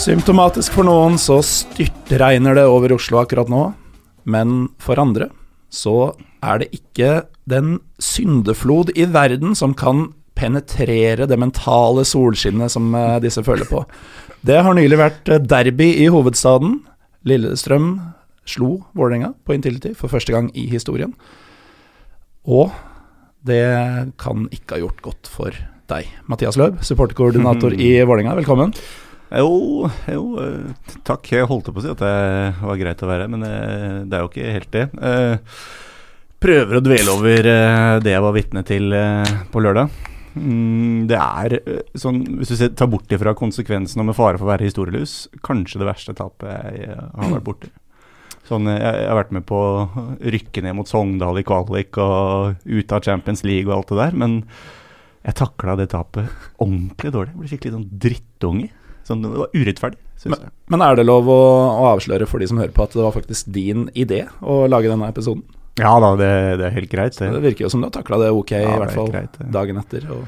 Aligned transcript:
Symptomatisk 0.00 0.72
for 0.78 0.86
noen 0.88 1.18
så 1.20 1.42
styrtregner 1.44 2.54
det 2.56 2.62
over 2.72 2.94
Oslo 2.94 3.18
akkurat 3.20 3.50
nå, 3.52 3.66
men 4.24 4.70
for 4.80 4.96
andre 4.96 5.26
så 5.68 6.14
er 6.40 6.62
det 6.62 6.70
ikke 6.72 7.10
den 7.44 7.74
syndeflod 8.00 8.94
i 8.96 9.04
verden 9.12 9.52
som 9.58 9.74
kan 9.76 10.06
penetrere 10.38 11.26
det 11.28 11.36
mentale 11.36 12.06
solskinnet 12.08 12.72
som 12.72 12.94
eh, 12.96 13.18
disse 13.20 13.44
føler 13.44 13.68
på. 13.68 13.82
Det 14.40 14.62
har 14.64 14.78
nylig 14.78 15.02
vært 15.02 15.28
eh, 15.28 15.42
derby 15.52 15.90
i 16.00 16.08
hovedstaden. 16.08 16.78
Lillestrøm 17.28 17.92
slo 18.48 18.78
Vålerenga 18.96 19.34
på 19.44 19.58
Intility 19.58 19.92
for 19.98 20.08
første 20.08 20.32
gang 20.32 20.48
i 20.56 20.64
historien. 20.72 21.12
Og 22.48 22.72
det 23.44 23.68
kan 24.16 24.48
ikke 24.48 24.78
ha 24.78 24.82
gjort 24.86 25.04
godt 25.10 25.28
for 25.36 25.60
deg. 25.92 26.08
Mathias 26.24 26.56
Løb, 26.56 26.80
supporterkoordinator 26.88 27.76
i 27.90 27.92
Vålerenga, 28.00 28.38
velkommen. 28.40 28.72
Jo, 29.30 29.86
jo 30.10 30.22
eh, 30.42 30.94
takk. 31.06 31.28
Jeg 31.30 31.46
holdt 31.50 31.68
på 31.70 31.78
å 31.78 31.84
si 31.84 31.92
at 31.92 32.00
det 32.02 32.14
var 32.66 32.80
greit 32.80 33.02
å 33.04 33.10
være 33.10 33.26
her, 33.26 33.30
men 33.30 33.44
eh, 33.46 34.00
det 34.10 34.16
er 34.18 34.24
jo 34.24 34.30
ikke 34.32 34.54
helt 34.56 34.72
det. 34.74 34.86
Eh, 34.98 35.56
Prøver 36.40 36.78
å 36.78 36.80
dvele 36.80 37.12
over 37.12 37.46
det 38.00 38.12
jeg 38.14 38.22
var 38.24 38.32
vitne 38.32 38.62
til 38.64 38.94
på 39.52 39.60
lørdag. 39.60 39.90
Mm, 40.40 41.02
Det 41.10 41.18
er 41.20 41.54
sånn, 42.00 42.22
hvis 42.38 42.48
du 42.48 42.56
ser- 42.56 42.70
tar 42.72 42.88
bort 42.88 43.12
ifra 43.12 43.34
konsekvensen 43.36 44.00
og 44.00 44.06
med 44.08 44.16
fare 44.16 44.38
for 44.40 44.46
å 44.46 44.52
være 44.54 44.64
historieløs, 44.70 45.26
kanskje 45.44 45.82
det 45.82 45.88
verste 45.90 46.14
tapet 46.16 46.48
jeg 46.78 46.96
har 46.96 47.34
vært 47.34 47.44
borti. 47.44 47.68
Sånn, 48.48 48.64
jeg, 48.72 48.80
jeg 48.80 49.10
har 49.12 49.18
vært 49.20 49.34
med 49.36 49.44
på 49.52 49.58
å 49.60 50.16
rykke 50.32 50.64
ned 50.64 50.78
mot 50.80 50.88
Sogndal 50.88 51.42
i 51.42 51.44
kvalik 51.44 52.00
og 52.00 52.56
ut 52.64 52.96
av 52.96 53.04
Champions 53.04 53.44
League 53.44 53.68
og 53.68 53.76
alt 53.82 53.92
det 53.92 54.00
der, 54.00 54.16
men 54.24 54.38
jeg 55.28 55.36
takla 55.42 55.76
det 55.76 55.90
tapet 55.92 56.32
ordentlig 56.56 57.12
dårlig. 57.12 57.34
Jeg 57.36 57.42
ble 57.44 57.52
skikkelig 57.52 57.76
sånn 57.76 57.90
drittunge. 58.08 58.70
Sånn, 59.10 59.24
det 59.26 59.30
var 59.42 59.50
urettferdig, 59.56 59.98
syns 60.22 60.36
jeg. 60.38 60.52
Men 60.70 60.84
er 60.86 60.98
det 61.00 61.06
lov 61.08 61.26
å, 61.34 61.38
å 61.82 61.86
avsløre 61.96 62.28
for 62.30 62.38
de 62.42 62.46
som 62.50 62.60
hører 62.62 62.74
på 62.76 62.84
at 62.86 62.94
det 62.94 63.02
var 63.02 63.16
faktisk 63.16 63.48
din 63.50 63.88
idé 63.98 64.24
å 64.40 64.62
lage 64.70 64.90
denne 64.92 65.08
episoden? 65.10 65.42
Ja 65.80 65.94
da, 66.02 66.12
det, 66.18 66.28
det 66.60 66.66
er 66.68 66.74
helt 66.76 66.90
greit. 66.92 67.16
Det 67.18 67.30
Det. 67.32 67.40
virker 67.48 67.64
jo 67.66 67.70
som 67.72 67.80
du 67.82 67.86
har 67.88 67.94
takla 67.94 68.18
det 68.22 68.30
ok, 68.36 68.50
Ja, 68.54 68.60
i 68.62 68.70
er 68.74 68.80
hvert 68.84 68.94
fall 68.98 69.10
greit, 69.14 69.36
ja. 69.40 69.46
dagen 69.54 69.78
etter. 69.80 70.06
Og 70.12 70.24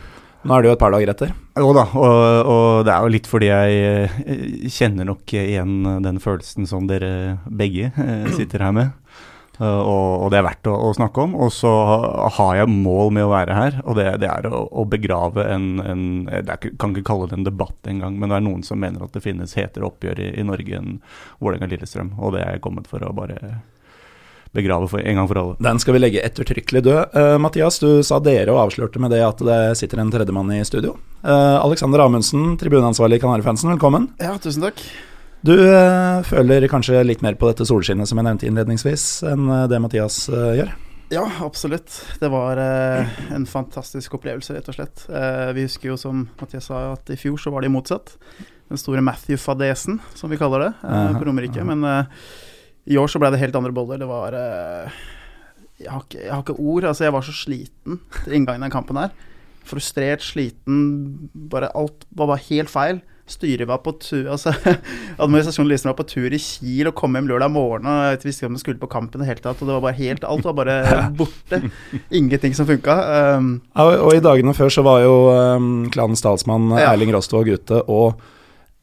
nå 0.48 0.54
er 0.56 0.62
det 0.64 0.70
jo 0.70 0.74
et 0.74 0.80
par 0.80 0.94
dager 0.94 1.10
etter. 1.12 1.32
Jo 1.60 1.68
da, 1.76 1.82
og, 1.94 2.50
og 2.54 2.86
det 2.88 2.94
er 2.94 3.04
jo 3.04 3.10
litt 3.14 3.28
fordi 3.30 3.50
jeg 3.50 3.82
eh, 3.90 4.70
kjenner 4.72 5.06
nok 5.12 5.34
igjen 5.38 5.76
den 6.02 6.18
følelsen 6.22 6.66
som 6.70 6.88
dere 6.90 7.12
begge 7.46 7.90
eh, 7.92 8.30
sitter 8.38 8.64
her 8.66 8.74
med. 8.74 8.90
Eh, 9.62 9.80
og, 9.80 10.24
og 10.24 10.30
det 10.32 10.40
er 10.40 10.46
verdt 10.46 10.70
å, 10.70 10.74
å 10.88 10.92
snakke 10.96 11.26
om. 11.26 11.36
Og 11.44 11.52
så 11.54 11.72
har 12.38 12.56
jeg 12.58 12.70
mål 12.72 13.12
med 13.16 13.26
å 13.26 13.32
være 13.32 13.58
her, 13.58 13.80
og 13.84 13.98
det, 13.98 14.08
det 14.22 14.30
er 14.30 14.48
å, 14.50 14.64
å 14.66 14.86
begrave 14.88 15.46
en, 15.52 15.68
en 15.82 16.06
Jeg 16.26 16.46
er 16.46 16.72
kan 16.80 16.94
ikke 16.94 17.06
kalle 17.12 17.28
det 17.30 17.38
en 17.38 17.46
debatt 17.46 17.90
engang, 17.90 18.18
men 18.18 18.32
det 18.32 18.40
er 18.40 18.46
noen 18.48 18.64
som 18.66 18.80
mener 18.82 19.04
at 19.04 19.14
det 19.14 19.24
finnes 19.24 19.54
hetere 19.58 19.86
oppgjør 19.88 20.22
i, 20.22 20.32
i 20.40 20.46
Norge 20.46 20.78
enn 20.78 20.98
Vålerenga-Lillestrøm, 21.42 22.16
og 22.18 22.34
det 22.36 22.42
er 22.42 22.56
jeg 22.56 22.64
kommet 22.64 22.90
for 22.90 23.04
å 23.06 23.12
bare 23.16 23.38
begrave 24.52 24.88
for 24.90 25.00
en 25.00 25.16
gang 25.16 25.28
for 25.30 25.40
alle. 25.40 25.54
Den 25.64 25.78
skal 25.80 25.96
vi 25.96 26.02
legge 26.02 26.24
ettertrykkelig 26.26 26.82
død. 26.84 27.14
Uh, 27.16 27.36
Mathias, 27.40 27.78
du 27.80 28.02
sa 28.04 28.18
dere 28.20 28.52
og 28.52 28.66
avslørte 28.66 29.00
med 29.00 29.14
det 29.14 29.22
at 29.24 29.40
det 29.40 29.60
sitter 29.80 30.02
en 30.02 30.12
tredjemann 30.12 30.52
i 30.52 30.60
studio. 30.68 30.98
Uh, 31.24 31.56
Alexander 31.62 32.04
Amundsen, 32.04 32.58
tribuneansvarlig 32.60 33.22
i 33.22 33.24
Kanarifansen, 33.24 33.72
velkommen. 33.72 34.10
Ja, 34.20 34.36
tusen 34.42 34.68
takk. 34.68 34.84
Du 35.42 35.56
eh, 35.58 36.22
føler 36.22 36.68
kanskje 36.70 37.00
litt 37.02 37.22
mer 37.24 37.34
på 37.34 37.48
dette 37.50 37.66
solskinnet 37.66 38.06
som 38.06 38.20
jeg 38.20 38.26
nevnte 38.28 38.46
innledningsvis, 38.46 39.06
enn 39.26 39.48
eh, 39.50 39.64
det 39.70 39.80
Mathias 39.82 40.28
eh, 40.30 40.52
gjør? 40.60 40.70
Ja, 41.12 41.24
absolutt. 41.44 41.96
Det 42.22 42.30
var 42.30 42.60
eh, 42.62 43.10
en 43.34 43.46
fantastisk 43.50 44.14
opplevelse, 44.20 44.54
rett 44.54 44.70
og 44.70 44.76
slett. 44.78 45.02
Eh, 45.10 45.50
vi 45.56 45.66
husker 45.66 45.90
jo, 45.90 45.98
som 45.98 46.28
Mathias 46.38 46.70
sa, 46.70 46.84
at 46.94 47.10
i 47.10 47.18
fjor 47.18 47.42
så 47.42 47.50
var 47.52 47.66
det 47.66 47.72
motsatt. 47.74 48.14
Den 48.70 48.80
store 48.80 49.02
Matthew-fadesen, 49.04 49.98
som 50.16 50.30
vi 50.30 50.38
kaller 50.40 50.68
det, 50.68 50.70
eh, 50.86 51.10
på 51.18 51.26
Romerike. 51.26 51.66
Men 51.66 52.06
i 52.86 52.96
år 53.02 53.10
så 53.10 53.18
ble 53.20 53.34
det 53.34 53.42
helt 53.42 53.58
andre 53.58 53.74
boller. 53.74 53.98
Det 53.98 54.08
var 54.08 54.38
jeg, 54.38 55.90
har 55.90 56.06
ikke, 56.06 56.22
jeg 56.22 56.32
har 56.32 56.46
ikke 56.46 56.60
ord. 56.62 56.86
Altså, 56.86 57.08
jeg 57.08 57.16
var 57.18 57.26
så 57.26 57.34
sliten 57.34 57.98
til 58.22 58.38
inngangen 58.38 58.70
av 58.70 58.72
kampen 58.78 59.02
her. 59.02 59.12
Frustrert, 59.66 60.22
sliten. 60.22 60.84
Bare 61.50 61.74
alt 61.74 62.06
var 62.14 62.30
bare 62.30 62.46
helt 62.46 62.70
feil. 62.70 63.02
Styret 63.32 63.68
var 63.70 63.80
på 63.84 63.94
tur 64.02 64.28
Altså, 64.34 64.52
administrasjonen 65.22 65.70
liksom 65.72 65.90
var 65.92 65.96
på 66.02 66.06
tur 66.10 66.34
i 66.36 66.40
Kiel 66.42 66.90
og 66.90 66.96
kom 66.98 67.16
hjem 67.16 67.30
lørdag 67.30 67.52
morgen 67.54 67.88
og 67.88 68.02
jeg 68.10 68.20
visste 68.26 68.42
ikke 68.44 68.50
om 68.52 68.58
de 68.58 68.62
skulle 68.62 68.82
på 68.82 68.90
kampen 68.92 69.20
i 69.20 69.24
det 69.24 69.30
hele 69.30 69.44
tatt. 69.44 69.62
Og 69.62 69.68
det 69.70 69.76
var 69.78 69.84
bare 69.86 69.98
helt 70.00 70.26
Alt 70.28 70.46
var 70.48 70.56
bare 70.60 70.76
borte. 71.20 71.62
Ingenting 72.10 72.54
som 72.58 72.68
funka. 72.68 72.98
Um, 73.38 73.50
Ja, 73.76 73.88
og 73.88 74.06
og 74.10 74.14
i 74.18 74.22
dagene 74.24 74.54
før 74.56 74.70
så 74.72 74.84
var 74.86 75.02
jo 75.04 75.16
um, 75.32 75.72
klanens 75.94 76.22
talsmann 76.24 76.70
Ja. 76.76 76.92
Erling 76.92 77.12
Rostvåg 77.14 77.48
ute, 77.54 77.82
og 77.88 78.18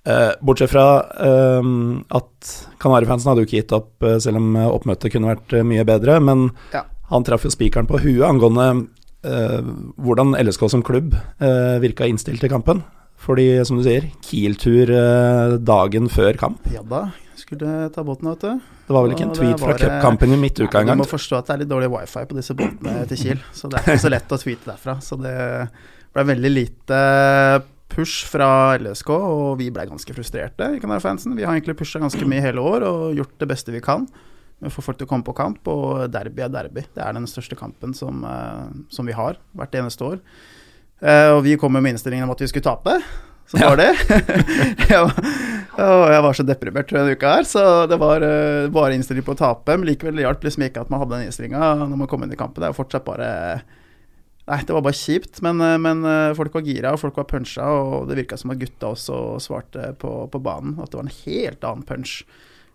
uh, 0.09 0.31
bortsett 0.41 0.71
fra 0.71 0.85
uh, 1.03 1.73
at 2.15 2.53
Kanarifansen 2.81 3.29
hadde 3.31 3.43
jo 3.43 3.49
ikke 3.49 3.59
gitt 3.61 3.75
opp, 3.75 3.91
uh, 4.05 4.15
selv 4.23 4.39
om 4.39 4.55
eh, 4.55 4.69
oppmøtet 4.71 5.11
kunne 5.13 5.33
vært 5.33 5.57
mye 5.67 5.83
bedre, 5.87 6.19
men 6.23 6.47
Ja. 6.73 6.85
han 7.11 7.25
traff 7.27 7.43
jo 7.45 7.51
spikeren 7.53 7.87
på 7.89 7.99
huet 8.01 8.25
angående 8.29 8.87
hvordan 9.99 10.31
LSK 10.39 10.61
som 10.71 10.79
klubb 10.87 11.11
virka 11.83 12.05
innstilt 12.07 12.43
i 12.47 12.47
kampen. 12.47 12.79
Fordi, 13.19 13.47
som 13.67 13.79
du 13.79 13.83
sier, 13.85 14.07
Kiel-tur 14.25 14.91
eh, 14.95 15.55
dagen 15.59 16.07
før 16.11 16.37
kamp. 16.39 16.69
ja 16.71 16.83
da, 16.87 17.09
skulle 17.39 17.89
ta 17.93 18.03
båten, 18.07 18.29
vet 18.31 18.45
du. 18.45 18.75
Det 18.87 18.95
var 18.95 19.05
vel 19.05 19.13
ikke 19.13 19.25
en 19.27 19.33
tweet 19.35 19.59
fra 19.61 19.73
eh, 19.75 19.81
cupkampen 19.83 20.33
i 20.33 20.39
midtuka 20.39 20.81
engang? 20.81 20.97
Du 20.97 21.03
må 21.03 21.09
forstå 21.09 21.41
at 21.41 21.49
det 21.49 21.55
er 21.55 21.63
litt 21.63 21.71
dårlig 21.73 21.91
wifi 21.93 22.23
på 22.29 22.37
disse 22.37 22.55
båtene 22.57 23.03
til 23.11 23.19
Kiel. 23.21 23.43
Så 23.53 23.69
det 23.69 23.81
er 23.81 23.91
ikke 23.91 24.05
så 24.05 24.13
lett 24.15 24.33
å 24.33 24.39
tweete 24.41 24.71
derfra. 24.71 24.95
Så 25.03 25.19
det 25.19 25.35
ble 26.15 26.25
veldig 26.31 26.53
lite 26.53 27.01
push 27.89 28.25
fra 28.29 28.49
LSK, 28.79 29.11
og 29.13 29.59
vi 29.59 29.69
ble 29.73 29.87
ganske 29.89 30.15
frustrerte 30.15 30.71
i 30.77 30.81
fansen. 31.01 31.35
Vi 31.37 31.45
har 31.45 31.57
egentlig 31.57 31.77
pusha 31.79 32.01
ganske 32.01 32.25
mye 32.29 32.43
hele 32.43 32.63
år 32.63 32.85
og 32.87 33.17
gjort 33.17 33.37
det 33.41 33.49
beste 33.49 33.73
vi 33.73 33.81
kan 33.81 34.07
Vi 34.59 34.69
får 34.69 34.83
folk 34.83 34.97
til 34.99 35.07
å 35.07 35.09
komme 35.09 35.23
på 35.23 35.35
kamp. 35.37 35.67
Og 35.71 36.09
derby 36.11 36.43
er 36.43 36.51
derby. 36.51 36.83
Det 36.95 37.03
er 37.03 37.13
den 37.15 37.27
største 37.27 37.55
kampen 37.55 37.93
som, 37.95 38.23
eh, 38.23 38.69
som 38.89 39.05
vi 39.05 39.13
har 39.13 39.37
hvert 39.55 39.75
eneste 39.75 40.03
år. 40.03 40.19
Eh, 40.99 41.31
og 41.31 41.43
vi 41.45 41.55
kom 41.59 41.73
med 41.73 41.93
innstillingen 41.93 42.27
om 42.27 42.33
at 42.35 42.41
vi 42.43 42.49
skulle 42.51 42.65
tape. 42.65 42.99
Så 43.49 43.57
Ja. 43.57 43.69
var 43.71 43.77
det. 43.77 43.95
jeg, 44.89 44.99
var, 45.01 46.11
jeg 46.11 46.23
var 46.25 46.37
så 46.37 46.45
deprimert 46.45 46.91
denne 46.93 47.15
uka 47.17 47.31
her, 47.39 47.47
så 47.49 47.63
det 47.89 47.97
var 47.97 48.21
uh, 48.21 48.69
bare 48.69 48.93
innstilling 48.93 49.25
på 49.25 49.33
å 49.33 49.39
tape. 49.39 49.73
Men 49.73 49.87
likevel 49.89 50.21
hjalp 50.21 50.43
liksom 50.45 50.67
ikke 50.67 50.83
at 50.83 50.91
man 50.93 51.01
hadde 51.01 51.15
den 51.17 51.29
innstillinga 51.29 51.71
når 51.81 51.95
man 52.03 52.09
kom 52.11 52.25
inn 52.25 52.35
i 52.35 52.37
kampen. 52.37 52.61
Det 52.61 52.69
er 52.69 52.75
jo 52.75 52.81
fortsatt 52.81 53.07
bare 53.07 53.29
Nei, 54.49 54.63
det 54.65 54.73
var 54.73 54.81
bare 54.81 54.97
kjipt. 54.97 55.41
Men, 55.45 55.61
eh, 55.61 55.75
men 55.81 56.05
folk 56.37 56.55
var 56.57 56.65
gira, 56.65 56.93
og 56.93 57.01
folk 57.01 57.17
var 57.21 57.27
punsja, 57.29 57.65
og 57.69 58.07
det 58.09 58.17
virka 58.17 58.37
som 58.37 58.49
at 58.53 58.61
gutta 58.61 58.89
også 58.95 59.17
svarte 59.45 59.91
på, 60.01 60.13
på 60.29 60.41
banen. 60.41 60.77
At 60.81 60.89
det 60.89 60.97
var 60.97 61.05
en 61.05 61.17
helt 61.23 61.67
annen 61.69 61.85
punch 61.85 62.23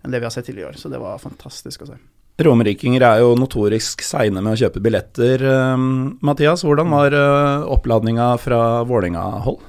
enn 0.04 0.14
det 0.14 0.20
vi 0.22 0.28
har 0.28 0.34
sett 0.34 0.46
tidligere 0.46 0.70
i 0.70 0.74
år. 0.74 0.78
Så 0.78 0.90
det 0.92 1.02
var 1.02 1.22
fantastisk 1.22 1.82
å 1.82 1.90
se. 1.90 1.98
Romerikinger 2.42 3.04
er 3.06 3.20
jo 3.22 3.36
notorisk 3.38 4.02
seine 4.02 4.40
med 4.42 4.56
å 4.56 4.58
kjøpe 4.58 4.82
billetter. 4.82 5.38
eh, 5.38 5.84
Mathias, 6.26 6.64
hvordan 6.66 6.90
var 6.90 7.14
uh, 7.14 7.62
oppladninga 7.70 8.32
fra 8.42 8.82
Vålerenga-hold? 8.88 9.60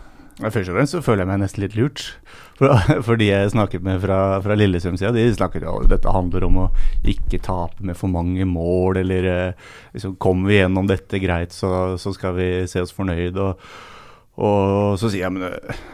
Først 0.42 0.72
og 0.72 0.76
fremst 0.76 0.96
så 0.96 1.02
føler 1.06 1.24
jeg 1.24 1.30
meg 1.30 1.44
nesten 1.44 1.62
litt 1.62 1.76
lurt. 1.78 2.02
For, 2.58 2.74
for 3.06 3.22
de 3.22 3.30
jeg 3.30 3.52
snakket 3.54 3.86
med 3.86 4.02
fra, 4.02 4.40
fra 4.42 4.58
Lillesund-sida, 4.58 5.14
de 5.14 5.28
snakket 5.36 5.68
jo 5.68 5.76
om 5.78 5.86
dette 5.92 6.16
handler 6.18 6.48
om 6.48 6.58
å 6.64 6.68
ikke 7.06 7.40
tape 7.46 7.86
med 7.86 8.00
for 8.00 8.10
mange 8.10 8.48
mål, 8.50 8.98
eller 9.04 9.30
eh, 9.30 9.72
liksom, 9.94 10.18
kommer 10.18 10.50
vi 10.50 10.58
gjennom 10.58 10.90
dette 10.90 11.22
greit, 11.22 11.54
så, 11.54 12.00
så 12.02 12.16
skal 12.18 12.34
vi 12.40 12.50
se 12.72 12.82
oss 12.82 12.96
fornøyd. 12.98 13.38
Og, 13.46 13.70
og 14.42 14.98
så 14.98 15.12
sier 15.12 15.28
jeg 15.28 15.38
men 15.38 15.52
eh, 15.52 15.86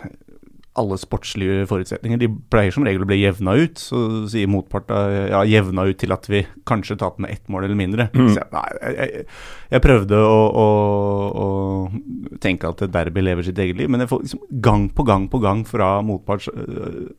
alle 0.80 0.96
sportslige 1.00 1.66
forutsetninger. 1.68 2.20
De 2.22 2.30
pleier 2.52 2.72
som 2.72 2.86
regel 2.88 3.04
å 3.04 3.08
bli 3.10 3.20
jevna 3.20 3.58
ut. 3.60 3.80
Så 3.82 4.02
sier 4.32 4.50
motparta 4.52 5.02
ja, 5.34 5.42
jevna 5.48 5.84
ut 5.90 6.00
til 6.00 6.16
at 6.16 6.28
vi 6.32 6.46
kanskje 6.70 7.00
taper 7.02 7.26
med 7.26 7.34
ett 7.36 7.52
mål 7.52 7.68
eller 7.68 7.80
mindre. 7.80 8.08
Mm. 8.16 8.30
Jeg, 8.38 8.48
nei, 8.56 8.66
jeg, 8.96 9.26
jeg 9.76 9.84
prøvde 9.84 10.22
å, 10.24 10.38
å, 10.64 10.68
å 11.44 12.38
tenke 12.44 12.72
at 12.72 12.86
et 12.86 12.94
derby 12.94 13.26
lever 13.26 13.48
sitt 13.48 13.60
eget 13.60 13.82
liv, 13.82 13.92
men 13.92 14.06
jeg 14.06 14.14
får 14.14 14.24
liksom 14.24 14.46
gang 14.64 14.88
på 14.96 15.08
gang 15.08 15.28
på 15.32 15.42
gang 15.44 15.66
fra 15.68 15.98
motparts 16.06 16.48
øh, 16.54 17.12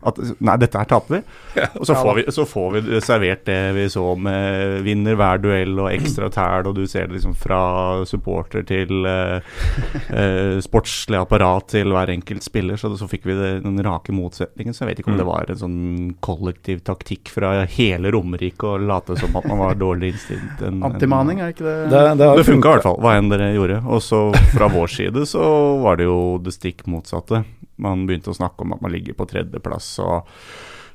at 0.00 0.16
nei, 0.40 0.54
dette 0.60 0.80
her 0.80 0.88
taper 0.88 1.18
vi. 1.18 1.20
Og 1.80 1.86
så 1.88 1.96
får 1.98 2.14
vi, 2.16 2.24
så 2.32 2.46
får 2.48 2.70
vi 2.76 3.00
servert 3.04 3.44
det 3.48 3.58
vi 3.76 3.84
så 3.92 4.04
med 4.16 4.80
vinner 4.86 5.18
hver 5.18 5.42
duell 5.42 5.76
og 5.76 5.90
ekstra 5.92 6.30
tæl, 6.32 6.68
og 6.70 6.76
du 6.78 6.86
ser 6.88 7.08
det 7.08 7.18
liksom 7.18 7.34
fra 7.36 7.60
supporter 8.08 8.64
til 8.68 9.04
eh, 9.08 9.44
eh, 10.20 10.56
sportslig 10.64 11.20
apparat 11.20 11.68
til 11.74 11.92
hver 11.92 12.12
enkelt 12.14 12.44
spiller. 12.46 12.80
Så, 12.80 12.92
så 12.96 13.08
fikk 13.10 13.28
vi 13.28 13.36
det, 13.36 13.52
den 13.66 13.80
rake 13.84 14.14
motsetningen. 14.16 14.76
Så 14.76 14.84
jeg 14.84 14.92
vet 14.92 15.02
ikke 15.02 15.12
om 15.14 15.20
det 15.20 15.28
var 15.28 15.52
en 15.52 15.60
sånn 15.60 15.78
kollektiv 16.24 16.82
taktikk 16.86 17.32
fra 17.34 17.52
hele 17.68 18.12
Romerike 18.14 18.66
å 18.66 18.80
late 18.80 19.18
som 19.20 19.36
at 19.36 19.48
man 19.50 19.60
var 19.60 19.78
dårlig 19.80 20.14
innstilt. 20.14 20.64
Antimaning, 20.86 21.44
er 21.44 21.54
ikke 21.54 21.66
det? 21.66 21.78
Det, 21.92 22.04
det, 22.20 22.32
det 22.40 22.48
funka 22.48 22.72
i 22.72 22.78
hvert 22.78 22.88
fall, 22.88 23.00
hva 23.04 23.16
enn 23.18 23.32
dere 23.32 23.52
gjorde. 23.56 23.82
Og 23.84 24.04
så 24.04 24.26
fra 24.54 24.70
vår 24.72 24.92
side 24.96 25.28
så 25.28 25.44
var 25.84 26.00
det 26.00 26.08
jo 26.08 26.20
det 26.40 26.56
stikk 26.56 26.86
motsatte. 26.90 27.44
Man 27.80 28.04
begynte 28.08 28.32
å 28.32 28.36
snakke 28.36 28.66
om 28.66 28.76
at 28.76 28.84
man 28.84 28.92
ligger 28.94 29.16
på 29.18 29.28
tredjeplass 29.30 29.94
og 30.04 30.28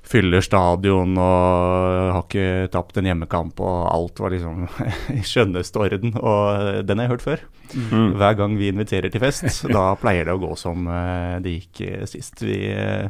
fyller 0.06 0.44
stadion 0.46 1.18
og 1.18 2.14
har 2.14 2.22
ikke 2.22 2.70
tapt 2.74 3.00
en 3.00 3.10
hjemmekamp, 3.10 3.60
og 3.64 3.80
alt 3.90 4.22
var 4.22 4.34
liksom 4.34 4.68
i 5.18 5.24
skjønneste 5.26 5.82
orden. 5.82 6.16
Og 6.22 6.86
den 6.86 7.02
har 7.02 7.08
jeg 7.08 7.16
hørt 7.16 7.26
før. 7.26 7.44
Mm. 7.74 8.14
Hver 8.20 8.38
gang 8.40 8.58
vi 8.60 8.70
inviterer 8.72 9.14
til 9.14 9.24
fest, 9.24 9.66
da 9.76 9.88
pleier 10.00 10.28
det 10.28 10.38
å 10.38 10.42
gå 10.42 10.54
som 10.60 10.88
eh, 10.92 11.36
det 11.44 11.58
gikk 11.58 11.84
eh, 11.88 12.06
sist. 12.10 12.46
Vi 12.46 12.60
eh, 12.70 13.10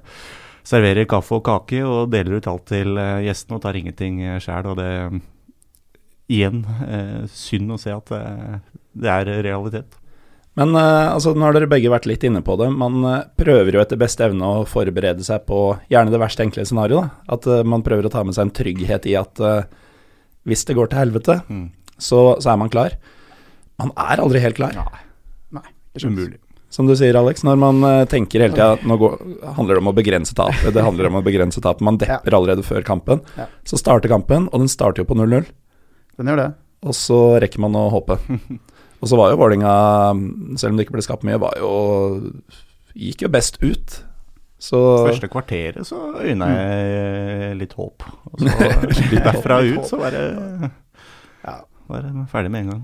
serverer 0.66 1.10
kaffe 1.10 1.40
og 1.40 1.46
kake 1.46 1.84
og 1.86 2.14
deler 2.14 2.40
ut 2.40 2.50
alt 2.50 2.70
til 2.72 2.96
gjestene 2.98 3.60
og 3.60 3.66
tar 3.66 3.78
ingenting 3.78 4.24
sjæl. 4.42 4.72
Og 4.72 4.80
det 4.80 4.92
igjen 6.34 6.64
synd 7.30 7.76
å 7.76 7.78
se 7.78 7.92
at 7.94 8.10
det 8.98 9.12
er 9.12 9.30
realitet. 9.46 10.00
Men 10.56 10.72
eh, 10.80 11.08
altså, 11.12 11.34
nå 11.36 11.44
har 11.44 11.56
dere 11.58 11.68
begge 11.68 11.90
vært 11.92 12.06
litt 12.08 12.24
inne 12.24 12.40
på 12.46 12.56
det. 12.62 12.70
Man 12.72 13.02
eh, 13.10 13.26
prøver 13.40 13.76
jo 13.76 13.82
etter 13.84 14.00
beste 14.00 14.24
evne 14.30 14.48
å 14.48 14.62
forberede 14.70 15.26
seg 15.28 15.44
på 15.50 15.58
gjerne 15.92 16.14
det 16.14 16.22
verst 16.22 16.40
tenkelige 16.40 16.70
scenarioet. 16.70 17.12
At 17.32 17.48
eh, 17.52 17.64
man 17.68 17.84
prøver 17.84 18.08
å 18.08 18.14
ta 18.14 18.24
med 18.24 18.38
seg 18.38 18.48
en 18.48 18.54
trygghet 18.56 19.10
i 19.12 19.18
at 19.20 19.42
hvis 20.46 20.64
det 20.70 20.76
går 20.78 20.92
til 20.92 21.02
helvete, 21.02 21.40
Mm. 21.50 21.68
så, 21.98 22.38
så 22.40 22.54
er 22.54 22.58
man 22.62 22.70
klar. 22.72 22.96
Man 23.82 23.92
er 24.00 24.22
aldri 24.24 24.40
helt 24.44 24.56
klar. 24.60 24.76
Nei, 25.52 25.66
ikke 25.96 26.06
er 26.08 26.12
Umulig. 26.14 26.40
Som 26.76 26.88
du 26.90 26.96
sier, 27.00 27.16
Alex, 27.16 27.44
når 27.48 27.56
man 27.60 27.78
tenker 28.12 28.42
hele 28.44 28.56
tida 28.56 28.76
nå 28.84 28.98
går, 29.00 29.14
handler 29.56 29.78
det 29.78 29.82
om 29.84 29.90
å 29.92 29.96
begrense 29.96 30.36
tapet, 30.36 30.74
det 30.76 30.84
handler 30.84 31.08
om 31.08 31.18
å 31.20 31.24
begrense 31.24 31.62
tapet. 31.64 31.84
Man 31.88 31.96
depper 32.02 32.36
allerede 32.36 32.66
før 32.68 32.84
kampen. 32.84 33.22
Ja. 33.40 33.46
Så 33.68 33.80
starter 33.80 34.12
kampen, 34.12 34.50
og 34.52 34.60
den 34.64 34.72
starter 34.72 35.04
jo 35.04 35.08
på 35.08 35.16
0-0. 35.16 35.48
Den 36.20 36.32
gjør 36.32 36.42
det. 36.42 36.48
Og 36.86 36.94
så 37.00 37.20
rekker 37.44 37.64
man 37.64 37.78
å 37.80 37.86
håpe. 37.94 38.18
Og 39.06 39.12
så 39.12 39.18
var 39.20 39.30
jo 39.30 39.38
Vålinga, 39.38 39.72
selv 40.58 40.74
om 40.74 40.78
det 40.80 40.88
ikke 40.88 40.96
ble 40.98 41.04
skapt 41.06 41.26
mye, 41.28 41.38
var 41.38 41.54
jo 41.62 41.72
Gikk 42.96 43.26
jo 43.26 43.30
best 43.30 43.60
ut. 43.62 44.00
Så 44.66 44.80
Første 45.04 45.28
kvarteret 45.30 45.86
så 45.86 46.00
øyna 46.24 46.48
jeg 46.50 47.58
litt 47.60 47.76
håp. 47.78 48.06
Og 48.32 48.40
så 48.42 48.54
derfra 49.28 49.60
ut 49.68 49.84
så 49.86 50.00
var 50.00 50.16
det, 50.16 50.24
Ja. 51.44 51.58
var 51.92 52.06
det 52.08 52.26
ferdig 52.32 52.54
med 52.54 52.64
en 52.64 52.72
gang. 52.72 52.84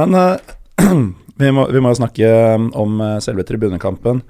Men 0.00 0.16
uh, 0.16 0.54
vi, 1.42 1.52
må, 1.52 1.68
vi 1.70 1.84
må 1.84 1.92
jo 1.92 2.00
snakke 2.00 2.32
om 2.80 2.96
eh, 3.04 3.18
selve 3.22 3.44
tribunekampen. 3.46 4.22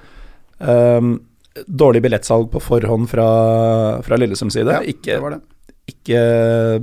Um, 0.58 1.14
dårlig 1.64 2.02
billettsalg 2.02 2.50
på 2.52 2.61
forhånd 2.61 3.08
fra, 3.14 3.28
fra 4.02 4.19
Lillesunds 4.19 4.58
side. 4.58 4.75
Ja, 4.75 4.82
ikke, 4.82 5.14
det 5.14 5.23
var 5.23 5.37
det. 5.38 5.40
Ikke 5.90 6.19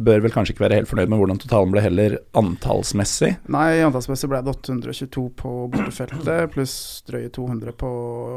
Bør 0.04 0.20
vel 0.26 0.32
kanskje 0.34 0.54
ikke 0.54 0.66
være 0.66 0.80
helt 0.82 0.90
fornøyd 0.90 1.10
med 1.12 1.22
hvordan 1.22 1.40
totalen 1.40 1.72
ble 1.74 1.82
heller 1.84 2.18
antallsmessig. 2.38 3.32
Nei, 3.52 3.80
antallsmessig 3.86 4.30
ble 4.32 4.42
det 4.44 4.52
822 4.58 5.24
på 5.40 5.52
bortefeltet, 5.74 6.50
pluss 6.54 6.76
drøye 7.08 7.30
200 7.36 7.74
på 7.80 7.92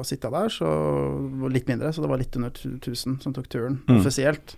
sitta 0.07 0.31
der, 0.33 0.53
så 0.55 0.69
litt 1.51 1.67
mindre. 1.71 1.91
Så 1.93 2.05
det 2.05 2.11
var 2.13 2.23
litt 2.23 2.37
under 2.39 2.55
1000 2.55 3.19
som 3.25 3.35
tok 3.35 3.49
turen 3.53 3.81
Mm. 3.89 3.99
offisielt. 4.01 4.55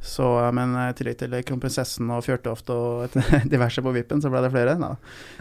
Så, 0.00 0.22
men 0.54 0.76
i 0.78 0.92
tillegg 0.94 1.16
til 1.18 1.32
Kronprinsessen 1.42 2.06
og 2.14 2.22
Fjørtoft 2.22 2.68
og 2.70 3.08
et, 3.08 3.16
diverse 3.54 3.82
på 3.82 3.90
vippen, 3.96 4.22
så 4.22 4.30
ble 4.30 4.44
det 4.44 4.52
flere. 4.54 4.76
Da. 4.78 4.92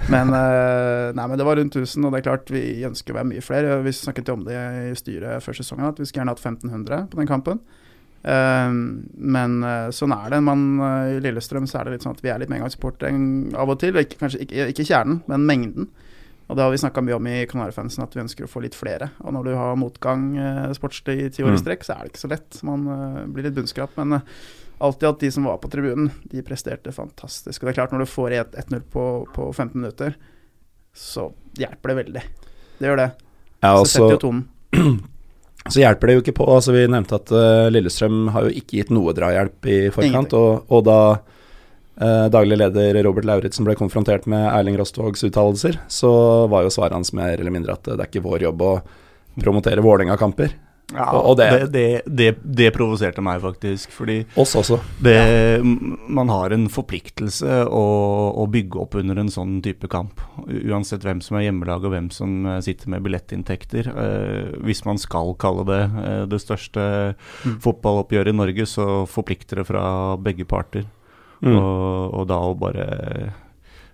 Men, 0.09 0.33
eh, 0.33 1.11
nei, 1.13 1.27
men 1.29 1.37
det 1.37 1.45
var 1.45 1.59
rundt 1.61 1.75
1000, 1.77 2.07
og 2.07 2.11
det 2.15 2.23
er 2.23 2.25
klart 2.31 2.49
vi 2.49 2.63
ønsker 2.87 3.13
å 3.13 3.19
være 3.19 3.29
mye 3.35 3.45
flere. 3.45 3.77
Vi 3.85 3.93
snakket 3.93 4.31
jo 4.31 4.33
om 4.39 4.47
det 4.47 4.57
i 4.57 4.95
styret 4.97 5.45
før 5.45 5.59
sesongen, 5.61 5.85
at 5.91 6.01
vi 6.01 6.09
skulle 6.09 6.23
gjerne 6.25 6.33
hatt 6.33 6.41
1500 6.41 7.05
på 7.13 7.21
den 7.21 7.29
kampen. 7.29 7.61
Eh, 8.23 8.71
men 8.71 9.63
eh, 9.63 9.89
sånn 9.95 10.13
er 10.15 10.29
det. 10.33 10.41
Man, 10.43 10.65
eh, 10.79 11.17
I 11.17 11.21
Lillestrøm 11.23 11.67
så 11.69 11.79
er 11.79 11.85
det 11.85 11.93
litt 11.97 12.07
sånn 12.07 12.15
at 12.17 12.23
vi 12.25 12.29
er 12.33 12.39
litt 12.41 12.49
medgangssupportere 12.51 13.13
av 13.55 13.69
og 13.69 13.79
til. 13.79 13.93
Ikke, 14.01 14.19
kanskje 14.19 14.41
ikke, 14.45 14.67
ikke 14.73 14.85
kjernen, 14.89 15.21
men 15.27 15.45
mengden. 15.47 15.87
Og 16.47 16.55
det 16.55 16.63
har 16.63 16.71
vi 16.71 16.77
snakka 16.79 17.01
mye 17.03 17.15
om 17.17 17.25
i 17.27 17.45
Kanarifansen, 17.51 18.03
at 18.05 18.13
vi 18.15 18.21
ønsker 18.23 18.45
å 18.45 18.51
få 18.51 18.61
litt 18.63 18.75
flere. 18.75 19.09
Og 19.25 19.33
når 19.35 19.49
du 19.49 19.55
har 19.59 19.75
motgang 19.79 20.29
eh, 20.39 20.69
sportslig 20.77 21.17
i 21.25 21.29
ti 21.29 21.43
år 21.43 21.51
i 21.51 21.57
Mm. 21.57 21.63
strekk, 21.65 21.83
så 21.83 21.93
er 21.97 22.03
det 22.05 22.13
ikke 22.13 22.23
så 22.23 22.29
lett. 22.31 22.63
Man 22.63 22.85
blir 23.33 23.43
litt 23.43 23.55
bunnskrap. 23.57 23.97
Men 23.99 24.21
alltid 24.79 25.09
at 25.09 25.19
de 25.19 25.31
som 25.31 25.43
var 25.43 25.57
på 25.59 25.69
tribunen, 25.73 26.11
de 26.31 26.41
presterte 26.45 26.93
fantastisk. 26.95 27.61
Og 27.61 27.67
det 27.67 27.73
er 27.75 27.81
klart, 27.81 27.91
når 27.91 28.05
du 28.05 28.11
får 28.13 28.31
1-0 28.37 28.81
på, 28.93 29.27
på 29.33 29.49
15 29.53 29.75
minutter, 29.81 30.15
så 30.95 31.31
hjelper 31.59 31.89
det 31.93 31.97
veldig. 32.05 32.23
Det 32.79 32.87
gjør 32.87 32.97
det. 32.97 33.11
Ja, 33.63 33.73
Så 33.83 33.85
setter 33.91 34.15
jo 34.15 34.23
tonen. 34.23 34.45
så 35.69 35.81
hjelper 35.81 36.09
det 36.09 36.15
jo 36.17 36.23
ikke 36.23 36.35
på. 36.39 36.47
Altså, 36.51 36.73
vi 36.75 36.85
nevnte 36.89 37.17
at 37.19 37.33
uh, 37.33 37.67
Lillestrøm 37.73 38.29
har 38.35 38.47
jo 38.47 38.53
ikke 38.59 38.79
gitt 38.79 38.93
noe 38.93 39.15
drahjelp 39.15 39.67
i 39.69 39.79
forkant. 39.93 40.35
Og, 40.37 40.69
og 40.73 40.85
da 40.87 40.99
uh, 41.15 42.27
daglig 42.33 42.59
leder 42.61 43.01
Robert 43.07 43.27
Lauritzen 43.27 43.67
ble 43.67 43.77
konfrontert 43.79 44.27
med 44.31 44.47
Erling 44.51 44.77
Rostvogs 44.79 45.25
uttalelser, 45.27 45.79
så 45.91 46.11
var 46.51 46.65
jo 46.65 46.73
svaret 46.73 46.97
hans 46.97 47.13
mer 47.17 47.35
eller 47.35 47.53
mindre 47.53 47.77
at 47.77 47.87
det 47.89 47.99
er 47.99 48.07
ikke 48.09 48.25
vår 48.27 48.47
jobb 48.49 48.63
å 48.67 48.73
promotere 49.37 49.83
Vålerenga-kamper. 49.85 50.55
Ja, 50.95 51.09
Og- 51.11 51.25
og 51.31 51.37
det, 51.37 51.71
det- 51.73 52.03
det, 52.07 52.27
det, 52.47 52.69
provoserte 52.73 53.19
meg 53.21 53.41
faktisk, 53.43 53.91
fordi 53.91 54.21
Oss 54.39 54.53
også. 54.55 54.77
det, 55.03 55.17
man 56.07 56.29
har 56.31 56.53
en 56.55 56.69
forpliktelse 56.71 57.65
å, 57.67 57.81
å 58.39 58.45
bygge 58.47 58.79
opp 58.79 58.95
under 58.95 59.19
en 59.19 59.27
sånn 59.27 59.57
type 59.61 59.89
kamp. 59.91 60.21
Uansett 60.47 61.03
hvem 61.03 61.19
som 61.21 61.35
er 61.37 61.49
hjemmelag 61.49 61.83
og 61.83 61.91
hvem 61.91 62.07
som 62.09 62.45
eh, 62.45 62.61
sitter 62.63 62.87
med 62.93 63.03
billettinntekter. 63.03 63.89
Eh, 63.91 64.55
hvis 64.63 64.85
man 64.87 64.97
skal 64.97 65.35
kalle 65.35 65.65
det 65.67 65.81
eh, 66.05 66.25
det 66.31 66.39
største 66.39 66.85
Mm. 67.43 67.59
fotballoppgjøret 67.59 68.31
i 68.31 68.37
Norge, 68.37 68.65
så 68.65 69.05
forplikter 69.11 69.57
det 69.59 69.67
fra 69.67 70.15
begge 70.17 70.45
parter. 70.47 70.85
Mm. 71.43 71.51
Og, 71.57 72.13
og 72.21 72.27
da 72.31 72.39
å 72.39 72.55
bare 72.57 73.33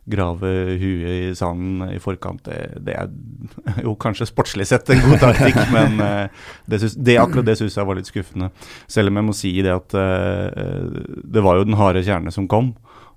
grave 0.09 0.50
huet 0.81 1.31
i 1.31 1.35
sanden 1.38 1.85
i 1.94 2.00
forkant, 2.03 2.44
det, 2.44 2.81
det 2.83 2.95
er 3.00 3.83
jo 3.85 3.94
kanskje 3.95 4.27
sportslig 4.27 4.65
sett 4.67 4.89
en 4.91 5.00
god 5.05 5.21
taktikk, 5.21 5.59
men 5.75 6.00
eh, 6.03 6.27
det, 6.67 6.81
synes, 6.81 6.97
det, 7.00 7.15
akkurat 7.21 7.47
det 7.47 7.55
syns 7.61 7.77
jeg 7.79 7.88
var 7.88 8.00
litt 8.00 8.10
skuffende. 8.12 8.50
Selv 8.91 9.13
om 9.13 9.22
jeg 9.22 9.27
må 9.29 9.36
si 9.38 9.53
det 9.63 9.72
at 9.75 9.95
eh, 9.95 10.98
det 11.24 11.43
var 11.45 11.62
jo 11.62 11.67
den 11.69 11.79
harde 11.79 12.03
kjerne 12.03 12.33
som 12.36 12.50
kom. 12.51 12.74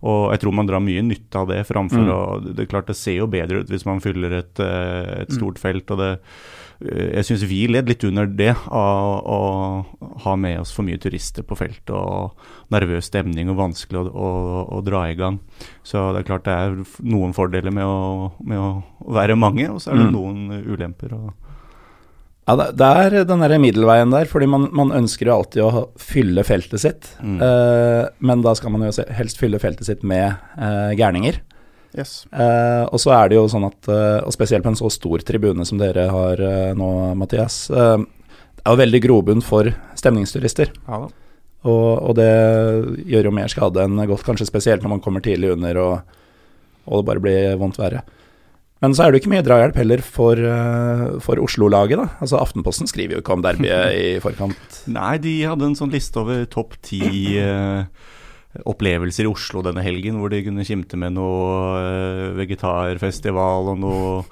Og 0.06 0.28
jeg 0.34 0.42
tror 0.44 0.54
man 0.54 0.68
drar 0.68 0.82
mye 0.84 1.02
nytte 1.02 1.40
av 1.40 1.48
det 1.50 1.62
framfor 1.66 2.04
Mm. 2.04 2.10
å 2.12 2.54
Det 2.54 2.66
er 2.66 2.70
klart 2.70 2.86
det 2.86 2.98
ser 3.00 3.16
jo 3.16 3.26
bedre 3.32 3.62
ut 3.64 3.70
hvis 3.72 3.86
man 3.88 3.98
fyller 4.04 4.38
et, 4.42 4.60
eh, 4.60 5.22
et 5.22 5.32
stort 5.32 5.58
felt. 5.58 5.90
og 5.90 5.98
det 5.98 6.10
jeg 6.80 7.24
syns 7.24 7.44
vi 7.48 7.62
led 7.70 7.88
litt 7.88 8.04
under 8.04 8.26
det, 8.28 8.50
av 8.68 9.22
å 9.24 9.38
ha 10.26 10.34
med 10.36 10.60
oss 10.60 10.74
for 10.76 10.84
mye 10.84 10.98
turister 11.00 11.42
på 11.46 11.56
feltet 11.56 11.94
og 11.96 12.36
nervøs 12.74 13.08
stemning 13.08 13.48
og 13.48 13.56
vanskelig 13.62 14.02
å, 14.02 14.10
å, 14.12 14.30
å 14.76 14.82
dra 14.84 15.06
i 15.08 15.16
gang. 15.16 15.38
Så 15.86 16.02
det 16.12 16.20
er 16.24 16.28
klart 16.28 16.44
det 16.44 16.52
er 16.52 16.76
noen 17.06 17.32
fordeler 17.36 17.72
med 17.72 17.86
å, 17.88 18.30
med 18.44 18.60
å 18.60 18.68
være 19.16 19.38
mange, 19.40 19.70
og 19.72 19.80
så 19.80 19.94
er 19.94 20.02
det 20.02 20.06
Mm. 20.10 20.14
noen 20.18 20.62
ulemper. 20.68 21.16
Og, 21.16 21.32
Ja, 22.46 22.54
det, 22.60 22.66
det 22.78 22.86
er 22.86 23.24
den 23.26 23.40
der 23.42 23.56
middelveien 23.58 24.12
der, 24.12 24.28
fordi 24.30 24.46
man, 24.46 24.68
man 24.76 24.92
ønsker 24.94 25.26
jo 25.26 25.34
alltid 25.40 25.62
å 25.64 25.86
fylle 25.98 26.44
feltet 26.46 26.78
sitt. 26.78 27.08
Mm. 27.18 27.40
Eh, 27.42 28.04
men 28.20 28.44
da 28.44 28.52
skal 28.54 28.70
man 28.70 28.84
jo 28.86 28.92
helst 29.16 29.40
fylle 29.40 29.58
feltet 29.58 29.88
sitt 29.88 30.04
med 30.06 30.28
eh, 30.54 30.92
gærninger. 30.94 31.40
Yes. 31.96 32.26
Eh, 32.32 32.84
og 32.84 33.00
så 33.00 33.14
er 33.16 33.30
det 33.30 33.38
jo 33.38 33.46
sånn 33.48 33.66
at, 33.68 33.78
eh, 33.88 34.18
og 34.20 34.34
spesielt 34.34 34.66
på 34.66 34.72
en 34.72 34.78
så 34.78 34.90
stor 34.92 35.24
tribune 35.24 35.64
som 35.68 35.80
dere 35.80 36.08
har 36.12 36.42
eh, 36.44 36.72
nå, 36.76 36.90
Mathias, 37.16 37.70
eh, 37.70 37.96
det 38.56 38.66
er 38.66 38.74
jo 38.74 38.82
veldig 38.82 39.00
grobunn 39.06 39.44
for 39.44 39.70
stemningsturister. 39.96 40.74
ja 40.88 41.06
da. 41.06 41.14
Og, 41.66 42.10
og 42.10 42.12
det 42.14 42.30
gjør 43.10 43.26
jo 43.26 43.34
mer 43.34 43.50
skade 43.50 43.82
enn 43.82 43.98
godt, 44.06 44.22
kanskje 44.26 44.46
spesielt 44.46 44.84
når 44.84 44.92
man 44.92 45.00
kommer 45.02 45.24
tidlig 45.24 45.50
under 45.56 45.80
og, 45.82 46.18
og 46.86 47.00
det 47.00 47.08
bare 47.08 47.22
blir 47.24 47.56
vondt 47.58 47.80
verre. 47.80 48.04
Men 48.84 48.92
så 48.92 49.02
er 49.02 49.10
det 49.10 49.18
jo 49.18 49.24
ikke 49.24 49.32
mye 49.32 49.44
drahjelp 49.46 49.78
heller 49.80 50.02
for, 50.04 50.36
eh, 50.36 51.04
for 51.24 51.40
Oslo-laget, 51.40 51.96
da. 51.96 52.10
Altså 52.20 52.38
Aftenposten 52.38 52.90
skriver 52.90 53.16
jo 53.16 53.22
ikke 53.22 53.38
om 53.38 53.44
derbyet 53.44 53.96
i 54.04 54.10
forkant. 54.22 54.82
Nei, 54.92 55.16
de 55.22 55.38
hadde 55.48 55.70
en 55.70 55.78
sånn 55.78 55.94
liste 55.94 56.20
over 56.20 56.44
topp 56.52 56.76
ti 56.84 57.00
eh, 57.40 57.88
opplevelser 58.64 59.26
i 59.26 59.30
Oslo 59.30 59.62
denne 59.66 59.84
helgen, 59.84 60.20
hvor 60.20 60.32
de 60.32 60.44
kunne 60.46 60.66
kimte 60.66 60.98
med 61.00 61.16
noe 61.16 61.80
eh, 61.80 62.28
vegetarfestival 62.38 63.74
og 63.74 63.82
noe 63.82 64.22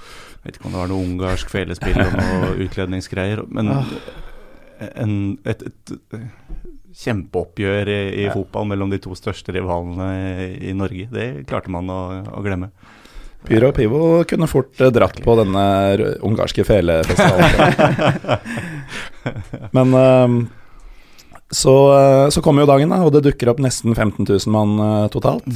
Vet 0.45 0.59
ikke 0.59 0.67
om 0.69 0.75
det 0.75 0.81
var 0.83 0.91
noe 0.91 1.05
ungarsk 1.07 1.49
felespill 1.49 1.97
og 2.03 2.19
noe 2.19 2.49
utkledningsgreier. 2.67 3.41
Men 3.49 3.71
en, 4.93 5.15
et, 5.49 5.63
et, 5.71 5.93
kjempeoppgjør 7.01 7.89
i, 7.89 7.97
i 8.23 8.27
fotball 8.29 8.69
mellom 8.69 8.93
de 8.93 9.01
to 9.03 9.17
største 9.17 9.55
rivalene 9.57 10.11
i, 10.45 10.51
i 10.69 10.75
Norge, 10.77 11.09
det 11.15 11.25
klarte 11.49 11.73
man 11.73 11.89
å, 11.89 12.01
å 12.29 12.43
glemme. 12.45 12.69
Pyro 13.45 13.69
og 13.69 13.77
Pivo 13.77 14.01
kunne 14.29 14.49
fort 14.49 14.81
eh, 14.81 14.93
dratt 14.95 15.19
på 15.25 15.35
denne 15.37 15.65
ungarske 16.25 16.65
felefestivalen. 16.65 18.39
Men 19.77 19.97
eh, 20.01 20.37
så, 21.53 21.75
eh, 21.99 22.29
så 22.35 22.43
kommer 22.45 22.65
jo 22.65 22.71
dagen, 22.73 22.93
da, 22.95 23.03
og 23.05 23.13
det 23.15 23.25
dukker 23.27 23.53
opp 23.53 23.61
nesten 23.63 23.95
15 23.95 24.25
000 24.25 24.53
mann 24.55 24.77
eh, 24.81 25.09
totalt. 25.13 25.49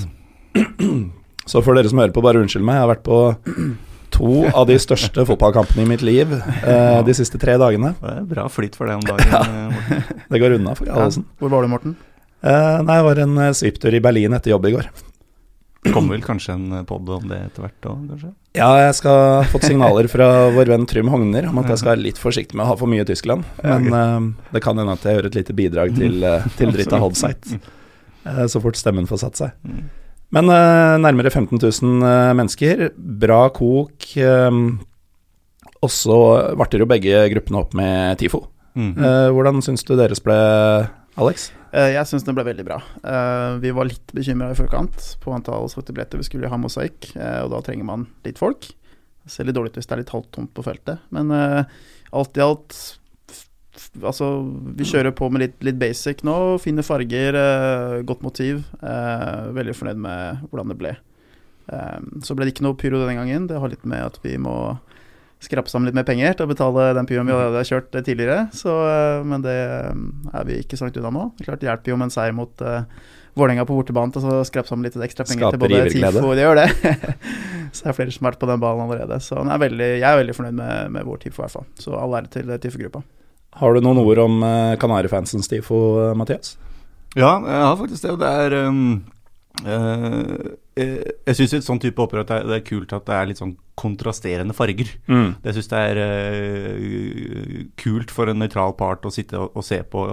Så 1.49 1.63
for 1.65 1.73
dere 1.73 1.89
som 1.89 1.97
hører 1.97 2.13
på, 2.13 2.21
bare 2.21 2.43
unnskyld 2.43 2.61
meg, 2.61 2.77
jeg 2.77 2.85
har 2.85 2.91
vært 2.91 3.07
på 3.07 3.19
to 4.13 4.43
av 4.51 4.67
de 4.69 4.77
største 4.81 5.25
fotballkampene 5.29 5.85
i 5.85 5.89
mitt 5.89 6.05
liv 6.05 6.35
eh, 6.35 7.01
de 7.07 7.15
siste 7.17 7.41
tre 7.41 7.57
dagene. 7.61 7.95
Det 8.03 8.15
er 8.19 8.27
bra 8.29 8.45
flyt 8.53 8.77
for 8.77 8.89
deg 8.89 9.01
om 9.01 9.07
dagen. 9.07 9.33
ja. 9.33 9.65
Morten. 9.73 10.23
Det 10.29 10.43
går 10.43 10.57
unna 10.59 10.75
for 10.77 10.89
Gallosen. 10.89 11.25
Hvor 11.41 11.53
var 11.55 11.65
du, 11.65 11.71
Morten? 11.73 11.97
Eh, 12.45 12.81
nei, 12.85 12.99
jeg 13.01 13.07
var 13.09 13.23
en 13.25 13.39
eh, 13.45 13.55
svipptur 13.57 13.97
i 13.97 14.03
Berlin 14.05 14.37
etter 14.37 14.53
jobb 14.55 14.69
i 14.69 14.75
går. 14.77 14.91
Kommer 15.95 16.17
vel 16.17 16.25
kanskje 16.27 16.55
en 16.55 16.85
pod 16.89 17.09
om 17.15 17.29
det 17.31 17.39
etter 17.49 17.65
hvert 17.65 17.89
òg, 17.91 18.03
kanskje? 18.13 18.31
Ja, 18.59 18.69
jeg 18.83 18.95
skal 18.99 19.19
ha 19.23 19.43
fått 19.53 19.67
signaler 19.69 20.09
fra 20.11 20.29
vår 20.57 20.73
venn 20.75 20.87
Trym 20.91 21.11
Hogner 21.13 21.49
om 21.51 21.61
at 21.63 21.71
jeg 21.73 21.81
skal 21.83 21.93
være 21.95 22.05
litt 22.07 22.19
forsiktig 22.21 22.59
med 22.59 22.67
å 22.67 22.73
ha 22.73 22.77
for 22.81 22.91
mye 22.91 23.07
Tyskland. 23.09 23.47
Men 23.63 23.89
uh, 23.95 24.51
det 24.55 24.63
kan 24.65 24.79
hende 24.81 24.97
at 24.99 25.07
jeg 25.07 25.19
gjør 25.19 25.31
et 25.31 25.39
lite 25.41 25.57
bidrag 25.59 25.95
til, 25.99 26.19
uh, 26.25 26.47
til 26.59 26.75
Drita 26.75 27.01
Hodsite. 27.03 27.61
eh, 28.25 28.45
så 28.51 28.61
fort 28.65 28.77
stemmen 28.81 29.07
får 29.09 29.23
satt 29.25 29.41
seg. 29.41 29.57
Mm. 29.65 29.87
Men 30.37 30.51
uh, 30.53 30.99
nærmere 31.01 31.31
15 31.33 31.57
000 31.57 32.05
eh, 32.05 32.33
mennesker, 32.37 32.89
bra 32.99 33.47
kok. 33.57 34.11
eh, 34.21 34.63
og 35.79 35.93
så 35.95 36.17
varter 36.59 36.83
jo 36.83 36.89
begge 36.91 37.21
gruppene 37.33 37.61
opp 37.63 37.75
med 37.79 38.19
TIFO. 38.19 38.43
Mm. 38.79 38.93
Eh, 38.99 39.29
hvordan 39.35 39.63
syns 39.63 39.87
du 39.87 39.95
deres 39.99 40.21
ble, 40.23 40.35
Alex? 41.19 41.49
Eh, 41.73 41.93
Jeg 41.95 42.07
syns 42.09 42.25
den 42.25 42.37
ble 42.37 42.45
veldig 42.49 42.65
bra. 42.65 42.79
Eh, 43.05 43.59
Vi 43.61 43.73
var 43.77 43.89
litt 43.89 44.13
bekymra 44.17 44.51
i 44.53 44.59
forkant 44.59 45.17
på 45.21 45.35
antall 45.35 45.69
solgte 45.69 45.93
billetter. 45.93 46.19
Vi 46.21 46.25
skulle 46.29 46.49
ha 46.49 46.57
mosaikk, 46.61 47.11
eh, 47.17 47.43
og 47.45 47.51
da 47.53 47.61
trenger 47.61 47.85
man 47.85 48.07
litt 48.25 48.39
folk. 48.39 48.71
Det 49.25 49.31
ser 49.35 49.45
litt 49.45 49.55
dårlig 49.57 49.75
ut 49.75 49.81
hvis 49.81 49.87
det 49.89 49.93
er 49.93 50.03
litt 50.03 50.15
halvtomt 50.15 50.55
på 50.57 50.65
feltet, 50.65 50.99
men 51.11 51.31
alt 51.31 52.37
i 52.37 52.41
alt 52.41 52.99
Altså, 54.03 54.43
vi 54.75 54.83
kjører 54.83 55.15
på 55.15 55.31
med 55.31 55.41
litt, 55.41 55.63
litt 55.63 55.79
basic 55.79 56.25
nå. 56.27 56.59
Fine 56.59 56.83
farger, 56.83 58.03
godt 58.03 58.23
motiv. 58.27 58.65
Veldig 58.83 59.75
fornøyd 59.79 60.01
med 60.03 60.41
hvordan 60.51 60.73
det 60.73 60.79
ble. 60.81 60.93
Så 62.27 62.35
ble 62.35 62.45
det 62.49 62.55
ikke 62.57 62.67
noe 62.67 62.75
pyro 62.75 62.99
denne 62.99 63.15
gangen. 63.15 63.47
Det 63.47 63.61
har 63.61 63.71
litt 63.71 63.87
med 63.87 64.03
at 64.03 64.19
vi 64.25 64.35
må 64.37 64.81
skrape 65.43 65.71
sammen 65.71 65.87
litt 65.87 65.97
mer 65.97 66.07
penger 66.07 66.35
til 66.35 66.49
å 66.49 66.51
betale 66.51 66.89
den 66.97 67.07
pyroen 67.07 67.29
vi 67.29 67.37
hadde 67.37 67.61
har 67.61 67.69
kjørt 67.69 67.93
tidligere. 67.95 68.41
Så, 68.55 68.73
eh, 68.89 69.21
men 69.27 69.45
det 69.45 69.55
eh, 69.55 69.93
er 70.35 70.49
vi 70.49 70.59
ikke 70.65 70.79
så 70.79 70.87
langt 70.87 70.99
unna 70.99 71.13
nå. 71.15 71.27
Det 71.39 71.47
klart 71.47 71.67
hjelper 71.67 71.95
jo 71.95 71.99
med 72.01 72.09
en 72.09 72.15
seier 72.15 72.35
mot 72.37 72.65
uh, 72.67 72.83
Vålerenga 73.39 73.63
på 73.69 73.77
bortebane 73.77 74.11
til 74.11 74.25
å 74.27 74.41
skrape 74.47 74.67
sammen 74.67 74.89
litt 74.89 74.97
ekstra 74.99 75.23
penger 75.29 75.45
Skaper 75.45 75.55
til 75.55 75.63
både 75.63 75.77
giverglede. 75.77 76.19
TIFO 76.19 76.33
Det 76.35 76.47
gjør 76.47 76.59
det. 76.59 76.69
så 77.77 77.85
det 77.85 77.93
er 77.93 77.99
flere 78.01 78.15
som 78.15 78.27
har 78.27 78.33
vært 78.33 78.41
på 78.43 78.49
den 78.51 78.65
ballen 78.65 78.83
allerede. 78.89 79.21
Så 79.23 79.39
den 79.39 79.53
er 79.55 79.61
veldig, 79.63 79.91
jeg 80.01 80.09
er 80.09 80.19
veldig 80.23 80.35
fornøyd 80.41 80.57
med, 80.59 80.97
med 80.97 81.07
vår 81.07 81.21
TIFO 81.23 81.39
i 81.39 81.45
hvert 81.45 81.55
fall. 81.55 81.69
Så 81.79 81.95
all 81.95 82.19
ære 82.19 82.33
til 82.35 82.51
TIFO-gruppa. 82.51 83.05
Har 83.61 83.75
du 83.75 83.85
noen 83.85 84.03
ord 84.03 84.23
om 84.25 84.43
uh, 84.43 84.75
Kanarifansens 84.83 85.47
TIFO, 85.53 85.79
Mathias? 86.19 86.57
Ja, 87.15 87.39
jeg 87.39 87.63
har 87.63 87.79
faktisk 87.79 88.05
det. 88.05 88.17
Det 88.21 88.33
er 88.43 88.59
um, 88.67 88.99
eh, 89.65 90.57
eh, 90.79 91.11
Jeg 91.27 91.39
syns 91.39 91.55
et 91.59 91.67
sånn 91.67 91.81
type 91.83 92.03
opprør 92.03 92.25
at 92.25 92.31
det 92.31 92.39
er, 92.41 92.49
det 92.53 92.59
kult 92.69 92.93
at 92.97 93.07
det 93.09 93.17
er 93.17 93.31
litt 93.31 93.41
sånn 93.41 93.57
kontrasterende 93.79 94.57
farger. 94.57 94.91
Mm. 95.07 95.37
Jeg 95.45 95.57
syns 95.57 95.71
det 95.71 95.83
er 95.93 96.01
uh, 96.03 97.63
kult 97.79 98.11
for 98.15 98.31
en 98.31 98.41
nøytral 98.43 98.75
part 98.79 99.07
å 99.07 99.13
sitte 99.15 99.39
og, 99.39 99.55
og 99.55 99.67
se 99.67 99.79
på 99.87 100.05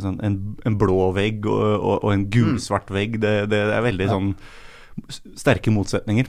sånn, 0.00 0.16
en, 0.24 0.38
en 0.64 0.78
blå 0.80 1.10
vegg 1.16 1.44
og, 1.44 1.66
og, 1.76 1.96
og 2.00 2.14
en 2.14 2.26
gulsvart 2.32 2.88
vegg. 2.94 3.20
Det, 3.20 3.34
det 3.52 3.60
er 3.68 3.84
veldig 3.84 4.08
Ja. 4.08 4.16
sånn 4.16 4.34
sterke 5.38 5.72
motsetninger. 5.72 6.26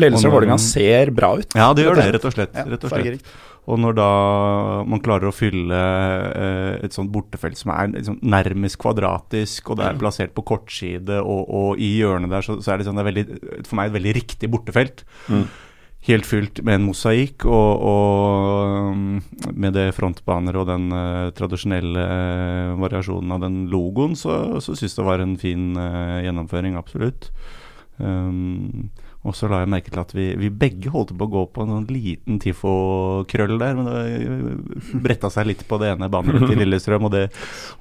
Lillestrøm 0.00 0.34
Vålerenga 0.34 0.58
ser 0.60 1.12
bra 1.16 1.34
ut. 1.40 1.54
Ja, 1.56 1.70
det 1.76 1.86
gjør 1.86 2.00
det, 2.00 2.08
Rett 2.16 2.26
og 2.28 2.34
slett. 2.34 2.56
Rett 2.56 2.84
og 2.84 2.92
slett. 2.92 3.30
Og 3.68 3.78
når 3.78 3.96
da 3.98 4.10
man 4.88 5.02
klarer 5.04 5.28
å 5.28 5.34
fylle 5.34 5.78
eh, 6.32 6.76
et 6.86 6.96
sånt 6.96 7.12
bortefelt 7.12 7.58
som 7.60 7.72
er 7.74 7.90
liksom 7.92 8.20
nærmest 8.24 8.80
kvadratisk, 8.80 9.70
og 9.70 9.80
det 9.80 9.88
er 9.88 9.98
plassert 10.00 10.32
på 10.36 10.44
kortside 10.48 11.20
og, 11.20 11.42
og 11.46 11.82
i 11.82 11.92
hjørnet 11.98 12.32
der, 12.32 12.46
så, 12.46 12.56
så 12.64 12.72
er 12.72 12.80
det, 12.80 12.88
sånn, 12.88 12.98
det 12.98 13.04
er 13.04 13.10
veldig, 13.10 13.26
for 13.68 13.78
meg 13.78 13.90
et 13.90 13.98
veldig 13.98 14.14
riktig 14.16 14.50
bortefelt. 14.52 15.04
Mm. 15.28 15.44
Helt 16.08 16.24
fylt 16.24 16.62
med 16.64 16.78
en 16.78 16.86
mosaikk 16.88 17.44
og, 17.44 17.82
og 17.84 18.94
mm, 18.96 19.16
med 19.60 19.76
det 19.76 19.90
frontbaner 19.92 20.56
og 20.56 20.70
den 20.70 20.88
uh, 20.96 21.28
tradisjonelle 21.36 22.06
uh, 22.08 22.78
variasjonen 22.80 23.36
av 23.36 23.42
den 23.44 23.58
logoen, 23.68 24.16
så, 24.16 24.62
så 24.64 24.72
syns 24.72 24.96
jeg 24.96 25.02
det 25.02 25.08
var 25.10 25.20
en 25.20 25.36
fin 25.40 25.74
uh, 25.76 26.22
gjennomføring, 26.24 26.80
absolutt. 26.80 27.28
Um, 28.00 28.88
og 29.20 29.34
så 29.36 29.50
la 29.52 29.58
jeg 29.60 29.68
merke 29.68 29.90
til 29.92 30.00
at 30.00 30.12
vi, 30.16 30.26
vi 30.40 30.48
begge 30.48 30.88
holdt 30.94 31.10
på 31.12 31.26
å 31.26 31.30
gå 31.34 31.40
på 31.52 31.64
en 31.66 31.72
sånn 31.74 31.88
liten 31.92 32.38
tifo-krøll 32.40 33.58
der. 33.60 33.76
Men 33.76 33.90
det 33.90 34.94
bretta 35.04 35.28
seg 35.32 35.50
litt 35.50 35.64
på 35.68 35.76
det 35.82 35.90
ene 35.92 36.08
banneret 36.12 36.46
til 36.48 36.56
Lillestrøm. 36.62 37.04
Og, 37.04 37.12
det, 37.12 37.26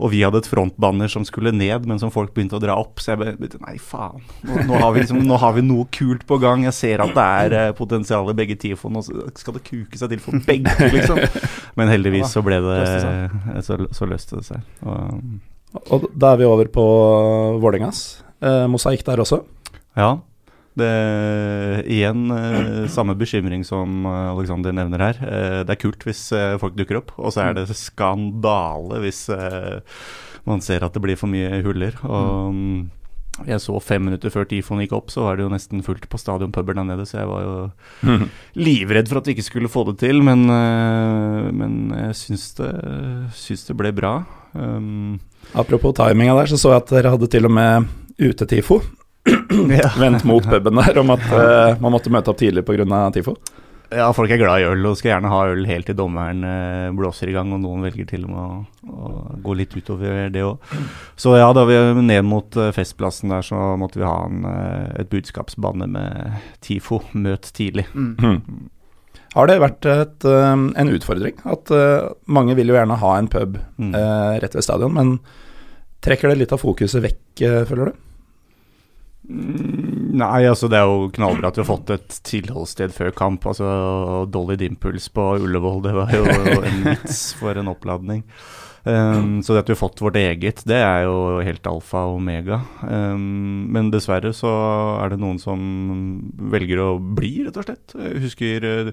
og 0.04 0.12
vi 0.12 0.20
hadde 0.26 0.42
et 0.44 0.50
frontbanner 0.52 1.12
som 1.12 1.24
skulle 1.28 1.54
ned, 1.56 1.88
men 1.88 2.02
som 2.02 2.12
folk 2.12 2.34
begynte 2.36 2.60
å 2.60 2.64
dra 2.64 2.76
opp. 2.82 3.00
Så 3.00 3.14
jeg 3.14 3.22
begynte 3.24 3.62
Nei, 3.64 3.78
faen. 3.80 4.20
Nå, 4.44 4.66
nå, 4.68 4.84
har 4.84 4.92
vi 4.96 5.06
liksom, 5.06 5.24
nå 5.30 5.40
har 5.40 5.56
vi 5.56 5.64
noe 5.64 5.88
kult 5.96 6.28
på 6.28 6.42
gang. 6.44 6.68
Jeg 6.68 6.76
ser 6.76 7.06
at 7.06 7.16
det 7.16 7.28
er 7.46 7.58
eh, 7.62 7.72
potensial 7.78 8.28
i 8.34 8.36
begge 8.36 8.60
TIFO, 8.60 8.92
og 8.92 8.98
Nå 8.98 9.06
skal 9.40 9.56
det 9.56 9.64
kuke 9.64 10.00
seg 10.00 10.12
til 10.12 10.24
for 10.24 10.44
begge, 10.44 10.76
liksom. 10.92 11.24
Men 11.80 11.92
heldigvis 11.96 12.36
så 12.36 12.44
ble 12.44 12.60
det 12.68 12.80
Så, 13.64 13.80
så 13.96 14.12
løste 14.12 14.42
det 14.42 14.50
seg. 14.52 14.80
Og, 14.84 15.38
Og 15.88 16.10
da 16.12 16.34
er 16.34 16.44
vi 16.44 16.52
over 16.52 16.68
på 16.74 16.84
Vålerengas. 17.64 18.10
Eh, 18.44 18.66
mosaikk 18.72 19.08
der 19.08 19.24
også. 19.24 19.46
Ja. 19.96 20.18
Det 20.80 21.86
Igjen 21.90 22.30
eh, 22.34 22.86
samme 22.92 23.16
bekymring 23.18 23.66
som 23.68 24.06
Alexander 24.10 24.76
nevner 24.76 25.04
her. 25.10 25.20
Eh, 25.24 25.58
det 25.68 25.76
er 25.76 25.82
kult 25.82 26.06
hvis 26.08 26.30
eh, 26.36 26.58
folk 26.62 26.78
dukker 26.78 27.02
opp, 27.02 27.14
og 27.18 27.34
så 27.36 27.48
er 27.48 27.58
det 27.58 27.68
skandale 27.78 29.02
hvis 29.04 29.28
man 30.48 30.64
ser 30.66 30.86
at 30.86 30.96
det 30.96 31.04
blir 31.04 31.20
for 31.20 31.32
mye 31.32 31.62
huller. 31.66 31.96
Og 32.08 32.56
mm, 32.56 32.80
jeg 33.48 33.64
så 33.64 33.78
fem 33.84 34.04
minutter 34.08 34.34
før 34.34 34.48
Tifon 34.50 34.82
gikk 34.84 34.96
opp, 34.98 35.14
så 35.14 35.28
var 35.28 35.38
det 35.38 35.46
jo 35.46 35.54
nesten 35.54 35.84
fullt 35.86 36.10
på 36.12 36.20
stadion 36.20 36.52
puber 36.56 36.76
der 36.76 36.88
nede, 36.88 37.06
så 37.08 37.22
jeg 37.22 37.30
var 37.30 37.46
jo 37.46 38.18
livredd 38.68 39.12
for 39.12 39.22
at 39.22 39.30
vi 39.30 39.38
ikke 39.38 39.48
skulle 39.48 39.72
få 39.72 39.86
det 39.92 40.00
til, 40.02 40.24
men, 40.26 40.48
men 40.50 41.80
jeg 41.96 42.20
syns 42.24 42.52
det, 42.60 42.74
syns 43.38 43.68
det 43.70 43.78
ble 43.80 43.94
bra. 43.96 44.18
Um, 44.54 45.20
Apropos 45.54 45.96
timinga 45.98 46.36
der, 46.36 46.52
så 46.52 46.60
så 46.60 46.74
jeg 46.74 46.84
at 46.84 46.96
dere 46.98 47.14
hadde 47.16 47.30
til 47.32 47.48
og 47.48 47.54
med 47.54 47.88
utetifo. 48.20 48.82
Vendt 50.02 50.26
mot 50.30 50.46
puben 50.46 50.82
der 50.82 51.00
om 51.02 51.16
at 51.16 51.26
uh, 51.32 51.80
man 51.82 51.96
måtte 51.96 52.12
møte 52.14 52.32
opp 52.32 52.40
tidlig 52.42 52.66
pga. 52.68 52.86
tifo. 53.16 53.38
Ja, 53.90 54.12
folk 54.14 54.30
er 54.30 54.38
glad 54.38 54.62
i 54.62 54.66
øl 54.70 54.86
og 54.86 54.98
skal 55.00 55.16
gjerne 55.16 55.32
ha 55.32 55.38
øl 55.50 55.64
helt 55.66 55.88
til 55.90 55.96
dommeren 55.98 56.44
eh, 56.46 56.90
blåser 56.94 57.32
i 57.32 57.34
gang, 57.34 57.50
og 57.56 57.62
noen 57.64 57.82
velger 57.88 58.06
til 58.12 58.28
og 58.28 58.34
med 58.36 58.42
å, 58.44 58.90
å 58.94 59.38
gå 59.42 59.56
litt 59.58 59.74
utover 59.74 60.28
det 60.30 60.44
òg. 60.46 60.74
Så 61.18 61.34
ja, 61.40 61.48
da 61.58 61.64
vi 61.66 61.78
ned 61.98 62.28
mot 62.28 62.54
eh, 62.54 62.70
festplassen 62.76 63.34
der, 63.34 63.42
så 63.46 63.58
måtte 63.82 63.98
vi 63.98 64.06
ha 64.06 64.20
en, 64.28 64.44
eh, 64.46 64.92
et 65.02 65.10
budskapsbanne 65.10 65.88
med 65.90 66.38
TIFO, 66.66 67.02
møt 67.18 67.50
tidlig. 67.58 67.88
Mm. 67.98 68.70
Har 69.34 69.50
det 69.50 69.58
vært 69.62 69.90
et, 69.90 70.26
en 70.26 70.90
utfordring 70.90 71.42
at 71.50 71.70
uh, 71.70 72.08
mange 72.34 72.56
vil 72.58 72.72
jo 72.72 72.78
gjerne 72.78 72.98
ha 72.98 73.12
en 73.18 73.28
pub 73.30 73.60
Mm. 73.80 73.94
uh, 73.94 74.38
rett 74.42 74.56
ved 74.58 74.66
stadion, 74.66 74.92
men 74.92 75.12
trekker 76.04 76.32
det 76.32 76.40
litt 76.42 76.54
av 76.56 76.62
fokuset 76.62 77.02
vekk, 77.06 77.22
uh, 77.46 77.62
føler 77.70 77.92
du? 77.92 78.00
Mm, 79.30 80.00
Nei, 80.20 80.42
altså 80.50 80.68
det 80.72 80.80
er 80.80 80.88
jo 80.90 81.10
knallbra 81.14 81.52
at 81.52 81.60
vi 81.60 81.62
har 81.62 81.70
fått 81.70 81.92
et 81.94 82.16
tilholdssted 82.26 82.96
før 82.96 83.14
kamp. 83.16 83.46
Altså 83.50 84.26
Dolly 84.34 84.58
Dimples 84.60 85.10
på 85.14 85.28
Ullevål, 85.44 85.84
det 85.86 85.94
var 85.98 86.16
jo 86.16 86.26
en 86.66 86.82
vits 86.90 87.22
for 87.38 87.60
en 87.60 87.70
oppladning. 87.72 88.26
Um, 88.90 89.42
så 89.44 89.54
det 89.54 89.66
at 89.66 89.70
vi 89.70 89.76
har 89.76 89.82
fått 89.82 90.02
vårt 90.02 90.18
eget, 90.18 90.64
det 90.68 90.78
er 90.80 91.04
jo 91.04 91.44
helt 91.46 91.68
alfa 91.68 92.06
og 92.10 92.22
omega. 92.22 92.62
Um, 92.82 93.68
men 93.76 93.92
dessverre 93.94 94.32
så 94.34 94.50
er 95.04 95.14
det 95.14 95.20
noen 95.22 95.38
som 95.42 95.60
velger 96.52 96.82
å 96.86 96.90
bli, 96.98 97.34
rett 97.46 97.60
og 97.60 97.68
slett. 97.68 97.96
Jeg 98.00 98.24
husker 98.24 98.68
eh, 98.70 98.92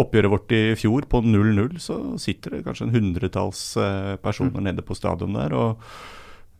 oppgjøret 0.00 0.32
vårt 0.32 0.54
i 0.54 0.64
fjor, 0.78 1.08
på 1.10 1.20
0-0, 1.26 1.76
så 1.82 1.98
sitter 2.22 2.56
det 2.56 2.64
kanskje 2.66 2.88
en 2.88 2.94
hundretalls 2.94 3.64
eh, 3.82 4.14
personer 4.22 4.64
nede 4.70 4.86
på 4.86 4.96
stadion 4.96 5.36
der. 5.36 5.56
og 5.58 5.82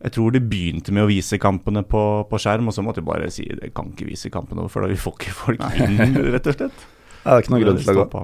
jeg 0.03 0.11
tror 0.11 0.33
de 0.35 0.41
begynte 0.43 0.91
med 0.93 1.05
å 1.05 1.09
vise 1.09 1.39
kampene 1.41 1.81
på, 1.87 2.01
på 2.29 2.39
skjerm, 2.41 2.67
og 2.67 2.75
så 2.75 2.83
måtte 2.85 3.01
de 3.01 3.07
bare 3.07 3.29
si 3.33 3.45
det 3.47 3.71
kan 3.73 3.93
ikke 3.93 4.09
vise 4.09 4.29
kampene, 4.33 4.67
for 4.69 4.83
da 4.83 4.91
vi 4.91 4.99
får 4.99 5.15
ikke 5.17 5.35
folk 5.39 5.63
inn, 5.79 6.17
rett 6.35 6.49
og 6.51 6.57
slett. 6.57 6.87
Det 7.25 7.31
er 7.31 7.41
ikke 7.41 7.53
noen 7.55 7.63
grunn 7.63 7.79
til 7.81 7.93
å 7.93 8.03
gå. 8.03 8.23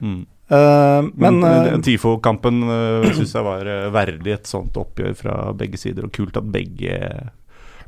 Mm. 0.00 0.20
Uh, 0.50 1.06
men 1.14 1.36
Men 1.38 1.44
eh, 1.46 1.74
uh, 1.76 1.82
TIFO-kampen 1.86 2.64
uh, 2.66 3.04
syns 3.14 3.36
jeg 3.36 3.46
var 3.46 3.68
uh, 3.68 3.90
verdig 3.94 4.32
et 4.34 4.48
sånt 4.50 4.74
oppgjør 4.80 5.12
fra 5.14 5.36
begge 5.54 5.78
sider, 5.78 6.08
og 6.08 6.16
kult 6.16 6.40
at 6.40 6.48
begge, 6.50 6.96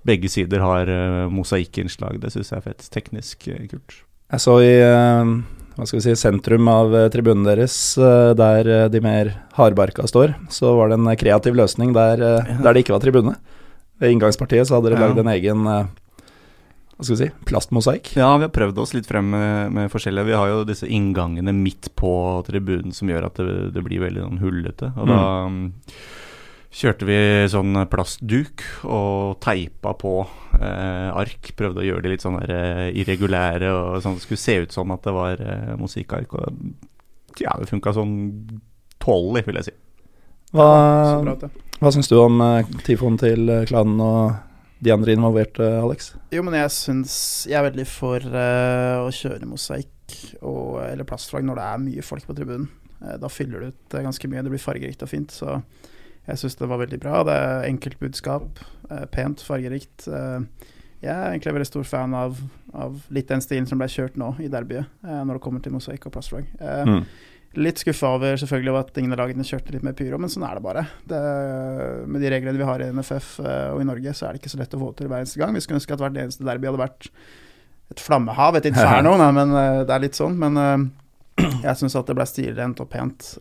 begge 0.06 0.30
sider 0.30 0.62
har 0.62 0.86
uh, 0.92 1.26
mosaikkinnslag. 1.32 2.20
Det 2.22 2.30
syns 2.30 2.52
jeg 2.52 2.60
er 2.60 2.66
fett. 2.68 2.86
Teknisk 2.94 3.48
eh, 3.50 3.64
kult. 3.72 4.04
jeg 4.30 4.44
så 4.44 4.54
i, 4.62 4.76
eh, 4.78 5.32
hva 5.76 5.86
skal 5.88 5.98
vi 5.98 6.04
si, 6.04 6.14
sentrum 6.20 6.68
av 6.68 6.94
eh, 6.96 7.08
tribunen 7.12 7.46
deres, 7.46 7.76
eh, 7.98 8.32
der 8.38 8.68
eh, 8.68 8.88
de 8.92 9.00
mer 9.04 9.32
hardbarka 9.56 10.04
står, 10.10 10.34
så 10.52 10.74
var 10.78 10.92
det 10.92 10.98
en 11.00 11.10
kreativ 11.16 11.56
løsning 11.58 11.94
der, 11.96 12.20
der 12.62 12.72
det 12.72 12.84
ikke 12.84 12.96
var 12.96 13.04
tribune. 13.04 13.34
Ved 14.02 14.14
inngangspartiet 14.14 14.68
så 14.68 14.78
hadde 14.78 14.90
dere 14.92 15.00
Ja. 15.00 15.08
lagd 15.08 15.20
en 15.22 15.32
egen 15.32 15.66
hva 17.02 17.06
skal 17.06 17.16
vi 17.16 17.24
si, 17.24 17.30
plastmosaikk. 17.48 18.12
Ja, 18.14 18.30
vi 18.38 18.44
har 18.46 18.52
prøvd 18.54 18.78
oss 18.78 18.92
litt 18.94 19.08
frem 19.08 19.30
med, 19.32 19.72
med 19.74 19.90
forskjellige. 19.90 20.28
Vi 20.28 20.36
har 20.38 20.50
jo 20.52 20.64
disse 20.68 20.86
inngangene 20.86 21.54
midt 21.56 21.88
på 21.98 22.12
tribunen 22.46 22.94
som 22.94 23.10
gjør 23.10 23.26
at 23.26 23.40
det, 23.40 23.72
det 23.74 23.82
blir 23.82 24.04
veldig 24.04 24.22
sånn 24.22 24.42
hullete. 24.42 24.92
Og 24.94 25.08
da 25.10 25.18
mm, 25.50 25.64
kjørte 26.72 27.06
vi 27.08 27.18
sånn 27.52 27.76
plastduk 27.92 28.64
og 28.88 29.36
teipa 29.44 29.92
på 30.00 30.14
eh, 30.58 31.10
ark. 31.12 31.52
Prøvde 31.58 31.82
å 31.82 31.86
gjøre 31.86 32.06
de 32.06 32.14
litt 32.14 32.24
sånn 32.24 32.38
der, 32.40 32.54
eh, 32.56 32.86
irregulære 33.02 33.72
og 33.76 34.00
sånn 34.04 34.16
det 34.16 34.24
skulle 34.24 34.44
se 34.44 34.56
ut 34.64 34.74
som 34.74 34.94
at 34.94 35.04
det 35.04 35.14
var 35.16 35.42
eh, 35.44 35.74
musikkark. 35.80 36.32
Og 36.38 37.42
ja, 37.42 37.52
det 37.60 37.68
funka 37.70 37.94
sånn 37.96 38.16
tålelig, 39.02 39.44
vil 39.48 39.60
jeg 39.60 39.68
si. 39.68 39.76
Hva, 40.52 40.68
ja, 40.68 41.20
bra 41.24 41.52
hva 41.82 41.90
syns 41.90 42.10
du 42.10 42.16
om 42.20 42.40
eh, 42.44 42.72
tifoen 42.86 43.16
til 43.20 43.48
eh, 43.50 43.64
klanen 43.68 44.00
og 44.04 44.82
de 44.82 44.92
andre 44.94 45.14
involverte, 45.16 45.66
Alex? 45.78 46.12
Jo, 46.34 46.42
men 46.42 46.56
jeg 46.58 46.72
syns 46.74 47.14
Jeg 47.46 47.58
er 47.60 47.68
veldig 47.68 47.86
for 47.90 48.22
eh, 48.22 48.98
å 49.02 49.10
kjøre 49.14 49.48
mosaikk 49.50 49.88
og, 50.40 50.82
eller 50.84 51.08
plastflagg 51.08 51.46
når 51.46 51.58
det 51.58 51.66
er 51.66 51.82
mye 51.86 52.04
folk 52.06 52.28
på 52.28 52.36
tribunen. 52.38 52.68
Eh, 53.02 53.16
da 53.18 53.30
fyller 53.32 53.64
det 53.64 53.72
ut 53.72 53.96
eh, 53.96 54.04
ganske 54.06 54.30
mye. 54.30 54.44
Det 54.46 54.52
blir 54.54 54.62
fargerikt 54.62 55.02
og 55.02 55.10
fint. 55.10 55.34
Så 55.34 55.58
jeg 56.28 56.38
syns 56.38 56.58
det 56.58 56.68
var 56.70 56.80
veldig 56.82 57.00
bra. 57.02 57.22
Det 57.26 57.34
er 57.34 57.66
enkelt 57.70 57.98
budskap. 58.02 58.62
eh, 58.92 59.06
pent, 59.10 59.42
fargerikt. 59.42 60.06
Eh, 60.06 60.68
jeg 61.02 61.10
er 61.10 61.32
egentlig 61.32 61.54
veldig 61.56 61.66
stor 61.66 61.84
fan 61.88 62.14
av, 62.14 62.38
av 62.74 62.98
litt 63.10 63.30
den 63.30 63.42
stilen 63.42 63.66
som 63.66 63.80
ble 63.80 63.88
kjørt 63.90 64.18
nå 64.20 64.34
i 64.38 64.50
derbyet, 64.52 64.86
eh, 65.02 65.22
når 65.26 65.38
det 65.38 65.42
kommer 65.42 65.62
til 65.64 65.72
mosaikk 65.74 66.06
og 66.06 66.14
plastflagg. 66.14 66.50
Mm. 66.60 67.06
Litt 67.62 67.82
skuffa 67.82 68.14
over 68.16 68.36
selvfølgelig 68.40 68.72
over 68.72 68.84
at 68.86 68.98
ingen 69.00 69.12
av 69.12 69.18
lagene 69.24 69.44
kjørte 69.44 69.74
litt 69.74 69.82
mer 69.84 69.96
pyro, 69.98 70.20
men 70.20 70.30
sånn 70.32 70.44
er 70.46 70.56
det 70.56 70.64
bare. 70.64 70.84
Det, 71.08 71.18
med 72.08 72.22
de 72.22 72.30
reglene 72.32 72.56
vi 72.56 72.68
har 72.68 72.80
i 72.80 72.92
NFF 72.94 73.32
og 73.42 73.82
i 73.82 73.88
Norge, 73.88 74.14
så 74.16 74.28
er 74.28 74.32
det 74.32 74.40
ikke 74.40 74.52
så 74.54 74.60
lett 74.62 74.76
å 74.78 74.80
få 74.80 74.92
til 74.96 75.10
hver 75.10 75.24
eneste 75.24 75.42
gang. 75.42 75.52
Vi 75.52 75.60
skulle 75.60 75.80
ønske 75.82 75.92
at 75.92 76.00
hvert 76.00 76.16
eneste 76.22 76.46
derby 76.48 76.70
hadde 76.70 76.80
vært 76.80 77.10
et 77.92 78.00
flammehav, 78.00 78.56
et 78.56 78.70
inferno, 78.70 79.16
nei, 79.20 79.28
men 79.36 79.52
det 79.84 79.92
er 79.92 80.06
litt 80.06 80.16
sånn. 80.16 80.38
Men 80.40 80.56
jeg 81.66 81.76
syns 81.82 81.98
at 81.98 82.08
det 82.08 82.16
ble 82.16 82.28
stilrent 82.30 82.80
og 82.80 82.88
pent. 82.94 83.34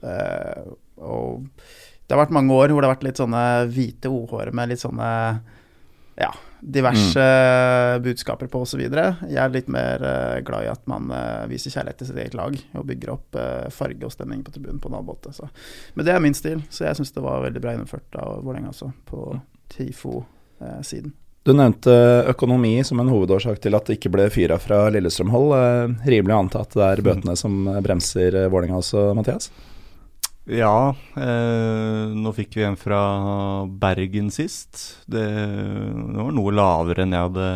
og 1.00 1.48
det 2.12 2.18
har 2.18 2.25
vært 2.25 2.34
mange 2.36 2.51
år 2.51 2.74
hvor 2.74 2.84
det 2.84 2.89
har 2.89 2.98
vært 2.98 3.06
litt 3.08 3.20
sånne 3.22 3.41
hvite 3.72 4.10
ordhår 4.12 4.50
med 4.51 4.68
litt 4.68 4.82
sånne 4.82 5.12
ja, 6.20 6.34
diverse 6.60 7.24
budskaper 8.03 8.50
på 8.51 8.65
osv. 8.65 8.82
Jeg 8.84 9.38
er 9.39 9.53
litt 9.53 9.70
mer 9.72 10.03
eh, 10.03 10.41
glad 10.44 10.65
i 10.65 10.72
at 10.74 10.84
man 10.91 11.08
eh, 11.15 11.46
viser 11.48 11.72
kjærlighet 11.72 12.01
til 12.01 12.10
sitt 12.10 12.20
eget 12.20 12.36
lag 12.36 12.58
og 12.75 12.89
bygger 12.89 13.13
opp 13.15 13.39
eh, 13.39 13.72
farge 13.72 14.03
og 14.03 14.12
stemning 14.12 14.44
på 14.44 14.51
tribunen 14.51 14.84
på 14.84 14.91
en 14.91 15.00
annen 15.00 15.08
måte. 15.08 15.32
Så. 15.32 15.48
Men 15.96 16.10
det 16.10 16.18
er 16.18 16.22
min 16.27 16.36
stil, 16.36 16.60
så 16.68 16.89
jeg 16.89 17.00
syns 17.00 17.15
det 17.15 17.24
var 17.24 17.48
veldig 17.48 17.63
bra 17.63 17.77
gjennomført 17.77 18.20
av 18.20 18.44
Vålerenga 18.44 18.75
også, 18.75 18.91
på 19.08 19.32
TIFO-siden. 19.72 21.15
Du 21.48 21.56
nevnte 21.56 21.96
økonomi 22.30 22.75
som 22.84 23.00
en 23.00 23.15
hovedårsak 23.15 23.63
til 23.63 23.80
at 23.80 23.88
det 23.88 24.01
ikke 24.01 24.12
ble 24.13 24.27
fyra 24.36 24.60
fra 24.62 24.84
Lillestrøm-hold. 24.91 25.56
Rimelig 26.03 26.36
å 26.36 26.44
anta 26.44 26.68
at 26.68 26.75
det 26.75 26.89
er 26.91 27.08
bøtene 27.08 27.39
som 27.39 27.63
bremser 27.80 28.44
Vålerenga 28.51 28.84
også, 28.84 29.08
Mathias? 29.15 29.50
Ja, 30.50 30.96
eh, 31.22 32.14
nå 32.18 32.32
fikk 32.34 32.56
vi 32.58 32.64
en 32.66 32.78
fra 32.80 33.02
Bergen 33.82 34.32
sist. 34.34 34.80
Det, 35.06 35.22
det 35.22 36.18
var 36.18 36.34
noe 36.34 36.54
lavere 36.56 37.06
enn 37.06 37.14
jeg 37.14 37.28
hadde 37.28 37.50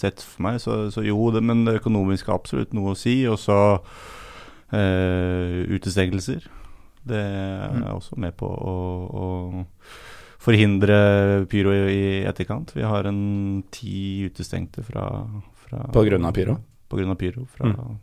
sett 0.00 0.24
for 0.24 0.46
meg, 0.46 0.60
så, 0.62 0.78
så 0.94 1.04
jo, 1.04 1.18
det, 1.34 1.44
men 1.44 1.66
det 1.66 1.76
økonomiske 1.82 2.32
har 2.32 2.40
absolutt 2.40 2.72
noe 2.76 2.94
å 2.94 2.98
si. 2.98 3.18
Og 3.28 3.36
så 3.42 3.58
eh, 4.72 5.60
utestengelser. 5.68 6.48
Det 7.04 7.20
er 7.20 7.76
jeg 7.82 7.92
også 7.92 8.16
med 8.24 8.32
på 8.40 8.48
å, 8.48 8.76
å 9.12 9.26
forhindre 10.40 11.44
pyro 11.52 11.76
i, 11.76 11.82
i 11.92 12.06
etterkant. 12.24 12.72
Vi 12.72 12.88
har 12.88 13.04
en 13.10 13.20
ti 13.72 14.24
utestengte 14.30 14.84
fra, 14.86 15.10
fra 15.66 15.84
På 15.92 16.06
grunn 16.08 16.24
av 16.24 16.32
pyro? 16.36 16.56
På 16.88 16.96
grunn 17.00 17.12
av 17.12 17.20
pyro 17.20 17.44
fra 17.52 17.68
Mm. 17.68 18.00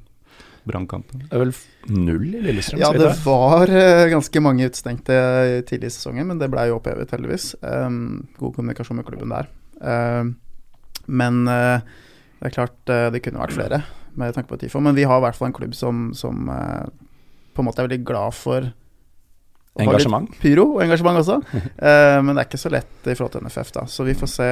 Brannkampen. 0.68 1.24
Det 1.25 1.36
er 1.36 1.44
vel 1.44 1.53
null 1.91 2.27
i 2.38 2.41
Lillestrøm? 2.46 2.82
Ja, 2.82 2.91
det 2.96 3.10
var 3.25 3.72
eh, 3.72 4.08
ganske 4.12 4.44
mange 4.44 4.68
utestengte 4.70 5.18
tidlig 5.70 5.91
i 5.91 5.96
sesongen, 5.96 6.30
men 6.30 6.41
det 6.41 6.51
ble 6.53 6.68
jo 6.70 6.77
opphevet, 6.77 7.13
heldigvis. 7.15 7.53
Um, 7.62 8.27
god 8.39 8.56
kommunikasjon 8.58 9.00
med 9.00 9.08
klubben 9.08 9.34
der. 9.34 9.50
Um, 9.81 10.35
men 11.09 11.42
uh, 11.50 11.81
det 12.40 12.51
er 12.51 12.57
klart 12.59 12.94
uh, 12.94 13.07
det 13.14 13.24
kunne 13.25 13.42
vært 13.42 13.57
flere, 13.57 13.81
med 14.20 14.35
tanke 14.35 14.51
på 14.51 14.59
TIFO. 14.62 14.83
Men 14.83 14.98
vi 14.98 15.07
har 15.09 15.22
i 15.22 15.25
hvert 15.25 15.40
fall 15.40 15.50
en 15.50 15.57
klubb 15.57 15.74
som, 15.77 16.12
som 16.18 16.46
uh, 16.51 16.85
på 17.55 17.64
en 17.64 17.70
måte 17.70 17.81
er 17.81 17.90
veldig 17.90 18.03
glad 18.07 18.38
for 18.38 18.70
Engasjement? 19.79 20.27
Pyro 20.42 20.66
og 20.75 20.81
engasjement 20.84 21.18
også. 21.22 21.38
Eh, 21.81 22.18
men 22.22 22.36
det 22.36 22.42
er 22.44 22.48
ikke 22.50 22.60
så 22.62 22.70
lett 22.74 23.07
i 23.07 23.14
forhold 23.16 23.31
til 23.38 23.46
NFF, 23.48 23.72
da. 23.74 23.86
Så 23.90 24.03
vi 24.05 24.14
får 24.14 24.29
se. 24.29 24.48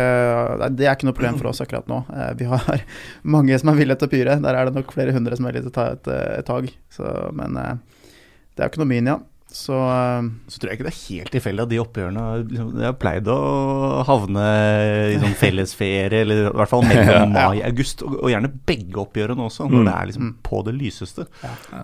Det 0.73 0.87
er 0.87 0.95
ikke 0.95 1.09
noe 1.09 1.17
problem 1.17 1.37
for 1.41 1.49
oss 1.51 1.59
akkurat 1.61 1.87
nå. 1.91 1.99
Eh, 2.15 2.31
vi 2.39 2.47
har 2.49 2.85
mange 3.35 3.57
som 3.59 3.69
er 3.73 3.77
villige 3.81 3.99
til 3.99 4.07
å 4.09 4.13
pyre. 4.15 4.37
Der 4.45 4.55
er 4.61 4.69
det 4.69 4.77
nok 4.79 4.93
flere 4.95 5.13
hundre 5.13 5.35
som 5.37 5.45
er 5.45 5.51
villige 5.53 5.67
til 5.67 5.73
å 5.73 5.79
ta 5.81 5.89
et, 5.97 6.07
eh, 6.07 6.37
et 6.39 6.47
tag. 6.47 6.71
Så, 6.95 7.11
men 7.35 7.57
eh, 7.59 7.75
det 8.55 8.63
er 8.65 8.71
økonomien, 8.71 9.11
ja. 9.11 9.17
Så 9.49 9.73
eh, 9.73 10.29
Så 10.47 10.59
tror 10.61 10.69
jeg 10.71 10.77
ikke 10.79 10.87
det 10.87 10.93
er 10.93 11.03
helt 11.09 11.31
tilfeldig 11.33 11.63
at 11.65 11.71
de 11.73 11.79
oppgjørene 11.81 12.25
liksom, 12.49 12.71
har 12.85 12.97
pleid 13.01 13.29
å 13.33 13.37
havne 14.05 14.43
i 15.09 15.19
sånn 15.21 15.33
fellesferie, 15.41 16.21
eller 16.23 16.43
i 16.45 16.55
hvert 16.61 16.69
fall 16.71 16.85
mellom 16.85 17.33
mai 17.37 17.59
august, 17.65 18.03
og, 18.05 18.15
og 18.23 18.29
gjerne 18.33 18.51
begge 18.69 19.01
oppgjørene 19.03 19.45
også, 19.49 19.67
når 19.69 19.79
Mm. 19.83 19.85
det 19.91 19.95
er 19.99 20.09
liksom 20.13 20.25
Mm. 20.29 20.35
på 20.45 20.63
det 20.69 20.75
lyseste. 20.79 21.27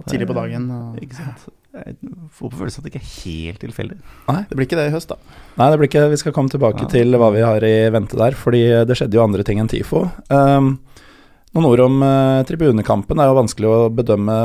tidlig 0.07 0.27
på 0.29 0.37
dagen. 0.37 0.69
Og, 0.71 0.99
Ikke 1.03 1.17
sant? 1.19 1.47
Jeg 1.75 1.95
får 2.31 2.51
på 2.53 2.59
følelsen 2.61 2.79
at 2.79 2.85
det 2.87 2.93
ikke 2.93 3.01
er 3.03 3.13
helt 3.25 3.59
tilfeldig. 3.65 3.97
Nei, 4.29 4.37
det 4.47 4.55
blir 4.55 4.67
ikke 4.69 4.77
det 4.79 4.85
i 4.87 4.93
høst, 4.93 5.09
da. 5.11 5.17
Nei, 5.59 5.67
det 5.73 5.79
blir 5.81 5.89
ikke 5.89 6.03
Vi 6.13 6.19
skal 6.21 6.35
komme 6.37 6.53
tilbake 6.53 6.85
Ja. 6.85 6.91
til 6.93 7.17
hva 7.19 7.31
vi 7.35 7.41
har 7.43 7.65
i 7.67 7.89
vente 7.91 8.15
der, 8.15 8.31
fordi 8.31 8.61
det 8.87 8.95
skjedde 8.95 9.17
jo 9.19 9.23
andre 9.25 9.43
ting 9.43 9.59
enn 9.59 9.67
TIFO. 9.67 10.05
Um, 10.31 10.77
noen 11.55 11.67
ord 11.67 11.83
om 11.83 12.01
uh, 12.03 12.43
tribunekampen. 12.47 13.17
Det 13.19 13.23
er 13.25 13.31
jo 13.31 13.39
vanskelig 13.41 13.67
å 13.73 13.89
bedømme 13.91 14.37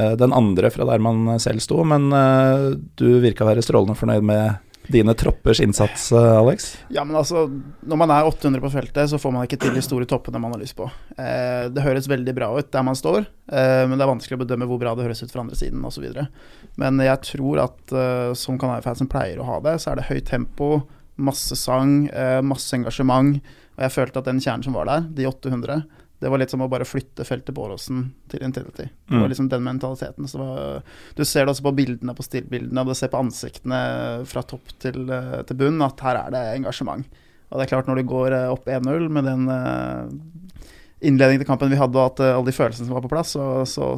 uh, 0.00 0.14
den 0.18 0.34
andre 0.34 0.70
fra 0.74 0.86
der 0.90 0.98
man 1.02 1.38
selv 1.38 1.62
sto, 1.62 1.84
men 1.86 2.10
uh, 2.10 2.74
du 2.98 3.20
virka 3.22 3.46
å 3.46 3.50
være 3.52 3.62
strålende 3.62 3.94
fornøyd 3.98 4.26
med 4.26 4.58
dine 4.88 5.14
troppers 5.14 5.60
innsats, 5.60 6.12
eh, 6.12 6.38
Alex. 6.38 6.76
Ja, 6.88 7.04
men 7.04 7.16
altså, 7.16 7.46
når 7.80 8.00
man 8.00 8.12
er 8.12 8.28
800 8.28 8.60
på 8.60 8.70
feltet, 8.72 9.10
så 9.10 9.18
får 9.20 9.32
man 9.32 9.46
ikke 9.46 9.58
til 9.62 9.74
de 9.76 9.82
store 9.84 10.08
toppene 10.08 10.40
man 10.42 10.52
har 10.52 10.60
lyst 10.60 10.76
på. 10.76 10.88
Eh, 11.16 11.70
det 11.72 11.84
høres 11.84 12.08
veldig 12.10 12.34
bra 12.36 12.50
ut 12.58 12.70
der 12.74 12.84
man 12.86 12.98
står, 12.98 13.24
eh, 13.48 13.84
men 13.88 13.96
det 13.96 14.04
er 14.04 14.12
vanskelig 14.12 14.38
å 14.38 14.42
bedømme 14.44 14.68
hvor 14.68 14.82
bra 14.82 14.94
det 14.94 15.06
høres 15.06 15.24
ut 15.24 15.32
fra 15.32 15.44
andre 15.44 15.58
siden 15.58 15.84
osv. 15.88 16.04
Men 16.80 17.00
jeg 17.00 17.22
tror 17.30 17.64
at 17.64 17.96
eh, 17.96 18.30
som 18.38 18.60
Kanarifansen 18.60 19.10
pleier 19.10 19.40
å 19.40 19.48
ha 19.48 19.60
det, 19.64 19.78
så 19.80 19.92
er 19.92 20.00
det 20.00 20.08
høyt 20.10 20.28
tempo, 20.28 20.70
masse 21.16 21.56
sang, 21.56 22.08
eh, 22.10 22.40
masse 22.44 22.74
engasjement. 22.76 23.38
Og 23.74 23.86
jeg 23.86 23.94
følte 23.94 24.20
at 24.20 24.28
den 24.28 24.42
kjernen 24.42 24.66
som 24.66 24.76
var 24.76 24.90
der, 24.90 25.08
de 25.16 25.26
800, 25.30 25.84
det 26.22 26.30
var 26.30 26.38
litt 26.40 26.50
som 26.54 26.62
å 26.64 26.68
bare 26.70 26.86
flytte 26.88 27.24
feltet 27.26 27.52
på 27.54 27.64
Åråsen 27.66 28.04
til 28.30 28.44
Intility. 28.46 28.86
Det 28.86 29.16
var 29.18 29.26
Mm. 29.26 29.30
liksom 29.32 29.48
den 29.50 29.62
mentaliteten. 29.66 30.28
Så 30.30 30.38
var, 30.38 30.82
du 31.16 31.24
ser 31.24 31.44
det 31.44 31.52
også 31.52 31.62
på 31.66 31.74
bildene, 31.76 32.14
på 32.16 32.22
stillbildene, 32.24 32.80
og 32.80 32.86
du 32.86 32.94
ser 32.94 33.08
på 33.12 33.18
ansiktene 33.20 34.24
fra 34.24 34.42
topp 34.42 34.72
til, 34.78 35.10
eh, 35.10 35.42
til 35.42 35.56
bunn 35.56 35.82
at 35.82 36.00
her 36.00 36.16
er 36.26 36.30
det 36.30 36.44
engasjement. 36.60 37.04
Og 37.52 37.58
det 37.60 37.66
er 37.66 37.76
klart, 37.76 37.86
når 37.90 37.96
du 38.00 38.08
går 38.08 38.32
eh, 38.32 38.48
opp 38.54 38.64
1-0 38.66 39.08
med 39.10 39.24
den 39.24 39.48
eh, 39.52 40.08
innledningen 41.04 41.42
til 41.42 41.46
kampen 41.50 41.68
vi 41.68 41.76
hadde, 41.76 41.98
og 42.00 42.14
at 42.14 42.20
alle 42.24 42.46
de 42.48 42.52
følelsene 42.56 42.86
som 42.88 42.94
var 42.96 43.02
på 43.04 43.10
plass, 43.12 43.34
så, 43.36 43.66
så 43.68 43.90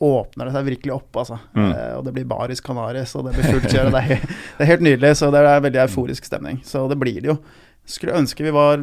åpner 0.00 0.46
det 0.48 0.54
seg 0.54 0.64
virkelig 0.70 0.94
opp, 0.94 1.10
altså. 1.20 1.36
Mm. 1.52 1.72
Og 1.98 2.04
det 2.06 2.14
blir 2.16 2.24
baris 2.30 2.62
canaris, 2.64 3.12
og 3.18 3.26
det 3.26 3.34
blir 3.36 3.50
fullt 3.50 3.68
kjør, 3.74 3.90
det 3.92 4.04
det 4.56 4.64
er 4.64 4.70
helt 4.72 4.86
nydelig. 4.86 5.16
Så 5.20 5.28
det 5.34 5.42
er 5.44 5.60
veldig 5.60 5.82
euforisk 5.84 6.24
stemning. 6.24 6.62
Så 6.64 6.86
det 6.88 6.96
blir 7.02 7.20
det 7.20 7.34
jo. 7.34 7.36
Skulle 7.84 8.16
ønske 8.16 8.46
vi 8.46 8.54
var 8.54 8.80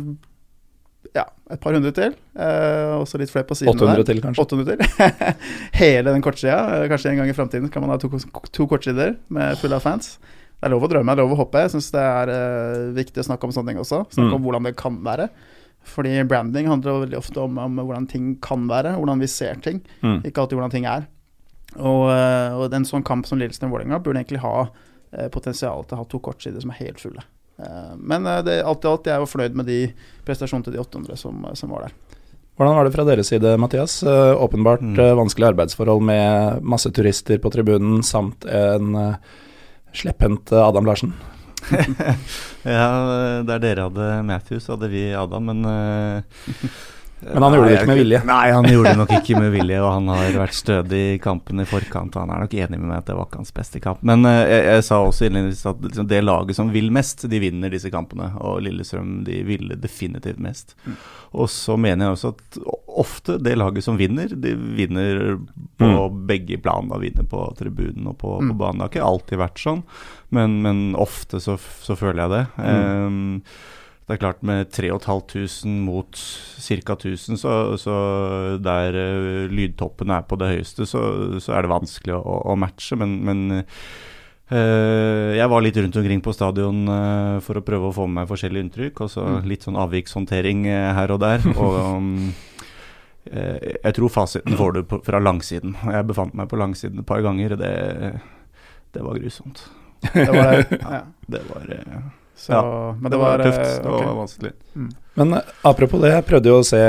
ja, 1.15 1.23
et 1.51 1.59
par 1.63 1.73
hundre 1.75 1.91
til, 1.95 2.13
eh, 2.39 2.91
og 2.95 3.07
så 3.09 3.17
litt 3.19 3.31
flere 3.33 3.47
på 3.49 3.55
siden 3.57 3.73
800 3.73 3.97
der. 3.97 4.03
til, 4.11 4.21
kanskje. 4.23 4.43
800 4.45 4.65
til. 4.69 5.35
Hele 5.81 6.13
den 6.13 6.21
kortsida. 6.23 6.59
Eh, 6.83 6.87
Kanskje 6.91 7.11
en 7.11 7.17
gang 7.21 7.29
i 7.31 7.35
framtiden 7.35 7.71
kan 7.73 7.83
man 7.83 7.91
ha 7.93 7.97
to, 8.01 8.09
to 8.53 8.67
kortsider 8.69 9.17
med 9.33 9.57
fulle 9.61 9.75
av 9.79 9.83
fans. 9.85 10.13
Det 10.61 10.69
er 10.69 10.75
lov 10.75 10.85
å 10.85 10.91
drømme, 10.91 11.15
det 11.15 11.23
er 11.23 11.25
lov 11.25 11.33
å 11.35 11.39
hoppe. 11.41 11.63
Jeg 11.65 11.73
syns 11.73 11.89
det 11.95 12.03
er 12.05 12.31
eh, 12.35 12.91
viktig 12.99 13.23
å 13.23 13.27
snakke 13.31 13.49
om 13.49 13.55
sånne 13.55 13.73
ting 13.73 13.81
også. 13.81 14.03
Snakke 14.13 14.29
Mm. 14.29 14.35
om 14.37 14.45
hvordan 14.45 14.67
det 14.69 14.75
kan 14.77 14.99
være. 15.03 15.29
Fordi 15.81 16.11
branding 16.29 16.67
handler 16.69 16.99
veldig 17.07 17.17
ofte 17.17 17.41
om, 17.41 17.57
om 17.57 17.79
hvordan 17.81 18.05
ting 18.07 18.35
kan 18.39 18.67
være, 18.69 18.91
hvordan 19.01 19.19
vi 19.23 19.27
ser 19.27 19.55
ting. 19.65 19.81
Mm. 20.05 20.19
Ikke 20.29 20.43
alltid 20.43 20.59
hvordan 20.59 20.71
ting 20.75 20.85
er. 20.85 21.07
Og, 21.79 22.11
eh, 22.13 22.53
og 22.53 22.73
en 22.77 22.85
sånn 22.85 23.03
kamp 23.07 23.25
som 23.25 23.39
Lillestrøm-Vålerenga 23.41 23.97
burde 24.03 24.21
egentlig 24.21 24.43
ha 24.43 24.67
eh, 25.17 25.27
potensial 25.33 25.81
til 25.87 25.97
å 25.97 26.03
ha 26.03 26.05
to 26.11 26.19
kortsider 26.19 26.61
som 26.61 26.69
er 26.75 26.77
helt 26.85 26.99
fulle. 27.01 27.23
Eh, 27.62 27.91
men 27.97 28.26
eh, 28.28 28.41
det, 28.47 28.60
alt 28.65 28.86
i 28.86 28.89
alt, 28.91 29.10
jeg 29.12 29.24
var 29.24 29.30
fornøyd 29.30 29.58
med 29.62 29.69
de 29.69 29.80
prestasjonene 30.28 30.65
til 30.67 30.76
de 30.76 30.82
800 30.84 31.19
som, 31.21 31.45
som 31.58 31.74
var 31.76 31.88
der. 31.88 31.97
Hvordan 32.60 32.76
var 32.78 32.86
det 32.86 32.93
fra 32.93 33.06
deres 33.08 33.30
side, 33.32 33.54
Mathias? 33.58 34.00
Eh, 34.04 34.34
åpenbart 34.43 34.82
Mm. 34.82 34.93
vanskelige 34.95 35.17
vanskelig 35.21 35.47
arbeidsforhold 35.54 36.02
med 36.06 36.62
masse 36.62 36.91
turister 36.93 37.39
på 37.41 37.50
tribunen, 37.54 38.02
samt 38.06 38.45
en 38.45 38.95
uh, 38.95 39.15
slepphendt 39.93 40.52
eh, 40.52 40.62
Adam 40.67 40.86
Larsen. 40.86 41.13
Ja, 42.65 43.41
der 43.45 43.60
dere 43.62 43.88
hadde 43.88 44.08
Matthews, 44.26 44.67
hadde 44.69 44.89
vi 44.91 45.08
Adam, 45.17 45.47
men 45.50 45.65
eh, 45.65 46.21
Men 47.21 47.43
han 47.43 47.53
gjorde 47.53 47.69
det 47.69 47.75
ikke 47.77 47.91
med 47.91 47.99
vilje. 48.01 48.19
Nei, 48.25 48.51
han 48.51 48.67
gjorde 48.69 48.91
det 48.91 48.99
nok 49.01 49.13
ikke 49.19 49.39
med 49.39 49.51
vilje, 49.53 49.79
og 49.84 49.89
han 49.93 50.10
har 50.10 50.38
vært 50.41 50.57
stødig 50.57 51.01
i 51.12 51.17
kampen 51.21 51.62
i 51.62 51.67
forkant. 51.69 52.15
Og 52.15 52.23
han 52.23 52.34
er 52.34 52.43
nok 52.45 52.55
enig 52.57 52.79
med 52.79 52.88
meg 52.88 53.01
at 53.01 53.10
det 53.12 53.17
var 53.17 53.27
ikke 53.29 53.41
hans 53.43 53.53
beste 53.55 53.81
kamp. 53.84 54.01
Men 54.07 54.25
uh, 54.25 54.34
jeg, 54.39 54.62
jeg, 54.65 54.86
sa 54.88 54.99
også 55.05 55.27
innledningsvis 55.27 55.69
at 55.69 55.84
liksom, 55.86 56.07
det 56.10 56.21
laget 56.25 56.57
som 56.57 56.71
vil 56.73 56.89
mest, 56.93 57.27
de 57.29 57.41
vinner 57.43 57.73
disse 57.73 57.91
kampene. 57.93 58.31
Og 58.41 58.63
Lillestrøm 58.65 59.19
de 59.27 59.41
ville 59.47 59.77
definitivt 59.81 60.41
mest. 60.41 60.73
Mm. 60.86 60.97
Og 61.41 61.51
så 61.53 61.77
mener 61.79 62.07
jeg 62.07 62.17
også 62.17 62.34
at 62.34 62.62
ofte 63.01 63.38
det 63.39 63.53
laget 63.60 63.86
som 63.86 63.99
vinner, 63.99 64.31
de 64.31 64.55
vinner 64.77 65.21
på 65.79 65.91
mm. 65.91 66.23
begge 66.27 66.57
plan. 66.63 66.89
Da 66.91 66.99
vinner 67.01 67.27
på 67.29 67.43
tribunen 67.60 68.10
og 68.12 68.17
på, 68.23 68.39
mm. 68.41 68.49
på, 68.49 68.57
banen. 68.63 68.81
Det 68.81 68.88
har 68.88 68.95
ikke 68.95 69.12
alltid 69.12 69.43
vært 69.43 69.62
sånn, 69.62 69.86
men, 70.36 70.57
men 70.65 70.81
ofte 70.99 71.39
så, 71.43 71.57
så, 71.57 71.95
føler 71.99 72.25
jeg 72.25 72.34
det. 72.34 72.43
Um, 72.57 73.43
det 74.12 74.17
er 74.17 74.26
klart 74.26 74.41
med 74.43 74.67
3500 74.76 75.71
mot 75.86 76.17
ca. 76.19 76.95
1000, 76.97 77.38
så, 77.39 77.52
så 77.80 77.93
der 78.60 78.97
uh, 79.00 79.47
lydtoppen 79.47 80.12
er 80.12 80.26
på 80.28 80.36
det 80.41 80.50
høyeste, 80.52 80.88
så, 80.89 81.00
så 81.39 81.56
er 81.56 81.63
det 81.63 81.71
vanskelig 81.71 82.17
å, 82.17 82.36
å 82.52 82.58
matche. 82.60 82.97
Men, 83.00 83.15
men 83.24 83.39
øh, 83.56 85.32
jeg 85.38 85.47
var 85.54 85.63
litt 85.63 85.80
rundt 85.80 86.02
omkring 86.04 86.24
på 86.26 86.36
stadion 86.36 86.84
øh, 86.91 87.39
for 87.45 87.62
å 87.62 87.63
prøve 87.63 87.88
å 87.88 87.95
få 87.95 88.10
med 88.10 88.19
meg 88.19 88.32
forskjellige 88.34 88.67
inntrykk. 88.67 89.04
Og 89.08 89.15
så 89.15 89.24
mm. 89.24 89.41
litt 89.47 89.63
sånn 89.67 89.80
avvikshåndtering 89.80 90.67
her 90.67 91.15
og 91.15 91.24
der. 91.24 91.47
Og 91.56 91.80
um, 91.95 92.32
jeg 93.32 93.95
tror 93.95 94.12
fasiten 94.12 94.60
får 94.60 94.76
du 94.76 94.97
fra 95.08 95.24
langsiden. 95.24 95.80
Jeg 95.88 96.10
befant 96.12 96.36
meg 96.36 96.52
på 96.52 96.60
langsiden 96.60 97.00
et 97.00 97.08
par 97.08 97.24
ganger. 97.24 97.56
Det, 97.56 97.76
det 98.91 99.08
var 99.08 99.24
grusomt. 99.24 99.69
Det 100.12 100.34
var. 100.34 100.65
Ja. 100.65 101.06
det 101.30 101.45
var 101.45 101.69
så, 102.41 102.54
ja, 102.56 102.62
men 102.97 103.06
det, 103.06 103.15
det 103.15 103.19
var, 103.21 103.38
var, 103.38 103.43
tøft. 103.45 103.84
Det 103.84 103.91
okay. 103.91 104.08
var 104.08 104.15
vanskelig. 104.17 104.54
Mm. 104.73 104.88
Men 105.21 105.36
uh, 105.38 105.51
apropos 105.69 106.01
det, 106.01 106.13
jeg 106.15 106.27
prøvde 106.30 106.49
jo 106.51 106.62
å 106.62 106.65
se 106.65 106.82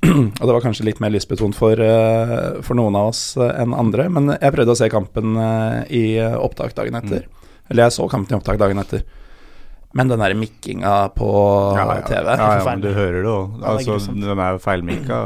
og 0.10 0.42
det 0.44 0.52
var 0.52 0.64
kanskje 0.64 0.86
litt 0.88 1.00
mer 1.00 1.12
lystbetont 1.14 1.56
for, 1.56 1.80
uh, 1.80 2.60
for 2.64 2.78
noen 2.78 2.98
av 3.00 3.12
oss 3.12 3.22
enn 3.40 3.76
andre, 3.76 4.08
men 4.12 4.34
jeg 4.36 4.56
prøvde 4.56 4.76
å 4.76 4.80
se 4.80 4.90
kampen 4.92 5.40
i 5.92 6.04
opptak 6.20 6.76
dagen 6.76 7.00
etter. 7.00 7.24
Mm. 7.24 7.48
Eller 7.70 7.86
jeg 7.86 7.96
så 7.96 8.06
kampen 8.10 8.34
i 8.34 8.40
opptak 8.40 8.60
dagen 8.60 8.80
etter. 8.82 9.04
Men 9.92 10.10
den 10.10 10.22
der 10.22 10.36
mikkinga 10.38 11.10
på 11.16 11.30
ja, 11.74 11.82
ja, 11.82 12.02
TV 12.06 12.26
Ja, 12.28 12.50
ja, 12.60 12.66
men 12.68 12.82
du 12.82 12.92
hører 12.94 13.24
det 13.24 13.30
òg. 13.30 13.56
Altså, 13.66 13.96
den 14.12 14.38
er 14.38 14.54
jo 14.54 14.60
feilmikka 14.62 15.16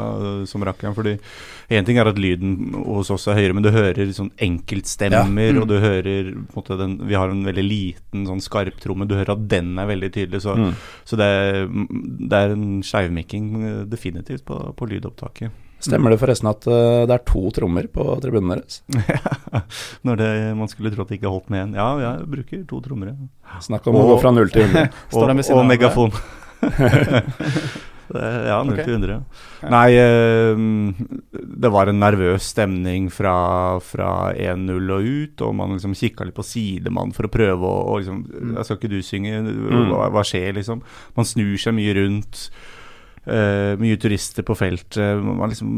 som 0.48 0.64
rakkeren. 0.64 0.96
Fordi 0.96 1.18
én 1.72 1.86
ting 1.86 1.98
er 2.00 2.10
at 2.10 2.20
lyden 2.20 2.74
hos 2.74 3.10
oss 3.14 3.26
er 3.30 3.38
høyere, 3.38 3.56
men 3.56 3.64
du 3.64 3.70
hører 3.74 4.12
sånn 4.16 4.32
enkeltstemmer, 4.42 5.24
ja. 5.50 5.56
mm. 5.56 5.62
og 5.62 5.68
du 5.70 5.76
hører 5.82 6.30
måte, 6.54 6.78
den, 6.80 6.98
Vi 7.08 7.16
har 7.18 7.32
en 7.32 7.44
veldig 7.46 7.66
liten 7.66 8.26
sånn 8.28 8.42
skarptromme. 8.44 9.08
Du 9.08 9.16
hører 9.16 9.34
at 9.36 9.44
den 9.50 9.74
er 9.80 9.90
veldig 9.90 10.10
tydelig. 10.14 10.44
Så, 10.44 10.56
mm. 10.58 10.72
så 11.08 11.20
det, 11.20 11.28
er, 11.28 11.60
det, 11.68 12.40
er, 12.40 12.56
en 12.56 12.80
skeivmikking 12.86 13.52
definitivt 13.90 14.46
på, 14.48 14.60
på 14.76 14.90
lydopptaket. 14.90 15.60
Stemmer 15.84 16.14
det 16.14 16.20
forresten 16.22 16.48
at 16.48 16.64
uh, 16.70 17.04
det 17.04 17.12
er 17.12 17.24
to 17.28 17.42
trommer 17.52 17.88
på 17.92 18.06
tribunen 18.22 18.54
deres? 18.54 18.80
Når 20.06 20.20
det, 20.20 20.30
man 20.56 20.70
skulle 20.70 20.92
tro 20.94 21.04
at 21.04 21.12
det 21.12 21.18
ikke 21.18 21.32
holdt 21.32 21.50
med 21.52 21.66
én. 21.66 21.74
Ja, 21.76 21.88
jeg 22.00 22.28
bruker 22.36 22.62
to 22.70 22.80
trommer. 22.84 23.12
Ja. 23.12 23.60
Snakk 23.64 23.90
om 23.90 23.98
og, 23.98 24.06
å 24.06 24.14
gå 24.14 24.22
fra 24.22 24.32
null 24.32 24.52
til 24.54 24.64
100. 24.70 24.86
og, 25.12 25.26
og, 25.28 25.50
og 25.58 25.66
megafon. 25.68 26.16
ja, 28.12 28.58
0 28.66 28.76
til 28.80 28.94
100. 28.98 29.16
Nei, 29.72 29.88
uh, 29.96 31.34
det 31.64 31.72
var 31.72 31.90
en 31.90 32.00
nervøs 32.02 32.50
stemning 32.52 33.08
fra, 33.12 33.34
fra 33.84 34.10
1-0 34.32 34.94
og 34.94 35.08
ut, 35.08 35.44
og 35.46 35.56
man 35.58 35.76
liksom 35.76 35.96
kikka 35.98 36.28
litt 36.28 36.36
på 36.36 36.46
sidemann 36.46 37.14
for 37.16 37.28
å 37.28 37.32
prøve 37.32 37.64
å, 37.64 37.82
og 37.94 38.02
liksom 38.02 38.22
mm. 38.28 38.54
Skal 38.64 38.78
ikke 38.80 38.92
du 38.92 39.00
synge? 39.04 39.40
Mm. 39.44 39.90
Hva, 39.92 40.08
hva 40.14 40.24
skjer, 40.26 40.54
liksom? 40.58 40.84
Man 41.16 41.28
snur 41.28 41.56
seg 41.60 41.76
mye 41.76 41.96
rundt. 41.98 42.48
Uh, 43.24 43.72
mye 43.80 43.96
turister 43.96 44.44
på 44.44 44.52
feltet. 44.58 45.22
Man, 45.24 45.48
liksom, 45.48 45.68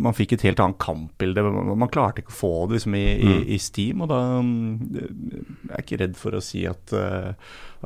man 0.00 0.16
fikk 0.16 0.38
et 0.38 0.46
helt 0.48 0.62
annet 0.64 0.80
kampbilde. 0.80 1.44
Man, 1.44 1.74
man 1.82 1.92
klarte 1.92 2.22
ikke 2.22 2.32
å 2.32 2.38
få 2.38 2.52
det 2.68 2.78
liksom, 2.78 2.96
i, 2.96 3.08
mm. 3.20 3.32
i, 3.32 3.40
i, 3.56 3.58
Steam. 3.60 4.00
Og 4.00 4.08
da 4.12 4.20
um, 4.40 4.78
Jeg 4.88 5.74
er 5.74 5.84
ikke 5.84 6.00
redd 6.00 6.16
for 6.20 6.36
å 6.36 6.44
si 6.44 6.64
at, 6.68 6.94
uh, 6.96 7.34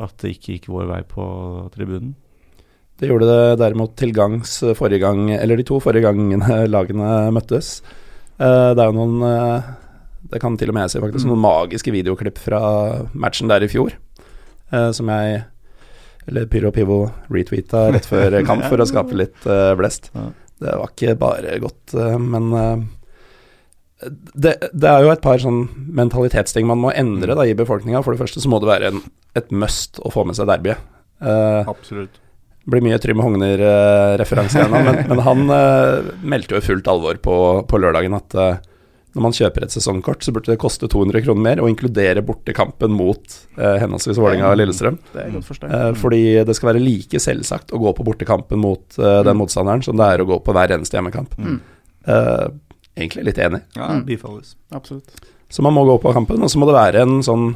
at 0.06 0.14
det 0.22 0.36
ikke 0.36 0.58
gikk 0.58 0.70
vår 0.70 0.86
vei 0.92 1.00
på 1.10 1.26
tribunen. 1.74 2.14
Det 3.00 3.10
gjorde 3.10 3.28
det 3.28 3.58
derimot 3.58 3.96
til 3.98 4.14
gangs 4.14 4.58
forrige 4.78 5.02
gang, 5.02 5.26
eller 5.34 5.58
de 5.58 5.66
to 5.66 5.80
forrige 5.82 6.04
gangene 6.06 6.60
lagene 6.74 7.30
møttes. 7.34 7.78
Uh, 8.38 8.74
det 8.74 8.82
er 8.82 8.90
jo 8.90 8.96
noen 8.96 9.18
Det 10.30 10.40
kan 10.42 10.56
til 10.58 10.72
og 10.72 10.74
med 10.74 10.86
jeg 10.86 10.94
si 10.94 11.02
faktisk, 11.02 11.26
mm. 11.26 11.32
noen 11.32 11.44
magiske 11.44 11.94
videoklipp 11.94 12.38
fra 12.42 12.60
matchen 13.12 13.50
der 13.50 13.66
i 13.66 13.70
fjor, 13.70 13.92
som 14.70 15.10
jeg 15.12 15.42
eller 16.24 16.46
Pyro 16.48 16.70
Pivo 16.72 16.96
retweeta 17.28 17.90
rett 17.92 18.08
før 18.08 18.38
kamp 18.48 18.64
for 18.64 18.80
å 18.80 18.86
skape 18.88 19.14
litt 19.20 19.44
blest. 19.76 20.08
Det 20.56 20.72
var 20.80 20.94
ikke 20.94 21.18
bare 21.20 21.58
godt, 21.60 21.92
men 22.24 22.48
det, 24.08 24.56
det, 24.72 24.88
er 24.88 25.04
jo 25.04 25.12
et 25.12 25.22
par 25.24 25.38
sånn 25.42 25.66
mentalitetsting 26.00 26.66
man 26.68 26.80
må 26.82 26.92
endre 26.96 27.36
da, 27.36 27.46
i 27.46 27.56
befolkninga. 27.56 28.02
For 28.04 28.16
det 28.16 28.24
første 28.24 28.42
så 28.42 28.50
må 28.50 28.60
det 28.62 28.72
være 28.72 28.90
en, 28.92 29.04
et 29.38 29.52
must 29.54 30.00
å 30.00 30.12
få 30.12 30.26
med 30.28 30.40
seg 30.40 30.48
derbyet. 30.50 30.92
Absolutt. 31.70 32.23
Blir 32.70 32.84
mye 32.84 32.96
Trym 33.02 33.20
Hogner-referanse 33.20 34.62
ennå, 34.64 34.78
men, 34.86 35.02
men, 35.10 35.24
han 35.26 35.42
meldte 36.24 36.56
jo 36.56 36.62
i 36.62 36.64
fullt 36.64 36.86
alvor 36.88 37.18
på, 37.20 37.36
på 37.68 37.80
lørdagen 37.82 38.16
at 38.16 38.38
når 39.14 39.22
man 39.22 39.34
kjøper 39.34 39.64
et 39.64 39.74
sesongkort, 39.74 40.24
så 40.26 40.32
burde 40.34 40.50
det 40.50 40.58
koste 40.58 40.88
200 40.90 41.22
kroner 41.22 41.42
mer, 41.44 41.60
å 41.62 41.68
inkludere 41.70 42.22
bortekampen 42.26 42.90
mot 42.98 43.36
eh, 43.54 43.76
henholdsvis 43.78 44.18
Vålerenga 44.18 44.48
og 44.50 44.58
Lillestrøm. 44.58 44.96
Det 45.12 45.22
er 45.22 45.36
godt. 45.36 45.66
Eh, 45.68 45.90
fordi 46.00 46.22
det 46.48 46.56
skal 46.58 46.72
være 46.72 46.82
like 46.82 47.20
selvsagt 47.22 47.70
å 47.70 47.80
gå 47.82 47.92
på 47.94 48.06
bortekampen 48.08 48.58
mot 48.58 48.98
eh, 48.98 49.20
den 49.22 49.36
mm. 49.36 49.40
motstanderen 49.44 49.84
som 49.86 50.00
det 50.00 50.08
er 50.10 50.24
å 50.24 50.26
gå 50.32 50.40
på 50.42 50.56
hver 50.56 50.74
eneste 50.74 50.98
hjemmekamp. 50.98 51.38
Mm. 51.38 51.60
Eh, 52.10 52.48
egentlig 52.98 53.28
litt 53.30 53.38
enig. 53.46 53.62
Ja, 53.78 53.92
mm. 53.94 54.02
bifalles. 54.08 54.56
Absolutt. 54.74 55.14
Så 55.46 55.62
man 55.62 55.76
må 55.78 55.86
gå 55.86 55.94
på 56.02 56.14
kampen, 56.16 56.42
og 56.42 56.50
så 56.50 56.58
må 56.58 56.66
det 56.66 56.74
være 56.74 57.06
en 57.06 57.20
sånn 57.22 57.52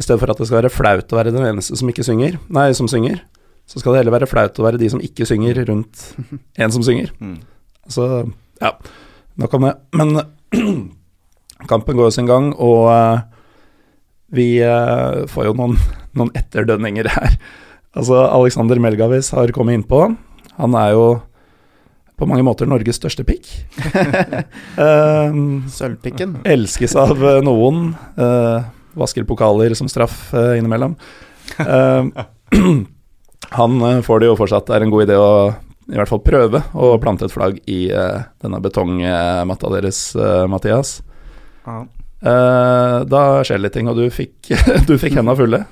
I 0.00 0.06
stedet 0.06 0.22
for 0.22 0.32
at 0.32 0.40
det 0.40 0.48
skal 0.48 0.62
være 0.62 0.72
flaut 0.72 1.12
å 1.12 1.20
være 1.20 1.34
den 1.36 1.44
eneste 1.52 1.76
som 1.76 1.90
ikke 1.92 2.06
synger, 2.06 2.40
nei, 2.48 2.70
som 2.74 2.88
synger, 2.88 3.20
så 3.66 3.80
skal 3.80 3.94
det 3.94 4.02
heller 4.02 4.18
være 4.18 4.28
flaut 4.28 4.58
å 4.60 4.66
være 4.66 4.80
de 4.80 4.90
som 4.92 5.02
ikke 5.02 5.26
synger, 5.28 5.62
rundt 5.70 6.10
en 6.60 6.74
som 6.74 6.84
synger. 6.84 7.12
Mm. 7.20 7.38
Så 7.90 8.04
ja, 8.60 8.74
nok 9.40 9.56
om 9.56 9.66
det. 9.68 9.74
Men 9.96 10.18
Kampen 11.70 11.96
går 11.96 12.12
sin 12.12 12.28
gang, 12.28 12.50
og 12.60 12.88
uh, 12.92 13.22
vi 14.34 14.58
uh, 14.60 15.24
får 15.30 15.48
jo 15.48 15.54
noen, 15.56 15.78
noen, 16.18 16.32
etterdønninger 16.36 17.08
her. 17.14 17.38
Altså, 17.96 18.18
Alexander 18.26 18.80
Melgavis 18.82 19.30
har 19.32 19.52
kommet 19.54 19.78
innpå. 19.78 20.06
Han 20.58 20.76
er 20.76 20.92
jo 20.92 21.06
på 22.20 22.28
mange 22.30 22.44
måter 22.46 22.68
Norges 22.68 23.00
største 23.00 23.24
pikk. 23.26 23.48
uh, 24.76 25.32
Sølvpikken. 25.78 26.42
Elskes 26.44 26.98
av 27.00 27.16
noen. 27.46 27.94
vasker 28.94 29.24
pokaler 29.26 29.74
som 29.78 29.88
straff 29.90 30.28
innimellom. 30.34 30.98
han 33.50 34.02
får 34.06 34.22
det 34.22 34.30
jo 34.30 34.38
fortsatt 34.38 34.70
er 34.72 34.84
en 34.84 34.92
god 34.92 35.06
idé 35.06 35.18
å 35.20 35.32
i 35.84 35.98
hvert 35.98 36.08
fall 36.08 36.22
prøve 36.24 36.62
å 36.72 36.94
plante 36.96 37.26
et 37.26 37.32
flagg 37.34 37.58
i 37.68 37.90
denne 37.92 38.60
betongmatta 38.64 39.68
deres, 39.74 39.98
Mathias. 40.48 40.96
Ja. 41.66 41.82
Uh, 42.24 43.04
da 43.04 43.44
skjer 43.44 43.58
det 43.58 43.66
litt 43.66 43.74
ting, 43.76 43.88
og 43.90 43.98
du 44.00 44.06
fikk, 44.08 44.48
du 44.88 44.96
fikk 45.00 45.18
henda 45.18 45.36
fulle. 45.36 45.64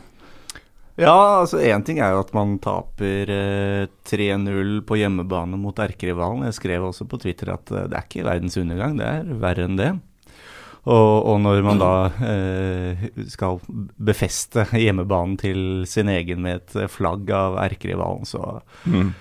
Ja, 1.01 1.41
altså 1.41 1.63
én 1.65 1.81
ting 1.87 2.03
er 2.05 2.13
jo 2.13 2.21
at 2.21 2.35
man 2.37 2.59
taper 2.61 3.31
eh, 3.33 3.85
3-0 4.05 4.83
på 4.85 4.99
hjemmebane 5.01 5.57
mot 5.57 5.79
erkerivalen. 5.81 6.45
Jeg 6.45 6.59
skrev 6.59 6.85
også 6.85 7.07
på 7.09 7.17
Twitter 7.23 7.55
at 7.55 7.73
eh, 7.73 7.87
det 7.89 7.97
er 7.97 8.05
ikke 8.05 8.27
verdens 8.27 8.59
undergang, 8.61 8.99
det 9.01 9.07
er 9.09 9.31
verre 9.41 9.65
enn 9.65 9.79
det. 9.81 9.89
Og, 10.83 11.11
og 11.31 11.37
når 11.45 11.61
man 11.63 11.79
da 11.79 11.93
eh, 12.27 13.05
skal 13.31 13.61
befeste 14.03 14.65
hjemmebanen 14.75 15.37
til 15.39 15.61
sin 15.87 16.11
egen 16.11 16.43
med 16.43 16.59
et 16.65 16.91
flagg 16.91 17.31
av 17.31 17.61
erkerivalen, 17.63 18.27
så 18.27 18.59
mm 18.87 19.13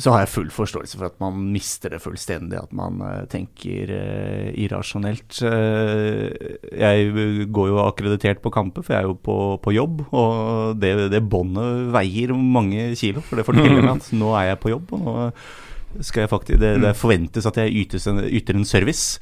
så 0.00 0.14
har 0.14 0.24
jeg 0.24 0.32
full 0.32 0.50
forståelse 0.54 0.98
for 0.98 1.10
at 1.10 1.16
man 1.20 1.38
mister 1.52 1.92
det 1.92 2.00
fullstendig, 2.02 2.58
at 2.58 2.72
man 2.76 3.00
eh, 3.04 3.24
tenker 3.30 3.92
eh, 3.94 4.50
irrasjonelt. 4.64 5.40
Uh, 5.44 6.30
jeg 6.72 7.48
går 7.52 7.70
jo 7.70 7.80
akkreditert 7.84 8.40
på 8.44 8.52
kamper, 8.54 8.84
for 8.86 8.96
jeg 8.96 9.04
er 9.04 9.10
jo 9.10 9.16
på, 9.28 9.38
på 9.62 9.74
jobb. 9.76 10.04
Og 10.16 10.78
det, 10.80 10.94
det 11.12 11.24
båndet 11.30 11.90
veier 11.94 12.32
mange 12.36 12.92
kilo, 13.00 13.24
for 13.24 13.40
det 13.40 13.48
forteller 13.48 13.82
meg 13.82 13.98
at 13.98 14.12
nå 14.16 14.32
er 14.38 14.52
jeg 14.52 14.62
på 14.62 14.72
jobb. 14.74 14.94
og 14.96 15.10
nå 15.10 15.18
skal 16.06 16.22
jeg 16.22 16.30
faktisk, 16.30 16.60
det, 16.62 16.74
det 16.84 16.92
forventes 16.94 17.46
at 17.48 17.56
jeg 17.58 17.72
yter 17.82 18.04
en, 18.12 18.20
yter 18.30 18.58
en 18.58 18.68
service. 18.68 19.18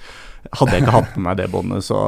Hadde 0.56 0.74
jeg 0.74 0.84
ikke 0.86 0.96
hatt 1.00 1.14
med 1.16 1.24
meg 1.26 1.38
det 1.40 1.50
båndet, 1.52 1.84
så 1.86 2.00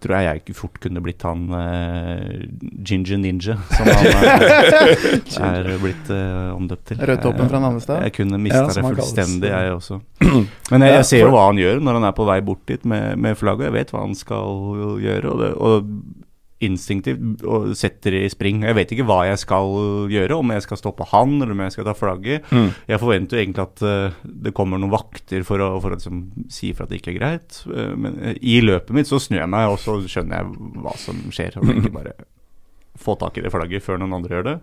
tror 0.00 0.16
jeg 0.16 0.26
jeg 0.26 0.40
ikke 0.40 0.54
fort 0.56 0.78
kunne 0.80 1.02
blitt 1.04 1.24
han 1.26 1.42
uh, 1.52 2.44
Ginger 2.86 3.20
Ninja, 3.20 3.56
som 3.68 3.90
han 3.90 4.06
uh, 4.08 5.48
er 5.50 5.68
blitt 5.82 6.08
uh, 6.12 6.54
omdøpt 6.54 6.86
til. 6.90 7.02
Rødtoppen 7.10 7.50
fra 7.52 7.60
Nannestad? 7.60 8.06
Jeg 8.08 8.14
kunne 8.16 8.40
mista 8.40 8.62
ja, 8.64 8.72
det 8.78 8.86
fullstendig, 8.86 9.50
jeg 9.52 9.74
også. 9.76 10.00
Men 10.24 10.86
jeg, 10.86 10.96
jeg, 10.96 11.06
ser 11.10 11.24
jo 11.26 11.34
hva 11.34 11.44
han 11.50 11.60
gjør 11.60 11.84
når 11.84 12.00
han 12.00 12.08
er 12.08 12.16
på 12.16 12.28
vei 12.30 12.40
bort 12.44 12.64
dit 12.70 12.88
med, 12.88 13.20
med 13.20 13.36
flagget. 13.40 13.68
Jeg 13.68 13.76
vet 13.76 13.94
hva 13.94 14.06
han 14.06 14.16
skal 14.16 14.98
gjøre. 15.04 15.34
Og, 15.34 15.44
det, 15.44 15.52
og 15.60 16.29
instinktivt 16.64 17.44
og 17.48 17.70
setter 17.78 18.14
i 18.18 18.28
spring. 18.32 18.62
Jeg 18.66 18.76
vet 18.76 18.92
ikke 18.94 19.06
hva 19.08 19.22
jeg 19.28 19.40
skal 19.40 19.70
gjøre, 20.12 20.36
om 20.36 20.52
jeg 20.52 20.64
skal 20.66 20.80
stoppe 20.80 21.06
han, 21.12 21.38
eller 21.38 21.54
om 21.54 21.62
jeg 21.64 21.74
skal 21.76 21.88
ta 21.88 21.94
flagget. 21.96 22.48
Mm. 22.52 22.68
Jeg 22.90 23.00
forventer 23.02 23.38
jo 23.38 23.44
egentlig 23.44 23.64
at 23.64 23.84
eh, 23.88 24.18
det 24.46 24.54
kommer 24.56 24.80
noen 24.80 24.92
vakter 24.92 25.46
for 25.48 25.62
å, 25.64 25.70
for 25.80 25.94
å 25.94 25.98
liksom, 25.98 26.22
si 26.52 26.70
ifra 26.70 26.84
at 26.86 26.92
det 26.92 27.00
ikke 27.00 27.14
er 27.14 27.20
greit. 27.20 27.62
Eh, 27.70 27.92
men 27.96 28.18
eh, 28.20 28.36
i 28.40 28.58
løpet 28.64 28.92
mitt 28.96 29.08
så 29.10 29.20
snur 29.22 29.40
jeg 29.40 29.52
meg, 29.56 29.72
og 29.72 29.80
så 29.80 29.96
skjønner 30.04 30.42
jeg 30.42 30.72
hva 30.84 30.96
som 31.00 31.22
skjer. 31.32 31.60
Og 31.60 31.72
ikke 31.78 31.94
bare 31.96 32.16
få 33.04 33.16
tak 33.20 33.40
i 33.40 33.46
det 33.46 33.54
flagget 33.54 33.86
før 33.86 34.02
noen 34.02 34.18
andre 34.20 34.36
gjør 34.36 34.48
det. 34.50 34.58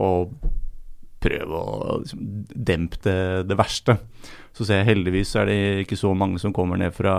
Og 0.00 0.36
prøve 1.20 1.56
å 1.60 1.98
liksom, 2.02 2.22
dempe 2.54 3.00
det, 3.04 3.18
det 3.50 3.58
verste. 3.58 3.98
Så 4.56 4.66
ser 4.66 4.80
jeg 4.80 4.90
heldigvis 4.90 5.34
er 5.38 5.50
det 5.50 5.58
ikke 5.84 5.98
så 5.98 6.12
mange 6.16 6.40
som 6.42 6.54
kommer 6.54 6.80
ned 6.80 6.94
fra, 6.96 7.14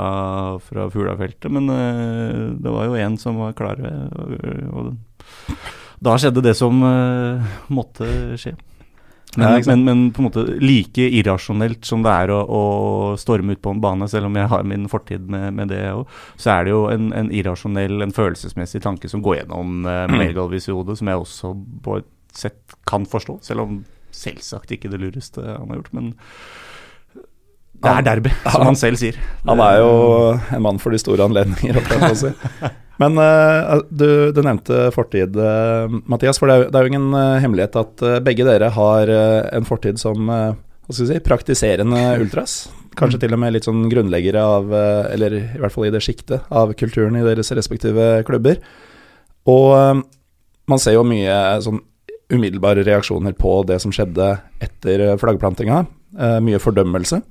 fra 0.64 0.90
Fuglafeltet, 0.92 1.48
men 1.54 1.70
uh, 1.72 2.50
det 2.58 2.74
var 2.74 2.90
jo 2.90 3.00
en 3.00 3.16
som 3.22 3.40
var 3.42 3.56
klar. 3.58 3.80
Og, 3.82 4.36
og 4.72 6.02
da 6.02 6.18
skjedde 6.20 6.44
det 6.46 6.58
som 6.60 6.84
uh, 6.84 7.56
måtte 7.72 8.10
skje. 8.42 8.58
Men, 9.40 9.62
men, 9.64 9.84
men 9.88 10.00
på 10.12 10.20
en 10.20 10.26
måte 10.28 10.42
like 10.60 11.06
irrasjonelt 11.08 11.88
som 11.88 12.02
det 12.04 12.12
er 12.12 12.34
å, 12.36 12.42
å 12.44 12.64
storme 13.20 13.56
ut 13.56 13.62
på 13.64 13.72
en 13.72 13.80
bane, 13.84 14.10
selv 14.12 14.28
om 14.28 14.36
jeg 14.36 14.50
har 14.52 14.66
min 14.68 14.90
fortid 14.92 15.30
med, 15.32 15.54
med 15.56 15.72
det 15.72 15.86
òg, 15.94 16.04
så 16.36 16.58
er 16.58 16.68
det 16.68 16.74
jo 16.74 16.82
en, 16.92 17.14
en 17.16 17.30
irrasjonell, 17.32 18.02
en 18.04 18.12
følelsesmessig 18.16 18.84
tanke 18.84 19.08
som 19.12 19.24
går 19.24 19.40
gjennom 19.40 19.88
uh, 19.88 20.04
i 20.20 20.34
hodet, 20.36 20.98
som 21.00 21.08
jeg 21.08 21.24
også 21.24 21.54
på 21.86 22.02
et 22.02 22.12
sett 22.36 22.76
kan 22.88 23.08
forstå, 23.08 23.38
selv 23.46 23.66
om 23.66 23.80
selvsagt 24.22 24.72
ikke 24.78 24.92
det 24.94 25.02
lureste 25.02 25.42
han 25.44 25.70
har 25.72 25.82
gjort. 25.82 25.94
Men 25.98 26.12
det 27.82 27.90
er 27.90 28.04
derby, 28.06 28.30
som 28.54 28.68
han 28.68 28.78
selv 28.78 29.00
sier. 29.02 29.16
Han 29.48 29.62
er 29.64 29.80
jo 29.82 29.92
en 30.54 30.62
mann 30.68 30.80
for 30.82 30.94
de 30.94 31.00
store 31.02 31.26
anledninger. 31.26 31.80
Men 33.02 33.18
eh, 33.18 33.72
du, 33.90 34.30
du 34.36 34.42
nevnte 34.46 34.84
fortid, 34.94 35.34
eh, 35.42 35.96
Mathias. 36.12 36.38
For 36.38 36.46
det 36.52 36.54
er, 36.54 36.62
jo- 36.66 36.70
det 36.70 36.78
er 36.78 36.86
jo 36.86 36.92
ingen 36.92 37.08
eh, 37.18 37.40
hemmelighet 37.42 37.80
at 37.82 38.04
begge 38.28 38.46
dere 38.46 38.70
har 38.76 39.10
en 39.58 39.66
fortid 39.66 39.98
som 40.02 40.30
si, 40.94 41.08
praktiserende 41.26 42.04
ultras. 42.22 42.68
Kanskje 43.00 43.24
til 43.24 43.34
og 43.34 43.40
med 43.42 43.56
litt 43.56 43.66
sånn 43.66 43.86
grunnleggere 43.90 44.42
av, 44.44 44.70
eller 45.16 45.38
i 45.40 45.44
hvert 45.64 45.72
fall 45.74 45.88
i 45.88 45.94
det 45.96 46.02
sjiktet, 46.04 46.44
av 46.52 46.74
kulturen 46.78 47.16
i 47.18 47.24
deres 47.26 47.50
respektive 47.56 48.18
klubber. 48.28 48.60
Og 49.50 50.04
man 50.70 50.82
ser 50.84 50.98
jo 51.00 51.06
mye 51.08 51.38
sånn 51.66 51.80
umiddelbare 52.32 52.86
reaksjoner 52.88 53.36
på 53.38 53.62
det 53.68 53.80
som 53.84 53.94
skjedde 53.94 54.34
etter 54.64 55.06
eh, 55.08 55.18
flaggplantinga. 55.20 55.84
Eh, 56.18 56.40
mye 56.44 56.60
fordømmelse. 56.62 57.22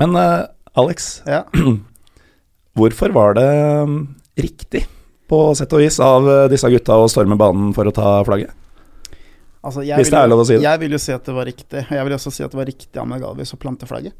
Men 0.00 0.16
eh, 0.16 0.46
Alex, 0.80 1.22
Ja. 1.26 1.44
hvorfor 2.78 3.12
var 3.12 3.34
det 3.34 3.50
mm, 3.88 4.00
riktig, 4.38 4.86
på 5.30 5.42
sett 5.58 5.72
og 5.74 5.82
vis, 5.82 5.98
av 6.02 6.28
eh, 6.30 6.46
disse 6.52 6.70
gutta 6.70 6.96
å 7.00 7.10
storme 7.10 7.38
banen 7.40 7.74
for 7.76 7.88
å 7.90 7.94
ta 7.94 8.20
flagget? 8.26 8.54
Altså, 9.60 9.82
jeg 9.84 10.00
Hvis 10.00 10.08
det 10.08 10.16
er 10.16 10.30
lov 10.30 10.40
å 10.40 10.46
si 10.48 10.56
det. 10.56 10.64
Jeg 10.64 10.80
vil 10.80 10.96
jo 10.96 11.00
si 11.02 11.12
at 11.12 11.26
det 11.26 11.36
var 11.36 11.44
riktig. 11.44 11.84
Jeg 11.92 12.06
vil 12.06 12.16
også 12.16 12.30
si 12.32 12.44
at 12.46 12.52
det 12.54 12.58
var 12.62 12.68
riktig 12.70 13.00
av 13.02 13.08
Megalvis 13.10 13.52
å 13.52 13.58
plante 13.60 13.88
flagget. 13.88 14.16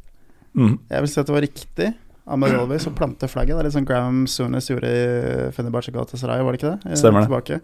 Mm. 0.52 0.74
Jeg 0.90 1.04
vil 1.06 1.12
si 1.12 1.20
at 1.22 1.30
det 1.30 1.36
var 1.36 1.46
riktig 1.46 1.88
av 2.26 2.38
Megalvis 2.40 2.86
og 2.90 2.96
plante 2.98 3.28
flagget. 3.30 3.56
Det 3.56 3.62
er 3.62 3.68
litt 3.68 3.76
sånn 3.76 3.88
Graham 3.88 4.20
Sunes 4.30 4.68
gjorde 4.70 4.90
i 4.90 5.48
Fenerbahçe 5.56 5.92
Galatasaray, 5.94 6.44
var 6.44 6.54
det 6.54 6.60
ikke 6.60 6.72
det? 6.74 6.90
Eh, 6.90 6.98
Stemmer 7.00 7.24
det. 7.24 7.30
Tilbake 7.30 7.60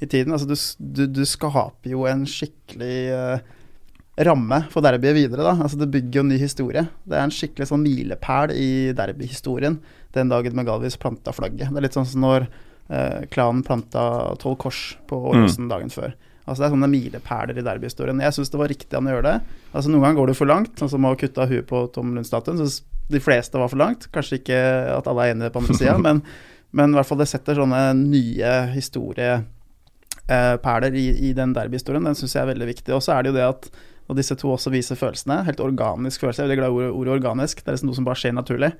i 0.00 0.08
tiden. 0.10 0.34
Altså, 0.34 0.48
du, 0.50 0.56
du, 0.98 1.06
du 1.20 1.24
skaper 1.28 1.92
jo 1.92 2.06
en 2.10 2.24
skikkelig 2.28 2.96
uh, 3.14 3.60
ramme 4.26 4.62
for 4.72 4.84
derbyet 4.84 5.16
videre, 5.16 5.44
da. 5.46 5.54
Altså, 5.56 5.78
det 5.80 5.90
bygger 5.94 6.20
jo 6.20 6.24
en 6.26 6.32
ny 6.34 6.40
historie. 6.40 6.86
Det 7.04 7.18
er 7.18 7.28
en 7.28 7.34
skikkelig 7.34 7.70
sånn 7.70 7.84
milepæl 7.84 8.54
i 8.56 8.70
derbyhistorien 8.96 9.78
den 10.16 10.32
dagen 10.32 10.56
Megalvis 10.58 10.98
planta 11.00 11.34
flagget. 11.36 11.70
Det 11.70 11.80
er 11.80 11.86
litt 11.86 11.96
sånn 11.96 12.08
som 12.08 12.26
når 12.26 12.48
uh, 12.90 13.22
klanen 13.32 13.62
planta 13.66 14.02
tolv 14.42 14.58
kors 14.66 14.82
på 15.10 15.20
Åråsen 15.30 15.70
dagen 15.70 15.92
før. 15.94 16.16
Altså 16.50 16.64
Det 16.64 16.66
er 16.66 16.72
sånne 16.74 16.90
milepæler 16.90 17.58
i 17.60 17.62
derbyhistorien. 17.62 18.20
Jeg 18.24 18.34
syns 18.34 18.50
det 18.50 18.58
var 18.58 18.72
riktig 18.72 18.96
han 18.96 19.06
å 19.06 19.12
gjøre 19.12 19.28
det. 19.28 19.58
Altså 19.70 19.92
Noen 19.92 20.02
ganger 20.08 20.18
går 20.18 20.32
du 20.32 20.38
for 20.40 20.50
langt, 20.50 20.72
sånn 20.80 20.90
som 20.90 21.06
å 21.06 21.12
kutte 21.20 21.44
av 21.44 21.52
huet 21.52 21.68
på 21.68 21.84
Tom 21.94 22.16
Lundstatuen. 22.16 22.58
Syns 22.58 22.80
de 23.10 23.20
fleste 23.22 23.58
var 23.60 23.68
for 23.72 23.80
langt. 23.80 24.02
Kanskje 24.14 24.38
ikke 24.40 24.58
at 24.96 25.08
alle 25.10 25.22
er 25.26 25.30
enige 25.34 25.54
på 25.54 25.60
andre 25.62 25.74
sida, 25.78 25.96
men, 26.06 26.16
men 26.76 26.88
i 26.90 26.94
hvert 26.98 27.08
fall 27.10 27.22
det 27.22 27.30
setter 27.30 27.58
sånne 27.58 27.82
nye 27.98 28.50
historieperler 28.74 30.92
i, 30.98 31.06
i 31.28 31.30
den 31.36 31.50
derbyhistorien. 31.56 32.06
Den 32.08 32.18
syns 32.18 32.34
jeg 32.36 32.42
er 32.44 32.52
veldig 32.54 32.68
viktig. 32.74 32.92
Og 32.96 33.02
så 33.04 33.10
er 33.16 33.20
det 33.22 33.30
jo 33.32 33.40
det 33.40 33.50
at 33.50 33.62
og 34.10 34.16
disse 34.18 34.34
to 34.34 34.48
også 34.50 34.72
viser 34.74 34.98
følelsene. 34.98 35.44
Helt 35.46 35.60
organisk 35.62 36.24
følelse. 36.24 36.42
Jeg 36.42 36.48
er 36.48 36.50
veldig 36.50 36.58
glad 36.58 36.72
i 36.72 36.74
ordet, 36.74 36.94
ordet 36.98 37.12
organisk. 37.14 37.60
Det 37.62 37.70
er 37.70 37.76
liksom 37.76 37.90
noe 37.92 37.98
som 37.98 38.06
bare 38.08 38.18
skjer 38.18 38.34
naturlig. 38.34 38.70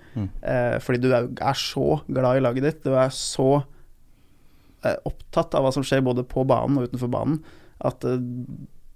Eh, 0.42 0.76
fordi 0.82 0.98
du 1.04 1.12
er, 1.14 1.28
er 1.38 1.58
så 1.58 2.00
glad 2.10 2.38
i 2.38 2.42
laget 2.42 2.66
ditt. 2.66 2.80
Du 2.82 2.96
er 2.98 3.10
så 3.14 3.50
eh, 4.82 4.96
opptatt 5.06 5.54
av 5.54 5.62
hva 5.62 5.70
som 5.76 5.86
skjer 5.86 6.02
både 6.06 6.26
på 6.26 6.42
banen 6.50 6.80
og 6.80 6.90
utenfor 6.90 7.12
banen, 7.14 7.38
at 7.86 8.02
eh, 8.08 8.18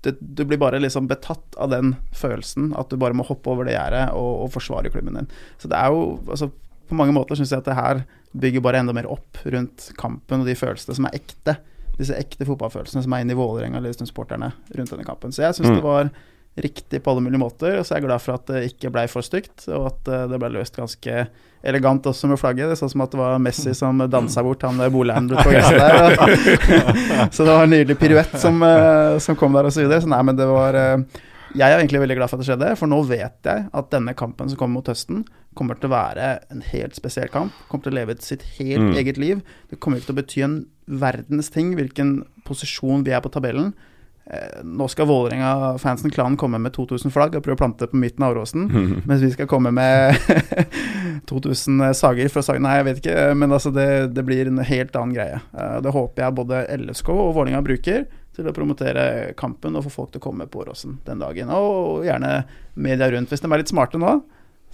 det, 0.05 0.13
du 0.21 0.45
blir 0.45 0.61
bare 0.61 0.79
liksom 0.83 1.09
betatt 1.11 1.57
av 1.61 1.71
den 1.73 1.95
følelsen 2.15 2.73
at 2.79 2.91
du 2.93 2.97
bare 3.01 3.17
må 3.17 3.25
hoppe 3.27 3.51
over 3.53 3.67
det 3.69 3.75
gjerdet 3.77 4.07
og, 4.15 4.45
og 4.47 4.53
forsvare 4.55 4.93
klubben 4.93 5.17
din. 5.19 5.29
Så 5.59 5.71
det 5.73 5.79
er 5.81 5.91
jo 5.95 6.05
altså, 6.29 6.51
På 6.89 6.97
mange 6.99 7.15
måter 7.17 7.39
syns 7.39 7.51
jeg 7.55 7.63
at 7.63 7.69
det 7.71 7.79
her 7.79 8.03
bygger 8.37 8.61
bare 8.61 8.81
enda 8.83 8.93
mer 8.93 9.07
opp 9.09 9.39
rundt 9.49 9.87
kampen 9.97 10.43
og 10.43 10.47
de 10.51 10.55
følelsene 10.59 10.95
som 10.99 11.07
er 11.09 11.15
ekte. 11.17 11.55
Disse 11.97 12.17
ekte 12.19 12.45
fotballfølelsene 12.45 13.05
som 13.07 13.13
er 13.17 13.23
inne 13.25 13.33
i 13.33 13.39
Vålerenga 13.39 13.81
og 13.81 13.95
Stund-supporterne 13.97 14.51
rundt 14.77 14.93
denne 14.93 15.07
kampen. 15.09 15.33
Så 15.33 15.47
jeg 15.47 15.55
syns 15.57 15.71
Mm. 15.71 15.77
det 15.79 15.85
var 15.87 16.11
riktig 16.57 17.01
på 17.03 17.11
alle 17.11 17.25
mulige 17.25 17.41
måter, 17.43 17.79
og 17.81 17.85
så 17.87 17.95
er 17.95 17.99
jeg 18.01 18.07
glad 18.07 18.23
for 18.23 18.37
at 18.39 18.47
det 18.47 18.61
ikke 18.69 18.91
blei 18.95 19.07
for 19.11 19.27
stygt, 19.27 19.65
og 19.75 19.89
at 19.91 20.09
eh, 20.15 20.27
det 20.31 20.39
ble 20.39 20.53
løst 20.55 20.77
ganske 20.79 21.27
elegant 21.65 22.05
også 22.07 22.29
med 22.31 22.39
flagget. 22.39 22.69
Det 22.71 22.77
så 22.79 22.87
ut 22.87 22.93
som 22.93 23.03
at 23.03 23.11
det 23.15 23.19
var 23.19 23.39
Messi 23.43 23.73
som 23.83 23.99
dansa 24.13 24.43
bort 24.47 24.63
han 24.63 24.79
boligeieren 24.93 25.31
på 25.33 25.51
gresset 25.51 25.81
der. 25.81 26.19
så 27.35 27.45
det 27.47 27.53
var 27.57 27.65
en 27.67 27.73
nydelig 27.75 27.97
piruett 27.99 28.35
som, 28.41 28.61
eh, 28.63 29.19
som 29.25 29.37
kom 29.41 29.57
der 29.57 29.67
og 29.67 29.75
så 29.75 29.83
videre. 29.83 30.03
Så 30.05 30.11
nei, 30.13 30.21
men 30.29 30.37
det 30.39 30.47
var 30.51 30.79
eh, 30.79 31.23
Jeg 31.55 31.71
er 31.71 31.79
egentlig 31.79 32.01
veldig 32.03 32.17
glad 32.19 32.31
for 32.31 32.37
at 32.39 32.43
det 32.45 32.49
skjedde, 32.51 32.69
for 32.81 32.91
nå 32.91 33.01
vet 33.07 33.47
jeg 33.47 33.67
at 33.73 33.91
denne 33.95 34.15
kampen 34.19 34.49
som 34.51 34.59
kommer 34.59 34.81
mot 34.81 34.89
høsten, 34.91 35.25
kommer 35.55 35.79
til 35.79 35.87
å 35.87 35.95
være 35.95 36.29
en 36.51 36.63
helt 36.73 36.97
spesiell 36.99 37.29
kamp. 37.31 37.55
Kommer 37.71 37.87
til 37.87 37.95
å 37.95 37.99
leve 38.01 38.17
sitt 38.23 38.43
helt 38.59 38.83
Mm. 38.83 38.95
eget 38.99 39.19
liv. 39.23 39.43
Det 39.71 39.79
kommer 39.79 39.99
ikke 40.01 40.09
til 40.11 40.17
å 40.17 40.21
bety 40.23 40.43
en 40.43 40.57
verdens 40.91 41.51
ting 41.55 41.75
hvilken 41.79 42.25
posisjon 42.45 43.05
vi 43.07 43.13
er 43.15 43.23
på 43.23 43.31
tabellen. 43.31 43.73
Eh, 44.27 44.63
nå 44.65 44.87
skal 44.89 45.07
Vålerenga-fansen, 45.07 46.11
klanen, 46.11 46.37
komme 46.41 46.59
med 46.59 46.73
2000 46.73 47.13
flagg 47.13 47.35
og 47.37 47.45
prøve 47.45 47.59
å 47.59 47.61
plante 47.61 47.89
på 47.91 47.99
midten 48.01 48.25
av 48.25 48.33
Åråsen. 48.33 48.67
Mens 49.09 49.23
vi 49.23 49.33
skal 49.35 49.49
komme 49.51 49.73
med 49.75 50.17
2000 51.31 51.91
sager 51.99 52.33
fra 52.33 52.43
Sagen. 52.43 52.65
Nei, 52.65 52.79
jeg 52.81 52.89
vet 52.89 53.03
ikke, 53.03 53.17
men 53.37 53.53
altså 53.53 53.73
det, 53.75 53.89
det 54.17 54.25
blir 54.25 54.49
en 54.49 54.63
helt 54.65 54.97
annen 54.97 55.17
greie. 55.17 55.41
Eh, 55.53 55.79
Det 55.85 55.93
håper 55.93 56.25
jeg 56.25 56.39
både 56.41 56.63
LSK 56.81 57.11
og 57.13 57.35
Vålerenga 57.37 57.65
bruker 57.65 58.07
til 58.35 58.49
å 58.51 58.55
promotere 58.57 59.35
kampen 59.39 59.77
og 59.79 59.85
få 59.87 59.93
folk 59.95 60.15
til 60.15 60.23
å 60.23 60.29
komme 60.31 60.49
på 60.51 60.65
Åråsen 60.65 60.99
den 61.07 61.21
dagen. 61.23 61.53
Og 61.55 62.07
gjerne 62.09 62.41
media 62.75 63.13
rundt. 63.13 63.31
Hvis 63.31 63.45
de 63.45 63.51
er 63.53 63.61
litt 63.61 63.71
smarte 63.71 64.01
nå, 64.01 64.17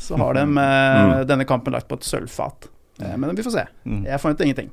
så 0.01 0.17
har 0.17 0.39
de 0.39 0.47
mm. 0.49 1.27
denne 1.29 1.45
kampen 1.45 1.75
lagt 1.75 1.91
på 1.91 1.99
et 1.99 2.07
sølvfat. 2.07 2.71
Eh, 3.01 3.17
Men 3.17 3.37
vi 3.37 3.43
får 3.43 3.55
se. 3.55 3.65
Jeg 4.07 4.21
forventer 4.21 4.45
ingenting. 4.45 4.71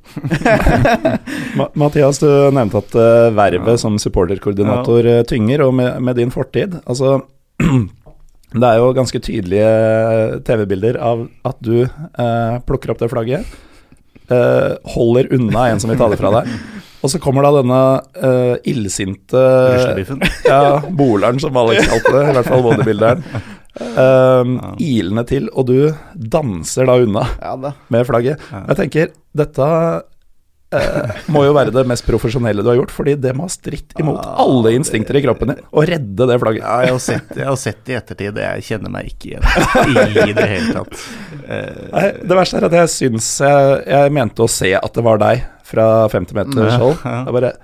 Mathias, 1.78 2.18
du 2.22 2.28
nevnte 2.54 2.82
at 2.82 2.96
uh, 2.98 3.28
vervet 3.36 3.80
som 3.80 3.98
supporterkoordinator 4.00 5.06
eh, 5.08 5.22
tynger, 5.28 5.64
og 5.68 5.74
med, 5.78 6.00
med 6.04 6.18
din 6.18 6.32
fortid 6.34 6.78
Altså, 6.84 7.18
det 8.58 8.64
er 8.68 8.80
jo 8.80 8.92
ganske 8.96 9.20
tydelige 9.24 9.70
TV-bilder 10.48 10.98
av 11.04 11.26
at 11.48 11.58
du 11.64 11.82
eh, 11.84 12.58
plukker 12.68 12.92
opp 12.94 13.00
det 13.02 13.10
flagget, 13.12 13.48
eh, 14.32 14.74
holder 14.94 15.32
unna 15.36 15.68
en 15.72 15.80
som 15.82 15.92
vil 15.92 16.00
ta 16.00 16.08
det 16.12 16.20
fra 16.20 16.32
deg, 16.38 16.52
og 17.04 17.12
så 17.12 17.20
kommer 17.22 17.44
da 17.46 17.52
denne 17.60 17.80
uh, 18.24 18.56
illsinte 18.66 19.38
Ruslebiffen. 19.74 20.22
Ja, 20.48 20.80
boleren, 20.82 21.38
som 21.38 21.56
Alex 21.60 21.86
kalte 21.86 22.10
det, 22.16 22.24
i 22.24 22.34
hvert 22.38 22.48
fall 22.48 22.64
bodybuilderen. 22.64 23.22
Uh, 23.78 24.74
ilende 24.82 25.22
til, 25.28 25.48
og 25.54 25.68
du 25.70 25.76
danser 26.14 26.88
da 26.88 26.96
unna 27.02 27.24
Ja 27.38 27.54
da. 27.60 27.72
med 27.94 28.06
flagget. 28.08 28.42
Jeg 28.50 28.76
tenker, 28.80 29.10
dette 29.38 29.68
eh, 30.74 31.12
må 31.32 31.44
jo 31.46 31.52
være 31.56 31.72
det 31.72 31.84
mest 31.88 32.04
profesjonelle 32.08 32.64
du 32.64 32.68
har 32.72 32.78
gjort, 32.80 32.90
fordi 32.92 33.14
det 33.22 33.32
må 33.38 33.46
ha 33.46 33.52
stritt 33.52 33.94
imot 34.02 34.18
alle 34.42 34.72
instinkter 34.76 35.16
i 35.16 35.22
kroppen 35.24 35.52
din 35.54 35.62
å 35.70 35.84
redde 35.88 36.26
det 36.28 36.38
flagget. 36.42 36.64
Ja, 36.66 36.78
jeg 36.88 36.96
har 36.96 37.02
sett, 37.04 37.30
jeg 37.38 37.46
har 37.48 37.60
sett 37.60 37.80
det 37.86 37.94
i 37.94 37.98
ettertid, 38.00 38.40
jeg 38.44 38.66
kjenner 38.68 38.92
meg 38.98 39.12
ikke 39.12 39.30
igjen 39.30 40.26
i 40.26 40.34
det 40.36 40.48
hele 40.50 40.74
tatt. 40.80 41.06
Eh, 41.48 41.84
Nei, 41.94 42.06
det 42.28 42.36
verste 42.42 42.58
er 42.60 42.66
at 42.68 42.76
jeg 42.82 42.92
syns 42.96 43.30
jeg, 43.46 43.78
jeg 43.94 44.16
mente 44.18 44.44
å 44.44 44.50
se 44.52 44.74
at 44.76 44.98
det 44.98 45.06
var 45.06 45.22
deg 45.22 45.46
fra 45.68 45.86
50 46.12 46.36
meters 46.42 46.76
hold. 46.82 46.98
ja. 47.04 47.22
Jeg 47.28 47.38
bare 47.38 47.54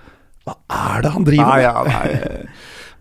Hva 0.44 0.55
er 0.77 1.05
det 1.05 1.12
han 1.18 1.24
driver 1.27 1.50
Nei, 1.50 1.59
med? 1.59 1.66
ja, 1.66 1.85
nei. 1.90 2.46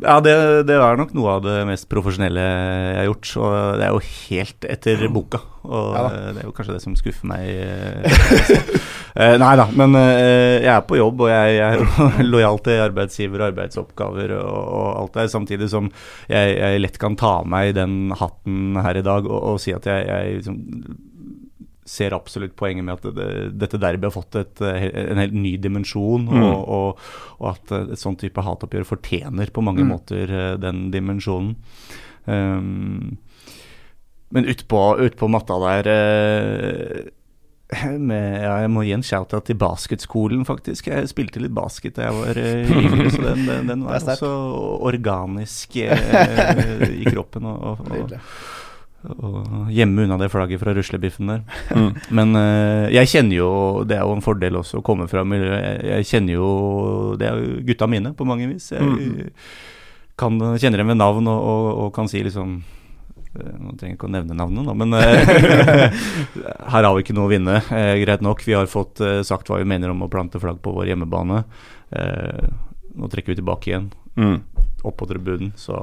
Ja, 0.02 0.18
det, 0.24 0.34
det 0.68 0.76
er 0.80 0.98
nok 0.98 1.14
noe 1.16 1.36
av 1.38 1.44
det 1.46 1.60
mest 1.70 1.86
profesjonelle 1.92 2.42
jeg 2.44 2.98
har 2.98 3.10
gjort. 3.12 3.32
Og 3.38 3.54
det 3.80 3.86
er 3.86 3.94
jo 3.94 4.02
helt 4.10 4.68
etter 4.74 5.06
boka. 5.14 5.44
Og 5.64 5.94
Ja 5.96 6.08
det 6.34 6.42
er 6.42 6.48
jo 6.48 6.56
kanskje 6.56 6.76
det 6.76 6.84
som 6.84 6.96
skuffer 7.00 7.30
meg. 7.30 7.48
eh, 7.48 8.82
Eh, 9.14 9.36
nei 9.38 9.52
da, 9.54 9.68
men 9.78 9.94
eh, 9.94 10.64
jeg 10.64 10.72
er 10.74 10.86
på 10.90 10.98
jobb, 10.98 11.20
og 11.22 11.30
jeg, 11.30 11.52
jeg 11.60 11.84
er 11.84 12.24
lojal 12.34 12.58
til 12.66 12.80
arbeidsgiver 12.82 13.44
og 13.44 13.52
arbeidsoppgaver 13.52 14.32
og, 14.40 14.56
og 14.74 14.88
alt 15.04 15.20
det, 15.20 15.26
samtidig 15.30 15.68
som 15.70 15.92
jeg, 16.32 16.56
jeg 16.58 16.82
lett 16.82 16.98
kan 16.98 17.14
ta 17.22 17.36
av 17.44 17.46
meg 17.54 17.76
den 17.78 18.10
hatten 18.18 18.80
her 18.82 18.98
i 18.98 19.06
dag 19.06 19.30
og, 19.30 19.38
og 19.52 19.62
si 19.62 19.70
at 19.78 19.86
jeg, 19.86 20.08
jeg 20.10 20.40
liksom 20.40 20.58
ser 21.86 22.14
absolutt 22.16 22.56
poenget 22.56 22.86
med 22.88 22.94
at 23.02 23.16
det, 23.16 23.58
dette 23.60 23.80
derby 23.82 24.08
har 24.08 24.14
fått 24.16 24.36
et, 24.40 24.62
eh, 24.64 24.86
en 25.12 25.18
helt 25.20 25.34
ny 25.36 25.58
dimensjon, 25.60 26.28
Mm. 26.30 26.44
og, 26.44 26.70
og, 26.70 27.00
og 27.40 27.50
at 27.56 27.72
eh, 27.76 27.92
et 27.92 28.00
sånn 28.00 28.16
type 28.22 28.40
hatoppgjør 28.42 28.86
fortjener 28.88 29.52
på 29.52 29.64
mange 29.66 29.84
Mm. 29.84 29.90
måter 29.92 30.32
eh, 30.32 30.54
den 30.58 30.86
dimensjonen. 30.94 31.56
Um, 32.26 33.18
men 34.32 34.46
utpå 34.48 34.80
ut 35.04 35.18
på 35.20 35.28
matta 35.30 35.58
der 35.60 35.90
med, 38.00 38.44
ja, 38.44 38.54
Jeg 38.62 38.70
må 38.72 38.84
gi 38.86 38.94
en 38.96 39.04
shout-out 39.06 39.48
til 39.50 39.58
basketskolen, 39.58 40.44
faktisk. 40.46 40.88
Jeg 40.92 41.10
spilte 41.10 41.42
litt 41.42 41.54
basket 41.56 41.96
da 41.98 42.08
jeg 42.10 42.18
var 42.20 42.40
yngre, 42.40 43.10
så 43.14 43.22
den, 43.26 43.46
den, 43.50 43.68
den 43.72 43.84
var 43.88 43.98
også 44.14 44.30
organisk 44.86 45.78
eh, 45.82 46.92
i 47.02 47.06
kroppen. 47.10 47.48
Og, 47.50 47.82
og, 47.90 48.14
og, 49.04 49.68
gjemme 49.74 50.06
unna 50.06 50.18
det 50.22 50.30
flagget 50.32 50.62
fra 50.62 50.74
ruslebiffen 50.78 51.28
der. 51.28 51.42
Mm. 51.76 51.90
Men 52.16 52.36
uh, 52.40 52.88
jeg 52.94 53.10
kjenner 53.12 53.36
jo 53.36 53.50
Det 53.88 53.98
er 53.98 54.04
jo 54.06 54.14
en 54.16 54.24
fordel 54.24 54.56
også 54.62 54.80
å 54.80 54.86
komme 54.86 55.08
fra 55.12 55.24
miljøet. 55.28 55.84
Jeg, 55.90 56.06
kjenner 56.08 56.38
jo 56.38 56.48
Det 57.20 57.28
er 57.28 57.42
jo 57.42 57.58
gutta 57.68 57.88
mine 57.92 58.14
på 58.16 58.26
mange 58.30 58.48
vis. 58.54 58.72
Jeg 58.72 58.82
Mm. 58.84 59.34
kan, 60.16 60.38
kjenner 60.62 60.78
dem 60.84 60.88
ved 60.94 60.98
navn 61.02 61.28
og, 61.28 61.42
og, 61.52 61.68
og 61.84 61.94
kan 61.96 62.08
si 62.08 62.22
liksom 62.24 62.52
eh, 63.34 63.54
Nå 63.60 63.74
trenger 63.76 63.94
jeg 63.94 63.98
ikke 63.98 64.08
å 64.08 64.14
nevne 64.14 64.36
navnet, 64.38 64.64
nå, 64.68 64.76
men 64.78 64.94
eh, 64.94 65.90
her 66.74 66.86
har 66.86 66.94
vi 66.94 67.02
ikke 67.04 67.16
noe 67.18 67.26
å 67.28 67.32
vinne. 67.34 67.56
Eh, 67.74 67.96
greit 68.04 68.22
nok, 68.24 68.44
vi 68.46 68.54
har 68.56 68.70
fått 68.70 69.02
eh, 69.02 69.22
sagt 69.26 69.50
hva 69.50 69.58
vi 69.60 69.66
mener 69.68 69.90
om 69.92 70.06
å 70.06 70.10
plante 70.14 70.40
flagg 70.42 70.62
på 70.64 70.74
vår 70.76 70.92
hjemmebane. 70.94 71.42
Eh, 71.98 72.46
nå 72.94 73.10
trekker 73.10 73.34
vi 73.34 73.40
tilbake 73.42 73.72
igjen, 73.74 73.92
Mm. 74.14 74.36
opp 74.86 74.98
på 75.02 75.08
tribunen. 75.10 75.50
Så 75.58 75.74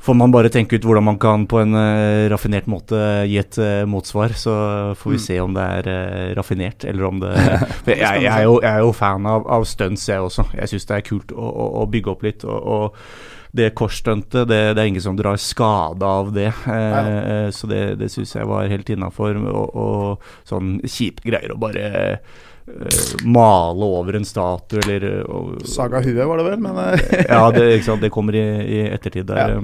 får 0.00 0.16
man 0.16 0.32
bare 0.32 0.48
tenke 0.52 0.78
ut 0.78 0.84
hvordan 0.88 1.04
man 1.04 1.18
kan 1.20 1.46
på 1.50 1.58
en 1.60 1.74
uh, 1.76 2.28
raffinert 2.32 2.68
måte 2.70 2.98
gi 3.28 3.36
et 3.40 3.58
uh, 3.60 3.84
motsvar. 3.88 4.32
Så 4.36 4.52
får 4.96 5.10
vi 5.10 5.18
Mm. 5.20 5.24
se 5.26 5.40
om 5.40 5.54
det 5.56 5.66
er 5.80 5.90
uh, 5.90 6.34
raffinert, 6.38 6.84
eller 6.84 7.04
om 7.08 7.20
det 7.20 7.34
jeg, 7.86 7.98
jeg, 8.00 8.30
er 8.32 8.46
jo, 8.48 8.60
jeg 8.62 8.70
er 8.70 8.80
jo 8.86 8.92
fan 8.96 9.26
av, 9.28 9.44
av 9.46 9.66
stunts, 9.68 10.08
jeg 10.08 10.20
også. 10.24 10.46
Jeg 10.56 10.72
syns 10.72 10.88
det 10.88 10.96
er 10.96 11.06
kult 11.10 11.32
å, 11.36 11.50
å, 11.50 11.68
å 11.82 11.86
bygge 11.92 12.10
opp 12.14 12.24
litt. 12.26 12.44
og, 12.48 12.58
og 12.64 12.96
det 13.50 13.72
korsstuntet, 13.74 14.44
det, 14.46 14.58
det 14.76 14.78
er 14.78 14.86
ingen 14.92 15.02
som 15.02 15.16
drar 15.18 15.34
skade 15.42 16.06
av 16.06 16.28
det. 16.36 16.52
Eh, 16.70 17.48
så 17.50 17.66
det, 17.66 17.80
det 17.98 18.06
syns 18.12 18.36
jeg 18.36 18.46
var 18.46 18.68
helt 18.70 18.92
innafor. 18.94 19.34
Og, 19.50 19.72
og 19.74 20.28
sånn 20.46 20.76
kjipe 20.86 21.24
greier 21.26 21.50
å 21.50 21.58
bare 21.58 21.90
male 23.24 23.84
over 23.84 24.18
en 24.18 24.26
statue 24.26 24.80
eller 24.84 25.06
eh, 25.10 25.22
og, 25.28 25.62
Saga 25.68 26.02
huet, 26.04 26.22
var 26.26 26.40
det 26.40 26.48
vel, 26.48 26.60
men 26.64 26.80
eh, 26.82 27.22
ja, 27.32 27.44
det, 27.54 27.68
det 28.02 28.12
kommer 28.14 28.36
i, 28.38 28.44
i 28.64 28.82
ettertid. 28.90 29.28
Der. 29.30 29.56
Ja, 29.56 29.60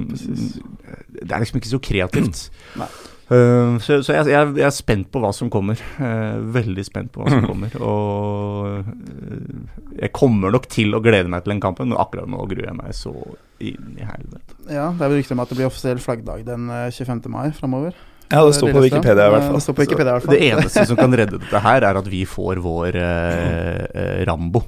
det 1.23 1.29
er 1.31 1.45
liksom 1.45 1.61
ikke 1.61 1.75
så 1.75 1.83
kreativt. 1.83 2.49
Nei. 2.83 2.91
Uh, 3.27 3.75
så 3.83 3.97
så 4.07 4.15
jeg, 4.15 4.29
jeg, 4.31 4.51
jeg 4.55 4.67
er 4.69 4.75
spent 4.75 5.09
på 5.11 5.19
hva 5.19 5.33
som 5.35 5.49
kommer. 5.51 5.81
Uh, 5.99 6.39
veldig 6.55 6.85
spent 6.87 7.11
på 7.11 7.25
hva 7.25 7.33
som 7.33 7.47
kommer. 7.51 7.75
Og 7.83 8.87
uh, 8.87 9.97
jeg 9.99 10.13
kommer 10.15 10.55
nok 10.55 10.69
til 10.71 10.95
å 10.95 11.03
glede 11.03 11.31
meg 11.33 11.43
til 11.43 11.57
den 11.57 11.63
kampen, 11.65 11.91
men 11.91 11.99
akkurat 11.99 12.31
nå 12.31 12.45
gruer 12.47 12.69
jeg 12.69 12.79
meg 12.79 12.95
så 12.95 13.15
inn 13.59 13.97
i 13.97 14.07
helvete. 14.07 14.59
ja, 14.69 14.91
det 14.93 15.03
er 15.03 15.11
vel 15.11 15.19
rykter 15.19 15.35
om 15.35 15.43
at 15.43 15.51
det 15.51 15.59
blir 15.59 15.71
offisiell 15.71 16.03
flaggdag 16.03 16.45
den 16.47 16.69
eh, 16.71 16.91
25. 16.93 17.25
mai 17.33 17.49
framover. 17.57 17.97
Ja, 18.31 18.43
det 18.43 18.57
står 18.57 18.73
på 18.75 18.83
Wikipedia 18.83 19.29
i 19.29 19.35
hvert 19.35 19.47
fall. 19.47 19.55
Det 19.59 19.65
står 19.67 19.77
på 19.77 19.85
Wikipedia 19.85 20.11
i 20.11 20.17
hvert 20.17 20.27
fall. 20.27 20.35
Det 20.35 20.51
eneste 20.51 20.85
som 20.91 20.99
kan 20.99 21.15
redde 21.21 21.39
dette 21.39 21.63
her, 21.63 21.87
er 21.87 22.01
at 22.01 22.11
vi 22.11 22.25
får 22.29 22.61
vår 22.65 22.99
uh, 22.99 23.87
uh, 23.87 24.19
Rambo. 24.27 24.63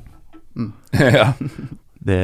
ja. 1.18 1.32
Det, 2.08 2.18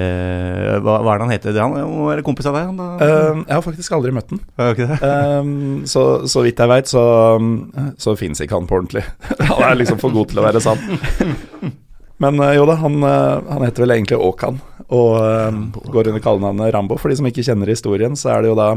hva, 0.80 1.00
hva 1.02 1.12
er 1.12 1.18
det 1.18 1.24
han 1.26 1.32
heter? 1.34 1.56
Han 1.58 1.74
må 1.90 2.06
være 2.06 2.24
kompis 2.24 2.46
av 2.48 2.54
deg? 2.56 2.68
Han, 2.70 2.78
da? 2.78 3.08
Um, 3.34 3.42
jeg 3.42 3.56
har 3.56 3.64
faktisk 3.64 3.96
aldri 3.96 4.12
møtt 4.14 4.30
den. 4.30 4.40
Det 4.56 4.86
det? 4.86 4.98
Um, 5.02 5.82
så, 5.90 6.04
så 6.30 6.44
vidt 6.46 6.62
jeg 6.62 6.70
veit, 6.70 6.90
så, 6.90 7.04
så 8.00 8.14
fins 8.18 8.40
ikke 8.40 8.56
han 8.56 8.70
på 8.70 8.78
ordentlig. 8.78 9.02
han 9.50 9.64
er 9.66 9.80
liksom 9.80 10.00
for 10.00 10.14
god 10.14 10.30
til 10.30 10.40
å 10.40 10.46
være 10.46 10.62
sann. 10.64 10.80
Men 12.22 12.38
uh, 12.40 12.52
jo 12.54 12.64
da, 12.70 12.78
han, 12.80 13.00
uh, 13.02 13.42
han 13.50 13.66
heter 13.66 13.84
vel 13.84 13.96
egentlig 13.96 14.20
Åkan, 14.22 14.62
og 14.94 15.16
um, 15.18 15.64
går 15.90 16.12
under 16.12 16.22
kallenavnet 16.22 16.72
Rambo. 16.76 17.00
For 17.00 17.10
de 17.10 17.18
som 17.18 17.28
ikke 17.28 17.44
kjenner 17.44 17.74
historien, 17.74 18.14
så 18.16 18.36
er 18.36 18.44
det 18.44 18.54
jo 18.54 18.58
da 18.60 18.76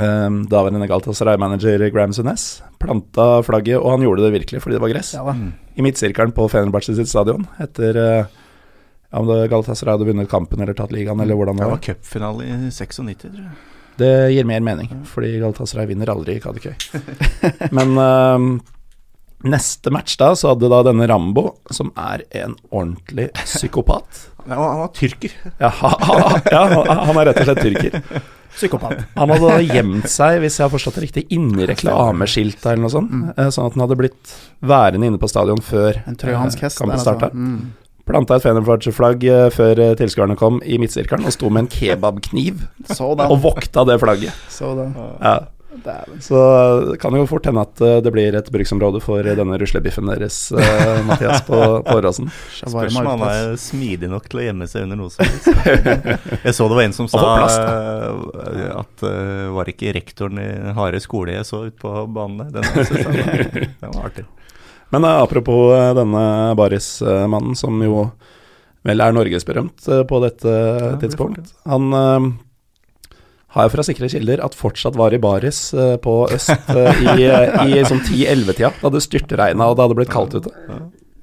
um, 0.00 0.40
daværende 0.50 0.88
Galatasaray-manager 0.90 1.86
Graham 1.94 2.12
Sunes 2.16 2.62
planta 2.80 3.42
flagget, 3.46 3.78
og 3.80 3.90
han 3.96 4.04
gjorde 4.06 4.26
det 4.26 4.32
virkelig 4.40 4.60
fordi 4.64 4.76
det 4.76 4.82
var 4.84 4.92
gress. 4.94 5.14
Ja 5.16 5.22
mm. 5.32 5.52
I 5.76 5.84
midtsirkelen 5.84 6.32
på 6.36 6.48
Fenerbahçe 6.52 6.94
sitt 6.96 7.08
stadion 7.10 7.46
etter 7.60 7.96
uh, 8.00 8.26
ja, 8.26 9.18
om 9.20 9.26
det 9.28 9.48
Galatasaray 9.52 9.94
hadde 9.96 10.08
vunnet 10.08 10.28
kampen 10.32 10.60
eller 10.64 10.74
tatt 10.76 10.92
ligaen, 10.92 11.20
eller 11.20 11.36
hvordan 11.38 11.56
det 11.56 11.64
Det 11.64 11.70
var. 11.70 11.76
var 11.78 11.84
cupfinale 11.88 12.44
i 12.46 12.70
96, 12.70 13.02
tror 13.22 13.40
jeg. 13.42 13.50
Det 13.96 14.12
gir 14.34 14.44
mer 14.44 14.60
mening, 14.60 14.90
fordi 15.08 15.38
Galatasaray 15.40 15.86
vinner 15.88 16.10
aldri 16.12 16.34
i 16.36 16.40
Kadikøy. 16.44 16.74
Men 17.76 17.94
um, 17.96 18.48
neste 19.46 19.92
match 19.94 20.16
da, 20.20 20.32
så 20.36 20.50
hadde 20.52 20.68
da 20.72 20.82
denne 20.90 21.06
Rambo, 21.08 21.46
som 21.72 21.92
er 21.96 22.24
en 22.42 22.56
ordentlig 22.70 23.30
psykopat 23.44 24.24
Ja, 24.46 24.54
han 24.62 24.78
var 24.84 24.90
tyrker. 24.94 25.32
Ja, 25.58 25.68
ha, 25.80 25.88
ha, 26.06 26.40
ja 26.52 26.60
han- 26.70 27.00
han 27.08 27.16
er 27.18 27.26
rett 27.32 27.40
og 27.42 27.48
slett 27.48 27.64
tyrker. 27.66 27.96
Psykopat. 28.56 29.02
Han 29.18 29.32
hadde 29.34 29.56
gjemt 29.68 30.08
seg, 30.10 30.38
hvis 30.42 30.58
jeg 30.58 30.64
har 30.64 30.72
forstått 30.72 30.98
det 30.98 31.06
riktig, 31.06 31.26
inni 31.36 31.66
reklameskilta 31.68 32.72
eller 32.72 32.86
noe 32.86 32.94
sånt. 32.94 33.12
Mm. 33.12 33.50
Sånn 33.52 33.68
at 33.68 33.76
han 33.76 33.84
hadde 33.84 33.98
blitt 34.00 34.36
værende 34.64 35.10
inne 35.10 35.20
på 35.20 35.28
stadion 35.30 35.60
før 35.64 36.00
En 36.06 36.16
trojansk 36.18 36.62
eh, 36.62 36.72
kampen 36.72 36.96
altså. 36.96 37.10
starta. 37.10 37.30
Mm. 37.34 37.74
Planta 38.06 38.38
et 38.38 38.44
Fenerbahçe-flagg 38.44 39.26
eh, 39.26 39.48
før 39.54 39.82
eh, 39.82 39.92
tilskuerne 39.98 40.38
kom, 40.38 40.60
i 40.62 40.78
midtsirkelen, 40.78 41.26
og 41.26 41.34
sto 41.34 41.50
med 41.50 41.64
en 41.66 41.70
kebabkniv 41.72 42.62
Så 42.94 43.10
og 43.16 43.36
vokta 43.42 43.84
det 43.88 43.98
flagget. 44.02 44.46
Så 44.52 44.72
da 44.78 44.88
Ja. 45.20 45.36
Så 46.24 46.40
det 46.90 46.98
kan 47.02 47.14
jo 47.16 47.26
fort 47.28 47.46
hende 47.48 47.64
at 47.66 47.80
eh, 47.84 47.98
det 48.04 48.12
blir 48.14 48.36
et 48.38 48.50
bruksområde 48.52 49.00
for 49.04 49.26
denne 49.26 49.58
ruslebiffen 49.60 50.08
deres, 50.10 50.38
eh, 50.52 51.02
Mathias, 51.08 51.42
på, 51.46 51.60
på 51.86 51.96
Åråsen. 51.98 52.30
Spørs 52.60 52.98
om 53.00 53.10
han 53.12 53.26
er 53.28 53.56
smidig 53.60 54.10
nok 54.12 54.28
til 54.30 54.42
å 54.42 54.46
gjemme 54.48 54.68
seg 54.70 54.86
under 54.86 55.00
noe 55.00 55.12
som 55.14 55.26
helst. 55.26 55.50
Jeg 56.46 56.56
så 56.56 56.68
det 56.70 56.78
var 56.78 56.86
en 56.86 56.96
som 56.96 57.10
sa 57.10 57.22
plass, 57.22 57.58
eh, 57.58 58.70
at 58.76 59.04
uh, 59.06 59.52
var 59.56 59.70
ikke 59.70 59.92
rektoren 59.96 60.40
i 60.40 60.48
Hare 60.76 61.00
skole 61.02 61.36
jeg 61.36 61.46
så 61.48 61.66
ute 61.66 61.78
på 61.80 61.92
banen 62.12 62.50
der. 62.52 62.62
Den, 62.62 63.74
var, 63.80 64.08
artig. 64.08 64.26
Men 64.94 65.06
uh, 65.06 65.22
apropos 65.22 65.74
eh, 65.74 65.92
denne 65.96 66.24
Baris-mannen, 66.58 67.56
som 67.58 67.78
jo 67.82 68.08
vel 68.86 69.02
er 69.02 69.14
norgesberømt 69.16 69.88
uh, 69.90 70.02
på 70.08 70.20
dette 70.24 70.46
det 70.46 70.90
er 70.92 71.00
tidspunkt. 71.02 71.54
Han 71.66 71.90
har 73.56 73.66
jeg 73.66 73.72
fra 73.74 73.84
sikre 73.88 74.08
kilder 74.12 74.42
at 74.44 74.54
fortsatt 74.56 74.96
var 75.00 75.14
i 75.16 75.20
baris 75.22 75.60
eh, 75.74 75.94
på 76.02 76.14
øst 76.34 76.52
eh, 76.76 77.00
i, 77.16 77.26
i 77.72 77.82
sånn 77.88 78.02
10-11-tida, 78.04 78.70
da 78.82 78.92
det 78.94 79.02
styrtregna 79.04 79.70
og 79.72 79.78
det 79.78 79.86
hadde 79.86 79.98
blitt 80.02 80.12
kaldt 80.12 80.36
ute. 80.38 80.52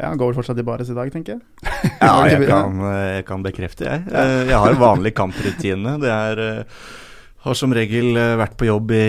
Ja, 0.01 0.09
han 0.09 0.17
går 0.17 0.31
vel 0.31 0.37
fortsatt 0.41 0.57
i 0.59 0.65
baris 0.65 0.89
i 0.89 0.95
dag, 0.97 1.11
tenker 1.13 1.37
jeg. 1.37 1.91
Ja, 2.01 2.15
jeg 2.27 2.47
kan, 2.49 2.79
jeg 2.97 3.25
kan 3.29 3.43
bekrefte, 3.45 3.85
jeg. 3.87 4.03
Eh, 4.09 4.39
Jeg 4.49 4.57
har 4.65 4.79
vanlig 4.81 5.13
kamprutine. 5.15 5.93
Det 6.01 6.09
er 6.11 6.41
eh, 6.47 6.81
har 7.43 7.57
som 7.59 7.73
regel 7.75 8.15
eh, 8.19 8.35
vært 8.39 8.55
på 8.59 8.67
jobb 8.69 8.93
i 8.95 9.01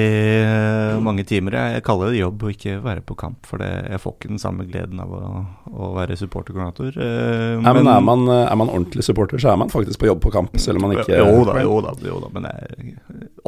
eh, 0.43 0.97
mange 1.05 1.23
timer. 1.29 1.55
Jeg, 1.55 1.85
kaller 1.87 2.11
det 2.11 2.19
jobb 2.23 2.43
og 2.43 2.55
ikke 2.55 2.77
være 2.83 3.05
på 3.07 3.17
kamp, 3.19 3.47
for 3.47 3.63
jeg 3.63 4.01
får 4.03 4.17
ikke 4.17 4.33
den 4.33 4.43
samme 4.43 4.67
gleden 4.67 5.03
av 5.05 5.13
å, 5.15 5.23
å 5.71 5.93
være 5.95 6.19
supporterkoordinator. 6.19 6.99
Men, 6.99 7.63
Nei, 7.63 7.75
men 7.79 7.91
er 7.93 8.03
man, 8.03 8.27
eh, 8.35 8.45
er 8.49 8.59
man 8.59 8.73
ordentlig 8.73 9.07
supporter, 9.07 9.39
så 9.43 9.53
er 9.53 9.61
man 9.63 9.71
faktisk 9.73 10.03
på 10.03 10.11
jobb 10.11 10.23
på 10.25 10.35
kamp, 10.35 10.59
selv 10.59 10.81
om 10.81 10.89
man 10.89 10.97
ikke 10.99 11.21
Jo 11.21 11.45
da, 11.47 11.59
jo 11.63 11.79
da. 11.85 11.95
Jo 12.05 12.19
da 12.25 12.33
men 12.35 12.49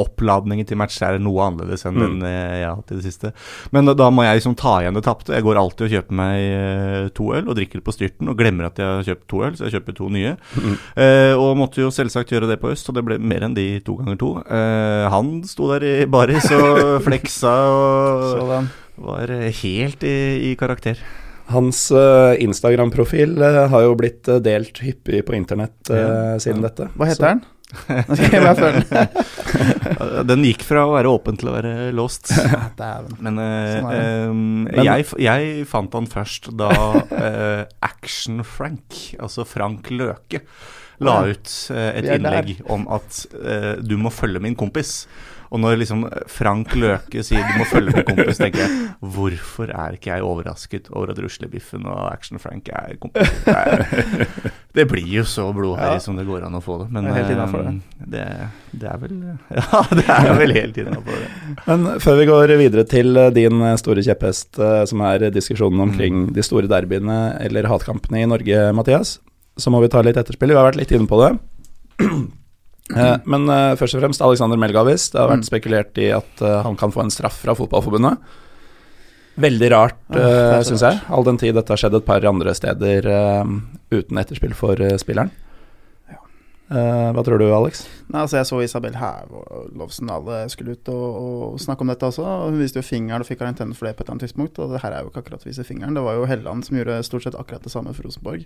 oppladningen 0.00 0.66
til 0.68 0.78
match 0.78 0.98
er 1.04 1.18
noe 1.22 1.46
annerledes 1.48 1.86
enn 1.88 1.96
Mm. 1.96 2.02
den 2.20 2.28
eh, 2.28 2.60
jeg 2.60 2.66
har 2.68 2.76
hatt 2.76 2.90
i 2.92 2.96
det 2.98 3.04
siste. 3.06 3.32
Men 3.72 3.88
da, 3.88 3.94
da 3.96 4.10
må 4.12 4.24
jeg 4.26 4.38
liksom 4.38 4.56
ta 4.58 4.74
igjen 4.82 4.94
det 4.94 5.04
tapte. 5.06 5.32
Jeg 5.32 5.44
går 5.46 5.56
alltid 5.60 5.86
og 5.86 5.92
kjøper 5.94 6.18
meg 6.20 6.36
eh, 6.44 7.08
to 7.16 7.30
øl 7.32 7.48
og 7.48 7.56
drikker 7.56 7.80
det 7.80 7.86
på 7.86 7.94
styrten, 7.94 8.28
og 8.28 8.36
glemmer 8.38 8.68
at 8.68 8.78
jeg 8.80 8.86
har 8.86 9.06
kjøpt 9.10 9.26
to 9.32 9.42
øl, 9.46 9.56
så 9.56 9.66
jeg 9.66 9.78
kjøper 9.78 9.96
to 9.96 10.10
nye. 10.12 10.34
Mm. 10.56 10.76
Eh, 11.02 11.32
og 11.40 11.56
måtte 11.56 11.80
jo 11.80 11.90
selvsagt 11.94 12.32
gjøre 12.34 12.50
det 12.52 12.60
på 12.60 12.70
øst, 12.74 12.88
og 12.90 12.98
det 12.98 13.04
ble 13.08 13.18
mer 13.18 13.46
enn 13.48 13.56
de 13.56 13.66
to 13.86 13.96
ganger 14.00 14.20
to. 14.20 14.32
Eh, 14.44 14.75
han 15.12 15.30
sto 15.48 15.68
der 15.74 15.84
i 15.86 15.94
baris 16.10 16.46
og 16.56 17.00
fleksa 17.06 17.54
og 17.70 18.68
var 18.96 19.30
eh, 19.34 19.50
helt 19.62 20.04
i, 20.08 20.16
i 20.50 20.54
karakter. 20.58 21.00
Hans 21.52 21.90
eh, 21.94 22.36
Instagram-profil 22.42 23.36
eh, 23.44 23.58
har 23.70 23.84
jo 23.84 23.92
blitt 23.98 24.26
eh, 24.32 24.40
delt 24.42 24.80
hyppig 24.82 25.20
på 25.28 25.36
internett 25.36 25.90
eh, 25.92 26.00
Ja, 26.00 26.38
siden 26.42 26.62
ja. 26.64 26.70
dette. 26.70 26.88
Hva 26.96 27.06
heter 27.12 27.28
den? 27.34 27.44
Nå 28.06 28.14
skal 28.16 28.32
jeg 28.32 28.42
bare 28.46 28.56
følge. 28.56 29.02
Eh, 29.96 30.18
Den 30.30 30.42
gikk 30.46 30.62
fra 30.66 30.84
å 30.86 30.92
være 30.94 31.10
åpen 31.12 31.36
til 31.38 31.50
å 31.50 31.54
være 31.56 31.72
låst. 31.94 32.30
Men, 33.20 33.38
eh, 33.42 33.76
Sånn 33.76 34.64
Men- 34.70 34.84
jeg, 34.86 35.06
jeg 35.22 35.66
fant 35.70 35.94
han 35.98 36.06
først 36.10 36.50
da 36.58 36.70
uh, 36.72 37.62
Action-Frank, 37.86 39.16
altså 39.22 39.44
Frank 39.46 39.90
Løke, 39.92 40.42
la 41.04 41.16
ut 41.28 41.54
eh, 41.74 41.88
et 42.00 42.10
innlegg 42.16 42.60
om 42.72 42.86
at 42.96 43.22
uh, 43.36 43.72
du 43.82 43.96
må 44.00 44.12
følge 44.14 44.40
min 44.42 44.56
kompis. 44.58 45.06
Og 45.54 45.60
når 45.62 45.76
liksom 45.78 46.00
Frank 46.30 46.72
Løke 46.74 47.22
sier 47.22 47.44
du 47.46 47.60
må 47.60 47.66
følge 47.70 47.92
med 47.94 48.06
kompis, 48.08 48.40
tenker 48.40 48.64
jeg 48.64 48.88
hvorfor 49.14 49.70
er 49.70 49.94
ikke 49.94 50.16
jeg 50.16 50.24
overrasket 50.26 50.88
over 50.90 51.12
at 51.12 51.20
Ruslebiffen 51.22 51.86
og 51.86 52.08
Action-Frank 52.10 52.70
er 52.74 52.96
kompiser? 53.02 53.84
Det, 54.76 54.84
blir 54.90 55.06
jo 55.06 55.22
så 55.24 55.46
blodherrig 55.56 56.00
Ja. 56.00 56.02
som 56.02 56.18
det 56.18 56.26
går 56.28 56.44
an 56.48 56.58
å 56.58 56.60
få 56.60 56.80
det. 56.82 56.88
Men 56.92 57.06
Det 57.06 57.14
er 57.14 57.30
eh, 57.30 57.54
det. 57.62 57.76
det, 58.16 58.24
det 58.82 58.90
er 58.90 58.98
vel 59.00 59.14
Ja, 59.60 59.82
det 60.00 60.06
er 60.16 60.32
vel 60.40 60.56
helt 60.56 60.80
innafor 60.82 61.22
det. 61.22 61.30
Men 61.68 61.86
før 62.02 62.18
vi 62.20 62.26
går 62.28 62.56
videre 62.58 62.84
til 62.90 63.16
eh, 63.16 63.30
din 63.38 63.62
eh, 63.62 63.78
store 63.80 64.02
kjepphest, 64.04 64.58
eh, 64.58 64.82
som 64.90 65.00
er 65.06 65.28
diskusjonen 65.32 65.86
omkring 65.86 66.26
de 66.34 66.44
store 66.44 66.68
derbyene 66.70 67.20
eller 67.46 67.70
hatkampene 67.70 68.24
i 68.24 68.28
Norge, 68.28 68.66
Mathias, 68.76 69.16
så 69.56 69.70
må 69.72 69.80
vi 69.82 69.88
ta 69.92 70.02
litt 70.04 70.16
etterspill. 70.20 70.52
Vi 70.52 70.58
har 70.58 70.66
vært 70.70 70.80
litt 70.80 70.92
inne 70.96 71.08
på 71.10 71.20
det. 71.24 71.36
Eh, 72.94 73.16
Men 73.26 73.48
eh, 73.50 73.72
først 73.74 73.96
og 73.96 74.02
fremst 74.04 74.20
Alexander 74.22 74.54
Melgavis. 74.62 75.08
Det 75.10 75.18
har 75.18 75.26
vært 75.26 75.40
Mm. 75.42 75.48
spekulert 75.48 75.98
i 75.98 76.04
at 76.14 76.38
eh, 76.40 76.60
han 76.62 76.76
kan 76.78 76.92
få 76.94 77.00
en 77.02 77.10
straff 77.10 77.40
fra 77.42 77.54
Fotballforbundet. 77.58 78.20
Veldig 79.42 79.70
rart, 79.72 79.98
uh, 80.14 80.62
syns 80.62 80.84
jeg. 80.86 81.00
All 81.10 81.24
den 81.26 81.36
tid 81.36 81.56
dette 81.58 81.68
har 81.74 81.76
skjedd 81.82 81.96
et 81.98 82.06
par 82.06 82.22
andre 82.24 82.54
steder 82.54 83.08
uten 83.90 84.16
etterspill 84.22 84.54
for 84.54 84.78
spilleren. 85.02 85.32
Eh, 86.66 87.10
hva 87.14 87.22
tror 87.22 87.38
du, 87.38 87.46
Alex? 87.54 87.84
Nei, 88.10 88.24
altså 88.24 88.40
Jeg 88.40 88.46
så 88.48 88.56
Isabel 88.64 88.96
Herlovsen 88.98 90.08
alle 90.10 90.40
skulle 90.50 90.74
ut 90.74 90.88
og, 90.90 91.04
og 91.54 91.60
snakke 91.62 91.86
om 91.86 91.92
dette 91.92 92.08
også. 92.08 92.24
Hun 92.48 92.58
viste 92.58 92.80
jo 92.82 92.86
fingeren 92.86 93.22
og 93.22 93.28
fikk 93.28 93.38
karantene 93.44 93.76
for 93.76 93.86
det 93.86 93.94
på 93.94 94.02
et 94.02 94.08
eller 94.08 94.16
annet 94.16 94.26
tidspunkt. 94.26 94.58
Og 94.58 94.74
det 94.74 94.82
her 94.82 94.96
er 94.96 95.04
jo 95.04 95.12
ikke 95.12 95.22
akkurat 95.22 95.46
å 95.46 95.50
vise 95.50 95.66
fingeren. 95.66 95.94
Det 95.94 96.02
var 96.02 96.18
jo 96.18 96.26
Helland 96.26 96.66
som 96.66 96.80
gjorde 96.80 96.98
stort 97.06 97.28
sett 97.28 97.38
akkurat 97.38 97.62
det 97.62 97.70
samme 97.74 97.94
for 97.94 98.08
Rosenborg 98.08 98.42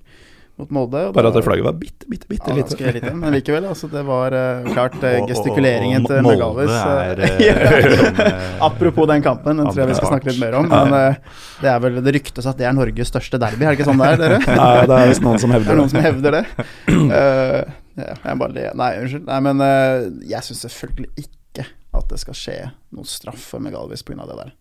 mot 0.61 0.73
Molde. 0.77 1.01
og 1.09 1.14
Bare 1.16 1.31
at 1.31 1.37
det 1.39 1.45
flagget 1.47 1.64
var 1.64 1.77
bitte, 1.81 2.05
bitte, 2.11 2.29
bitte 2.29 2.51
ja, 2.53 2.59
lite. 2.59 2.77
ganske 2.77 2.93
lite. 2.99 3.14
Men 3.16 3.33
likevel, 3.33 3.64
altså 3.71 3.89
det 3.89 4.03
var 4.05 4.35
uh, 4.37 4.68
klart 4.75 4.99
uh, 5.01 5.07
Og- 5.14 5.23
og- 5.23 5.31
gestikuleringen 5.33 6.05
og 6.05 6.11
til 6.11 6.21
som, 6.21 7.01
eh, 7.25 8.61
Apropos 8.68 9.09
den 9.09 9.23
kampen, 9.25 9.57
den 9.57 9.71
tror 9.71 9.81
jeg 9.87 9.89
vi 9.95 9.97
skal 9.97 10.12
snakke 10.12 10.29
litt 10.29 10.41
mer 10.43 10.59
om. 10.61 10.68
Men 10.68 11.16
det 11.62 11.71
er 11.73 11.81
vel 11.81 12.03
det 12.05 12.14
ryktes 12.21 12.45
at 12.51 12.61
det 12.61 12.68
er 12.68 12.77
Norges 12.77 13.09
største 13.09 13.41
derby, 13.41 13.64
er 13.64 13.73
det 13.73 13.81
ikke 13.81 13.89
sånn 13.89 14.03
det 14.05 14.11
er, 14.12 14.21
dere? 14.27 14.41
Nei, 14.61 14.87
det 14.91 14.99
er 14.99 15.14
visst 15.14 15.25
noen 15.25 15.41
som 15.41 15.51
Det 15.57 15.64
er 15.64 15.81
noen 15.81 15.93
som 15.93 16.05
hevder 16.05 16.43
det. 16.43 16.45
Eh, 18.01 18.09
ja, 18.09 18.16
jeg 18.30 18.40
bare 18.40 18.57
ler. 18.57 18.72
Nei, 18.78 18.90
unnskyld. 19.03 19.26
Nei, 19.28 19.38
men 19.46 19.62
uh, 19.64 20.09
jeg 20.30 20.46
syns 20.46 20.64
selvfølgelig 20.66 21.26
ikke 21.26 21.66
at 21.98 22.12
det 22.12 22.20
skal 22.22 22.38
skje 22.38 22.59
noen 22.94 23.09
straff 23.09 23.51
for 23.53 23.62
Megalvis 23.62 24.05
pga. 24.07 24.26
det 24.28 24.38
der. 24.42 24.53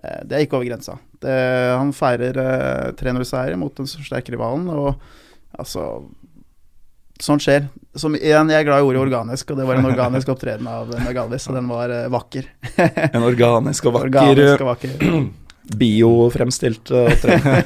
Uh, 0.00 0.20
det 0.26 0.36
er 0.36 0.46
ikke 0.46 0.58
over 0.58 0.68
grensa. 0.70 0.96
Det, 1.20 1.34
han 1.76 1.92
feirer 1.96 2.40
uh, 2.40 2.88
3-0-seier 2.98 3.58
mot 3.60 3.76
den 3.76 3.90
sterke 3.90 4.34
rivalen, 4.34 4.68
og 4.72 4.94
altså 5.58 6.06
Sånt 7.20 7.44
skjer. 7.44 7.66
Som, 8.00 8.14
igjen, 8.16 8.48
jeg 8.48 8.62
er 8.62 8.64
glad 8.64 8.80
i 8.80 8.86
ordet 8.86 9.02
organisk, 9.02 9.50
og 9.52 9.58
det 9.60 9.66
var 9.68 9.76
en 9.76 9.88
organisk 9.90 10.30
opptreden 10.32 10.64
av 10.70 10.88
Megalvis, 11.04 11.50
og 11.50 11.58
den 11.58 11.68
var 11.68 11.92
uh, 11.92 12.06
vakker. 12.14 12.48
En 13.10 13.26
organisk 13.26 13.90
og 13.90 13.98
vakker, 13.98 14.22
Organisk 14.24 14.64
og 14.64 14.70
vakker. 14.70 15.26
biofremstilt 15.80 16.90
opptreden. 16.96 17.60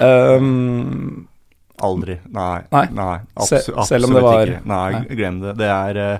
um, 0.40 1.26
Aldri. 1.80 2.18
Nei. 2.30 2.62
Nei. 2.70 2.86
nei 2.92 3.20
absolutt, 3.34 3.86
selv 3.88 4.04
om 4.08 4.14
det 4.14 4.22
var- 4.22 4.46
ikke. 4.46 4.64
Nei, 4.64 5.16
glem 5.16 5.40
det. 5.40 5.54
Det 5.58 5.70
er 5.70 6.00
eh, 6.02 6.18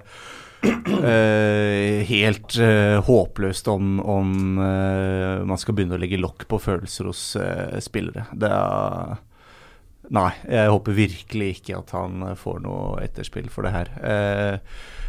helt 2.12 2.56
uh, 2.58 3.02
håpløst 3.02 3.68
om, 3.68 3.98
om 4.00 4.58
uh, 4.58 5.42
man 5.44 5.58
skal 5.58 5.74
begynne 5.74 5.98
å 5.98 6.02
legge 6.02 6.20
lokk 6.20 6.46
på 6.48 6.60
følelser 6.62 7.10
hos 7.10 7.26
spillere. 7.82 8.28
Det 8.32 8.50
er 8.50 9.20
Nei, 10.12 10.32
jeg 10.50 10.68
håper 10.68 10.92
virkelig 10.92 11.46
ikke 11.54 11.76
at 11.78 11.92
han 11.94 12.24
får 12.36 12.56
noe 12.60 12.98
etterspill 13.00 13.46
for 13.48 13.64
det 13.64 13.70
her. 13.72 13.92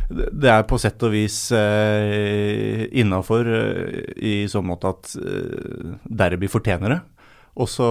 Det 0.08 0.28
det 0.32 0.52
er 0.52 0.62
på 0.70 0.78
sett 0.80 1.02
og 1.04 1.12
vis 1.12 1.38
uh, 1.52 2.86
innafor 2.94 3.50
i 4.16 4.46
så 4.48 4.62
måte 4.64 4.94
at 4.94 5.16
derby 6.06 6.48
fortjener 6.52 6.94
det. 6.94 7.00
Og 7.60 7.68
så 7.74 7.90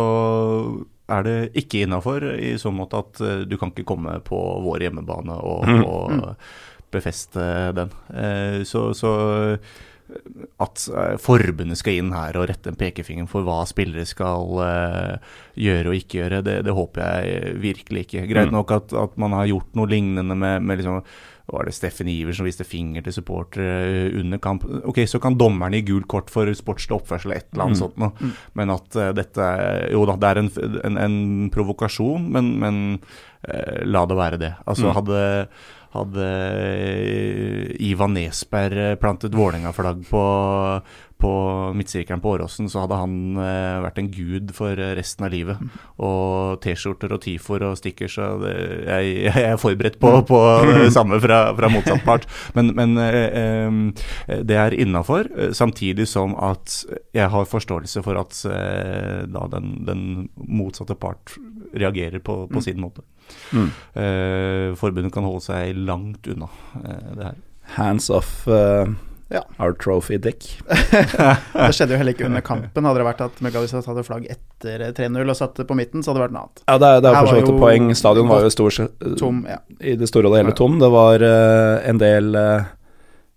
er 1.12 1.22
det 1.26 1.36
ikke 1.62 1.84
innafor 1.86 2.24
i 2.34 2.54
så 2.60 2.72
måte 2.74 3.00
at 3.04 3.20
eh, 3.24 3.40
du 3.48 3.56
kan 3.60 3.70
ikke 3.72 3.84
komme 3.92 4.18
på 4.26 4.38
vår 4.64 4.86
hjemmebane 4.88 5.36
og, 5.38 5.66
Mm. 5.68 5.82
og 5.86 6.36
befeste 6.92 7.44
den. 7.76 7.90
Eh, 8.12 8.62
så, 8.68 8.90
så 8.96 9.12
at 10.60 10.82
eh, 10.92 11.14
forbundet 11.22 11.78
skal 11.80 11.96
inn 12.02 12.10
her 12.12 12.36
og 12.36 12.48
rette 12.50 12.68
en 12.68 12.76
pekefinger 12.76 13.28
for 13.30 13.46
hva 13.46 13.62
spillere 13.68 14.04
skal 14.08 14.50
gjøre 15.56 15.88
og 15.88 15.96
ikke 15.96 16.18
gjøre, 16.20 16.42
det, 16.44 16.58
det 16.66 16.74
håper 16.76 17.00
jeg 17.06 17.54
virkelig 17.62 18.04
ikke. 18.06 18.26
Greit 18.28 18.50
Mm. 18.52 18.56
nok 18.58 18.74
at, 18.76 18.92
at 18.92 19.16
man 19.20 19.32
har 19.38 19.46
gjort 19.48 19.72
noe 19.78 19.88
lignende 19.88 20.36
med, 20.36 20.60
med 20.68 20.82
liksom 20.82 21.00
var 21.50 21.64
det 21.66 21.74
Steffen 21.74 22.08
Iver 22.08 22.32
som 22.36 22.46
viste 22.46 22.64
finger 22.64 23.02
til 23.02 23.12
supportere 23.16 24.12
under 24.20 24.38
kamp? 24.38 24.62
Ok, 24.86 25.02
så 25.10 25.18
kan 25.20 25.34
dommeren 25.36 25.72
gi 25.74 25.82
gult 25.90 26.06
kort 26.08 26.30
for 26.30 26.46
sportslig 26.54 26.94
oppførsel 27.00 27.32
et 27.34 27.48
eller 27.52 27.64
annet 27.64 27.78
Mm. 27.78 27.82
sånt 27.82 27.96
noe. 27.98 28.32
Men 28.54 28.70
at 28.70 28.96
uh, 28.96 29.10
dette 29.12 29.50
Jo 29.92 30.04
da, 30.06 30.16
det 30.16 30.28
er 30.30 30.38
en, 30.44 30.50
en, 30.84 30.96
en 30.98 31.50
provokasjon, 31.50 32.30
men, 32.30 32.52
men 32.62 32.80
uh, 33.48 33.82
la 33.84 34.06
det 34.06 34.16
være 34.16 34.38
det. 34.38 34.52
Altså 34.66 34.86
Mm. 34.92 34.94
hadde 35.00 35.22
hadde 35.92 36.24
eh, 36.24 37.76
Ivan 37.84 38.14
Nesberg 38.16 38.78
eh, 38.80 38.94
plantet 38.96 39.34
Vålerenga-flagg 39.36 40.06
på, 40.08 40.22
på 41.22 41.32
midtsirkelen 41.78 42.20
på 42.22 42.34
Åråsen, 42.34 42.68
så 42.70 42.82
hadde 42.82 42.98
han 42.98 43.14
eh, 43.38 43.78
vært 43.84 44.00
en 44.02 44.10
gud 44.12 44.50
for 44.56 44.74
eh, 44.74 44.94
resten 44.98 45.26
av 45.26 45.32
livet. 45.34 45.60
Og 46.02 46.58
T-skjorter 46.64 47.14
og 47.14 47.22
tifor 47.22 47.62
og 47.68 47.76
stickers 47.78 48.18
og 48.22 48.46
jeg, 48.46 49.12
jeg 49.28 49.44
er 49.52 49.60
forberedt 49.60 50.00
på, 50.02 50.10
på 50.28 50.40
det 50.66 50.90
samme 50.94 51.20
fra, 51.22 51.44
fra 51.58 51.70
motsatt 51.72 52.02
part. 52.06 52.26
Men, 52.56 52.72
men 52.78 52.98
eh, 53.04 54.40
det 54.42 54.58
er 54.58 54.76
innafor, 54.82 55.30
samtidig 55.54 56.08
som 56.10 56.34
at 56.42 56.80
jeg 57.14 57.30
har 57.30 57.48
forståelse 57.48 58.02
for 58.04 58.18
at 58.18 58.42
da 58.42 59.46
den, 59.52 59.72
den 59.86 60.02
motsatte 60.34 60.96
part 60.98 61.36
reagerer 61.72 62.22
på, 62.24 62.42
på 62.50 62.64
sin 62.64 62.80
måte. 62.82 63.04
Mm. 63.54 63.70
Eh, 64.02 64.66
forbundet 64.78 65.14
kan 65.14 65.26
holde 65.26 65.44
seg 65.44 65.78
langt 65.86 66.26
unna 66.32 66.50
det 66.82 67.30
her. 67.30 67.40
Hands 67.76 68.08
off 68.10 68.42
uh, 68.50 68.90
Ja. 69.32 69.42
our 69.58 69.72
trophy 69.72 70.18
dick. 70.20 70.44
Det 70.68 71.70
skjedde 71.76 71.94
jo 71.94 72.00
heller 72.02 72.12
ikke 72.12 72.26
under 72.28 72.44
kampen. 72.44 72.84
Hadde 72.84 73.00
det 73.00 73.06
vært 73.06 73.22
at 73.24 73.40
Megalvis 73.44 73.72
hadde 73.72 73.86
tatt 73.88 74.08
flagg 74.08 74.28
etter 74.32 74.84
3-0 74.98 75.22
og 75.22 75.38
satt 75.38 75.56
det 75.62 75.66
på 75.68 75.76
midten, 75.78 76.04
så 76.04 76.12
hadde 76.12 76.20
det 76.20 76.26
vært 76.26 76.36
noe 76.36 76.44
annet. 76.44 76.62
Ja, 76.66 76.76
det 76.82 76.90
er, 76.90 77.00
det 77.00 77.10
er 77.10 77.18
for 77.18 77.32
så 77.32 77.38
vidt 77.40 77.50
et 77.54 77.62
poeng. 77.64 77.88
Stadion 77.96 78.30
var 78.30 78.44
jo 78.44 78.52
stor, 78.52 78.78
Tom, 79.20 79.42
ja. 79.48 79.58
i 79.80 79.96
det 79.98 80.10
store 80.10 80.30
og 80.30 80.38
hele 80.38 80.54
tom. 80.56 80.78
Det 80.82 80.92
var 80.92 81.24
uh, 81.24 81.80
en 81.88 82.02
del 82.02 82.32
uh, 82.36 82.70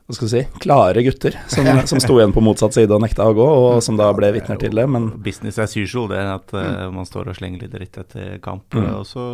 hva 0.05 0.13
skal 0.13 0.27
vi 0.27 0.31
si, 0.35 0.41
klare 0.61 1.01
gutter 1.01 1.33
som, 1.49 1.65
som 1.89 1.99
sto 2.03 2.19
igjen 2.19 2.33
på 2.35 2.43
motsatt 2.45 2.75
side 2.75 2.93
og 2.93 3.01
nekta 3.01 3.25
å 3.25 3.33
gå, 3.33 3.45
og 3.45 3.79
som 3.81 3.97
da 3.97 4.11
ble 4.13 4.29
vitner 4.35 4.59
til 4.61 4.77
det. 4.77 4.85
Men 4.85 5.07
Business 5.25 5.57
as 5.57 5.73
usual, 5.73 6.11
det 6.11 6.21
at 6.21 6.53
uh, 6.53 6.85
man 6.93 7.09
står 7.09 7.31
og 7.31 7.39
slenger 7.39 7.63
litt 7.65 7.73
dritt 7.73 7.97
etter 8.03 8.35
kamp. 8.43 8.69
Mm. 8.77 8.83
eh, 8.85 8.99
Og 8.99 9.07
så 9.09 9.25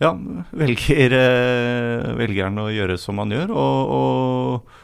ja, 0.00 0.14
velger 0.56 1.12
uh, 1.12 2.08
velgeren 2.16 2.56
å 2.62 2.70
gjøre 2.72 2.96
som 3.00 3.20
man 3.20 3.36
gjør. 3.36 3.52
Og, 3.52 3.92
og 3.98 4.79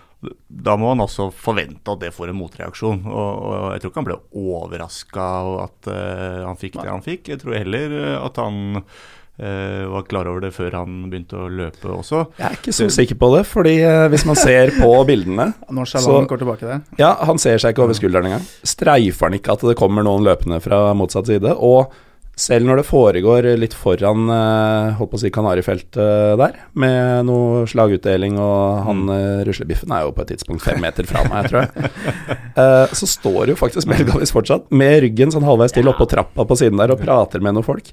da 0.49 0.75
må 0.81 0.89
han 0.95 1.03
også 1.05 1.29
forvente 1.35 1.93
at 1.93 2.01
det 2.03 2.15
får 2.15 2.33
en 2.33 2.39
motreaksjon. 2.41 3.03
Og, 3.07 3.43
og 3.51 3.67
jeg 3.75 3.83
tror 3.83 3.93
ikke 3.93 4.01
han 4.01 4.09
ble 4.09 4.17
overraska 4.57 5.27
over 5.45 5.67
at 5.67 5.91
uh, 5.93 6.47
han 6.49 6.59
fikk 6.61 6.81
det 6.81 6.89
han 6.89 7.05
fikk. 7.05 7.31
Jeg 7.35 7.43
tror 7.43 7.59
heller 7.59 7.95
eh, 8.01 8.17
at 8.25 8.41
han 8.41 8.81
uh, 8.81 9.83
var 9.93 10.07
klar 10.09 10.31
over 10.31 10.47
det 10.47 10.53
før 10.57 10.79
han 10.81 11.05
begynte 11.13 11.39
å 11.39 11.51
løpe 11.53 11.93
også. 11.93 12.25
jeg 12.41 12.49
er 12.49 12.59
ikke 12.59 12.75
så 12.79 12.89
sikker 12.97 13.21
på 13.21 13.31
det, 13.37 13.45
fordi 13.51 13.77
uh, 13.85 14.07
hvis 14.13 14.27
man 14.29 14.41
ser 14.41 14.73
på 14.79 14.91
bildene 15.11 15.51
Så- 15.93 16.23
går 16.33 16.43
tilbake 16.43 16.67
der. 16.73 16.83
Ja, 17.03 17.13
han 17.29 17.39
ser 17.43 17.61
seg 17.63 17.77
ikke 17.77 17.87
over 17.87 17.99
skulderen 17.99 18.33
engang. 18.33 18.49
Streifer 18.67 19.29
han 19.29 19.39
ikke 19.39 19.55
at 19.55 19.69
det 19.69 19.79
kommer 19.79 20.07
noen 20.07 20.27
løpende 20.27 20.63
fra 20.65 20.89
motsatt 20.97 21.29
side? 21.31 21.55
Og 21.61 21.93
selv 22.37 22.69
når 22.69 22.83
det 22.83 22.87
foregår 22.87 23.47
litt 23.57 23.73
foran 23.77 24.29
eh, 24.29 24.97
holdt 24.99 25.13
på 25.13 25.17
å 25.17 25.21
si 25.23 25.31
Kanarifeltet 25.33 26.37
der, 26.37 26.59
med 26.77 27.25
noe 27.29 27.63
slagutdeling, 27.71 28.37
og 28.37 28.83
han 28.85 29.05
mm. 29.09 29.45
ruslebiffen 29.49 29.95
er 29.97 30.05
jo 30.05 30.13
på 30.17 30.25
et 30.25 30.35
tidspunkt 30.35 30.65
fem 30.67 30.81
meter 30.85 31.09
fra 31.09 31.25
meg, 31.31 31.49
tror 31.49 31.65
jeg, 31.65 31.93
eh, 32.63 32.97
så 33.01 33.09
står 33.09 33.55
jo 33.55 33.59
faktisk 33.59 33.89
Melgavis 33.89 34.35
fortsatt 34.37 34.69
med 34.69 34.99
ryggen 35.07 35.33
sånn 35.33 35.47
halvveis 35.49 35.73
til 35.77 35.89
oppå 35.89 36.09
trappa 36.13 36.45
på 36.45 36.59
siden 36.61 36.83
der 36.83 36.93
og 36.93 37.01
prater 37.01 37.41
med 37.45 37.57
noen 37.57 37.67
folk. 37.67 37.89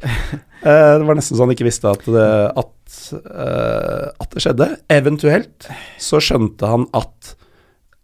Eh, 0.63 0.93
det 0.99 1.07
var 1.07 1.17
nesten 1.19 1.35
så 1.35 1.43
han 1.43 1.51
ikke 1.51 1.65
visste 1.67 1.89
at 1.91 2.05
det, 2.07 2.27
at, 2.55 2.99
eh, 3.19 4.05
at 4.23 4.35
det 4.35 4.43
skjedde. 4.43 4.69
Eventuelt 4.95 5.71
så 5.99 6.21
skjønte 6.23 6.69
han 6.71 6.85
at 6.95 7.33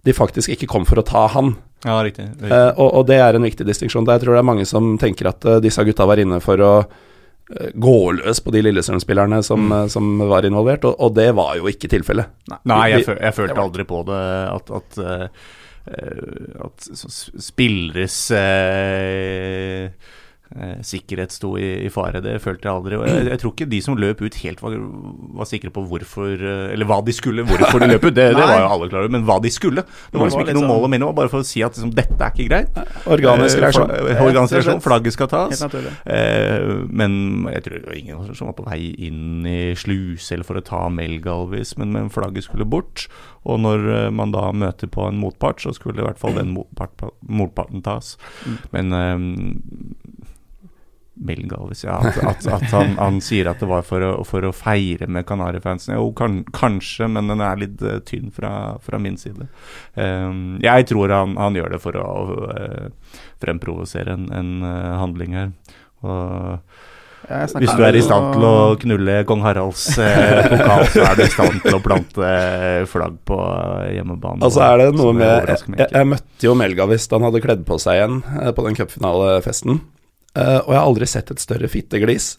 de 0.08 0.16
faktisk 0.16 0.54
ikke 0.54 0.70
kom 0.72 0.86
for 0.88 1.02
å 1.02 1.06
ta 1.06 1.26
han. 1.34 1.54
Ja, 1.86 2.00
riktig. 2.04 2.26
Eh, 2.44 2.72
og, 2.76 2.90
og 3.02 3.06
det 3.08 3.20
er 3.24 3.36
en 3.38 3.46
viktig 3.48 3.66
distinksjon. 3.68 4.08
Jeg 4.08 4.24
tror 4.24 4.36
det 4.36 4.42
er 4.42 4.48
mange 4.50 4.66
som 4.68 4.98
tenker 5.00 5.30
at 5.32 5.46
uh, 5.48 5.60
disse 5.64 5.84
gutta 5.88 6.08
var 6.10 6.20
inne 6.20 6.42
for 6.44 6.60
å 6.64 6.72
uh, 6.84 7.70
gå 7.74 7.96
løs 8.18 8.42
på 8.44 8.52
de 8.56 8.64
Lillestrøm-spillerne 8.68 9.40
som, 9.46 9.68
Mm. 9.70 9.88
som 9.92 10.12
var 10.32 10.48
involvert, 10.48 10.84
og, 10.88 11.00
og 11.00 11.16
det 11.16 11.30
var 11.38 11.56
jo 11.60 11.72
ikke 11.72 11.92
tilfellet. 11.92 12.32
Nei, 12.68 12.84
jeg, 12.96 13.08
føl 13.08 13.20
jeg 13.24 13.38
følte 13.38 13.64
aldri 13.64 13.88
på 13.88 14.04
det 14.08 14.22
at, 14.52 14.72
at, 14.80 15.00
at 16.68 16.90
spilleres 17.50 18.18
sikkerhet 20.82 21.34
sto 21.34 21.52
i, 21.62 21.68
i, 21.86 21.90
fare. 21.94 22.22
Det 22.26 22.34
følte 22.42 22.66
jeg 22.66 22.74
aldri. 22.74 22.98
Jeg, 23.06 23.26
jeg, 23.30 23.40
tror 23.42 23.52
ikke 23.54 23.68
de 23.70 23.80
som 23.86 23.98
løp 24.02 24.22
ut, 24.24 24.38
helt 24.42 24.64
var, 24.64 24.76
var, 25.38 25.50
sikre 25.50 25.70
på 25.74 25.84
hvorfor 25.86 26.32
eh, 26.34 26.74
Eller 26.74 26.90
hva 26.90 26.98
de 27.06 27.14
skulle, 27.14 27.46
hvorfor 27.46 27.84
de 27.84 27.90
løp 27.92 28.08
ut. 28.08 28.16
Det, 28.16 28.26
det 28.34 28.42
var 28.42 28.64
jo 28.64 28.72
alle 28.74 28.88
klare 28.90 29.06
over, 29.06 29.14
men 29.14 29.28
hva 29.28 29.38
de 29.44 29.52
skulle. 29.54 29.84
Det 29.86 30.18
var 30.18 30.30
liksom 30.30 30.44
ikke 30.46 30.56
noe 30.58 30.72
mål 30.72 30.88
å 30.88 30.92
minne, 30.92 31.12
bare 31.20 31.30
for 31.32 31.46
å 31.46 31.48
si 31.48 31.62
at 31.66 31.78
liksom, 31.78 31.94
dette 31.98 32.18
er 32.18 32.34
ikke 32.34 32.48
greit. 32.50 32.82
Organisk 33.14 33.62
reaksjon. 33.62 33.94
Eh, 33.94 34.24
organisk 34.26 34.58
reaksjon, 34.58 34.82
Flagget 34.84 35.18
skal 35.18 35.30
tas. 35.32 35.64
Eh, 35.70 36.66
men 36.90 37.20
jeg 37.54 37.66
tror 37.68 37.78
det 37.78 37.92
var 37.92 38.00
ingen 38.02 38.34
som 38.34 38.50
var 38.50 38.58
på 38.58 38.66
vei 38.66 38.82
inn 39.10 39.46
i 39.50 39.60
sluse 39.78 40.34
eller 40.34 40.48
for 40.48 40.58
å 40.58 40.66
ta 40.66 40.82
Melgalvis, 40.94 41.76
men, 41.78 41.94
men 41.94 42.10
flagget 42.14 42.48
skulle 42.50 42.66
bort. 42.66 43.06
Og 43.46 43.62
når 43.62 44.10
man 44.14 44.34
da 44.34 44.50
møter 44.52 44.90
på 44.92 45.06
en 45.08 45.22
motpart, 45.22 45.62
så 45.62 45.72
skulle 45.78 46.02
i 46.02 46.08
hvert 46.08 46.20
fall 46.20 46.36
den 46.38 46.52
motpart, 46.58 47.06
motparten 47.22 47.86
tas. 47.86 48.16
Men 48.74 48.90
Men 48.90 49.36
Melgalvis, 51.20 51.84
ja. 51.84 51.98
At, 52.00 52.18
at, 52.24 52.46
at 52.48 52.70
han, 52.72 52.94
han, 53.00 53.20
sier 53.24 53.50
at 53.52 53.60
det 53.60 53.68
var 53.68 53.84
for 53.88 54.04
å, 54.06 54.12
for 54.28 54.46
å 54.48 54.54
feire 54.56 55.10
med 55.12 55.28
Kanarifansen. 55.28 55.98
Jo, 55.98 56.12
kan, 56.16 56.42
kanskje, 56.56 57.10
men 57.12 57.28
den 57.32 57.44
er 57.44 57.60
litt 57.60 57.82
uh, 57.84 57.98
tynn 58.08 58.32
fra, 58.36 58.52
fra, 58.84 59.02
min 59.04 59.18
side. 59.20 59.50
Um, 60.00 60.60
jeg 60.64 60.88
tror 60.92 61.12
han, 61.12 61.36
han, 61.40 61.58
gjør 61.60 61.76
det 61.76 61.82
for 61.84 62.00
å 62.00 62.08
uh, 62.46 63.18
fremprovosere 63.44 64.16
en, 64.16 64.30
en 64.32 64.54
uh, 64.64 64.96
handling 65.02 65.36
her. 65.36 65.52
Og 66.08 66.56
hvis 67.28 67.76
du 67.76 67.84
er 67.84 67.98
i 68.00 68.02
stand 68.02 68.32
til 68.38 68.46
å 68.48 68.56
knulle 68.80 69.20
kong 69.28 69.44
Haralds 69.44 69.84
eh, 70.02 70.40
pokal, 70.50 70.86
så 70.90 71.04
er 71.04 71.20
du 71.20 71.24
i 71.26 71.30
stand 71.30 71.60
til 71.66 71.76
å 71.76 71.82
plante 71.84 72.30
flagg 72.90 73.20
på 73.28 73.38
hjemmebane. 73.92 74.40
Altså 74.48 74.64
er 74.66 74.86
det 74.86 74.88
noe 74.96 75.14
med 75.14 75.52
jeg, 75.52 75.90
jeg, 75.92 76.08
møtte 76.10 76.48
jo 76.48 76.56
Melgavis 76.58 77.06
da 77.12 77.20
han 77.20 77.28
hadde 77.28 77.44
kledd 77.44 77.68
på 77.68 77.78
seg 77.84 78.00
igjen 78.00 78.22
på 78.56 78.66
den 78.66 78.80
cupfinalefesten. 78.80 79.82
Uh, 80.40 80.60
og 80.64 80.72
jeg 80.72 80.78
har 80.78 80.88
aldri 80.88 81.08
sett 81.10 81.32
et 81.34 81.42
større 81.42 81.68
fitteglis. 81.72 82.32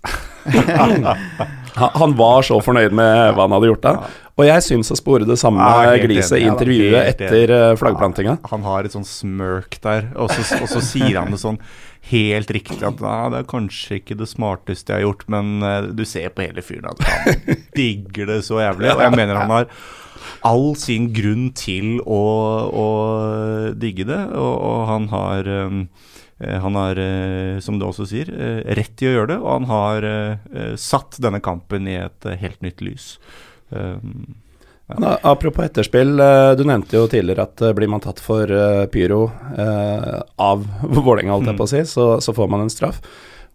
han, 2.01 2.15
var 2.17 2.47
så 2.47 2.61
fornøyd 2.65 2.95
med 2.97 3.35
hva 3.37 3.45
han 3.45 3.55
hadde 3.57 3.71
gjort 3.71 3.85
da. 3.85 3.95
Og 4.41 4.47
jeg 4.47 4.65
syns 4.65 4.93
å 4.95 4.97
spore 4.97 5.27
det 5.29 5.37
samme 5.41 5.61
ja, 5.61 5.93
gliset 6.01 6.39
i 6.39 6.47
intervjuet 6.49 7.11
etter 7.13 7.77
flaggplantinga. 7.77 8.39
Ja, 8.39 8.51
han 8.55 8.65
har 8.65 8.89
et 8.89 8.97
sånn 8.97 9.05
smirk 9.05 9.77
der, 9.85 10.09
og 10.17 10.33
så, 10.33 10.63
og 10.63 10.71
så 10.71 10.81
sier 10.85 11.19
han 11.21 11.35
det 11.35 11.43
sånn 11.43 11.61
helt 12.09 12.51
riktig 12.57 12.81
at 12.87 13.03
nei, 13.05 13.19
det 13.35 13.43
er 13.43 13.49
kanskje 13.51 13.99
ikke 14.01 14.17
det 14.17 14.31
smarteste 14.31 14.95
jeg 14.95 15.03
har 15.03 15.09
gjort, 15.11 15.27
men 15.35 15.51
uh, 15.61 15.91
du 15.93 16.07
ser 16.09 16.33
på 16.33 16.47
hele 16.47 16.65
fyren 16.65 16.95
at 16.95 17.05
han 17.05 17.59
digger 17.79 18.33
det 18.33 18.41
så 18.47 18.63
jævlig. 18.63 18.95
Og 18.95 19.05
jeg 19.05 19.19
mener 19.19 19.43
han 19.43 19.53
har 19.53 19.69
all 20.47 20.73
sin 20.81 21.11
grunn 21.13 21.51
til 21.57 21.99
å, 22.01 22.23
å 22.73 22.89
digge 23.77 24.09
det, 24.09 24.23
og, 24.33 24.55
og 24.57 24.81
han 24.89 25.11
har 25.13 25.53
um, 25.69 25.85
Eh, 25.91 26.30
han 26.41 26.77
har, 26.79 26.99
eh, 26.99 27.59
som 27.61 27.79
du 27.79 27.85
også 27.85 28.07
sier, 28.09 28.31
eh, 28.33 28.75
rett 28.77 28.95
til 28.97 29.11
å 29.11 29.17
gjøre 29.19 29.33
det, 29.35 29.39
og 29.41 29.51
han 29.59 29.71
har 29.71 30.07
satt 30.81 31.19
denne 31.21 31.41
kampen 31.45 31.89
i 31.89 31.99
et 32.01 32.31
helt 32.41 32.63
nytt 32.65 32.81
lys. 32.81 33.19
Um, 33.71 34.35
ja. 34.91 35.19
Apropos 35.23 35.69
etterspill, 35.69 36.17
du 36.59 36.65
nevnte 36.67 36.97
jo 36.97 37.07
tidligere 37.07 37.45
at 37.47 37.63
blir 37.77 37.87
man 37.93 38.03
tatt 38.03 38.19
for 38.19 38.51
pyro 38.91 39.29
av 39.55 40.65
Vålerenga, 40.83 41.37
holdt 41.37 41.53
jeg 41.53 41.61
på 41.61 41.69
å 41.69 41.71
si, 41.71 41.85
så, 41.87 42.07
så, 42.25 42.35
får 42.35 42.51
man 42.51 42.65
en 42.65 42.73
straff. 42.73 42.99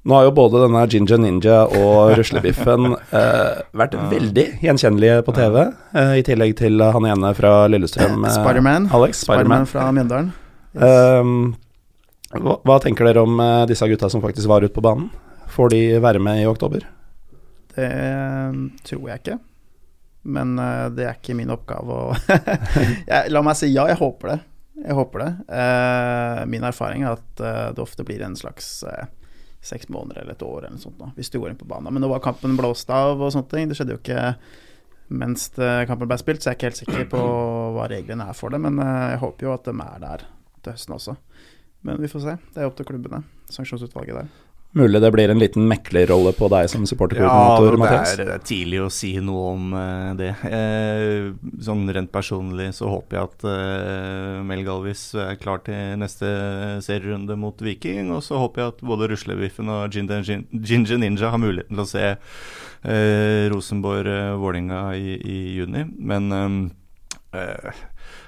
Nå 0.05 0.13
har 0.13 0.27
jo 0.27 0.35
både 0.37 0.61
denne 0.61 0.83
Ginger 0.85 1.17
Ninja 1.17 1.59
og 1.65 2.11
Ruslebiffen 2.19 2.93
eh, 2.93 3.61
vært 3.73 3.97
ja. 3.97 4.05
veldig 4.11 4.45
gjenkjennelige 4.61 5.23
på 5.25 5.33
TV, 5.33 5.61
eh, 5.97 6.15
i 6.21 6.25
tillegg 6.25 6.53
til 6.61 6.83
han 6.85 7.07
ene 7.09 7.33
fra 7.37 7.57
Lillestrøm. 7.73 8.21
Eh, 8.21 8.35
Spiderman. 8.37 8.85
Alex, 8.93 9.25
Spiderman 9.25 9.65
fra 9.69 9.89
Mjøndalen. 9.95 10.29
Yes. 10.75 11.23
Um, 11.25 11.55
hva, 12.33 12.57
hva, 12.65 12.77
tenker 12.81 13.05
dere 13.07 13.23
om 13.25 13.39
uh, 13.39 13.65
disse 13.69 13.87
gutta 13.87 14.09
som 14.09 14.23
faktisk 14.23 14.49
var 14.49 14.65
ute 14.65 14.73
på 14.73 14.83
banen? 14.83 15.09
Får 15.53 15.69
de 15.75 15.81
være 16.01 16.21
med 16.23 16.41
i 16.41 16.47
oktober? 16.49 16.87
Det 17.75 17.91
tror 18.87 19.05
jeg 19.11 19.21
ikke. 19.21 19.37
Men 20.35 20.57
uh, 20.57 20.89
det 20.95 21.05
er 21.05 21.19
ikke 21.19 21.37
min 21.37 21.53
oppgave 21.53 21.99
å 22.01 22.09
jeg, 23.11 23.29
La 23.33 23.43
meg 23.45 23.59
si 23.59 23.69
ja, 23.69 23.85
jeg 23.91 23.99
håper 24.01 24.33
det. 24.33 24.39
Jeg 24.81 24.97
håper 24.97 25.21
det. 25.21 25.29
Uh, 25.51 26.41
min 26.51 26.65
erfaring 26.67 27.05
er 27.05 27.19
at 27.19 27.45
det 27.75 27.83
ofte 27.83 28.03
blir 28.07 28.25
en 28.25 28.35
slags 28.37 28.81
seks 29.65 29.87
måneder 29.89 30.21
eller 30.21 30.35
et 30.35 30.43
år 30.45 30.67
eller 30.67 30.77
sånt 30.77 30.99
hvis 31.17 31.31
du 31.33 31.39
går 31.39 31.53
inn 31.53 31.61
på 31.61 31.69
banen. 31.69 31.93
Men 31.93 32.03
nå 32.03 32.09
var 32.11 32.21
kampen 32.25 32.57
blåst 32.57 32.89
av 32.93 33.21
og 33.21 33.33
sånne 33.33 33.49
ting. 33.53 33.69
Det 33.69 33.77
skjedde 33.77 33.95
jo 33.95 34.01
ikke 34.01 34.33
mens 35.15 35.51
kampen 35.85 36.09
ble 36.09 36.17
spilt, 36.17 36.41
så 36.41 36.49
jeg 36.49 36.55
er 36.55 36.57
ikke 36.57 36.69
helt 36.71 36.81
sikker 36.81 37.07
på 37.13 37.21
hva 37.77 37.85
reglene 37.89 38.27
er 38.29 38.37
for 38.37 38.53
det. 38.53 38.59
Men 38.61 38.81
jeg 38.81 39.21
håper 39.21 39.47
jo 39.47 39.53
at 39.55 39.69
de 39.69 39.73
er 39.73 40.03
der 40.03 40.25
til 40.65 40.75
høsten 40.75 40.97
også. 40.97 41.15
Men 41.85 42.01
vi 42.01 42.09
får 42.09 42.25
se. 42.25 42.35
Det 42.55 42.63
er 42.63 42.67
opp 42.69 42.77
til 42.79 42.87
klubbene. 42.89 43.21
Sanksjonsutvalget 43.53 44.23
der. 44.23 44.33
Mulig 44.75 44.99
det 44.99 45.09
blir 45.15 45.31
en 45.31 45.39
liten 45.39 45.69
meklerrolle 45.71 46.33
på 46.35 46.49
deg 46.51 46.65
som 46.67 46.83
supporterkoordinator, 46.83 47.77
ja, 47.77 47.79
Mathias? 47.79 48.15
Det 48.19 48.25
er 48.33 48.41
tidlig 48.43 48.81
å 48.83 48.89
si 48.91 49.13
noe 49.23 49.53
om 49.53 49.69
uh, 49.71 50.09
det. 50.19 50.33
Eh, 50.49 51.29
sånn 51.63 51.85
rent 51.95 52.11
personlig 52.11 52.73
så 52.75 52.89
håper 52.91 53.15
jeg 53.15 53.29
at 53.29 53.45
uh, 53.47 54.41
Mel 54.43 54.65
Galvis 54.67 55.05
er 55.15 55.39
klar 55.39 55.63
til 55.63 55.95
neste 56.01 56.27
serierunde 56.83 57.39
mot 57.39 57.63
Viking. 57.63 58.11
Og 58.17 58.19
så 58.27 58.41
håper 58.41 58.65
jeg 58.65 58.73
at 58.73 58.83
både 58.91 59.07
Ruslebiffen 59.13 59.71
og 59.71 59.95
Ginger, 59.95 60.27
Ginger 60.51 60.99
Ninja 60.99 61.31
har 61.31 61.39
muligheten 61.39 61.79
til 61.79 61.85
å 61.85 61.91
se 61.93 62.11
Rosenborg-Vålinga 63.55 64.81
i, 64.99 65.15
i, 65.15 65.37
juni. 65.55 65.87
Men 65.95 66.27
um, 66.35 66.59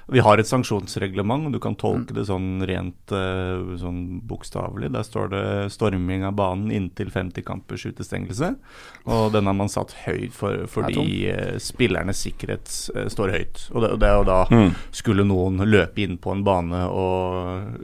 vi 0.08 0.22
har 0.24 0.40
et 0.40 0.48
sanksjonsreglement, 0.48 1.50
du 1.52 1.58
kan 1.60 1.74
tolke 1.76 2.14
det 2.16 2.24
sånn 2.30 2.62
rent 2.68 3.12
uh, 3.12 3.74
sånn 3.76 4.22
bokstavelig. 4.28 4.88
Der 4.94 5.04
står 5.04 5.28
det 5.34 5.42
'storming 5.74 6.24
av 6.24 6.32
banen 6.38 6.70
inntil 6.72 7.10
50 7.12 7.44
kampers 7.44 7.84
utestengelse'. 7.84 8.54
Og 9.04 9.32
den 9.34 9.46
har 9.46 9.56
man 9.58 9.68
satt 9.68 9.92
høyt 10.06 10.32
for, 10.32 10.64
fordi 10.70 11.28
uh, 11.28 11.58
spillernes 11.60 12.22
sikkerhet 12.24 12.72
uh, 12.96 13.04
står 13.12 13.34
høyt. 13.36 13.66
Og 13.74 13.84
det, 13.84 13.92
det 14.00 14.08
er 14.08 14.16
jo 14.16 14.24
da 14.30 14.38
mm. 14.48 14.72
skulle 14.96 15.28
noen 15.28 15.60
løpe 15.68 16.00
inn 16.06 16.16
på 16.16 16.32
en 16.32 16.44
bane 16.46 16.82
og 16.88 17.76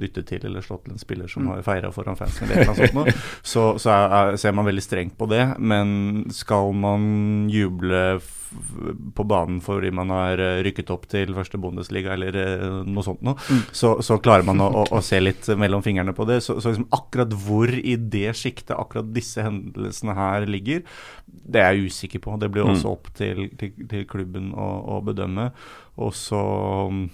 dytte 0.00 0.26
til 0.26 0.48
eller 0.50 0.66
slå 0.66 0.80
til 0.82 0.96
en 0.96 1.02
spiller 1.02 1.30
som 1.30 1.46
mm. 1.46 1.52
har 1.54 1.64
feira 1.70 1.92
foran 1.94 2.18
fansen, 2.18 2.50
eller 2.50 2.66
noe 2.66 2.90
sånt, 2.90 3.22
så, 3.54 3.64
så 3.78 3.94
er, 3.94 4.18
er, 4.18 4.42
ser 4.42 4.58
man 4.58 4.66
veldig 4.66 4.82
strengt 4.82 5.14
på 5.14 5.30
det. 5.30 5.44
Men 5.62 6.26
skal 6.34 6.74
man 6.74 7.46
juble 7.52 8.18
på 9.14 9.24
banen 9.24 9.60
fordi 9.62 9.90
man 9.94 10.10
har 10.12 10.40
eh, 10.42 10.60
rykket 10.66 10.90
opp 10.90 11.06
til 11.10 11.32
første 11.36 11.58
Bundesliga 11.60 12.14
eller 12.16 12.36
eh, 12.40 12.64
noe 12.88 13.04
sånt 13.06 13.22
noe, 13.26 13.36
mm. 13.38 13.62
så, 13.76 13.92
så, 14.04 14.18
klarer 14.22 14.46
man 14.46 14.62
å, 14.62 14.68
å, 14.82 14.84
å, 14.96 15.02
se 15.04 15.20
litt 15.22 15.46
mellom 15.60 15.84
fingrene 15.84 16.14
på 16.16 16.26
det. 16.28 16.40
Så, 16.44 16.58
så 16.62 16.72
liksom 16.72 16.88
akkurat 16.96 17.34
hvor 17.44 17.70
i 17.70 17.96
det 18.00 18.34
sjiktet 18.38 18.76
akkurat 18.76 19.12
disse 19.14 19.44
hendelsene 19.46 20.16
her 20.18 20.48
ligger, 20.50 20.82
det 21.26 21.62
er 21.62 21.76
jeg 21.76 21.92
usikker 21.92 22.24
på. 22.24 22.36
Det 22.42 22.50
blir 22.52 22.66
mm. 22.66 22.74
også 22.74 22.94
opp 22.96 23.12
til, 23.18 23.46
til, 23.60 23.74
til 23.90 24.06
klubben 24.10 24.50
å, 24.54 24.68
å, 24.96 25.00
bedømme. 25.06 25.50
Og 26.02 26.12
så 26.16 26.42
mm, 26.90 27.06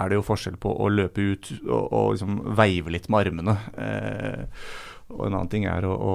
er 0.00 0.12
det 0.12 0.20
jo 0.20 0.28
forskjell 0.28 0.60
på 0.60 0.74
å 0.76 0.92
løpe 0.92 1.24
ut 1.32 1.52
og, 1.62 1.84
og 1.86 2.14
liksom 2.14 2.38
veive 2.58 2.92
litt 2.96 3.08
med 3.08 3.26
armene. 3.26 3.58
Eh, 3.80 4.70
og 5.10 5.26
en 5.26 5.34
annen 5.34 5.50
ting 5.50 5.64
er 5.68 5.84
å, 5.86 5.94
å 5.94 6.14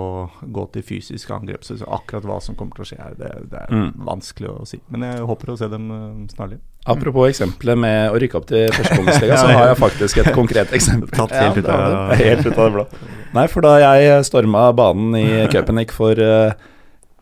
gå 0.55 0.65
til 0.73 0.85
fysisk 0.85 1.31
angrep. 1.35 1.65
Så 1.65 1.77
akkurat 1.83 2.25
hva 2.27 2.39
som 2.43 2.57
kommer 2.57 2.77
til 2.77 2.85
å 2.85 2.89
skje 2.89 2.99
her, 3.01 3.17
det, 3.19 3.31
det 3.51 3.65
er 3.65 3.73
mm. 3.73 3.89
vanskelig 4.07 4.51
å 4.51 4.67
si. 4.69 4.79
Men 4.93 5.05
jeg 5.07 5.25
håper 5.29 5.51
å 5.51 5.57
se 5.59 5.69
dem 5.71 5.89
uh, 5.91 6.05
snarlig. 6.31 6.59
Apropos 6.85 7.31
eksempelet 7.31 7.79
med 7.81 8.13
å 8.13 8.19
rykke 8.21 8.37
opp 8.37 8.47
til 8.51 8.69
første 8.75 9.29
så 9.41 9.49
har 9.49 9.71
jeg 9.71 9.79
faktisk 9.81 10.21
et 10.21 10.31
konkret 10.35 10.73
eksempel. 10.77 11.11
Tatt 11.15 11.33
helt, 11.35 11.59
ut 11.59 11.69
av, 11.71 12.13
helt 12.21 12.45
ut 12.45 12.53
av 12.53 12.63
det 12.63 12.71
blå. 12.77 12.87
Nei, 13.35 13.45
for 13.51 13.65
da 13.65 13.75
jeg 13.81 14.23
storma 14.29 14.69
banen 14.77 15.17
i 15.19 15.27
Köpenick 15.53 15.93
for 15.95 16.21
uh, 16.21 16.53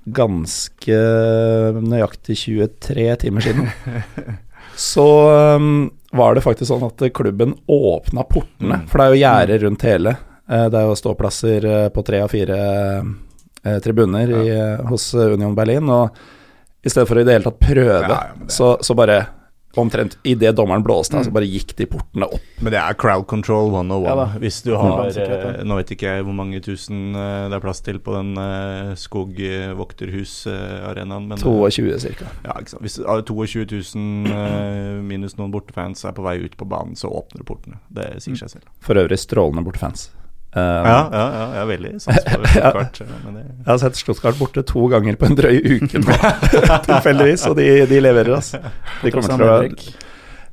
ganske 0.03 0.99
nøyaktig 1.79 2.35
23 2.43 3.07
timer 3.23 3.45
siden, 3.45 3.69
så 4.75 5.07
um, 5.55 5.87
var 6.11 6.35
det 6.35 6.43
faktisk 6.43 6.67
sånn 6.69 6.83
at 6.89 7.01
klubben 7.15 7.55
åpna 7.71 8.25
portene, 8.27 8.83
mm. 8.83 8.87
for 8.91 8.99
det 8.99 9.05
er 9.05 9.13
jo 9.13 9.21
gjerde 9.23 9.59
rundt 9.63 9.87
hele. 9.87 10.15
Eh, 10.49 10.69
det 10.69 10.77
er 10.79 10.83
jo 10.89 10.95
ståplasser 10.99 11.65
eh, 11.65 11.89
på 11.93 12.03
tre 12.03 12.21
av 12.23 12.27
fire 12.31 12.57
eh, 13.63 13.79
tribuner 13.83 14.27
ja. 14.27 14.43
i, 14.43 14.85
hos 14.89 15.13
Union 15.13 15.55
Berlin. 15.55 15.89
Og 15.89 16.09
i 16.83 16.89
stedet 16.91 17.07
for 17.07 17.17
å 17.17 17.21
i 17.23 17.25
det 17.27 17.33
hele 17.37 17.45
tatt 17.47 17.59
prøve, 17.63 18.01
ja, 18.03 18.09
ja, 18.11 18.17
så, 18.51 18.77
så, 18.83 18.93
bare 18.97 19.25
Omtrent 19.73 20.21
idet 20.21 20.53
dommeren 20.53 20.85
blåste, 20.85 21.17
mm. 21.17 21.25
så 21.25 21.33
bare 21.33 21.49
gikk 21.49 21.73
de 21.79 21.89
portene 21.89 22.27
opp. 22.29 22.45
Men 22.61 22.69
det 22.75 22.77
er 22.77 22.93
crowd 22.93 23.25
control 23.25 23.73
101. 23.73 24.05
Ja, 24.05 24.29
Hvis 24.37 24.61
du 24.61 24.77
har 24.77 25.09
eh, 25.09 25.65
Nå 25.65 25.73
vet 25.79 25.89
ikke 25.95 26.05
jeg 26.11 26.21
hvor 26.27 26.35
mange 26.37 26.61
tusen 26.61 27.17
det 27.17 27.57
er 27.57 27.63
plass 27.63 27.81
til 27.81 27.97
på 27.97 28.13
den 28.13 28.37
skogvokterhusarenaen, 29.01 31.25
men 31.31 31.41
22 31.41 31.89
ca. 32.05 32.29
Ja, 32.45 32.53
ikke 32.61 32.69
sant. 32.75 32.85
Hvis 32.85 33.01
22 33.01 33.65
000 33.65 34.29
eh, 34.29 35.01
minus 35.09 35.41
noen 35.41 35.49
bortefans 35.55 36.05
er 36.05 36.13
på 36.13 36.21
vei 36.21 36.37
ut 36.45 36.53
på 36.53 36.69
banen, 36.69 36.93
så 36.93 37.09
åpner 37.09 37.41
portene. 37.41 37.81
Det 37.89 38.21
sier 38.21 38.37
seg 38.45 38.53
selv. 38.59 38.69
For 38.77 38.93
øvrig 39.01 39.17
strålende 39.25 39.65
bortefans. 39.65 40.13
Um, 40.53 40.61
ja, 40.61 40.97
ja, 41.09 41.21
ja, 41.33 41.45
jeg 41.49 41.61
er 41.63 41.69
veldig 41.71 41.91
sans 42.03 42.17
for 42.29 42.43
Stuttgart. 42.45 42.99
ja, 43.01 43.31
jeg 43.33 43.69
har 43.71 43.79
sett 43.81 43.95
Stuttgart 43.97 44.37
borte 44.37 44.61
to 44.69 44.83
ganger 44.91 45.15
på 45.17 45.25
en 45.25 45.37
drøy 45.39 45.55
uke 45.79 46.01
nå, 46.03 46.17
tilfeldigvis, 46.85 47.47
og 47.49 47.55
de, 47.57 47.65
de 47.89 48.01
leverer, 48.05 48.35
altså. 48.37 48.59
De 49.01 49.13
kommer 49.15 49.33
til 49.33 49.49
å 49.49 49.57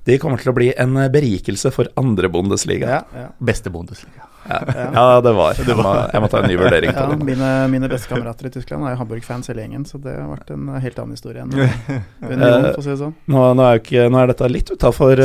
De 0.08 0.16
kommer 0.22 0.40
til 0.40 0.54
å 0.54 0.56
bli 0.56 0.70
en 0.80 0.96
berikelse 1.12 1.68
for 1.74 1.90
andre 2.00 2.30
Bundesliga. 2.32 2.88
Ja, 2.88 3.02
ja. 3.12 3.26
Beste 3.44 3.68
Bundesliga. 3.74 4.24
Ja, 4.48 4.62
ja 4.94 5.04
det 5.20 5.34
var. 5.36 5.60
Jeg 5.68 5.76
må, 5.76 5.92
jeg 6.14 6.24
må 6.24 6.30
ta 6.32 6.40
en 6.40 6.48
ny 6.48 6.56
vurdering 6.56 6.94
på 6.96 7.04
Ja, 7.04 7.12
det. 7.12 7.26
mine, 7.28 7.50
mine 7.68 7.90
beste 7.92 8.08
kamerater 8.08 8.48
i 8.48 8.54
Tyskland 8.56 8.88
er 8.88 8.96
jo 8.96 9.02
Hamburg-fans 9.02 9.52
hele 9.52 9.66
gjengen, 9.66 9.84
så 9.84 10.00
det 10.00 10.16
har 10.16 10.32
vært 10.32 10.56
en 10.56 10.72
helt 10.80 10.96
annen 11.04 11.12
historie 11.20 11.44
enn 11.44 11.52
Union, 11.52 12.70
for 12.72 12.80
å 12.80 12.86
si 12.88 12.94
det 12.94 12.98
sånn. 13.04 13.12
Nå, 13.28 13.44
nå, 13.60 13.68
er, 13.68 13.84
ikke, 13.84 14.08
nå 14.08 14.24
er 14.24 14.32
dette 14.32 14.48
litt 14.48 14.72
utafor 14.72 15.20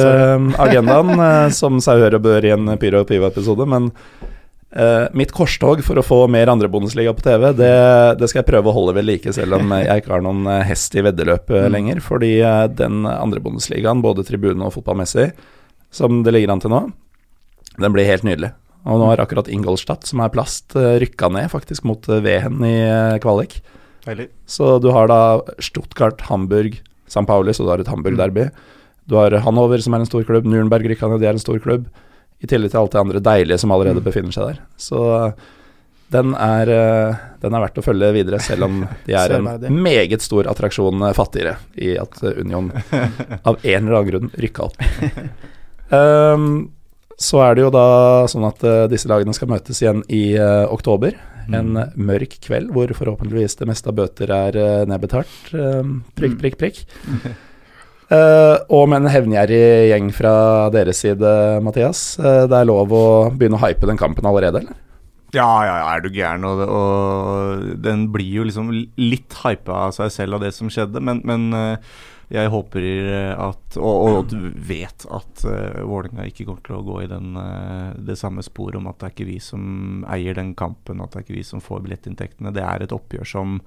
agendaen, 0.68 1.16
uh, 1.16 1.48
som 1.56 1.80
seg 1.80 2.04
hør 2.04 2.20
og 2.20 2.28
bør 2.28 2.52
i 2.52 2.54
en 2.60 2.76
Pyro 2.82 3.06
og 3.06 3.10
Piva-episode, 3.16 3.72
men 3.72 3.94
eh, 4.76 5.06
mitt 5.18 5.32
korstog 5.36 5.82
for 5.86 6.00
å 6.00 6.04
få 6.06 6.20
mer 6.32 6.52
andre 6.52 6.70
Bundesliga 6.72 7.14
på 7.16 7.24
TV, 7.26 7.48
det, 7.58 7.72
det 8.20 8.30
skal 8.32 8.42
jeg 8.42 8.50
prøve 8.50 8.72
å 8.72 8.76
holde 8.76 8.96
ved 8.98 9.08
like, 9.08 9.34
selv 9.36 9.58
om 9.58 9.74
jeg 9.80 10.04
ikke 10.04 10.14
har 10.16 10.26
noen 10.26 10.46
eh, 10.52 10.66
hest 10.68 10.96
i 10.98 11.04
veddeløpet 11.06 11.70
lenger. 11.74 12.04
Fordi 12.04 12.36
eh, 12.42 12.66
den 12.82 13.08
andre 13.10 13.42
Bundesligaen, 13.44 14.04
både 14.06 14.28
tribune 14.28 14.68
og 14.68 14.76
fotballmessig, 14.78 15.32
som 15.96 16.22
det 16.26 16.36
ligger 16.36 16.54
an 16.54 16.64
til 16.64 16.74
nå, 16.76 16.84
den 17.80 17.96
blir 17.96 18.08
helt 18.08 18.28
nydelig. 18.28 18.54
Og 18.86 19.02
nå 19.02 19.08
har 19.10 19.24
akkurat 19.24 19.50
Ingolstadt, 19.50 20.06
som 20.06 20.22
er 20.22 20.34
plast, 20.34 20.76
rykka 20.76 21.32
ned 21.34 21.50
faktisk 21.54 21.88
mot 21.90 22.06
eh, 22.12 22.22
Wehen 22.26 22.62
i 22.68 22.78
kvalik. 23.24 23.58
Deilig. 24.06 24.30
Så 24.46 24.78
du 24.84 24.92
har 24.94 25.10
da 25.10 25.20
Stuttgart, 25.64 26.22
Hamburg, 26.30 26.78
St. 27.10 27.26
Pauli, 27.26 27.54
så 27.54 27.66
du 27.66 27.72
har 27.74 27.82
et 27.82 27.90
Hamburg-derby. 27.90 28.50
Du 29.10 29.18
har 29.18 29.34
Hanover, 29.46 29.82
som 29.82 29.94
er 29.94 30.04
en 30.04 30.10
stor 30.10 30.26
klubb. 30.26 30.46
Nürnberg 30.50 30.86
rykka 30.90 31.10
ned, 31.10 31.22
de 31.22 31.30
er 31.30 31.38
en 31.38 31.42
stor 31.42 31.58
klubb. 31.62 31.88
I 32.46 32.50
tillegg 32.50 32.74
til 32.74 32.82
alt 32.84 32.96
det 32.96 33.02
andre 33.02 33.22
deilige 33.26 33.60
som 33.62 33.74
allerede 33.74 34.04
befinner 34.06 34.36
seg 34.36 34.52
der. 34.52 34.64
Så 34.78 35.02
den 36.14 36.36
er, 36.38 36.70
eh, 36.70 37.24
den 37.42 37.58
er 37.58 37.64
verdt 37.66 37.82
å 37.82 37.86
følge 37.86 38.12
videre, 38.14 38.40
selv 38.44 38.68
om 38.68 38.84
de 39.08 39.18
er 39.18 39.36
en 39.40 39.82
meget 39.82 40.22
stor 40.24 40.48
attraksjon 40.52 41.02
eh, 41.08 41.16
fattigere 41.18 41.58
i 41.82 41.96
at 42.00 42.22
eh, 42.22 42.38
Union 42.46 42.70
av 43.42 43.58
en 43.58 43.88
eller 43.88 43.98
annen 43.98 44.10
grunn 44.12 44.34
rykka 44.38 44.70
opp. 44.70 44.78
Um, 45.90 46.50
så 47.28 47.42
er 47.48 47.56
det 47.56 47.66
jo 47.66 47.72
da 47.74 47.88
sånn 48.30 48.46
at 48.48 48.64
eh, 48.68 48.86
disse 48.92 49.10
lagene 49.10 49.34
skal 49.34 49.50
møtes 49.50 49.82
igjen 49.82 50.06
i 50.14 50.28
uh, 50.38 50.70
oktober. 50.70 51.18
En 51.54 51.78
eh, 51.78 51.94
mørk 51.96 52.40
kveld 52.46 52.72
hvor 52.74 52.92
forhåpentligvis 52.98 53.60
det 53.60 53.70
meste 53.70 53.92
av 53.92 53.98
bøter 54.00 54.32
er 54.34 54.58
uh, 54.58 54.86
nedbetalt. 54.90 55.36
Eh, 55.54 55.92
prikk, 56.18 56.40
prikk, 56.42 56.58
prikk. 56.62 56.86
Eh, 58.06 58.56
og 58.70 58.90
med 58.92 59.02
en 59.02 59.10
hevngjerrig 59.10 59.90
gjeng 59.90 60.10
fra 60.14 60.34
deres 60.74 61.02
side, 61.02 61.36
Mathias. 61.66 62.08
Uh, 62.22 62.46
det 62.46 62.60
er 62.60 62.68
lov 62.70 62.94
å 62.94 63.06
begynne 63.34 63.58
å 63.58 63.64
hype 63.66 63.90
den 63.90 64.00
kampen 64.00 64.28
allerede, 64.30 64.62
eller? 64.62 64.82
Ja, 65.34 65.50
ja, 65.66 65.78
ja, 65.82 65.88
er 65.96 66.04
du 66.04 66.12
gæren? 66.14 66.46
Og, 66.46 66.62
og 66.70 67.72
den 67.82 68.06
blir 68.14 68.42
jo 68.42 68.46
liksom 68.46 68.70
litt 68.72 69.40
hypa 69.42 69.88
av 69.88 69.96
seg 69.98 70.14
selv 70.14 70.38
av 70.38 70.46
det 70.46 70.54
som 70.56 70.70
skjedde, 70.72 71.02
men, 71.02 71.24
men 71.26 71.50
uh, 71.58 71.98
jeg 72.34 72.50
håper 72.50 72.86
at 73.38 73.76
Og, 73.78 74.06
og 74.10 74.32
vet 74.66 75.04
at 75.14 75.44
uh, 75.46 75.82
Vålerenga 75.86 76.26
ikke 76.26 76.48
kommer 76.48 76.64
til 76.66 76.78
å 76.80 76.86
gå 76.86 77.04
i 77.04 77.10
den, 77.10 77.38
det 78.02 78.18
samme 78.18 78.42
sporet 78.46 78.80
om 78.80 78.90
at 78.90 78.98
det 78.98 79.10
er 79.10 79.14
ikke 79.14 79.30
vi 79.30 79.38
som 79.44 80.06
eier 80.10 80.38
den 80.38 80.56
kampen, 80.58 81.02
at 81.02 81.14
det 81.14 81.22
er 81.22 81.28
ikke 81.28 81.40
vi 81.42 81.46
som 81.46 81.62
får 81.62 81.86
billettinntektene. 81.86 82.54
Det 82.54 82.66
er 82.66 82.86
et 82.86 82.96
oppgjør 82.96 83.30
som 83.30 83.60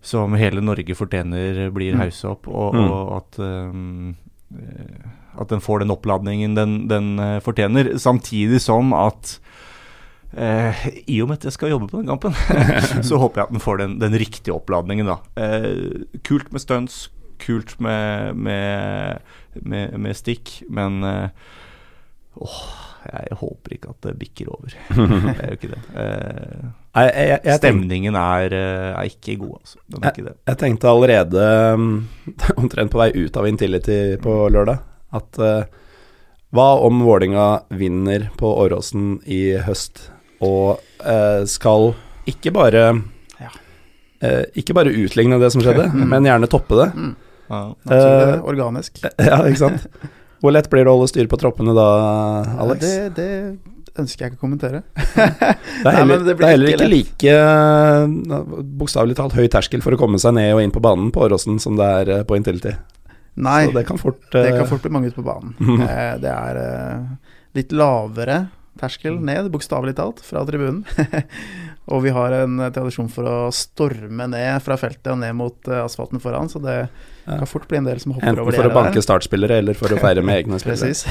som 0.00 0.34
hele 0.38 0.60
Norge 0.62 0.94
fortjener 0.94 1.70
blir 1.74 1.96
haussa 1.98 2.30
opp, 2.36 2.46
og, 2.48 2.74
Mm. 2.74 2.90
og 2.90 3.16
at 3.16 3.38
um, 3.38 4.16
at 5.38 5.48
den 5.52 5.60
får 5.60 5.80
den 5.82 5.90
oppladningen 5.92 6.54
den, 6.56 6.88
den 6.88 7.18
eh, 7.20 7.38
fortjener. 7.44 7.92
Samtidig 8.00 8.58
som 8.64 8.92
at 8.96 9.36
eh, 10.34 10.86
I 11.06 11.20
og 11.22 11.28
med 11.28 11.38
at 11.38 11.44
jeg 11.44 11.52
skal 11.52 11.70
jobbe 11.74 11.88
på 11.92 12.00
den 12.00 12.08
kampen, 12.08 12.32
så 13.06 13.18
håper 13.20 13.42
jeg 13.42 13.46
at 13.46 13.52
den 13.54 13.62
får 13.62 13.78
den, 13.82 13.98
den 14.00 14.16
riktige 14.18 14.54
oppladningen. 14.56 15.06
da. 15.06 15.18
Eh, 15.36 16.06
kult 16.26 16.50
med 16.52 16.60
stunts, 16.64 17.08
kult 17.38 17.76
med, 17.80 18.34
med, 18.40 19.20
med, 19.62 19.94
med 20.00 20.16
stikk, 20.18 20.62
men 20.70 21.04
åh, 22.38 22.58
jeg 23.06 23.38
håper 23.38 23.76
ikke 23.76 23.92
at 23.94 24.02
det 24.08 24.16
bikker 24.18 24.50
over. 24.50 24.74
det 24.96 25.36
er 25.38 25.52
jo 25.52 25.58
ikke 25.60 25.70
det. 25.76 25.82
Jeg, 26.98 27.28
jeg, 27.28 27.40
jeg, 27.44 27.58
stemningen 27.60 28.16
er, 28.18 28.54
eh, 28.54 28.88
er 28.92 29.10
ikke 29.10 29.36
god, 29.40 29.58
altså. 29.60 29.80
Den 29.86 30.04
er 30.04 30.14
ikke 30.14 30.26
det. 30.28 30.34
jeg 30.50 30.58
tenkte 30.62 30.90
allerede, 30.90 31.44
um, 31.74 31.92
omtrent 32.62 32.92
på 32.92 33.00
vei 33.02 33.10
ut 33.16 33.38
av 33.38 33.48
Intility 33.50 34.00
på 34.22 34.34
lørdag, 34.54 34.82
at 35.18 35.40
uh, 35.42 35.62
hva 36.56 36.68
om 36.84 37.02
Vålinga 37.04 37.48
vinner 37.76 38.28
på 38.40 38.50
Åråsen 38.64 39.18
i 39.28 39.42
høst, 39.66 40.08
og 40.44 40.82
uh, 41.04 41.44
skal 41.48 41.92
ikke 42.28 42.52
bare 42.54 42.84
Ja. 43.38 43.50
uh, 44.24 44.44
ikke 44.58 44.76
bare 44.76 44.94
utligne 44.94 45.40
det 45.42 45.52
som 45.54 45.64
skjedde, 45.64 45.90
men 45.94 46.28
gjerne 46.28 46.50
toppe 46.50 46.78
det. 46.82 46.90
Ja. 47.48 47.64
det 47.88 48.40
organisk. 48.44 49.02
Ja, 49.30 49.42
ikke 49.48 49.64
sant? 49.68 49.88
Hvor 50.38 50.54
lett 50.54 50.68
blir 50.70 50.84
det 50.86 50.92
å 50.92 50.98
holde 50.98 51.10
styr 51.10 51.26
på 51.30 51.38
troppene 51.40 51.74
da, 51.74 51.88
Alex? 52.62 52.84
Det, 52.84 53.08
det 53.16 53.30
ønsker 54.02 54.24
jeg 54.24 54.32
ikke 54.32 54.40
å 54.40 54.44
kommentere. 54.46 54.82
Det 55.78 55.86
er 55.86 55.96
heller, 56.00 56.18
Nei, 56.18 56.26
det 56.26 56.34
det 56.38 56.46
er 56.46 56.52
heller 56.54 56.72
ikke 56.72 56.88
like 56.90 57.34
uh, 57.38 58.62
bokstavelig 58.80 59.14
talt 59.18 59.36
høy 59.38 59.46
terskel 59.52 59.82
for 59.84 59.94
å 59.94 59.98
komme 60.00 60.18
seg 60.18 60.34
ned 60.34 60.54
og 60.56 60.62
inn 60.64 60.74
på 60.74 60.82
banen 60.82 61.12
på 61.14 61.22
Åråsen 61.26 61.60
som 61.62 61.76
det 61.78 61.86
er 62.00 62.10
eh, 62.16 62.24
på 62.26 62.38
Intility. 62.38 62.72
Nei, 63.38 63.68
Så 63.68 63.74
det 63.76 63.84
kan 63.86 63.98
fort, 64.00 64.20
det 64.32 64.48
eh, 64.48 64.56
kan 64.58 64.66
fort 64.66 64.82
bli 64.82 64.90
mange 64.90 65.10
ute 65.12 65.20
på 65.20 65.26
banen. 65.26 65.54
Eh, 65.88 66.14
det 66.22 66.32
er 66.32 66.58
eh, 66.62 67.34
litt 67.58 67.74
lavere 67.76 68.48
terskel 68.78 69.18
ned, 69.22 69.50
bokstavelig 69.54 69.94
talt, 69.98 70.22
fra 70.26 70.44
tribunen. 70.46 70.84
og 71.88 72.02
vi 72.04 72.12
har 72.12 72.34
en 72.42 72.58
eh, 72.60 72.70
tradisjon 72.74 73.08
for 73.12 73.26
å 73.28 73.36
storme 73.54 74.26
ned 74.30 74.60
fra 74.64 74.76
feltet 74.80 75.08
og 75.12 75.18
ned 75.22 75.34
mot 75.38 75.68
eh, 75.70 75.80
asfalten 75.84 76.20
foran, 76.22 76.50
så 76.52 76.60
det 76.64 76.76
Ja. 77.28 77.36
kan 77.42 77.46
fort 77.50 77.66
bli 77.68 77.76
en 77.76 77.84
del 77.84 77.98
som 78.00 78.12
hopper 78.16 78.28
Enten 78.30 78.40
over 78.40 78.54
det 78.54 78.60
for 78.62 78.70
å 78.70 78.74
banke 78.74 78.94
der. 78.96 79.04
startspillere 79.04 79.58
eller 79.60 79.76
for 79.76 79.92
å 79.92 79.98
feire 80.00 80.22
med 80.24 80.38
egne 80.40 80.56
spillere. 80.62 80.88
Precis. 80.88 81.04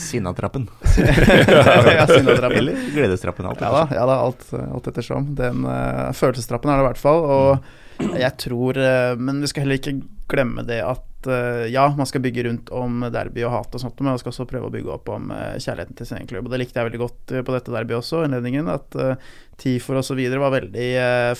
Sinnatrappen. 0.00 0.68
ja, 0.96 2.06
syndatrappen. 2.08 2.56
Eller 2.58 2.78
gledestrappen. 2.94 3.46
Alt 3.50 3.60
Ja 3.60 3.72
da, 3.74 3.82
ja 3.92 4.06
da 4.08 4.16
alt, 4.24 4.46
alt 4.54 4.88
ettersom. 4.88 5.34
Den 5.36 5.66
uh, 5.68 6.08
følelsestrappen 6.16 6.72
er 6.72 6.80
det 6.80 6.86
i 6.86 6.88
hvert 6.88 7.02
fall. 7.02 7.20
Og 7.28 8.16
jeg 8.20 8.32
tror 8.42 8.80
uh, 8.80 9.12
Men 9.20 9.40
vi 9.44 9.48
skal 9.52 9.66
heller 9.66 9.80
ikke 9.80 9.98
glemme 10.32 10.64
det 10.68 10.80
at 10.84 11.04
eh, 11.30 11.66
ja, 11.72 11.84
man 11.96 12.06
skal 12.08 12.22
bygge 12.24 12.44
rundt 12.46 12.70
om 12.74 13.00
derby 13.12 13.42
og 13.46 13.52
hat 13.52 13.74
og 13.76 13.82
sånt, 13.82 13.98
men 14.00 14.12
man 14.12 14.20
skal 14.20 14.32
også 14.32 14.46
prøve 14.50 14.68
å 14.68 14.72
bygge 14.74 14.92
opp 14.94 15.08
om 15.14 15.30
eh, 15.34 15.56
kjærligheten 15.62 15.96
til 15.98 16.08
sin 16.08 16.18
egen 16.18 16.28
klubb. 16.30 16.46
Og 16.48 16.52
det 16.54 16.60
likte 16.62 16.78
jeg 16.80 16.88
veldig 16.88 17.00
godt 17.02 17.34
eh, 17.36 17.44
på 17.46 17.54
dette 17.56 17.74
derbyet 17.74 17.98
også, 18.00 18.22
innledningen. 18.26 18.68
At 18.72 18.96
Tifor 19.56 19.98
osv. 20.02 20.18
var 20.36 20.52
veldig 20.52 20.86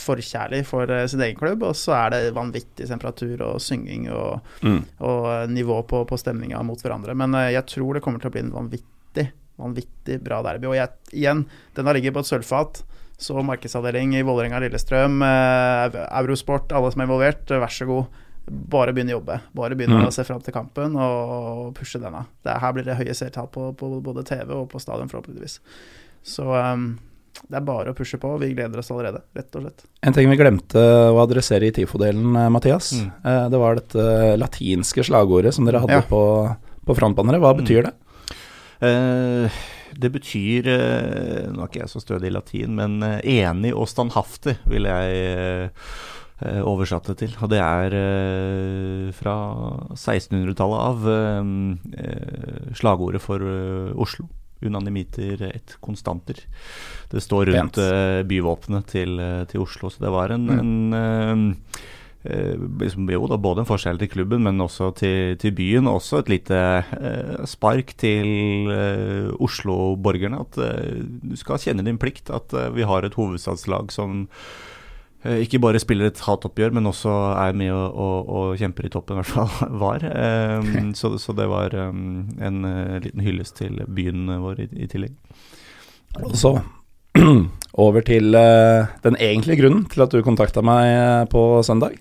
forkjærlig 0.01 0.63
for 0.65 0.89
sin 1.13 1.21
egen 1.27 1.37
klubb. 1.37 1.67
Og 1.69 1.75
så 1.77 1.93
er 1.99 2.15
det 2.15 2.21
vanvittig 2.37 2.87
temperatur 2.89 3.43
og 3.51 3.59
synging 3.61 4.07
og, 4.11 4.41
Mm. 4.65 4.83
og 5.05 5.51
nivå 5.53 5.83
på, 5.91 6.03
på 6.09 6.17
stemninga 6.19 6.63
mot 6.65 6.81
hverandre. 6.81 7.15
Men 7.15 7.37
jeg 7.53 7.67
tror 7.69 7.95
det 7.99 8.03
kommer 8.07 8.23
til 8.23 8.31
å 8.31 8.35
bli 8.37 8.45
en 8.47 8.55
vanvittig, 8.57 9.27
vanvittig 9.61 10.21
bra 10.25 10.41
derby. 10.47 10.71
Og 10.71 10.79
jeg, 10.79 10.95
igjen, 11.13 11.45
den 11.77 11.87
har 11.91 11.99
ligget 11.99 12.17
på 12.17 12.25
et 12.25 12.31
sølvfat. 12.33 12.83
Så 13.17 13.33
markedsavdeling 13.45 14.11
i 14.19 14.25
Vålerenga 14.29 14.59
Lillestrøm, 14.61 15.23
Eurosport, 15.25 16.73
alle 16.77 16.91
som 16.93 17.01
er 17.01 17.09
involvert, 17.09 17.49
vær 17.49 17.73
så 17.73 17.87
god. 17.89 18.23
Bare 18.47 18.93
begynne 18.95 19.11
å 19.15 19.19
jobbe. 19.21 19.41
Bare 19.59 19.75
begynne 19.75 19.99
Mm. 20.01 20.07
å 20.07 20.13
se 20.15 20.23
fram 20.25 20.41
til 20.41 20.55
kampen 20.55 20.95
og 20.97 21.75
pushe 21.75 21.99
denne. 21.99 22.27
Det, 22.45 22.61
her 22.63 22.73
blir 22.73 22.85
det 22.85 22.95
høye 22.97 23.15
seertall 23.15 23.49
på, 23.51 23.73
på 23.77 23.89
både 24.03 24.23
TV 24.25 24.53
og 24.55 24.69
på 24.71 24.79
stadion, 24.81 25.09
forhåpentligvis. 25.11 25.59
Så 26.23 26.47
um, 26.47 26.99
det 27.51 27.57
er 27.59 27.65
bare 27.67 27.91
å 27.91 27.97
pushe 27.99 28.19
på. 28.23 28.31
Vi 28.39 28.53
gleder 28.55 28.79
oss 28.79 28.91
allerede, 28.91 29.21
rett 29.35 29.57
og 29.59 29.63
slett. 29.67 29.85
En 30.03 30.13
ting 30.15 30.31
vi 30.31 30.37
glemte 30.39 30.79
å 31.11 31.19
adressere 31.25 31.67
i 31.67 31.73
TIFO-delen, 31.75 32.37
eh, 32.37 32.49
Mathias, 32.55 32.93
Mm. 32.95 33.11
eh, 33.25 33.49
det 33.51 33.59
var 33.59 33.75
dette 33.75 34.39
latinske 34.39 35.03
slagordet 35.05 35.53
som 35.55 35.65
dere 35.67 35.81
hadde 35.83 35.99
Ja. 35.99 36.03
på, 36.03 36.57
på 36.87 36.97
frontbanneret. 36.97 37.41
Hva 37.43 37.53
betyr 37.59 37.83
det? 37.91 37.95
Eh, 38.81 39.51
det 39.97 40.11
betyr 40.13 40.67
eh, 40.69 41.47
Nå 41.51 41.63
er 41.63 41.69
ikke 41.71 41.81
jeg 41.81 41.89
så 41.93 42.01
stødig 42.03 42.29
i 42.29 42.35
latin, 42.35 42.75
men 42.77 43.03
eh, 43.03 43.21
enig 43.43 43.73
og 43.75 43.89
standhaftig 43.89 44.59
vil 44.69 44.85
jeg 44.85 45.15
eh, 45.17 45.65
eh, 45.65 45.71
oversatt 46.69 47.07
det 47.09 47.17
til. 47.23 47.37
Og 47.41 47.49
det 47.49 47.61
er 47.65 47.95
eh, 47.97 49.13
fra 49.17 49.37
1600-tallet 49.97 50.81
av 50.85 51.07
eh, 51.09 51.51
eh, 52.05 52.73
slagordet 52.77 53.23
for 53.25 53.41
eh, 53.41 53.93
Oslo. 53.97 54.29
Unanimiter 54.65 55.43
et 55.51 55.75
konstanter. 55.85 56.39
Det 57.13 57.21
står 57.21 57.51
rundt 57.53 57.77
eh, 57.81 58.23
byvåpenet 58.25 58.87
til, 58.89 59.19
eh, 59.21 59.43
til 59.51 59.61
Oslo, 59.67 59.91
så 59.93 60.01
det 60.07 60.13
var 60.15 60.33
en, 60.33 60.47
Mm. 60.47 60.61
en 60.61 60.95
eh, 60.97 62.33
eh, 62.33 62.55
liksom, 62.81 63.09
jo 63.13 63.29
da, 63.29 63.37
både 63.37 63.63
en 63.63 63.69
forskjell 63.69 63.99
til 64.01 64.09
klubben, 64.15 64.43
men 64.43 64.59
også 64.65 64.95
til, 64.97 65.37
til 65.41 65.53
byen. 65.57 65.87
Også 65.93 66.23
et 66.23 66.29
lite 66.33 66.57
eh, 66.57 67.45
spark 67.47 67.93
til 68.01 68.69
eh, 68.73 69.29
Oslo-borgerne. 69.41 70.41
At 70.41 70.57
eh, 70.59 71.03
du 71.23 71.37
skal 71.37 71.61
kjenne 71.63 71.85
din 71.87 72.01
plikt. 72.01 72.33
At 72.33 72.53
eh, 72.57 72.73
vi 72.77 72.83
har 72.89 73.05
et 73.05 73.15
hovedstadslag 73.21 73.93
som 73.93 74.25
eh, 74.25 74.75
ikke 75.43 75.61
bare 75.63 75.81
spiller 75.83 76.11
et 76.11 76.21
hatoppgjør, 76.23 76.75
men 76.77 76.89
også 76.91 77.13
er 77.41 77.57
med 77.59 77.73
og, 77.75 77.97
og, 77.97 78.31
og 78.39 78.61
kjemper 78.61 78.89
i 78.89 78.93
toppen, 78.93 79.17
i 79.17 79.23
hvert 79.23 79.33
fall 79.33 79.73
var. 79.85 80.07
Um, 80.61 80.93
så, 80.99 81.13
så 81.23 81.35
det 81.37 81.49
var 81.51 81.75
um, 81.89 82.27
en 82.41 82.63
uh, 82.67 82.97
liten 83.03 83.25
hyllest 83.25 83.59
til 83.61 83.83
byen 83.87 84.29
vår 84.43 84.67
i, 84.67 84.71
i 84.87 84.91
tillegg. 84.93 85.17
Og 86.23 86.37
så 86.39 86.55
over 87.87 88.07
til 88.07 88.37
uh, 88.37 88.89
den 89.05 89.19
egentlige 89.21 89.63
grunnen 89.63 89.85
til 89.93 90.07
at 90.07 90.15
du 90.15 90.25
kontakta 90.25 90.65
meg 90.65 90.89
eh, 90.93 91.27
på 91.33 91.43
søndag. 91.67 91.99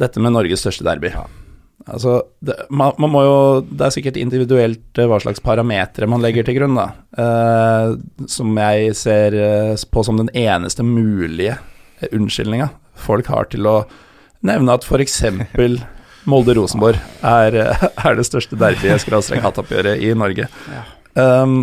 Dette 0.00 0.22
med 0.22 0.32
Norges 0.32 0.62
største 0.64 0.86
derby. 0.86 1.12
Altså, 1.88 2.22
det, 2.44 2.54
man, 2.70 2.92
man 3.00 3.10
må 3.10 3.22
jo 3.24 3.36
Det 3.64 3.86
er 3.86 3.94
sikkert 3.94 4.18
individuelt 4.20 4.98
eh, 5.00 5.08
hva 5.08 5.20
slags 5.22 5.40
parametere 5.42 6.08
man 6.10 6.22
legger 6.22 6.44
til 6.46 6.58
grunn, 6.58 6.76
da. 6.76 6.90
Uh, 7.16 7.96
som 8.30 8.52
jeg 8.60 8.94
ser 8.98 9.36
eh, 9.36 9.84
på 9.90 10.04
som 10.06 10.20
den 10.20 10.30
eneste 10.36 10.84
mulige 10.86 11.56
eh, 11.56 11.69
unnskyldninga 12.08 12.70
folk 13.00 13.28
har 13.32 13.48
til 13.52 13.68
å 13.68 13.80
nevne 14.46 14.76
at 14.76 14.86
f.eks. 14.86 15.20
Molde-Rosenborg 16.28 17.00
er, 17.24 17.56
eh, 17.56 17.84
er 18.06 18.16
det 18.18 18.26
største 18.28 18.58
derbyet-hattoppgjøret 18.60 20.02
i 20.04 20.12
Norge. 20.16 20.48
Um, 21.16 21.62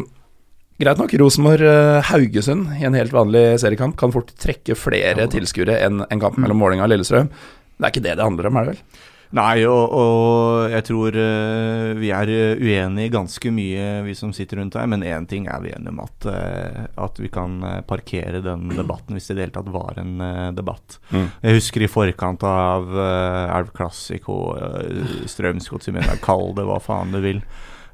greit 0.81 1.01
nok, 1.01 1.13
Rosenborg-Haugesund 1.21 2.73
i 2.79 2.87
en 2.89 2.97
helt 2.97 3.13
vanlig 3.13 3.45
seriekamp 3.61 3.97
kan 3.99 4.13
fort 4.13 4.33
trekke 4.41 4.77
flere 4.77 5.29
tilskuere 5.31 5.77
enn 5.85 6.01
en 6.07 6.23
kamp 6.23 6.39
mellom 6.41 6.59
Målinga 6.61 6.87
og 6.87 6.93
Lillestrøm. 6.93 7.29
Det 7.77 7.85
er 7.85 7.93
ikke 7.93 8.05
det 8.07 8.17
det 8.17 8.25
handler 8.25 8.49
om, 8.49 8.57
er 8.57 8.67
det 8.67 8.75
vel? 8.75 9.05
Nei, 9.35 9.65
og, 9.67 9.91
og 9.91 10.71
jeg 10.71 10.85
tror 10.87 11.17
uh, 11.19 11.91
vi 11.99 12.11
er 12.15 12.31
uenige 12.61 13.11
ganske 13.11 13.51
mye, 13.51 13.87
vi 14.05 14.15
som 14.15 14.31
sitter 14.35 14.61
rundt 14.61 14.77
her. 14.79 14.87
Men 14.87 15.03
én 15.03 15.27
ting 15.27 15.49
er 15.51 15.63
vi 15.63 15.73
enige 15.75 15.91
om, 15.91 16.01
at, 16.05 16.27
uh, 16.31 16.83
at 17.07 17.19
vi 17.19 17.31
kan 17.33 17.59
parkere 17.89 18.43
den 18.45 18.69
debatten 18.71 19.17
hvis 19.17 19.27
det 19.27 19.35
i 19.35 19.39
det 19.39 19.47
hele 19.47 19.57
tatt 19.59 19.71
var 19.73 19.99
en 20.01 20.13
debatt. 20.55 20.99
Mm. 21.11 21.27
Jeg 21.43 21.59
husker 21.59 21.83
i 21.83 21.91
forkant 21.91 22.45
av 22.47 22.87
Elv 22.97 23.73
Classico, 23.75 24.39
uh, 24.55 25.25
Strømsgods, 25.27 25.91
kall 26.23 26.53
det 26.57 26.67
hva 26.67 26.79
faen 26.83 27.15
du 27.15 27.21
vil. 27.23 27.43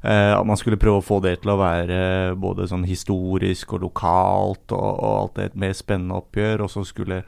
At 0.04 0.44
man 0.44 0.58
skulle 0.60 0.76
prøve 0.76 1.00
å 1.00 1.04
få 1.04 1.16
det 1.24 1.38
til 1.40 1.54
å 1.54 1.56
være 1.56 1.98
både 2.36 2.66
sånn 2.68 2.82
historisk 2.84 3.72
og 3.72 3.86
lokalt 3.86 4.74
og, 4.76 4.82
og 4.84 5.14
alt 5.14 5.38
det 5.38 5.46
et 5.46 5.56
mer 5.62 5.72
spennende 5.76 6.18
oppgjør. 6.20 6.66
Og 6.66 6.72
så 6.74 6.82
skulle 6.84 7.22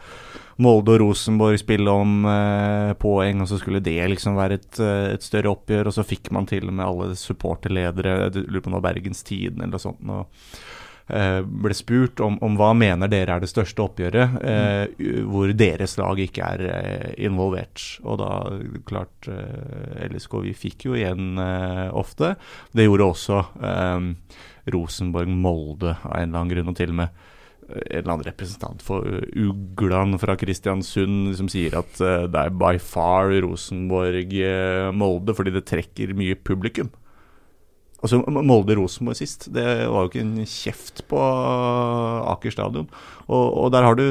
Molde 0.63 0.95
og 0.95 1.03
Rosenborg 1.03 1.59
spille 1.61 1.93
om 1.93 2.25
eh, 2.31 2.95
poeng, 3.01 3.43
og 3.45 3.51
så 3.51 3.59
skulle 3.61 3.83
det 3.85 3.99
liksom 4.09 4.39
være 4.39 4.57
et, 4.57 4.79
eh, 4.81 5.11
et, 5.13 5.25
større 5.25 5.53
oppgjør. 5.53 5.91
Og 5.91 5.97
så 5.99 6.05
fikk 6.07 6.31
man 6.33 6.49
til 6.49 6.71
og 6.71 6.77
med 6.79 6.87
alle 6.87 7.19
supporterledere, 7.21 8.15
jeg 8.25 8.47
lurer 8.47 8.65
på 8.65 8.71
om 8.71 8.77
det 8.77 8.81
var 8.81 8.87
Bergens 8.89 9.21
Tidende 9.27 9.67
eller 9.67 9.77
noe 9.77 9.85
sånt. 9.85 10.01
Og, 10.09 10.25
eh, 10.25 10.76
ble 11.07 11.75
spurt 11.77 12.19
om, 12.25 12.35
om, 12.43 12.57
hva 12.59 12.73
mener 12.75 13.11
dere 13.11 13.37
er 13.37 13.43
det 13.45 13.51
største 13.51 13.85
oppgjøret 13.85 14.41
eh, 14.43 15.05
hvor 15.31 15.53
deres 15.55 15.95
lag 16.01 16.19
ikke 16.19 16.49
er 16.57 16.65
eh, 16.67 17.13
involvert. 17.29 17.85
Og 18.03 18.19
da, 18.19 18.31
klart, 18.89 19.29
eh, 19.31 20.09
LSK 20.09 20.41
vi 20.49 20.57
fikk 20.57 20.89
jo 20.89 20.99
igjen 20.99 21.39
ofte. 21.95 22.35
Det 22.75 22.89
gjorde 22.89 23.11
også 23.13 23.41
Rosenborg-Molde 24.75 25.95
av 25.95 26.19
en 26.19 26.27
eller 26.27 26.41
annen 26.41 26.53
grunn, 26.55 26.75
og 26.75 26.79
til 26.79 26.93
og 26.95 27.01
med 27.05 27.25
en 27.67 27.81
eller 27.99 28.13
annen 28.13 28.27
representant 28.29 28.83
for 28.87 29.07
Uglan 29.35 30.15
fra 30.23 30.37
Kristiansund 30.39 31.33
som 31.35 31.49
sier 31.51 31.75
at 31.79 31.99
det 31.99 32.43
er 32.43 32.55
by 32.55 32.77
far 32.83 33.33
Rosenborg-Molde 33.43 35.35
fordi 35.35 35.55
det 35.55 35.67
trekker 35.71 36.15
mye 36.19 36.39
publikum. 36.39 36.93
Altså 38.05 38.21
Molde-Rosenborg 38.29 39.17
sist, 39.17 39.47
det 39.57 39.65
var 39.89 40.05
jo 40.05 40.11
ikke 40.11 40.21
en 40.21 40.49
kjeft 40.51 41.01
på 41.09 41.21
Aker 42.35 42.53
stadion. 42.53 42.91
Og, 43.27 43.47
og, 43.47 43.71
der 43.73 43.87
har 43.87 43.97
du 43.97 44.05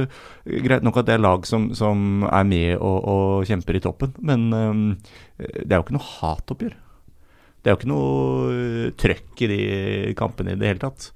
Greit 0.65 0.85
nok 0.85 0.97
at 1.01 1.07
det 1.07 1.15
er 1.15 1.21
lag 1.21 1.45
som, 1.45 1.69
som 1.77 2.25
er 2.25 2.47
med 2.49 2.71
og, 2.79 2.97
og, 3.05 3.45
kjemper 3.45 3.77
i 3.77 3.83
toppen, 3.85 4.15
men 4.25 4.49
um, 4.53 4.83
det 5.37 5.69
er 5.69 5.77
jo 5.77 5.85
ikke 5.85 5.97
noe 5.99 6.09
hatoppgjør. 6.09 6.75
Det 7.61 7.69
er 7.69 7.73
jo 7.73 7.79
ikke 7.79 7.93
noe 7.93 8.91
trøkk 9.01 9.45
i 9.45 9.49
de 9.49 9.61
kampene 10.17 10.53
i 10.53 10.59
det 10.59 10.69
hele 10.69 10.83
tatt 10.83 11.09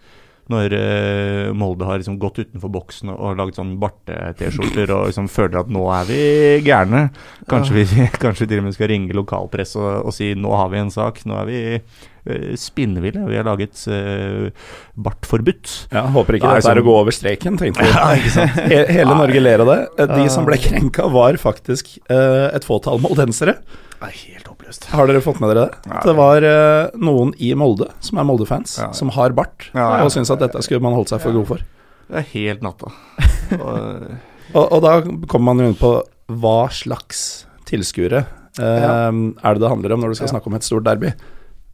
når 0.49 0.73
uh, 0.73 1.51
Molde 1.57 1.85
har 1.85 1.99
liksom 2.01 2.17
gått 2.21 2.41
utenfor 2.41 2.71
boksen 2.73 3.11
og, 3.13 3.17
og 3.21 3.39
laget 3.39 3.59
sånn 3.59 3.75
barte-T-skjorter 3.81 4.93
og 4.95 5.09
liksom 5.11 5.29
føler 5.31 5.61
at 5.61 5.71
nå 5.73 5.83
er 5.93 6.07
vi 6.09 6.21
gærne. 6.65 7.03
Kanskje 7.49 7.77
vi, 7.77 7.85
kanskje 8.23 8.45
vi 8.45 8.51
til 8.53 8.63
og 8.63 8.69
med 8.69 8.77
skal 8.77 8.89
ringe 8.91 9.17
lokalpress 9.17 9.75
og, 9.79 9.89
og, 10.01 10.13
si 10.15 10.31
nå 10.37 10.53
har 10.57 10.71
vi 10.73 10.81
en 10.81 10.93
sak. 10.93 11.21
Nå 11.29 11.37
er 11.43 11.49
vi 11.49 11.61
uh, 11.77 12.49
spinnville. 12.59 13.27
Vi 13.29 13.37
har 13.37 13.45
laget 13.45 13.77
uh, 13.93 14.49
bartforbudt. 14.97 15.75
Ja, 15.93 16.07
håper 16.17 16.39
ikke 16.39 16.55
dette 16.57 16.73
er 16.73 16.81
å 16.81 16.87
gå 16.89 16.97
over 17.03 17.15
streken, 17.15 17.61
tenkte 17.61 17.85
vi. 17.85 17.93
Ja, 17.99 18.85
Hele 18.89 19.13
Norge 19.13 19.43
ler 19.43 19.65
av 19.65 19.73
det. 19.73 19.81
De 20.15 20.29
som 20.33 20.49
ble 20.49 20.57
krenka, 20.61 21.05
var 21.13 21.37
faktisk 21.41 21.99
et 22.09 22.65
fåtall 22.65 23.01
moldensere. 23.03 23.59
Helt 23.99 24.48
håpløst. 24.69 24.89
Har 24.93 25.07
dere 25.07 25.21
fått 25.21 25.39
med 25.39 25.49
dere 25.49 25.67
det? 25.67 25.89
Ja, 25.89 26.01
det 26.05 26.15
var 26.17 26.45
uh, 26.45 26.89
noen 26.97 27.33
i 27.37 27.53
Molde 27.55 27.89
som 27.99 28.19
er 28.19 28.27
Molde-fans, 28.27 28.77
ja. 28.79 28.91
som 28.93 29.09
har 29.09 29.31
bart, 29.31 29.71
ja, 29.73 29.99
ja, 29.99 30.03
og 30.05 30.11
syns 30.11 30.29
at 30.31 30.39
dette 30.39 30.61
skulle 30.63 30.81
man 30.81 30.93
holdt 30.93 31.09
seg 31.09 31.21
for 31.21 31.33
god 31.33 31.47
for. 31.47 31.63
Det 32.09 32.21
er 32.21 32.27
helt 32.33 32.61
natta. 32.65 32.91
og, 33.59 34.05
og, 34.53 34.63
og, 34.63 34.79
da 34.81 34.99
kommer 35.27 35.53
man 35.53 35.63
jo 35.63 35.71
inn 35.71 35.79
på 35.79 35.93
hva 36.29 36.69
slags 36.69 37.45
tilskuere 37.69 38.23
uh, 38.59 39.09
er 39.09 39.53
det 39.53 39.61
det 39.61 39.69
handler 39.69 39.93
om 39.93 40.03
når 40.03 40.13
du 40.13 40.19
skal 40.21 40.31
snakke 40.31 40.49
om 40.49 40.57
et 40.57 40.65
stort 40.65 40.85
derby. 40.87 41.13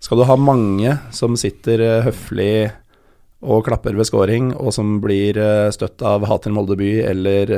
Skal 0.03 0.19
du 0.19 0.27
ha 0.27 0.35
mange 0.37 0.97
som 1.15 1.37
sitter 1.39 1.83
uh, 1.83 2.05
høflig 2.07 2.71
og 3.45 3.65
klapper 3.67 3.93
ved 3.93 4.07
scoring, 4.07 4.53
og 4.57 4.73
som 4.73 4.97
blir 5.03 5.37
støtt 5.75 6.01
av 6.01 6.23
Hater 6.25 6.47
til 6.47 6.55
Molde 6.55 6.77
by 6.79 6.87
eller 7.05 7.51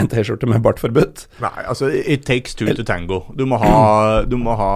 en 0.00 0.10
T-skjorte 0.10 0.48
med 0.50 0.62
bartforbud. 0.64 1.24
Nei, 1.44 1.56
altså 1.64 1.90
it 1.90 2.26
takes 2.28 2.56
two 2.58 2.72
to 2.74 2.86
tango. 2.86 3.24
Du 3.36 3.46
må 3.48 3.60
ha, 3.62 3.74
du 4.30 4.36
må 4.40 4.56
ha 4.58 4.72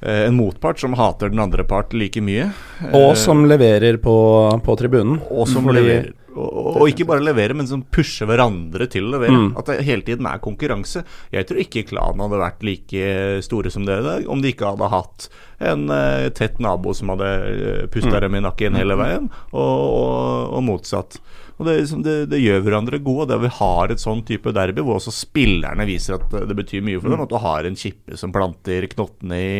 eh, 0.00 0.26
en 0.26 0.38
motpart 0.38 0.80
som 0.82 0.96
hater 0.98 1.32
den 1.32 1.42
andre 1.42 1.66
part 1.68 1.94
like 1.96 2.22
mye. 2.24 2.50
Og 2.92 3.12
eh, 3.12 3.18
som 3.18 3.46
leverer 3.48 4.00
på, 4.02 4.16
på 4.64 4.80
tribunen. 4.80 5.20
Og 5.30 5.48
som 5.50 5.68
leverer. 5.70 6.14
Og, 6.38 6.76
og, 6.76 6.84
ikke 6.86 7.06
bare 7.08 7.24
levere, 7.24 7.56
men 7.56 7.66
som 7.66 7.80
pusher 7.82 8.28
hverandre 8.28 8.86
til 8.90 9.08
å 9.08 9.14
levere. 9.16 9.34
Mm. 9.34 9.48
At 9.58 9.70
det 9.70 9.86
hele 9.88 10.06
tiden 10.06 10.28
er 10.30 10.42
konkurranse. 10.42 11.02
Jeg 11.34 11.48
tror 11.48 11.62
ikke 11.64 11.86
klanen 11.88 12.22
hadde 12.22 12.38
vært 12.42 12.62
like 12.66 13.42
store 13.46 13.72
som 13.74 13.86
det 13.88 13.98
i 13.98 14.06
dag 14.06 14.28
om 14.30 14.42
de 14.44 14.52
ikke 14.52 14.68
hadde 14.68 14.92
hatt 14.92 15.28
en 15.58 15.88
uh, 15.90 16.28
tett 16.38 16.60
nabo 16.62 16.94
som 16.94 17.10
hadde 17.10 17.88
pusta 17.90 18.14
mm. 18.14 18.20
dem 18.26 18.38
i 18.38 18.44
nakken 18.44 18.78
hele 18.78 18.94
veien, 19.00 19.26
og, 19.50 19.82
og, 19.88 20.54
og 20.54 20.64
motsatt. 20.68 21.18
Og 21.58 21.66
det, 21.66 21.74
liksom, 21.80 22.04
det, 22.06 22.16
det, 22.30 22.38
gjør 22.42 22.62
hverandre 22.66 23.00
gode. 23.02 23.32
Det 23.32 23.40
vi 23.42 23.50
har 23.58 23.90
et 23.90 24.02
sånn 24.02 24.22
type 24.26 24.54
derby 24.54 24.84
hvor 24.84 25.00
også 25.00 25.14
spillerne 25.14 25.88
viser 25.88 26.18
at 26.18 26.30
det 26.46 26.56
betyr 26.58 26.84
mye 26.86 27.00
for 27.02 27.10
dem. 27.10 27.24
At 27.24 27.34
du 27.34 27.40
har 27.42 27.66
en 27.66 27.78
kippe 27.78 28.18
som 28.20 28.34
planter 28.34 28.86
knottene 28.94 29.42
i 29.42 29.58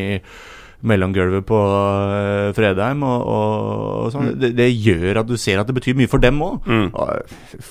mellomgulvet 0.87 1.43
på 1.49 1.59
uh, 1.59 2.53
Fredheim. 2.55 3.03
Og, 3.03 3.25
og, 3.27 3.89
og 4.05 4.13
sånn. 4.15 4.31
Mm. 4.31 4.39
Det, 4.45 4.53
det, 4.61 4.69
gjør 4.77 5.23
at 5.25 5.31
du 5.31 5.35
ser 5.41 5.59
at 5.59 5.71
det 5.71 5.75
betyr 5.81 5.99
mye 5.99 6.11
for 6.11 6.23
dem 6.23 6.39
òg. 6.45 6.71
Mm. 6.71 6.89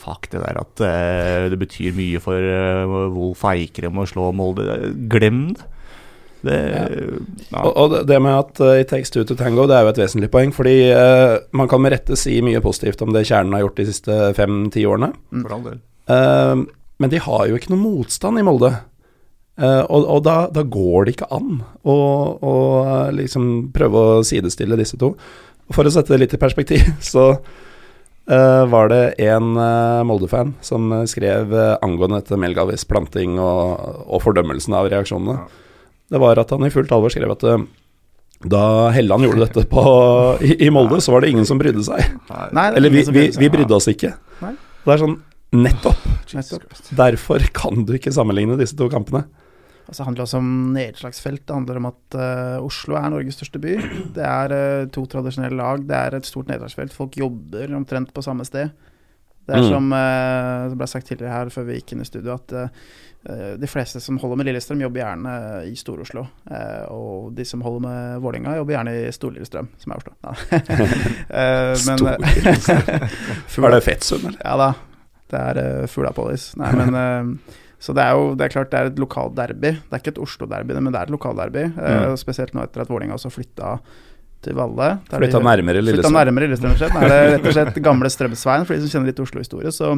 Fuck 0.02 0.28
det 0.34 0.44
der 0.44 0.62
at 0.64 0.84
uh, 0.84 1.48
det 1.54 1.62
betyr 1.64 1.96
mye 1.98 2.22
for 2.24 2.36
uh, 2.36 3.08
Wolf 3.16 3.48
Eikrem 3.48 4.04
å 4.04 4.08
slå 4.10 4.34
Molde. 4.36 4.92
Glem 5.12 5.48
det. 5.56 5.72
Det, 6.48 6.58
ja. 7.52 7.62
Og, 7.64 7.72
og, 7.76 7.96
det 8.08 8.18
med 8.24 8.34
at 8.34 8.62
uh, 8.64 8.74
it 8.80 8.90
takes 8.92 9.12
two 9.12 9.26
to 9.28 9.36
tango, 9.36 9.68
det 9.68 9.78
er 9.78 9.86
jo 9.86 9.94
et 9.94 10.02
vesentlig 10.02 10.30
poeng. 10.34 10.54
Fordi 10.56 10.76
uh, 10.96 11.38
man 11.58 11.70
kan 11.72 11.84
med 11.84 11.96
rette 11.96 12.18
si 12.20 12.40
mye 12.46 12.62
positivt 12.64 13.04
om 13.04 13.14
det 13.16 13.28
Kjernen 13.28 13.56
har 13.58 13.66
gjort 13.66 13.82
de 13.82 13.88
siste 13.90 14.20
fem-ti 14.38 14.86
årene. 14.88 15.12
Mm. 15.32 15.44
For 15.44 15.58
all 15.58 15.66
del. 15.68 15.82
Uh, 16.08 16.68
men 17.04 17.14
de 17.14 17.22
har 17.22 17.48
jo 17.50 17.58
ikke 17.60 17.74
noe 17.74 17.84
motstand 17.84 18.40
i 18.40 18.46
Molde. 18.46 18.72
og, 19.58 20.04
og 20.06 20.20
da, 20.26 20.36
da, 20.54 20.62
går 20.62 21.06
det 21.06 21.14
ikke 21.16 21.28
an 21.34 21.64
å, 21.82 21.94
å 22.46 22.54
liksom 23.14 23.72
prøve 23.74 24.02
å 24.02 24.24
sidestille 24.26 24.78
disse 24.78 24.98
to. 25.02 25.12
For 25.74 25.86
å 25.86 25.94
sette 25.94 26.14
det 26.14 26.20
litt 26.22 26.36
i 26.38 26.42
perspektiv, 26.42 26.90
så 27.14 27.32
var 28.28 28.90
det 28.92 29.04
en 29.24 29.54
Molde-fan 30.10 30.56
som 30.66 30.90
skrev 31.08 31.54
angående 31.86 32.20
dette 32.20 32.42
Melgavis 32.42 32.84
planting 32.90 33.38
og, 33.40 33.78
og 34.10 34.26
fordømmelsen 34.26 34.76
av 34.78 34.90
reaksjonene. 34.92 35.38
Ja 35.38 35.67
det 36.12 36.22
var 36.22 36.40
at 36.40 36.54
han 36.54 36.66
i 36.68 36.72
fullt 36.74 36.92
alvor 36.96 37.14
skrev 37.14 37.34
at 37.34 37.46
uh, 37.48 37.64
da 38.46 38.90
Helland 38.94 39.26
gjorde 39.26 39.48
dette 39.48 39.64
på, 39.70 39.84
i, 40.46 40.54
i, 40.68 40.70
Molde, 40.74 41.02
så 41.02 41.16
var 41.16 41.26
det 41.26 41.32
ingen 41.34 41.48
som 41.50 41.58
brydde 41.58 41.84
seg. 41.88 42.04
Nei, 42.54 42.68
Eller 42.78 42.94
vi, 42.94 43.02
vi, 43.10 43.26
vi, 43.34 43.50
brydde 43.50 43.74
oss 43.74 43.90
ikke. 43.90 44.14
Nei. 44.44 44.54
Det 44.84 44.94
er 44.94 45.02
sånn 45.02 45.18
nettopp. 45.58 46.06
nettopp. 46.38 46.68
Derfor 47.00 47.44
kan 47.56 47.88
du 47.88 47.96
ikke 47.98 48.14
sammenligne 48.14 48.60
disse 48.60 48.78
to 48.78 48.90
kampene. 48.94 49.26
Altså, 49.88 50.02
det 50.02 50.08
handler 50.10 50.26
også 50.26 50.40
om 50.42 50.52
nedslagsfelt. 50.76 51.46
Det 51.48 51.56
handler 51.56 51.80
om 51.80 51.90
at 51.90 52.18
uh, 52.20 52.66
Oslo 52.68 52.98
er 53.00 53.10
Norges 53.12 53.40
største 53.40 53.62
by. 53.64 53.78
Det 54.16 54.26
er 54.28 54.54
uh, 54.54 54.90
to 54.92 55.06
tradisjonelle 55.10 55.58
lag. 55.58 55.86
Det 55.88 55.98
er 55.98 56.18
et 56.20 56.28
stort 56.28 56.52
nedslagsfelt. 56.52 56.96
Folk 56.96 57.16
jobber 57.18 57.72
omtrent 57.78 58.12
på 58.14 58.24
samme 58.26 58.46
sted. 58.48 58.74
Det 59.48 59.56
er 59.56 59.64
mm. 59.64 59.70
som 59.72 59.94
uh, 59.96 60.68
det 60.68 60.78
ble 60.78 60.90
sagt 60.92 61.08
tidligere 61.08 61.32
her 61.32 61.52
før 61.54 61.70
vi 61.70 61.80
gikk 61.80 61.96
inn 61.96 62.04
i 62.04 62.08
studio, 62.10 62.36
at 62.36 62.52
uh, 62.52 62.90
de 63.60 63.68
fleste 63.68 64.00
som 64.00 64.18
holder 64.22 64.40
med 64.40 64.48
Lillestrøm, 64.48 64.82
jobber 64.86 65.02
gjerne 65.02 65.32
i 65.68 65.74
Stor-Oslo. 65.76 66.24
Uh, 66.48 66.84
og 66.94 67.32
de 67.36 67.44
som 67.48 67.64
holder 67.66 67.84
med 67.84 68.20
Vålerenga, 68.24 68.56
jobber 68.60 68.78
gjerne 68.78 68.94
i 68.96 69.06
Stor-Lillestrøm, 69.16 69.70
som 69.82 69.94
er 69.94 70.02
Oslo. 70.02 70.14
Ja. 70.24 70.34
men 71.90 72.06
Er 73.68 73.72
det 73.76 73.84
Fetsund, 73.84 74.28
eller? 74.30 74.42
Ja 74.46 74.58
da. 74.62 74.70
Det 75.28 75.40
er 75.44 75.60
uh, 75.60 75.88
Fuglapolis. 75.92 76.54
Nei, 76.62 76.72
men 76.80 77.40
så 77.84 77.94
det 77.98 78.06
er 78.06 78.16
jo 78.16 78.30
det 78.38 78.48
er 78.48 78.54
klart 78.54 78.72
det 78.72 78.80
er 78.80 78.92
et 78.94 79.02
lokalt 79.02 79.36
derby. 79.38 79.74
Det 79.76 79.98
er 79.98 80.04
ikke 80.04 80.16
et 80.16 80.24
Oslo-derby, 80.24 80.78
men 80.78 80.94
det 80.94 81.02
er 81.02 81.10
et 81.10 81.16
lokalderby. 81.18 81.66
Mm. 81.76 82.16
spesielt 82.22 82.56
nå 82.56 82.64
etter 82.64 82.86
at 82.86 82.94
Vålerenga 82.94 83.18
også 83.18 83.34
flytta 83.34 83.76
til 84.46 84.56
Valle. 84.58 84.92
Flytta 85.10 85.42
nærmere 85.42 85.82
Lillestrøm? 85.82 86.14
Flytta 86.14 86.14
nærmere 86.16 86.48
Lillestrøm, 86.48 86.78
det 86.78 87.20
rett 87.34 87.50
og 87.50 87.58
slett 87.58 87.82
gamle 87.84 88.12
Strømsveien, 88.14 88.68
for 88.70 88.78
de 88.78 88.86
som 88.86 88.94
kjenner 88.94 89.12
litt 89.12 89.22
Oslo-historie, 89.26 89.74
så 89.74 89.98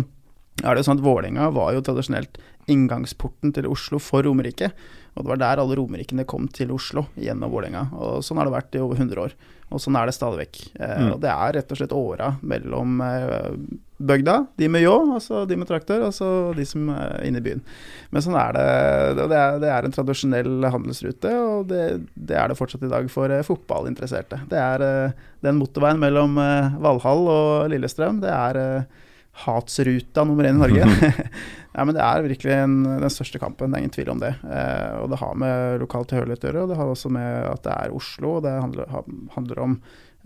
er 0.63 0.73
det 0.75 0.83
jo 0.83 0.87
sånn 0.89 0.99
at 0.99 1.05
Vålerenga 1.05 1.49
var 1.55 1.73
jo 1.75 1.83
tradisjonelt 1.85 2.39
inngangsporten 2.69 3.53
til 3.55 3.67
Oslo 3.69 3.99
for 4.03 4.23
Romerike. 4.27 4.71
Og 5.17 5.25
det 5.25 5.31
var 5.33 5.39
der 5.41 5.59
alle 5.63 5.75
romerikene 5.75 6.23
kom 6.29 6.45
til 6.53 6.69
Oslo, 6.71 7.07
gjennom 7.19 7.49
Vålerenga. 7.51 7.87
Og 7.97 8.19
sånn 8.23 8.37
har 8.39 8.47
det 8.47 8.53
vært 8.53 8.75
i 8.77 8.83
over 8.83 8.99
100 9.01 9.23
år. 9.23 9.33
Og 9.73 9.81
sånn 9.81 9.97
er 9.99 10.07
det 10.09 10.15
stadig 10.15 10.39
vekk. 10.43 10.59
Eh, 10.79 10.97
Mm. 10.99 11.11
Og 11.13 11.19
det 11.21 11.29
er 11.29 11.53
rett 11.57 11.71
og 11.71 11.77
slett 11.77 11.91
åra 11.93 12.29
mellom 12.41 13.01
eh, 13.01 13.49
bygda, 13.99 14.35
de 14.57 14.69
med 14.71 14.81
ljå, 14.81 14.93
altså 15.17 15.41
de 15.49 15.57
med 15.59 15.67
traktor, 15.67 16.01
og 16.07 16.13
så 16.15 16.29
de 16.55 16.65
som 16.65 16.87
er 16.93 17.25
inne 17.27 17.41
i 17.41 17.45
byen. 17.45 17.61
Men 18.11 18.23
sånn 18.25 18.37
er 18.39 18.53
det. 18.55 19.27
Det 19.29 19.37
er, 19.37 19.59
det 19.59 19.69
er 19.73 19.85
en 19.89 19.91
tradisjonell 19.97 20.69
handelsrute, 20.71 21.33
og 21.41 21.67
det, 21.69 21.83
det 22.15 22.37
er 22.39 22.47
det 22.49 22.57
fortsatt 22.57 22.85
i 22.87 22.91
dag 22.93 23.09
for 23.11 23.29
eh, 23.33 23.43
fotballinteresserte. 23.45 24.41
Det 24.49 24.57
er 24.61 24.85
eh, 24.87 25.11
den 25.45 25.59
motorveien 25.61 25.99
mellom 26.01 26.37
eh, 26.41 26.79
Valhall 26.79 27.27
og 27.27 27.69
Lillestrøm. 27.73 28.21
Det 28.23 28.31
er 28.33 28.61
eh, 28.63 29.05
hatsruta 29.45 30.25
nummer 30.27 30.47
én 30.49 30.57
i 30.57 30.61
Norge. 30.61 30.87
Nei, 31.75 31.85
men 31.85 31.95
det 31.95 32.03
er 32.03 32.25
virkelig 32.25 32.53
en, 32.55 32.75
den 33.03 33.13
største 33.13 33.39
kampen, 33.41 33.71
det 33.71 33.77
er 33.77 33.85
ingen 33.85 33.95
tvil 33.95 34.11
om 34.15 34.21
det. 34.21 34.33
Eh, 34.43 34.97
og 34.99 35.11
det 35.11 35.19
har 35.21 35.39
med 35.39 35.79
lokal 35.83 36.07
tilhørighet 36.09 36.43
å 36.43 36.49
gjøre, 36.49 36.65
og 36.65 36.71
det 36.71 36.77
har 36.79 36.91
også 36.91 37.11
med 37.13 37.47
at 37.47 37.63
det 37.67 37.75
er 37.75 37.95
Oslo. 37.95 38.35
og 38.37 38.45
Det 38.47 38.55
handler, 38.57 38.95
handler 39.35 39.63
om 39.63 39.77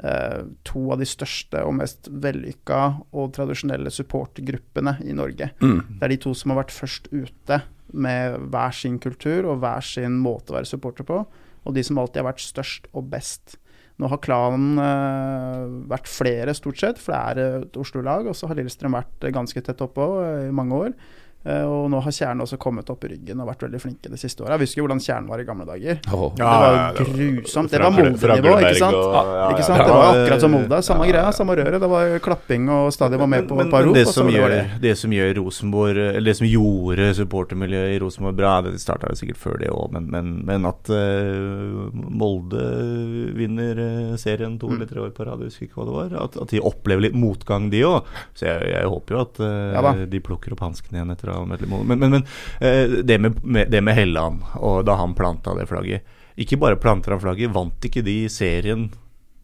eh, 0.01 0.39
to 0.65 0.85
av 0.95 1.03
de 1.03 1.09
største 1.09 1.61
og 1.67 1.75
mest 1.81 2.09
vellykka 2.09 2.81
og 3.11 3.33
tradisjonelle 3.37 3.93
supportgruppene 3.93 4.97
i 5.05 5.15
Norge. 5.17 5.51
Mm. 5.61 5.79
Det 5.99 6.07
er 6.07 6.15
de 6.15 6.21
to 6.25 6.35
som 6.37 6.53
har 6.53 6.63
vært 6.63 6.75
først 6.75 7.11
ute 7.13 7.61
med 7.93 8.39
hver 8.53 8.73
sin 8.73 8.97
kultur 9.01 9.51
og 9.51 9.59
hver 9.61 9.83
sin 9.85 10.17
måte 10.23 10.53
å 10.53 10.57
være 10.57 10.71
supporter 10.71 11.05
på, 11.07 11.21
og 11.63 11.75
de 11.75 11.83
som 11.85 11.99
alltid 12.01 12.23
har 12.23 12.31
vært 12.31 12.43
størst 12.43 12.89
og 12.91 13.11
best. 13.11 13.57
Nå 14.01 14.09
har 14.09 14.21
klanen 14.25 14.79
uh, 14.81 15.69
vært 15.91 16.09
flere, 16.09 16.55
stort 16.57 16.79
sett, 16.81 17.01
for 17.01 17.13
det 17.13 17.19
er 17.21 17.59
et 17.61 17.77
Oslo-lag. 17.77 18.25
Og 18.29 18.37
så 18.37 18.49
har 18.49 18.57
Lillestrøm 18.57 18.97
vært 18.97 19.27
eh, 19.27 19.33
ganske 19.35 19.61
tett 19.65 19.83
oppå 19.85 20.07
uh, 20.17 20.47
i 20.47 20.55
mange 20.55 20.79
år. 20.87 20.95
Eh, 21.43 21.63
og 21.67 21.89
nå 21.91 21.99
har 21.99 22.13
Kjernen 22.15 22.43
også 22.45 22.55
kommet 22.61 22.87
opp 22.93 23.03
i 23.03 23.09
ryggen 23.11 23.41
og 23.43 23.49
vært 23.49 23.65
veldig 23.65 23.79
flinke 23.83 24.07
de 24.11 24.19
siste 24.19 24.45
åra. 24.45 24.55
Jeg 24.55 24.63
husker 24.69 24.79
jo 24.79 24.85
hvordan 24.85 25.01
Kjernen 25.03 25.27
var 25.27 25.41
i 25.43 25.45
gamle 25.47 25.65
dager. 25.67 25.99
Åh. 26.07 26.25
det 26.37 26.45
var 26.47 26.77
jo 26.77 27.07
grusomt. 27.09 27.73
Det 27.73 27.81
var 27.83 27.91
Molde-nivå, 27.97 28.53
ikke 28.63 28.77
sant? 28.79 28.99
ikke 29.51 29.65
sant? 29.67 29.83
Det 29.83 29.95
var 29.97 30.07
akkurat 30.11 30.45
som 30.45 30.53
Molde. 30.55 30.79
Samme 30.87 31.07
greia, 31.09 31.33
samme 31.35 31.57
røret. 31.59 31.79
Det 31.83 31.89
var 31.91 32.13
klapping, 32.23 32.69
og 32.71 32.93
stadion 32.95 33.23
var 33.25 33.31
med 33.33 33.49
på 33.49 33.59
et 33.59 33.73
par 33.73 33.83
rop. 33.87 33.97
det, 33.97 34.05
og 34.07 34.15
som 34.15 34.31
gjør, 34.31 34.55
det. 34.55 34.63
det 34.85 34.93
som 34.99 35.13
gjør 35.13 35.33
Rosenborg 35.41 35.99
Eller 36.13 36.29
det 36.31 36.37
som 36.39 36.47
gjorde 36.47 37.09
supportermiljøet 37.19 37.95
i 37.95 37.99
Rosenborg 38.03 38.37
bra, 38.39 38.53
det 38.65 38.77
starta 38.81 39.11
sikkert 39.17 39.41
før 39.41 39.59
det 39.59 39.71
òg, 39.73 39.91
men, 39.97 40.07
men, 40.13 40.31
men 40.47 40.69
at 40.69 40.91
uh, 40.93 41.91
Molde 41.91 42.63
vinner 43.35 43.83
eh, 43.83 44.15
serien 44.21 44.55
to 44.59 44.71
Mm. 44.73 44.79
eller 44.79 44.89
tre 44.89 45.01
år 45.03 45.11
på 45.13 45.25
rad, 45.27 45.41
jeg 45.43 45.51
husker 45.51 45.65
ikke 45.67 45.77
hva 45.81 45.85
det 45.85 45.93
var. 45.93 46.13
At, 46.23 46.37
at 46.41 46.49
de 46.55 46.61
opplever 46.65 47.03
litt 47.05 47.17
motgang, 47.17 47.67
de 47.69 47.83
òg. 47.85 48.07
Så 48.33 48.47
jeg, 48.47 48.71
jeg 48.71 48.89
håper 48.89 49.13
jo 49.13 49.21
at 49.21 49.41
uh, 49.43 49.75
Ja 49.75 49.93
de 50.13 50.19
plukker 50.23 50.55
opp 50.55 50.63
hansken 50.65 50.97
igjen 50.97 51.11
etter 51.13 51.29
å 51.29 51.32
Men, 51.33 51.87
men, 51.87 52.03
men 52.03 52.21
eh, 52.59 52.99
det, 53.03 53.19
med, 53.19 53.39
med, 53.43 53.71
det 53.71 53.81
med 53.83 53.97
Helland, 53.97 54.43
og 54.59 54.83
da 54.87 54.97
han 54.99 55.15
planta 55.17 55.55
det 55.57 55.67
flagget 55.69 56.05
Ikke 56.39 56.57
bare 56.61 56.79
planter 56.81 57.15
han 57.15 57.21
flagget, 57.21 57.53
vant 57.53 57.85
ikke 57.85 58.05
de 58.05 58.17
serien 58.31 58.89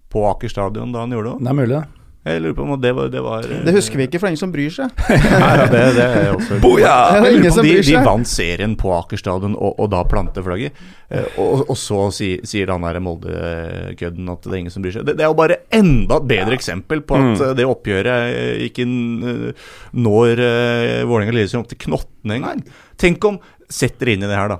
på 0.09 0.25
Aker 0.31 0.49
stadion 0.49 0.93
da 0.93 1.05
han 1.05 1.13
gjorde 1.13 1.35
det? 1.35 1.45
Det 1.45 1.51
er 1.51 1.59
mulig, 1.59 1.75
det. 1.77 1.98
Jeg 2.29 2.43
lurer 2.43 2.55
på 2.57 2.65
om 2.65 2.75
det 2.81 2.93
var 2.95 3.09
Det, 3.11 3.23
var, 3.25 3.47
eh, 3.49 3.63
Det 3.65 3.73
husker 3.75 3.99
vi 3.99 4.07
ikke, 4.09 4.21
for 4.21 4.27
det 4.27 4.29
er 4.29 4.35
ingen 4.35 4.43
som 4.43 4.53
bryr 4.53 4.73
seg. 4.73 5.03
Nei, 5.09 5.51
ja, 5.59 5.65
det, 5.73 5.83
det 5.97 6.07
er 6.07 6.31
også 6.35 6.59
Boja! 6.65 6.95
Jeg 7.17 7.35
lurer 7.39 7.57
på 7.57 7.65
de, 7.65 7.75
de 7.89 8.05
vant 8.05 8.31
serien 8.31 8.77
på 8.79 8.93
Aker 8.95 9.21
stadion 9.21 9.57
og, 9.57 9.75
og 9.75 9.91
da 9.93 10.03
plante 10.09 10.43
flagget. 10.45 10.79
Eh, 11.09 11.25
og, 11.41 11.65
og 11.65 11.77
så 11.79 12.03
sier, 12.13 12.43
sier 12.47 12.69
han 12.69 12.85
derre 12.85 13.01
Molde-kødden 13.03 14.29
at 14.29 14.43
det 14.45 14.53
er 14.53 14.59
ingen 14.61 14.73
som 14.73 14.85
bryr 14.85 14.97
seg. 14.97 15.07
Det, 15.07 15.17
det 15.17 15.25
er 15.25 15.31
jo 15.31 15.37
bare 15.39 15.61
enda 15.73 16.19
et 16.19 16.27
bedre 16.29 16.57
eksempel 16.57 17.01
på 17.01 17.17
at 17.17 17.29
mm. 17.31 17.45
det 17.57 17.69
oppgjøret 17.69 18.33
eh, 18.33 18.65
ikke 18.69 18.85
eh, 18.85 19.69
når 19.97 20.43
uh, 20.43 21.07
Vålerenga-Lillestrøm 21.09 21.65
opp 21.65 21.71
til 21.71 21.81
knottene 21.87 22.37
engang. 22.37 22.61
Tenk 22.99 23.25
om 23.29 23.39
Sett 23.69 23.99
dere 24.01 24.15
inn 24.15 24.23
i 24.25 24.29
det 24.29 24.33
her, 24.33 24.49
da. 24.49 24.55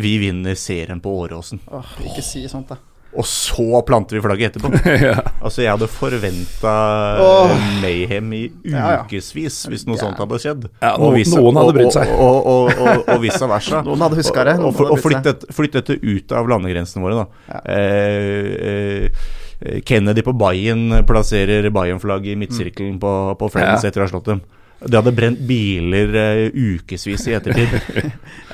Vi 0.00 0.14
vinner 0.16 0.56
serien 0.56 1.00
på 1.04 1.12
Åråsen. 1.20 1.60
Åh, 1.76 1.90
ikke 2.08 2.22
si 2.24 2.40
sånt, 2.48 2.70
da. 2.72 2.78
Og 3.16 3.26
så 3.28 3.80
planter 3.88 4.18
vi 4.18 4.22
flagget 4.24 4.56
etterpå. 4.56 4.70
ja. 5.06 5.14
Altså, 5.40 5.62
jeg 5.64 5.72
hadde 5.72 5.88
forventa 5.90 6.74
oh. 7.22 7.54
mayhem 7.82 8.32
i 8.36 8.42
Ja, 8.68 8.84
ja. 8.96 8.98
ukevis 9.04 9.62
hvis 9.70 9.86
noe 9.88 9.98
sånt 10.00 10.20
hadde 10.20 10.40
skjedd. 10.42 10.68
Ja, 10.82 10.94
Og 10.98 11.10
no- 11.10 11.14
vice- 11.16 11.38
noen 11.38 11.60
hadde 11.60 11.76
brydd 11.78 11.94
seg. 11.96 12.12
Og, 12.16 12.38
og, 12.52 12.74
og, 12.76 13.02
og, 13.06 13.16
vice 13.26 13.50
versa. 13.50 13.82
Noen 13.86 14.04
hadde 14.06 14.20
huska 14.20 14.46
det. 14.50 14.58
Og, 14.60 14.84
og, 14.84 15.00
flytt, 15.02 15.80
dette, 15.80 15.98
ut 16.02 16.36
av 16.36 16.52
landegrensene 16.52 17.04
våre, 17.04 17.24
da. 17.24 17.50
Ja. 17.54 17.62
Eh, 17.76 19.08
eh, 19.08 19.80
Kennedy 19.88 20.20
på 20.20 20.34
Bayern 20.36 20.90
plasserer 21.08 21.70
Bayern-flagg 21.72 22.26
i 22.28 22.36
midtsirkelen 22.36 22.98
på, 23.00 23.12
på 23.40 23.48
Friends 23.54 23.86
Ja. 23.86 23.88
etter 23.88 24.04
å 24.04 24.06
ha 24.06 24.12
slått 24.12 24.28
dem. 24.28 24.42
Det 24.76 24.98
hadde 24.98 25.12
brent 25.16 25.40
biler 25.48 26.10
uh, 26.12 26.42
ukevis 26.52 27.28
i 27.28 27.36
ettertid. 27.36 27.76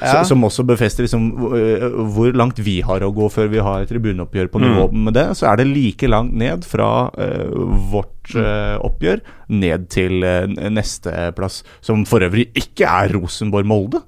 Ja. 0.02 0.16
Så, 0.24 0.32
som 0.32 0.42
også 0.42 0.64
befester 0.66 1.04
liksom, 1.04 1.28
eh, 1.54 1.84
hvor 2.10 2.34
langt 2.34 2.58
vi 2.58 2.80
har 2.82 3.04
å 3.06 3.12
gå 3.14 3.28
før 3.30 3.46
vi 3.52 3.60
har 3.62 3.84
et 3.84 3.90
tribuneoppgjør 3.92 4.48
på 4.50 4.58
nivå 4.58 4.88
med 4.90 5.14
det. 5.14 5.28
Så 5.38 5.46
er 5.46 5.60
det 5.60 5.68
like 5.68 6.08
langt 6.10 6.34
ned 6.34 6.66
fra 6.66 6.88
uh, 7.14 7.52
vårt 7.92 8.32
uh, 8.34 8.82
oppgjør 8.82 9.22
ned 9.54 9.86
til 9.94 10.26
neste 10.74 11.28
plass, 11.38 11.60
som 11.86 12.02
for 12.08 12.26
øvrig 12.26 12.48
ikke 12.58 12.88
er 12.88 13.14
Rosenborg-Molde. 13.14 14.02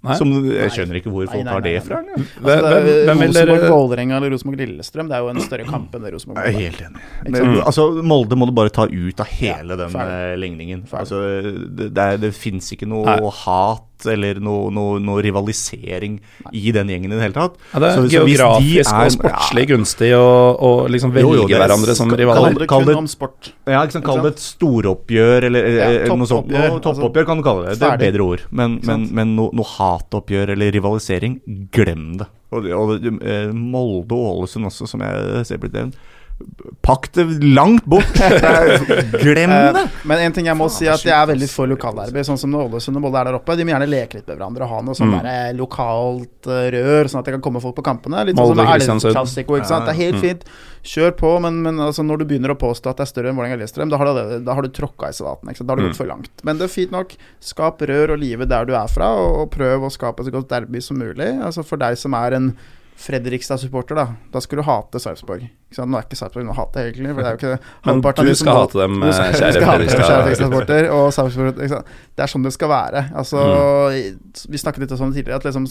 Nei. 0.00 0.14
Som 0.16 0.30
Jeg 0.48 0.72
skjønner 0.72 0.96
ikke 0.96 1.10
hvor 1.12 1.26
folk 1.28 1.48
har 1.50 1.60
det 1.64 1.74
fra. 1.84 1.98
Rosenborg-Vålerenga 2.40 4.16
eller 4.16 4.32
Rosenborg-Lillestrøm, 4.32 5.10
det 5.10 5.18
er 5.18 5.26
jo 5.26 5.28
en 5.34 5.42
større 5.44 5.66
kamp 5.68 5.92
enn 5.96 6.06
det 6.06 6.14
Jeg 6.14 6.40
er 6.40 6.56
helt 6.56 6.80
enig. 6.86 7.02
Men, 7.26 7.58
altså, 7.60 7.84
Molde 8.00 8.38
må 8.40 8.48
du 8.48 8.54
bare 8.56 8.72
ta 8.72 8.86
ut 8.88 9.20
av 9.20 9.28
hele 9.36 9.76
Ja, 9.76 9.80
den 9.82 10.00
eh, 10.00 10.32
ligningen. 10.40 10.86
Altså, 10.96 11.20
det, 11.68 11.90
det, 11.96 12.08
det 12.24 12.32
fins 12.36 12.72
ikke 12.72 12.88
noe 12.88 13.04
Nei. 13.10 13.20
hat 13.42 13.89
eller 14.06 14.40
noe, 14.40 14.70
noe, 14.70 14.98
noe 15.00 15.22
rivalisering 15.22 16.18
i 16.52 16.72
den 16.72 16.88
gjengen 16.88 17.12
i 17.12 17.16
det 17.16 17.22
hele 17.22 17.34
tatt. 17.36 17.56
ja, 17.74 17.78
Det 17.80 17.88
er 17.88 17.94
Så- 17.96 18.08
så 18.08 18.26
geografisk 18.26 18.92
er- 18.92 19.04
og 19.04 19.10
sportslig 19.12 19.68
gunstig 19.68 20.10
å 20.14 20.88
liksom 20.88 21.12
velge 21.12 21.28
Jo, 21.28 21.34
jo, 21.34 21.48
er- 21.48 21.68
hverandre 21.68 21.94
som 21.96 22.08
Det 22.08 22.18
rivaler. 22.20 22.66
Kall 22.66 22.84
kun 22.84 22.86
det- 22.86 22.96
om 22.96 23.06
sport. 23.06 23.52
Ja, 23.66 23.84
ikke 23.84 23.92
sant, 23.92 24.04
Kall 24.04 24.22
det 24.22 24.32
et 24.32 24.38
storoppgjør 24.38 25.44
eller, 25.44 25.66
Ja, 25.66 25.84
eller 25.90 26.16
noe 26.16 26.26
sånt. 26.26 26.48
Noe, 26.48 26.80
toppoppgjør 26.80 27.26
kan 27.26 27.36
du 27.36 27.42
kalle 27.42 27.66
det. 27.68 27.78
Det 27.78 27.88
er 27.88 27.94
et 27.94 28.14
bedre 28.14 28.20
ord. 28.24 28.40
Men, 28.50 28.80
men, 28.84 29.08
men 29.12 29.36
noe, 29.36 29.50
noe 29.52 29.64
hatoppgjør 29.64 30.50
eller 30.50 30.70
rivalisering, 30.72 31.40
glem 31.70 32.18
det. 32.18 32.26
Og, 32.52 32.64
og 32.66 33.04
eh, 33.22 33.52
Molde 33.52 34.12
og 34.12 34.42
Ålesund 34.42 34.66
også, 34.66 34.88
som 34.88 35.00
jeg 35.00 35.46
ser 35.46 35.58
blitt 35.58 35.72
nevnt. 35.72 35.94
Pakk 36.82 37.10
det 37.12 37.24
langt 37.44 37.84
bort! 37.84 38.08
Glem 39.22 39.50
det! 39.50 39.82
Eh, 39.84 39.98
Men 40.08 40.22
en 40.24 40.32
ting 40.36 40.46
jeg 40.48 40.56
må 40.58 40.66
si 40.72 40.88
at 40.90 41.02
jeg 41.04 41.12
er 41.14 41.26
veldig 41.28 41.48
for 41.52 41.68
lokalderby. 41.70 42.22
Sånn 42.26 42.38
som 42.40 42.50
når 42.52 42.68
Ålesund 42.70 42.96
og 42.98 43.04
Molde 43.04 43.20
er 43.20 43.28
der 43.30 43.36
oppe. 43.38 43.56
De 43.58 43.66
må 43.66 43.74
gjerne 43.74 43.88
leke 43.90 44.18
litt 44.20 44.26
med 44.30 44.38
hverandre 44.38 44.66
og 44.66 44.72
ha 44.74 44.80
noe 44.86 44.96
sånn 44.98 45.10
Mm. 45.10 45.16
der, 45.20 45.28
eh, 45.50 45.52
lokalt 45.58 46.46
eh, 46.48 46.66
rør, 46.76 47.08
sånn 47.10 47.20
at 47.20 47.28
det 47.28 47.34
kan 47.36 47.42
komme 47.44 47.60
folk 47.62 47.76
på 47.76 47.84
kampene. 47.86 48.24
Litt 48.28 48.36
sånn 48.38 48.54
som. 48.56 48.66
Elv-klassiko, 49.10 49.58
ikke 49.58 49.66
sant. 49.70 49.86
Det 49.88 49.94
er 49.96 50.00
helt 50.00 50.20
fint. 50.22 50.44
Kjør 50.82 51.10
på, 51.18 51.30
men, 51.44 51.60
men 51.62 51.76
altså, 51.84 52.02
når 52.06 52.22
du 52.22 52.24
begynner 52.30 52.54
å 52.54 52.58
påstå 52.60 52.88
at 52.94 52.96
det 53.02 53.04
er 53.04 53.10
større 53.12 53.28
enn 53.32 53.36
Vålerenga 53.36 53.58
Lillestrøm, 53.60 53.90
da 53.92 53.98
har 54.00 54.06
du, 54.16 54.38
da 54.46 54.54
har 54.56 54.62
du 54.64 54.70
tråkka 54.72 55.10
i 55.12 55.16
salaten. 55.16 55.50
Ikke 55.50 55.60
sant? 55.60 55.68
Da 55.68 55.74
har 55.76 55.82
du 55.82 55.88
gått 55.90 55.98
for 56.00 56.08
langt. 56.08 56.30
Men 56.46 56.56
det 56.56 56.70
er 56.70 56.72
fint 56.72 56.94
nok. 56.94 57.12
Skap 57.44 57.82
rør 57.84 58.14
og 58.16 58.22
live 58.22 58.46
der 58.48 58.64
du 58.64 58.72
er 58.78 58.88
fra, 58.88 59.10
og, 59.20 59.42
og 59.44 59.50
prøv 59.52 59.84
å 59.84 59.92
skape 59.92 60.22
et 60.24 60.30
så 60.30 60.36
godt 60.38 60.48
derby 60.54 60.80
som 60.80 60.96
mulig. 61.02 61.28
Altså 61.44 61.66
For 61.66 61.76
deg 61.76 61.98
som 62.00 62.14
er 62.16 62.38
en 62.38 62.52
Fredrikstad-supporter, 63.00 63.96
da. 63.96 64.06
Da 64.32 64.40
skulle 64.44 64.60
du 64.60 64.68
hate 64.68 65.00
Sarpsborg. 65.00 65.46
Nå 65.78 65.96
er 65.98 66.04
ikke 66.04 66.18
Sarpsborg 66.18 66.44
noe 66.44 66.52
å 66.52 66.58
hate, 66.58 66.82
egentlig. 66.84 67.14
For 67.14 67.24
det 67.24 67.30
er 67.30 67.36
jo 67.36 67.40
ikke 67.40 67.70
Men 67.88 68.02
du 68.04 68.32
skal 68.36 68.58
hate 68.58 68.80
dem, 68.82 68.98
skal- 69.08 69.24
eh, 69.24 69.36
kjære 69.40 69.52
dem, 69.56 69.66
Fredrikstad. 69.70 70.10
Fredrikstad-supporter 70.10 70.88
og 70.96 71.06
Sarpsborg. 71.16 71.60
Det 71.60 72.26
er 72.26 72.32
sånn 72.34 72.44
det 72.44 72.52
skal 72.56 72.72
være. 72.74 73.04
Altså, 73.22 73.44
Vi 74.52 74.60
snakket 74.60 74.84
litt 74.84 74.96
om 74.98 75.14
det 75.14 75.22
tidligere, 75.22 75.40
at 75.40 75.48
liksom 75.48 75.68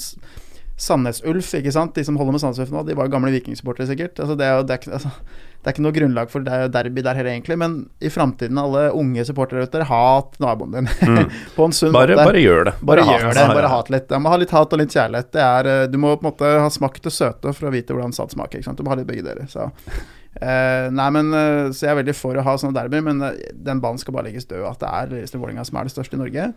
Sandnes-Ulf, 0.80 1.52
ikke 1.60 1.74
sant. 1.76 1.94
De 1.98 2.06
som 2.08 2.18
holder 2.18 2.38
med 2.38 2.42
Sandnes-Ulf 2.42 2.74
nå, 2.74 2.84
de 2.88 2.96
var 2.98 3.12
gamle 3.12 3.34
vikingsupportere, 3.36 3.90
sikkert. 3.92 4.20
Altså, 4.24 4.38
det, 4.40 4.48
er 4.48 4.58
jo, 4.58 4.66
det, 4.66 4.80
er 4.80 4.98
altså, 4.98 5.12
det 5.60 5.68
er 5.68 5.76
ikke 5.76 5.84
noe 5.84 5.96
grunnlag 5.96 6.30
for 6.32 6.46
er 6.48 6.70
derby 6.72 7.04
der 7.04 7.18
heller, 7.20 7.34
egentlig. 7.34 7.58
Men 7.60 7.74
i 8.00 8.08
framtiden, 8.14 8.58
alle 8.62 8.86
unge 8.96 9.26
supportere 9.28 9.66
ute, 9.68 9.82
hat 9.90 10.38
naboen 10.40 10.72
din. 10.78 10.88
på 11.56 11.66
en 11.68 11.76
sunn 11.76 11.92
Bare, 11.92 12.16
måte. 12.16 12.28
bare 12.30 12.44
gjør 12.44 12.70
det. 12.70 12.74
Bare 12.80 13.04
bare 13.04 13.18
gjør 13.20 13.34
det. 13.36 13.48
Bare 13.58 13.72
hat 13.74 13.92
litt. 13.92 14.08
Jeg 14.16 14.24
må 14.24 14.32
ha 14.32 14.38
litt 14.40 14.54
hat 14.56 14.76
og 14.78 14.80
litt 14.80 14.96
kjærlighet. 14.96 15.32
Det 15.36 15.44
er, 15.44 15.70
eh, 15.74 15.88
du 15.92 15.98
må 16.00 16.14
på 16.16 16.24
en 16.24 16.30
måte 16.32 16.54
ha 16.64 16.70
smakt 16.72 17.04
det 17.04 17.12
søte 17.12 17.52
for 17.58 17.68
å 17.68 17.74
vite 17.76 17.92
hvordan 17.98 18.16
salt 18.16 18.32
smaker. 18.38 18.62
Ikke 18.62 18.70
sant? 18.72 18.80
Du 18.80 18.88
må 18.88 18.94
ha 18.94 18.98
litt 19.02 19.10
begge 19.10 19.26
deler. 19.28 19.50
Så. 19.52 19.68
Eh, 20.40 20.88
nei, 20.96 21.10
men 21.12 21.34
eh, 21.36 21.72
Så 21.76 21.88
jeg 21.88 21.92
er 21.92 22.00
veldig 22.00 22.16
for 22.16 22.38
å 22.40 22.46
ha 22.46 22.54
sånne 22.62 22.78
derby, 22.80 23.02
men 23.04 23.20
eh, 23.28 23.42
den 23.54 23.82
ballen 23.84 24.00
skal 24.00 24.16
bare 24.16 24.30
legges 24.30 24.48
død. 24.48 24.64
At 24.70 24.80
det 24.80 24.94
er 24.96 25.12
Lillestrøm 25.18 25.44
Vålerenga 25.44 25.68
som 25.68 25.82
er 25.82 25.90
det 25.90 25.96
største 25.98 26.16
i 26.16 26.22
Norge. 26.22 26.48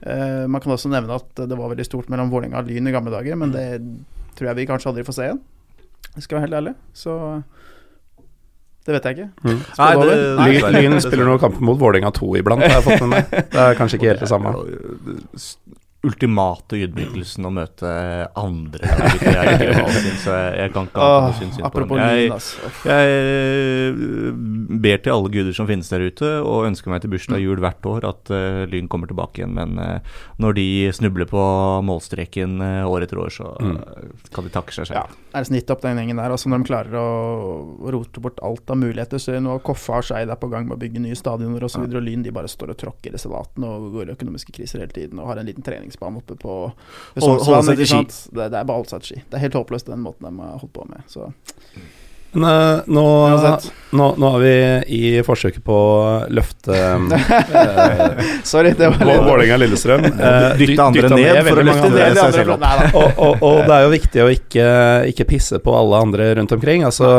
Eh, 0.00 0.46
man 0.48 0.64
kan 0.64 0.72
også 0.72 0.88
nevne 0.92 1.20
at 1.20 1.44
det 1.44 1.60
var 1.60 1.74
veldig 1.74 1.86
stort 1.88 2.08
mellom 2.12 2.32
Vålerenga 2.32 2.64
og 2.64 2.72
Lyn 2.72 2.88
i 2.88 2.94
gamle 2.96 3.12
dager, 3.12 3.36
men 3.36 3.52
det 3.52 3.66
tror 4.36 4.50
jeg 4.50 4.60
vi 4.62 4.68
kanskje 4.72 4.92
aldri 4.94 5.04
får 5.04 5.18
se 5.18 5.28
igjen. 5.28 5.44
Jeg 6.16 6.24
skal 6.24 6.38
være 6.38 6.46
helt 6.46 6.58
ærlig. 6.62 6.74
Så 6.96 7.12
det 8.86 8.94
vet 8.96 9.04
jeg 9.08 9.16
ikke. 9.16 9.28
Nei, 9.44 9.56
Skal 9.72 10.00
det 10.00 10.08
det- 10.08 10.26
over? 10.32 10.46
Lyn, 10.72 10.76
Lyn 10.92 11.00
spiller 11.04 11.24
noen 11.28 11.40
kamper 11.42 11.60
mot 11.68 11.78
Vålerenga 11.80 12.12
2 12.14 12.28
iblant, 12.40 12.62
har 12.62 12.80
jeg 12.80 12.86
fått 12.86 13.00
med 13.06 13.10
meg. 13.16 13.30
Det 13.50 13.62
er 13.66 13.74
kanskje 13.78 13.98
ikke 14.00 14.10
helt 14.12 14.20
det 14.24 14.28
samme. 14.30 14.54
Ultimate 16.06 16.78
ydmykelsen 16.78 17.46
å 17.46 17.52
møte 17.54 17.90
andre. 18.38 18.90
Jeg, 19.20 19.56
jeg, 19.66 20.14
så 20.22 20.36
jeg, 20.36 20.52
jeg 20.62 20.74
kan 20.74 20.88
ikke 20.90 21.06
annet 21.06 21.42
enn 21.42 21.52
å 21.52 21.56
synd 21.56 21.72
på 21.74 21.84
dem. 21.84 21.94
Jeg, 22.00 22.30
altså. 22.36 22.72
jeg 22.86 23.16
eh, 23.26 24.00
ber 24.86 25.02
til 25.02 25.14
alle 25.14 25.32
guder 25.34 25.56
som 25.56 25.68
finnes 25.68 25.90
der 25.92 26.06
ute, 26.06 26.30
og 26.42 26.66
ønsker 26.68 26.92
meg 26.92 27.02
til 27.02 27.12
bursdag 27.12 27.42
jul 27.42 27.60
hvert 27.62 27.88
år 27.90 28.06
at 28.08 28.32
uh, 28.32 28.62
Lyn 28.70 28.90
kommer 28.92 29.10
tilbake 29.10 29.42
igjen. 29.42 29.54
Men 29.56 29.76
uh, 29.80 30.18
når 30.42 30.58
de 30.58 30.66
snubler 30.96 31.28
på 31.30 31.42
målstreken 31.86 32.60
uh, 32.62 32.88
år 32.90 33.06
etter 33.06 33.20
år, 33.20 33.32
så 33.32 33.52
eh, 33.60 34.10
kan 34.34 34.46
de 34.46 34.52
takke 34.52 34.74
seg 34.74 34.90
selv. 34.90 34.98
Ja, 34.98 35.38
er 35.38 35.48
snitt 35.48 35.70
opp 35.72 35.84
den 35.84 36.00
gjengen 36.00 36.20
der. 36.20 36.34
Altså 36.34 36.50
når 36.50 36.62
de 36.62 36.70
klarer 36.70 36.98
å 37.00 37.90
rote 37.94 38.22
bort 38.22 38.40
alt 38.46 38.70
av 38.72 38.80
muligheter. 38.80 39.22
Så 39.22 39.36
nå 39.42 39.58
Koffa 39.66 40.00
og 40.00 40.08
Skeid 40.08 40.32
er 40.32 40.40
på 40.40 40.50
gang 40.52 40.68
med 40.68 40.78
å 40.78 40.80
bygge 40.80 41.02
nye 41.04 41.18
stadioner 41.18 41.66
osv. 41.66 41.86
Og 41.86 42.02
Lyn 42.04 42.24
de 42.26 42.34
bare 42.34 42.50
står 42.50 42.74
og 42.74 42.80
tråkker 42.82 43.16
i 43.16 43.20
salaten 43.20 43.66
og 43.66 43.90
går 43.96 44.10
i 44.10 44.16
økonomiske 44.16 44.54
kriser 44.56 44.84
hele 44.84 44.94
tiden. 44.96 45.20
Og 45.22 45.30
har 45.30 45.40
en 45.40 45.48
liten 45.48 45.66
treningsbane 45.96 46.16
oppe 46.22 46.36
på 46.36 46.72
ved 47.14 47.22
Hold- 47.22 47.40
holde 47.40 47.44
Sognsvann, 47.44 47.64
seg 47.64 47.76
til 47.76 47.84
ikke 47.84 47.94
sant? 47.94 48.34
Det, 48.36 48.50
det 48.52 48.58
er 48.60 48.64
bare 48.64 48.84
til 48.84 49.00
ski. 49.08 49.22
Det 49.30 49.36
er 49.38 49.44
helt 49.46 49.54
håpløst 49.54 49.86
den 49.92 50.02
måten 50.04 50.26
de 50.28 50.42
har 50.42 50.58
holdt 50.60 50.72
på 50.72 50.84
med. 50.88 51.02
Så 51.08 51.30
Men 52.36 52.44
eh, 52.50 52.82
nå, 52.92 53.04
nå, 53.96 54.06
nå 54.20 54.30
er 54.36 54.42
vi 54.42 54.54
i 54.92 55.22
forsøket 55.24 55.64
på 55.64 55.72
å 55.72 56.26
løfte 56.28 56.76
eh, 56.76 58.22
sorry, 58.44 58.74
det 58.76 58.90
var 58.92 59.06
litt 59.08 59.22
Vålerenga-Lillestrøm. 59.24 60.04
Eh, 60.04 60.48
Dytte 60.60 60.82
andre 60.84 61.10
ned 61.14 61.42
for 61.46 61.62
å 61.62 61.66
løfte 61.70 61.88
andre. 61.90 62.08
det 62.10 62.20
seg 62.20 62.38
selv 62.40 62.56
opp. 62.56 62.66
Og, 62.92 63.08
og, 63.16 63.42
og 63.46 63.60
det 63.64 63.76
er 63.78 63.86
jo 63.86 63.92
viktig 63.94 64.24
å 64.26 64.30
ikke, 64.34 64.68
ikke 65.14 65.28
pisse 65.32 65.60
på 65.64 65.76
alle 65.78 66.02
andre 66.08 66.34
rundt 66.40 66.52
omkring. 66.58 66.84
Altså, 66.84 67.14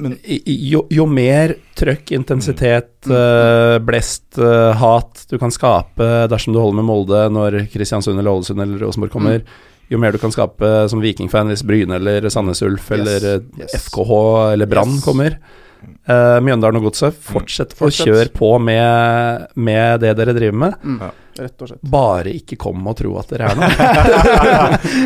Men- 0.00 0.18
jo, 0.24 0.86
jo 0.90 1.04
mer 1.06 1.54
trøkk, 1.76 2.10
intensitet, 2.16 2.90
Mm. 3.06 3.12
eh, 3.16 3.78
blest, 3.84 4.38
uh, 4.38 4.72
hat 4.80 5.26
du 5.30 5.36
kan 5.38 5.50
skape 5.50 6.26
dersom 6.28 6.52
du 6.54 6.60
holder 6.60 6.76
med 6.82 6.84
Molde 6.88 7.20
når 7.32 7.58
Kristiansund 7.72 8.18
eller 8.18 8.30
Ålesund 8.32 8.60
eller 8.62 8.78
Rosenborg 8.86 9.10
kommer, 9.12 9.38
Mm. 9.40 9.46
jo 9.90 9.98
mer 9.98 10.12
du 10.12 10.18
kan 10.18 10.30
skape 10.32 10.88
som 10.88 11.00
Vikingfan 11.00 11.48
hvis 11.48 11.62
Bryne 11.66 11.96
eller 11.96 12.28
Sandnes 12.30 12.62
Ulf 12.62 12.90
eller 12.92 13.16
eh, 13.36 13.40
yes. 13.58 13.74
FKH 13.88 14.52
eller 14.54 14.66
Brann 14.66 14.94
Yes. 14.96 15.04
kommer. 15.04 15.36
Eh, 15.80 16.38
Mjøndalen 16.44 16.80
og 16.80 16.88
Godset, 16.90 17.14
fortsett, 17.14 17.72
Fortsett. 17.78 18.06
å 18.06 18.10
kjøre 18.12 18.32
på 18.34 18.54
med, 18.60 19.48
med 19.56 20.00
det 20.04 20.14
dere 20.18 20.34
driver 20.36 20.56
med. 20.66 20.78
Mm, 20.84 21.00
Ja. 21.00 21.10
rett 21.40 21.62
og 21.62 21.68
slett. 21.70 21.80
Bare 21.88 22.32
ikke 22.36 22.56
kom 22.60 22.82
og 22.90 22.96
tro 22.98 23.12
at 23.20 23.30
dere 23.30 23.46
er 23.48 23.56
noe. 23.60 23.68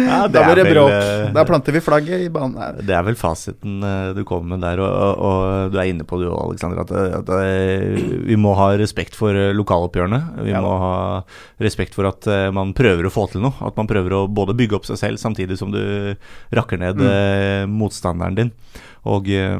Ja, 0.08 0.16
Da 0.28 0.42
blir 0.48 0.56
det 0.62 0.64
bråk. 0.72 0.90
eh, 0.90 1.32
Da 1.36 1.44
planter 1.46 1.72
vi 1.76 1.82
flagget 1.84 2.24
i 2.24 2.30
banen 2.32 2.56
her. 2.58 2.78
Det 2.82 2.94
er 2.96 3.04
vel 3.06 3.14
fasiten 3.18 3.82
eh, 3.84 4.12
du 4.16 4.22
kommer 4.26 4.56
med 4.56 4.64
der, 4.64 4.80
og, 4.82 4.90
og, 4.90 5.24
og 5.28 5.72
du 5.74 5.78
er 5.78 5.90
inne 5.92 6.06
på 6.08 6.18
det 6.18 6.26
jo, 6.30 6.34
Alexander, 6.46 6.80
at, 6.82 6.90
at 7.20 7.30
vi 8.30 8.38
må 8.40 8.54
ha 8.58 8.70
respekt 8.80 9.14
for 9.18 9.36
lokaloppgjørene. 9.54 10.22
Vi 10.42 10.50
Ja 10.54 10.62
må 10.64 10.74
ha 10.80 10.94
respekt 11.62 11.94
for 11.94 12.08
at 12.10 12.26
man 12.56 12.72
prøver 12.74 13.06
å 13.06 13.12
få 13.14 13.28
til 13.30 13.44
noe. 13.44 13.54
At 13.64 13.76
man 13.78 13.86
prøver 13.90 14.16
å 14.18 14.24
både 14.30 14.56
bygge 14.58 14.80
opp 14.80 14.88
seg 14.88 14.98
selv 15.00 15.22
samtidig 15.22 15.58
som 15.60 15.70
du 15.74 15.80
rakker 16.54 16.80
ned 16.80 16.96
Mm. 17.04 17.70
motstanderen 17.78 18.34
din. 18.38 18.50
Og 19.04 19.28
eh, 19.28 19.58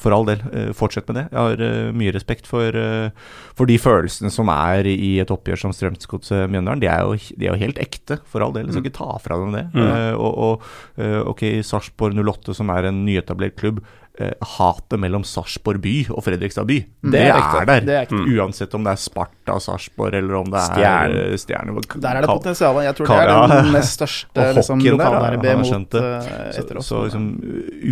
for 0.00 0.14
all 0.14 0.26
del, 0.26 0.42
eh, 0.52 0.70
fortsett 0.74 1.06
med 1.08 1.16
det. 1.18 1.24
Jeg 1.30 1.38
har 1.38 1.62
eh, 1.62 1.90
mye 1.94 2.12
respekt 2.14 2.48
for, 2.50 2.74
eh, 2.74 3.10
for 3.54 3.70
de 3.70 3.76
følelsene 3.78 4.30
som 4.32 4.50
er 4.52 4.88
i 4.90 5.16
et 5.22 5.32
oppgjør 5.32 5.60
som 5.64 5.74
Strømsgodset 5.74 6.50
Mjøndalen. 6.50 6.82
De 6.82 6.90
er, 6.90 7.02
jo, 7.06 7.34
de 7.38 7.46
er 7.46 7.54
jo 7.54 7.62
helt 7.62 7.80
ekte, 7.82 8.18
for 8.30 8.44
all 8.44 8.54
del. 8.56 8.66
Jeg 8.66 8.76
skal 8.76 8.86
ikke 8.86 8.98
ta 8.98 9.18
fra 9.22 9.38
dem 9.40 9.54
det. 9.54 9.66
Mm. 9.74 10.18
Og, 10.18 10.32
og 10.46 11.04
ok, 11.34 11.44
Sarpsborg 11.66 12.18
08, 12.18 12.56
som 12.58 12.72
er 12.74 12.90
en 12.90 13.04
nyetablert 13.06 13.56
klubb. 13.60 13.82
Eh, 14.20 14.30
hatet 14.56 15.00
mellom 15.02 15.24
Sarpsborg 15.26 15.80
by 15.82 15.94
og 16.14 16.22
Fredrikstad 16.26 16.66
by. 16.68 16.76
Mm. 17.02 17.10
Det, 17.10 17.12
Det 17.18 17.22
er 17.30 17.38
er, 17.60 17.66
der. 17.70 17.80
Det 17.88 17.96
er. 18.02 18.14
Uansett 18.38 18.74
om 18.78 18.84
det 18.86 18.92
er 18.94 19.00
Sparta 19.02 19.56
Sarpsborg, 19.60 20.14
eller 20.14 20.34
om 20.38 20.50
det 20.52 20.60
er 20.60 20.68
Stjerne. 20.74 21.24
eh. 21.34 22.02
Der 22.04 22.16
er 22.16 22.20
det 22.26 22.30
potensial. 22.30 22.82
Jeg 22.84 22.94
tror 23.00 23.06
det 23.06 23.18
er 23.24 23.54
den 23.54 23.72
nest 23.74 23.96
største 23.98 24.46
liksom, 24.58 24.78
hockeyen 24.78 24.98
der, 24.98 25.04
lokalderby 25.04 25.48
har 25.48 25.56
mot 25.64 25.98
eh, 26.00 26.60
etter 26.62 26.78
oss. 26.82 26.86
så 26.92 27.02
liksom, 27.08 27.26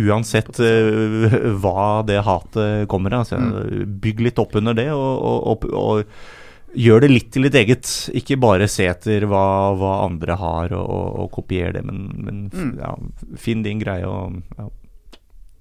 uansett 0.07 0.59
uh, 0.59 1.39
hva 1.63 1.89
det 2.07 2.21
hatet 2.25 2.87
kommer 2.91 3.13
av, 3.17 3.25
altså, 3.25 3.39
Mm. 3.43 3.99
bygg 4.01 4.19
litt 4.29 4.39
opp 4.39 4.55
under 4.55 4.73
det, 4.77 4.89
og, 4.93 5.23
og, 5.23 5.65
og, 5.65 5.73
og 5.73 6.77
gjør 6.77 7.01
det 7.03 7.09
litt 7.11 7.27
til 7.33 7.43
ditt 7.45 7.55
eget. 7.59 7.85
Ikke 8.17 8.37
bare 8.41 8.67
se 8.71 8.87
etter 8.89 9.25
hva, 9.29 9.43
hva 9.77 9.91
andre 10.07 10.37
har, 10.39 10.71
og, 10.73 10.87
og, 10.89 11.19
og 11.25 11.31
kopier 11.35 11.73
det, 11.75 11.83
men, 11.85 12.07
men 12.23 12.39
Mm. 12.53 12.71
ja, 12.79 12.93
finn 13.37 13.63
din 13.65 13.79
greie, 13.81 14.05
og 14.07 14.39
ja. 14.57 14.69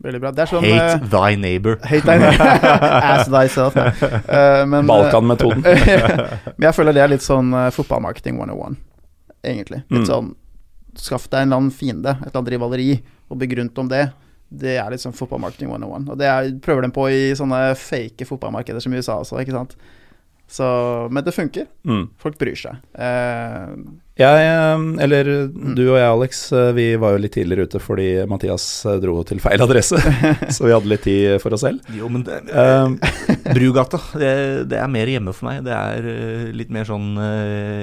Veldig 0.03 0.21
bra. 0.23 0.31
Det 0.35 0.43
er 0.45 0.51
sånn 0.51 0.65
hate 0.67 0.95
uh, 0.99 1.09
thy 1.13 1.37
neighbor. 1.39 1.77
Hate 1.87 2.07
deg 2.09 2.23
Ass 3.13 3.29
thyself. 3.31 3.77
Uh, 3.79 4.65
Balkan-metoden. 4.89 5.63
men 6.57 6.67
jeg 6.67 6.75
føler 6.75 6.97
det 6.97 7.05
er 7.05 7.13
litt 7.13 7.23
sånn 7.27 7.53
uh, 7.55 7.69
fotballmarketing 7.75 8.41
101, 8.41 8.79
egentlig. 9.47 9.83
Litt 9.89 10.03
Mm. 10.03 10.09
sånn 10.11 10.33
Skaff 10.99 11.25
deg 11.33 11.47
en 11.47 11.49
eller 11.49 11.57
annen 11.63 11.73
fiende, 11.73 12.11
et 12.21 12.27
eller 12.29 12.43
annet 12.43 12.51
rivaleri, 12.53 12.89
og 13.33 13.39
bygg 13.41 13.55
rundt 13.63 13.79
om 13.81 13.87
det. 13.89 14.03
Det 14.53 14.75
er 14.77 14.91
litt 14.93 15.01
sånn 15.01 15.15
fotballmarketing 15.17 15.71
101. 15.73 16.11
Og 16.13 16.19
det 16.21 16.27
er, 16.29 16.51
prøver 16.61 16.85
de 16.85 16.91
på 16.93 17.07
i 17.09 17.21
sånne 17.39 17.61
fake 17.81 18.27
fotballmarkeder 18.29 18.83
som 18.85 18.93
i 18.93 19.01
USA 19.01 19.17
også, 19.23 19.39
ikke 19.41 19.55
sant. 19.57 19.73
Så, 20.53 20.67
men 21.09 21.25
det 21.25 21.33
funker. 21.33 21.65
Mm. 21.89 22.11
Folk 22.21 22.35
bryr 22.41 22.59
seg. 22.61 22.81
Eh, 22.93 23.71
Jeg, 24.21 24.43
eh, 24.45 24.83
eller 25.01 25.31
du 25.49 25.81
og 25.87 25.97
jeg, 25.97 26.05
Alex, 26.11 26.43
eh, 26.53 26.69
vi 26.77 26.85
var 27.01 27.15
jo 27.15 27.23
litt 27.25 27.33
tidligere 27.33 27.65
ute 27.65 27.81
fordi 27.81 28.09
Mathias 28.29 28.67
eh, 28.85 28.99
dro 29.01 29.15
til 29.25 29.41
feil 29.41 29.65
adresse. 29.65 29.97
så 30.55 30.67
vi 30.69 30.75
hadde 30.75 30.93
litt 30.93 31.07
tid 31.09 31.39
for 31.41 31.57
oss 31.57 31.65
selv. 31.65 31.81
Jo, 31.97 32.11
men 32.13 32.27
det, 32.29 32.43
Eh, 32.53 33.49
Brugata, 33.57 33.99
det, 34.21 34.33
det 34.69 34.77
er 34.83 34.93
mer 34.93 35.09
hjemme 35.09 35.33
for 35.33 35.49
meg. 35.49 35.63
Det 35.65 35.73
er 35.73 36.11
eh, 36.13 36.49
litt 36.53 36.71
mer 36.75 36.85
sånn 36.89 37.15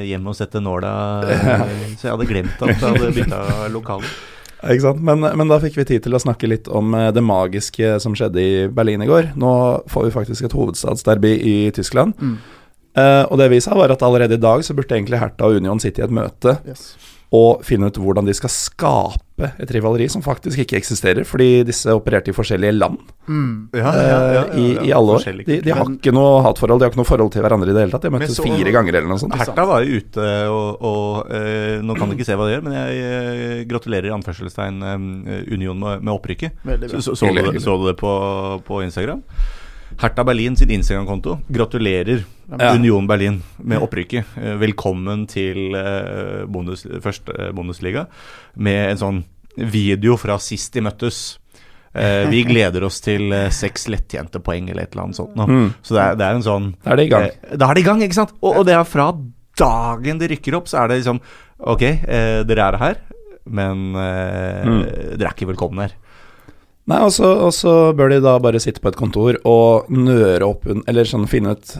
hjemme 0.05 0.29
og 0.29 0.37
sette 0.37 0.61
nåla 0.61 0.93
eh, 1.25 1.69
Så 1.97 2.05
jeg 2.05 2.13
hadde 2.13 2.29
glemt 2.29 2.61
at 2.61 2.75
jeg 2.75 2.85
hadde 2.85 3.15
bytta 3.17 3.41
lokale. 3.73 4.13
Ikke 4.59 4.83
sant? 4.83 5.01
Men, 5.07 5.23
men 5.39 5.47
da 5.47 5.55
fikk 5.63 5.77
vi 5.79 5.85
tid 5.87 6.03
til 6.03 6.15
å 6.17 6.19
snakke 6.19 6.49
litt 6.51 6.67
om 6.67 6.93
eh, 6.97 7.09
det 7.15 7.23
magiske 7.23 7.93
som 8.03 8.15
skjedde 8.17 8.43
i 8.43 8.53
Berlin 8.67 9.01
i 9.05 9.07
går. 9.09 9.33
Nå 9.39 9.51
får 9.89 10.09
vi 10.09 10.15
faktisk 10.15 10.49
et 10.49 10.55
hovedstadsderby 10.55 11.31
i 11.47 11.57
Tyskland. 11.75 12.13
Mm. 12.19 12.37
Eh, 12.99 13.23
og 13.29 13.37
det 13.41 13.49
vi 13.55 13.61
sa, 13.63 13.75
var 13.79 13.93
at 13.95 14.03
allerede 14.05 14.35
i 14.39 14.43
dag 14.49 14.65
så 14.67 14.75
burde 14.77 14.97
egentlig 14.97 15.21
Hertha 15.21 15.47
og 15.49 15.61
Union 15.61 15.79
sitte 15.81 16.03
i 16.03 16.05
et 16.09 16.13
møte 16.19 16.57
yes. 16.67 16.89
og 17.35 17.59
finne 17.63 17.87
ut 17.91 17.97
hvordan 18.01 18.25
de 18.25 18.33
skal 18.33 18.49
skape 18.49 19.51
et 19.61 19.69
rivaleri 19.71 20.07
som 20.11 20.23
faktisk 20.25 20.59
ikke 20.63 20.75
eksisterer, 20.79 21.23
fordi 21.29 21.61
disse 21.67 21.93
opererte 21.95 22.33
i 22.33 22.35
forskjellige 22.35 22.73
land 22.75 22.97
Mm. 23.29 23.67
Ja, 23.77 23.91
eh, 23.93 24.55
i, 24.57 24.63
i 24.87 24.91
alle 24.97 25.13
år. 25.19 25.21
De, 25.45 25.59
de 25.61 25.69
har 25.69 25.83
Men- 25.85 25.99
ikke 25.99 26.09
noe 26.17 26.39
hatforhold, 26.41 26.79
de 26.81 26.87
har 26.87 26.89
ikke 26.89 26.97
noe 26.97 27.05
forhold 27.11 27.29
til 27.35 27.43
hverandre 27.45 27.69
i 27.69 27.75
det 27.77 27.83
hele 27.83 27.93
tatt. 27.93 28.01
De 28.01 28.09
har 28.09 28.15
møttes 28.17 28.39
så- 28.39 28.47
fire 28.47 28.71
ganger 28.73 28.97
eller 28.97 29.07
noe 29.11 29.21
sånt. 29.21 29.35
Hertha 29.37 29.65
var 29.69 29.83
jo 29.85 29.99
ute 30.01 30.25
og, 30.49 30.81
og 30.89 31.29
eh, 31.37 31.77
Nå 31.85 31.93
kan 31.99 32.09
du 32.09 32.15
ikke 32.17 32.25
se 32.25 32.33
hva 32.39 32.47
de 32.49 32.55
gjør, 32.55 32.65
men 32.65 32.73
jeg 32.79 33.67
gratulerer 33.69 34.09
i 34.09 34.15
anførselstegn 34.17 34.81
eh, 34.81 35.53
Union 35.53 35.77
med, 35.77 36.01
med 36.01 36.15
opprykket. 36.15 36.57
Så, 36.89 37.03
så, 37.05 37.13
så, 37.21 37.29
du, 37.29 37.59
så 37.61 37.77
du 37.77 37.85
det 37.91 37.97
på, 38.01 38.15
på 38.65 38.81
Instagram? 38.87 39.21
Hertha 39.99 40.23
Berlin 40.23 40.55
sin 40.55 40.69
Instagram-konto 40.71 41.39
gratulerer 41.51 42.23
Ja. 42.57 42.71
Union 42.73 43.05
Berlin 43.07 43.41
med 43.61 43.77
opprykket. 43.83 44.25
Eh, 44.41 44.55
Velkommen 44.57 45.27
til 45.29 45.75
bonus, 46.49 46.81
første 47.03 47.51
bonusliga 47.53 47.53
Bundesliga 47.53 48.05
med 48.55 48.89
en 48.91 48.97
sånn 48.97 49.19
video 49.69 50.15
fra 50.17 50.37
sist 50.41 50.73
de 50.73 50.81
møttes. 50.81 51.37
Eh, 51.93 52.25
vi 52.31 52.43
gleder 52.49 52.83
oss 52.87 53.01
til 53.01 53.31
eh, 53.33 53.49
seks 53.53 53.85
lettjente 53.91 54.39
poeng 54.41 54.69
eller 54.71 54.83
et 54.87 54.93
eller 54.95 55.03
annet 55.09 55.19
sånt. 55.19 55.35
Mm. 55.35 55.69
Så 55.83 55.93
det 55.97 56.01
er, 56.07 56.15
det 56.15 56.25
er 56.29 56.39
en 56.39 56.47
sånn 56.47 56.71
Da 56.83 56.91
er 56.91 56.95
det 57.01 57.05
i 57.05 57.09
gang. 57.13 57.27
Eh, 57.29 57.57
Da 57.57 57.69
er 57.69 57.73
det 57.77 57.83
i 57.83 57.87
gang, 57.91 58.01
ikke 58.07 58.17
sant? 58.17 58.33
Og, 58.41 58.57
og 58.61 58.65
det 58.65 58.73
er 58.79 58.83
fra 58.89 59.11
dagen 59.59 60.17
de 60.23 60.27
rykker 60.31 60.55
opp, 60.57 60.67
så 60.71 60.81
er 60.83 60.87
det 60.93 61.01
liksom 61.03 61.19
Ok, 61.59 61.81
eh, 61.83 62.41
dere 62.47 62.69
er 62.71 62.77
her, 62.79 62.95
men 63.45 63.89
eh, 63.99 64.63
Mm. 64.65 64.81
dere 65.19 65.27
er 65.27 65.35
ikke 65.35 65.49
velkomne 65.53 65.85
her. 65.89 65.93
Nei, 66.89 66.99
og 67.05 67.13
så, 67.13 67.29
og 67.45 67.53
så 67.53 67.75
bør 67.97 68.15
de 68.15 68.19
da 68.25 68.35
bare 68.41 68.61
sitte 68.61 68.81
på 68.81 68.89
et 68.89 68.97
kontor 68.97 69.37
og 69.47 69.89
nøre 69.93 70.47
opp 70.47 70.63
Eller 70.89 71.05
sånn 71.05 71.27
finne 71.29 71.53
ut 71.53 71.75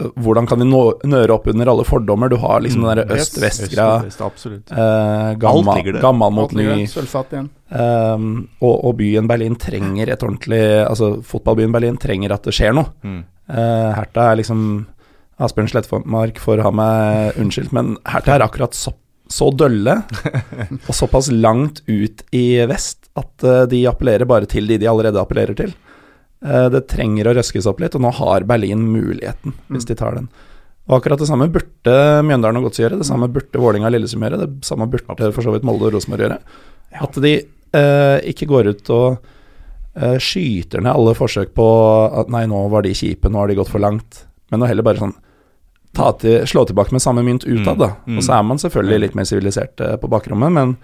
hvordan 0.00 0.46
kan 0.48 0.60
vi 0.60 0.66
nå, 0.68 0.80
nøre 1.08 1.34
opp 1.34 1.48
under 1.52 1.70
alle 1.72 1.84
fordommer. 1.84 2.30
Du 2.32 2.38
har 2.40 2.62
liksom 2.64 2.84
den 2.86 3.00
der 3.02 3.16
øst-vest-greia. 3.16 4.06
Øst 4.08 4.22
øst. 4.24 4.46
Eh, 4.72 5.32
gammel, 5.40 5.90
gammal 6.00 6.32
mot 6.32 6.54
ny. 6.56 6.86
Um, 7.70 8.48
og, 8.60 8.74
og 8.88 8.96
byen 8.98 9.28
Berlin 9.30 9.54
trenger 9.60 10.10
et 10.10 10.24
ordentlig 10.26 10.62
Altså 10.82 11.12
fotballbyen 11.22 11.74
Berlin 11.74 11.98
trenger 12.00 12.34
at 12.34 12.48
det 12.48 12.56
skjer 12.56 12.74
noe. 12.76 12.90
Mm. 13.04 13.20
Uh, 13.50 13.90
Hertha 13.98 14.30
er 14.30 14.40
liksom 14.40 14.64
Asbjørn 15.40 15.70
Slettmark 15.72 16.40
får 16.42 16.64
ha 16.66 16.72
meg 16.74 17.38
unnskyldt, 17.40 17.72
men 17.76 17.94
Hertha 18.08 18.36
er 18.36 18.44
akkurat 18.44 18.76
så, 18.76 18.92
så 19.30 19.48
dølle 19.56 20.02
og 20.88 20.92
såpass 20.96 21.30
langt 21.32 21.80
ut 21.88 22.24
i 22.36 22.44
vest 22.68 22.99
at 23.20 23.46
eh, 23.46 23.62
de 23.70 23.84
appellerer 23.90 24.28
bare 24.28 24.48
til 24.50 24.66
de 24.70 24.78
de 24.82 24.88
allerede 24.90 25.20
appellerer 25.22 25.56
til. 25.58 25.72
Eh, 26.44 26.68
det 26.72 26.86
trenger 26.90 27.28
å 27.30 27.34
røskes 27.38 27.68
opp 27.70 27.82
litt, 27.84 27.96
og 27.98 28.04
nå 28.04 28.12
har 28.20 28.46
Berlin 28.48 28.86
muligheten, 28.90 29.54
hvis 29.72 29.88
de 29.90 29.96
tar 30.00 30.16
den. 30.18 30.30
Og 30.90 30.96
akkurat 30.98 31.20
det 31.22 31.28
samme 31.28 31.46
burde 31.52 31.96
Mjøndalen 32.26 32.58
og 32.58 32.64
Godset 32.66 32.86
gjøre, 32.86 32.98
det 33.02 33.06
samme 33.06 33.28
burde 33.30 33.60
Vålinga 33.62 33.86
og 33.90 33.94
Lillesund 33.94 34.24
gjøre, 34.26 34.40
det 34.42 34.66
samme 34.66 34.88
burde 34.90 35.28
for 35.36 35.44
så 35.46 35.52
vidt 35.54 35.66
Molde 35.68 35.86
og 35.86 35.94
Rosenborg 35.94 36.24
gjøre. 36.24 36.38
At 37.04 37.18
de 37.22 37.34
eh, 37.38 38.16
ikke 38.32 38.48
går 38.50 38.72
ut 38.72 38.90
og 38.96 39.20
eh, 39.94 40.16
skyter 40.18 40.82
ned 40.82 40.90
alle 40.96 41.14
forsøk 41.14 41.52
på 41.54 41.66
at 42.24 42.32
nei, 42.34 42.42
nå 42.50 42.64
var 42.72 42.82
de 42.88 42.96
kjipe, 42.96 43.30
nå 43.30 43.38
har 43.44 43.52
de 43.52 43.58
gått 43.60 43.70
for 43.70 43.82
langt. 43.84 44.24
Men 44.50 44.64
å 44.64 44.70
heller 44.70 44.86
bare 44.86 45.04
sånn 45.04 45.14
ta 45.94 46.08
til, 46.22 46.40
slå 46.46 46.64
tilbake 46.66 46.94
med 46.94 47.02
samme 47.02 47.22
mynt 47.26 47.44
utad, 47.46 47.76
Mm, 47.76 47.82
da. 47.84 47.88
mm. 48.06 48.16
Og 48.18 48.26
så 48.26 48.34
er 48.38 48.42
man 48.46 48.58
selvfølgelig 48.62 49.00
litt 49.04 49.14
mer 49.18 49.28
sivilisert 49.30 49.80
eh, 49.84 49.94
på 50.00 50.10
bakrommet, 50.10 50.50
men 50.58 50.74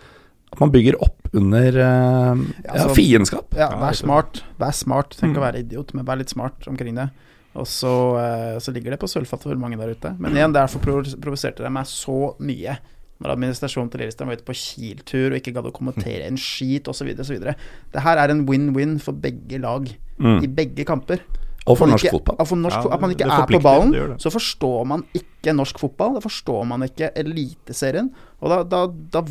at 0.53 0.61
man 0.61 0.71
bygger 0.71 0.97
opp 1.03 1.29
under 1.35 1.69
uh, 1.69 2.37
ja, 2.65 2.77
så- 2.87 2.95
fiendskap. 2.97 3.55
Ja, 3.57 3.69
vær 3.81 3.93
smart. 3.99 4.43
Vær 4.59 4.73
smart. 4.73 5.17
Tenk 5.19 5.35
Mm. 5.35 5.41
å 5.41 5.45
være 5.53 5.59
idiot, 5.65 5.95
men 5.95 6.05
vær 6.07 6.17
litt 6.19 6.31
smart 6.31 6.67
omkring 6.69 6.95
det. 6.95 7.11
Og 7.57 7.65
så, 7.67 7.89
uh, 8.17 8.59
så 8.61 8.73
ligger 8.73 8.91
det 8.91 9.01
på 9.01 9.09
sølvfatet 9.09 9.43
for 9.51 9.57
mange 9.57 9.77
der 9.79 9.95
ute. 9.95 10.15
Men 10.19 10.33
igjen, 10.37 10.53
derfor 10.53 10.79
provoserte 10.81 11.65
de 11.65 11.71
meg 11.71 11.85
så 11.85 12.37
mye. 12.41 12.79
Når 13.19 13.33
administrasjonen 13.33 13.91
til 13.91 14.01
Lillestrøm 14.01 14.29
var 14.29 14.37
ute 14.37 14.45
på 14.45 14.53
Kiel-tur 14.55 15.33
og 15.33 15.39
ikke 15.41 15.55
gadd 15.57 15.65
å 15.65 15.73
kommentere 15.73 16.27
en 16.27 16.37
skit 16.37 16.85
osv. 16.87 17.09
osv. 17.19 17.39
Det 17.41 18.03
her 18.05 18.19
er 18.19 18.29
en 18.31 18.45
win-win 18.47 18.99
for 19.01 19.13
begge 19.13 19.59
lag 19.59 19.89
i 19.89 19.97
Mm. 20.23 20.55
begge 20.55 20.85
kamper. 20.85 21.21
Og 21.67 21.79
for 21.79 21.87
norsk 21.89 22.05
ikke- 22.05 22.13
fotball. 22.21 22.47
For 22.47 22.57
norsk, 22.57 22.85
Ja, 22.85 22.93
at 22.95 23.01
man 23.01 23.11
ikke 23.11 23.25
er 23.27 23.47
på 23.47 23.61
ballen, 23.63 23.91
det 23.91 24.09
det. 24.09 24.19
så 24.21 24.31
forstår 24.31 24.87
man 24.87 25.03
ikke 25.15 25.53
norsk 25.57 25.79
fotball. 25.81 26.13
Da 26.15 26.21
forstår 26.21 26.67
man 26.67 26.81
ikke 26.83 27.11
Eliteserien. 27.17 28.11
Og 28.43 28.51
da, 28.51 28.63
da, 28.63 28.87
da 28.87 29.23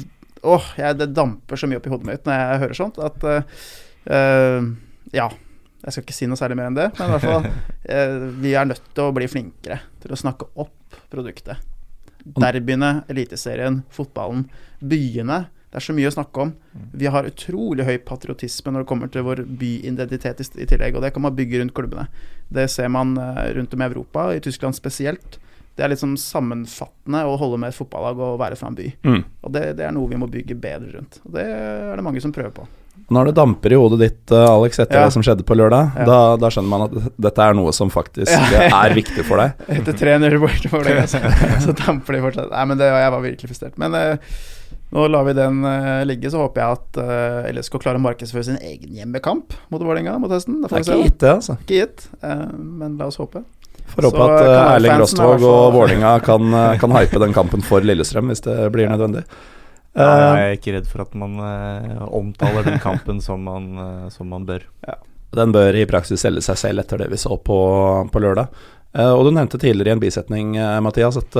Åh, 0.46 0.68
jeg, 0.80 0.98
det 1.00 1.14
damper 1.16 1.60
så 1.60 1.70
mye 1.70 1.80
opp 1.82 1.88
i 1.90 1.94
hodet 1.94 2.10
mitt 2.10 2.28
når 2.28 2.38
jeg 2.42 2.62
hører 2.66 2.80
sånt, 2.82 3.02
at 3.02 3.26
eh, 3.32 4.70
Ja. 5.16 5.32
Jeg 5.86 5.94
skal 5.94 6.02
ikke 6.02 6.16
si 6.18 6.26
noe 6.26 6.40
særlig 6.40 6.56
mer 6.58 6.72
enn 6.72 6.78
det, 6.80 6.86
men 6.98 7.12
i 7.12 7.14
hvert 7.14 7.26
fall 7.28 7.44
uh, 7.46 8.24
Vi 8.42 8.56
er 8.58 8.66
nødt 8.66 8.88
til 8.98 9.04
å 9.04 9.14
bli 9.14 9.28
flinkere 9.30 9.84
til 10.02 10.16
å 10.16 10.18
snakke 10.18 10.48
opp 10.58 10.96
produktet. 11.14 11.62
Derbyene, 12.26 13.04
Eliteserien, 13.14 13.84
fotballen, 13.94 14.48
byene. 14.82 15.44
Det 15.70 15.78
er 15.78 15.86
så 15.86 15.94
mye 15.94 16.10
å 16.10 16.16
snakke 16.16 16.42
om. 16.42 16.56
Vi 16.98 17.06
har 17.14 17.30
utrolig 17.30 17.86
høy 17.86 18.00
patriotisme 18.08 18.74
når 18.74 18.82
det 18.82 18.90
kommer 18.90 19.14
til 19.14 19.28
vår 19.28 19.44
byidentitet 19.46 20.42
i, 20.42 20.66
tillegg, 20.66 20.98
og 20.98 21.06
det 21.06 21.14
kan 21.14 21.28
man 21.28 21.38
bygge 21.38 21.62
rundt 21.62 21.76
klubbene. 21.78 22.08
Det 22.50 22.66
ser 22.74 22.90
man 22.90 23.14
rundt 23.54 23.78
om 23.78 23.86
i 23.86 23.90
Europa, 23.92 24.32
i 24.34 24.42
Tyskland 24.42 24.74
spesielt. 24.80 25.38
Det 25.76 25.84
er 25.84 25.92
liksom 25.92 26.16
sammenfattende 26.20 27.26
å 27.28 27.36
holde 27.40 27.60
med 27.60 27.74
et 27.74 27.76
fotballag 27.78 28.20
og 28.24 28.40
være 28.40 28.56
fra 28.60 28.72
en 28.72 28.78
by. 28.78 28.88
Mm. 29.04 29.22
Og 29.44 29.52
det, 29.52 29.66
det 29.80 29.88
er 29.88 29.94
noe 29.96 30.08
vi 30.08 30.20
må 30.20 30.30
bygge 30.32 30.56
bedre 30.56 30.94
rundt. 30.96 31.20
Og 31.26 31.36
det 31.36 31.44
er 31.52 31.96
det 32.00 32.06
mange 32.06 32.24
som 32.24 32.32
prøver 32.36 32.54
på. 32.56 32.68
Når 33.12 33.30
det 33.30 33.36
damper 33.38 33.74
i 33.76 33.78
hodet 33.78 34.00
ditt, 34.02 34.32
eh, 34.32 34.48
Alex, 34.50 34.80
etter 34.80 34.98
Ja. 34.98 35.06
det 35.06 35.14
som 35.14 35.22
skjedde 35.22 35.44
på 35.46 35.54
lørdag, 35.54 35.92
Ja. 35.98 36.06
da, 36.06 36.20
da 36.38 36.50
skjønner 36.50 36.70
man 36.70 36.82
at 36.88 37.12
dette 37.22 37.44
er 37.44 37.54
noe 37.54 37.72
som 37.76 37.90
faktisk 37.90 38.32
ja. 38.32 38.66
er 38.72 38.96
viktig 38.96 39.26
for 39.28 39.38
deg. 39.38 39.54
Etter 39.78 39.94
3-0 39.94 40.40
borte 40.42 40.72
for 40.72 40.84
deg, 40.84 41.04
altså. 41.04 41.20
så 41.68 41.76
damper 41.76 42.18
de 42.18 42.22
fortsatt. 42.24 42.50
Nei, 42.50 42.66
men 42.66 42.80
det, 42.80 42.90
jeg 42.90 43.12
var 43.12 43.22
virkelig 43.22 43.52
frustrert. 43.52 43.78
Men 43.78 43.94
uh, 43.94 44.18
nå 44.96 45.06
lar 45.12 45.28
vi 45.28 45.36
den 45.38 45.62
uh, 45.68 46.02
ligge, 46.08 46.32
så 46.34 46.42
håper 46.42 46.64
jeg 46.64 46.80
at 46.80 47.00
uh, 47.04 47.52
LSK 47.52 47.78
klarer 47.78 48.02
å 48.02 48.06
markedsføre 48.08 48.48
sin 48.48 48.58
egen 48.64 48.98
hjemmekamp 48.98 49.54
mot 49.70 49.84
Vålerenga 49.86 50.18
mot 50.24 50.32
høsten. 50.34 50.64
Det 50.64 50.72
Det 50.72 50.82
er 50.82 50.88
ikke 50.88 51.04
gitt, 51.04 51.20
det, 51.22 51.34
altså. 51.36 51.58
Ikke 51.62 51.82
gitt, 51.84 52.08
uh, 52.24 52.48
men 52.58 52.98
la 52.98 53.12
oss 53.12 53.20
håpe. 53.22 53.44
Får 53.94 54.08
håpe 54.10 54.24
at 54.26 54.42
eh, 54.42 54.62
Erling 54.76 54.94
er 54.96 55.02
Rostvåg 55.04 55.44
og 55.48 55.66
Vålinga 55.76 56.14
kan, 56.26 56.54
eh, 56.54 56.78
kan 56.82 56.96
hype 56.96 57.22
den 57.22 57.36
kampen 57.36 57.64
for 57.66 57.86
Lillestrøm 57.86 58.32
hvis 58.32 58.44
det 58.48 58.58
blir 58.76 58.92
nødvendig. 58.92 59.26
Ja, 59.26 59.46
Eh, 59.96 60.22
jeg 60.36 60.46
er 60.46 60.58
ikke 60.58 60.72
redd 60.76 60.88
for 60.92 61.06
at 61.06 61.14
man 61.16 61.38
omtaler 62.12 62.66
den 62.66 62.82
kampen 62.84 63.22
som 63.24 63.46
man, 63.48 64.10
som 64.12 64.28
man 64.28 64.44
bør. 64.44 64.66
Den 65.36 65.54
bør 65.56 65.78
i 65.80 65.86
praksis 65.88 66.20
selge 66.20 66.44
seg 66.44 66.58
selv 66.60 66.84
etter 66.84 67.00
det 67.00 67.08
vi 67.14 67.20
så 67.22 67.38
på, 67.40 67.60
på 68.12 68.20
lørdag. 68.20 68.52
Eh, 68.92 69.12
og 69.12 69.24
du 69.24 69.32
nevnte 69.32 69.60
tidligere 69.62 69.94
i 69.94 69.96
en 69.96 70.04
bisetning, 70.04 70.58
Mathias, 70.84 71.16
at 71.16 71.40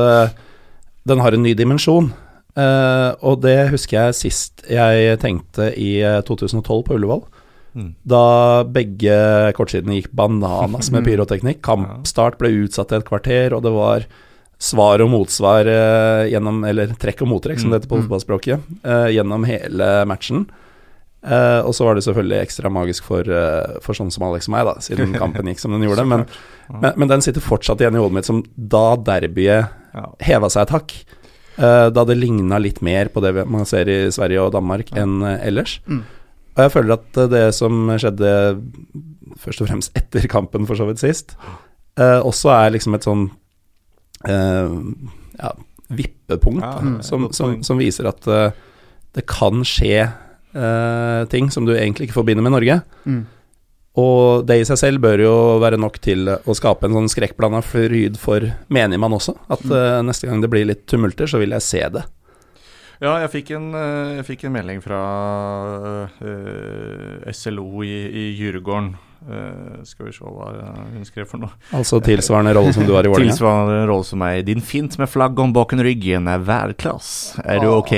den 1.06 1.20
har 1.20 1.36
en 1.36 1.44
ny 1.44 1.52
dimensjon. 1.54 2.14
Eh, 2.56 3.10
og 3.20 3.42
det 3.44 3.68
husker 3.74 3.98
jeg 3.98 4.16
sist 4.16 4.64
jeg 4.72 5.18
tenkte 5.20 5.74
i 5.76 5.98
eh, 6.00 6.22
2012 6.24 6.86
på 6.88 6.96
Ullevål. 6.96 7.26
Mm. 7.76 7.90
Da 8.08 8.64
begge 8.64 9.16
kortsidene 9.58 9.98
gikk 10.00 10.12
bananas 10.16 10.90
med 10.96 11.04
pyroteknikk. 11.08 11.62
Kampstart 11.66 12.38
ble 12.40 12.54
utsatt 12.64 12.90
til 12.94 13.02
et 13.04 13.08
kvarter, 13.10 13.54
og 13.58 13.66
det 13.66 13.74
var 13.76 14.06
svar 14.58 15.02
og 15.04 15.10
motsvar 15.12 15.68
eh, 15.68 16.30
gjennom 16.32 16.62
Eller 16.64 16.94
trekk 16.96 17.26
og 17.26 17.28
mottrekk, 17.34 17.60
som 17.60 17.70
det 17.74 17.82
heter 17.82 17.92
på 17.92 17.98
Mm. 18.00 18.06
fotballspråket, 18.08 18.70
eh, 18.88 19.10
gjennom 19.18 19.44
hele 19.50 19.90
matchen. 20.08 20.46
Uh, 21.26 21.66
og 21.66 21.74
så 21.74 21.88
var 21.88 21.96
det 21.98 22.04
selvfølgelig 22.06 22.38
ekstra 22.46 22.70
magisk 22.70 23.04
for, 23.08 23.26
uh, 23.26 23.80
for 23.82 23.98
sånne 23.98 24.14
som 24.14 24.22
Alex 24.28 24.46
og 24.46 24.52
meg, 24.54 24.68
da, 24.68 24.76
siden 24.86 25.16
kampen 25.22 25.48
gikk 25.50 25.58
som 25.64 25.74
den 25.74 25.82
gjorde. 25.82 26.04
Men, 26.06 26.28
men, 26.70 26.92
men 27.02 27.10
den 27.10 27.24
sitter 27.26 27.42
fortsatt 27.42 27.82
igjen 27.82 27.98
i 27.98 28.02
hodet 28.04 28.14
mitt 28.20 28.28
som 28.30 28.44
da 28.56 28.94
derbyet 28.96 29.72
Ja. 29.96 30.04
heva 30.22 30.52
seg 30.54 30.68
et 30.68 30.74
hakk. 30.76 30.94
Uh, 31.58 31.90
da 31.90 32.04
det 32.06 32.18
ligna 32.20 32.60
litt 32.62 32.78
mer 32.86 33.10
på 33.10 33.24
det 33.26 33.32
man 33.48 33.66
ser 33.66 33.90
i 33.90 33.98
Sverige 34.14 34.44
og 34.44 34.54
Danmark 34.54 34.92
enn 34.94 35.18
eh, 35.26 35.48
ellers. 35.50 35.80
Mm. 35.90 36.04
Og 36.56 36.64
jeg 36.64 36.74
føler 36.74 36.96
at 36.96 37.22
eh, 37.22 37.32
det 37.32 37.46
som 37.58 37.92
skjedde 38.00 38.34
først 39.42 39.64
og 39.64 39.70
fremst 39.70 39.96
etter 40.00 40.28
kampen, 40.32 40.68
for 40.68 40.80
så 40.80 40.88
vidt 40.90 41.04
sist, 41.04 41.36
eh, 42.00 42.20
også 42.20 42.54
er 42.56 42.76
liksom 42.76 42.98
et 42.98 43.08
sånn 43.08 43.28
eh, 44.30 44.76
ja, 45.40 45.56
vippepunkt 45.92 46.64
Ja, 46.64 46.78
et 46.80 47.08
som, 47.08 47.30
som, 47.36 47.60
som 47.66 47.82
viser 47.82 48.10
at 48.10 48.28
eh, 48.32 48.50
det 49.16 49.28
kan 49.32 49.64
skje 49.68 50.04
eh, 50.04 51.22
ting 51.32 51.52
som 51.54 51.68
du 51.68 51.76
egentlig 51.76 52.10
ikke 52.10 52.20
forbinder 52.20 52.44
med 52.44 52.56
Norge. 52.56 52.82
Mm. 53.06 53.24
Og 53.96 54.44
det 54.48 54.58
i 54.60 54.66
seg 54.68 54.80
selv 54.80 55.04
bør 55.06 55.22
jo 55.24 55.36
være 55.64 55.80
nok 55.80 56.02
til 56.04 56.28
å 56.28 56.56
skape 56.58 56.88
en 56.88 56.98
sånn 56.98 57.12
skrekkblanda 57.12 57.62
fryd 57.64 58.18
for 58.20 58.44
menigmann 58.74 59.16
også. 59.16 59.38
At 59.48 59.64
eh, 59.70 60.02
neste 60.04 60.28
gang 60.28 60.44
det 60.44 60.52
blir 60.52 60.68
litt 60.68 60.84
tumulter, 60.92 61.30
så 61.32 61.40
vil 61.40 61.56
jeg 61.56 61.64
se 61.64 61.84
det. 61.96 62.04
Ja, 63.04 63.18
jeg 63.26 63.32
fikk 63.34 63.56
en, 63.58 63.72
eh, 63.76 64.14
jeg 64.20 64.28
fikk 64.30 64.46
en 64.48 64.56
melding 64.56 64.80
fra 64.84 65.02
uh, 66.22 67.34
SLO 67.36 67.84
i, 67.84 67.98
i 68.08 68.30
Djurgården. 68.38 68.94
Uh, 69.26 69.82
skal 69.88 70.06
vi 70.06 70.12
se 70.14 70.22
hva 70.22 70.52
hun 70.94 71.06
skrev 71.08 71.26
for 71.26 71.42
noe. 71.42 71.56
Altså 71.74 71.98
tilsvarende 72.06 72.54
rolle 72.54 72.76
som 72.76 72.86
du 72.86 72.94
har 72.94 73.08
i 73.08 73.10
Vålerenga. 73.10 73.34
Tilsvarende 73.34 73.82
rolle 73.90 74.06
som 74.06 74.22
meg. 74.22 74.44
Din 74.48 74.62
fint 74.64 74.96
med 75.02 75.10
flagg 75.10 75.40
om 75.42 75.56
baken 75.56 75.82
ryggen 75.84 76.30
er 76.30 76.46
verdklass. 76.46 77.10
Er 77.44 77.64
du 77.64 77.72
ok? 77.74 77.96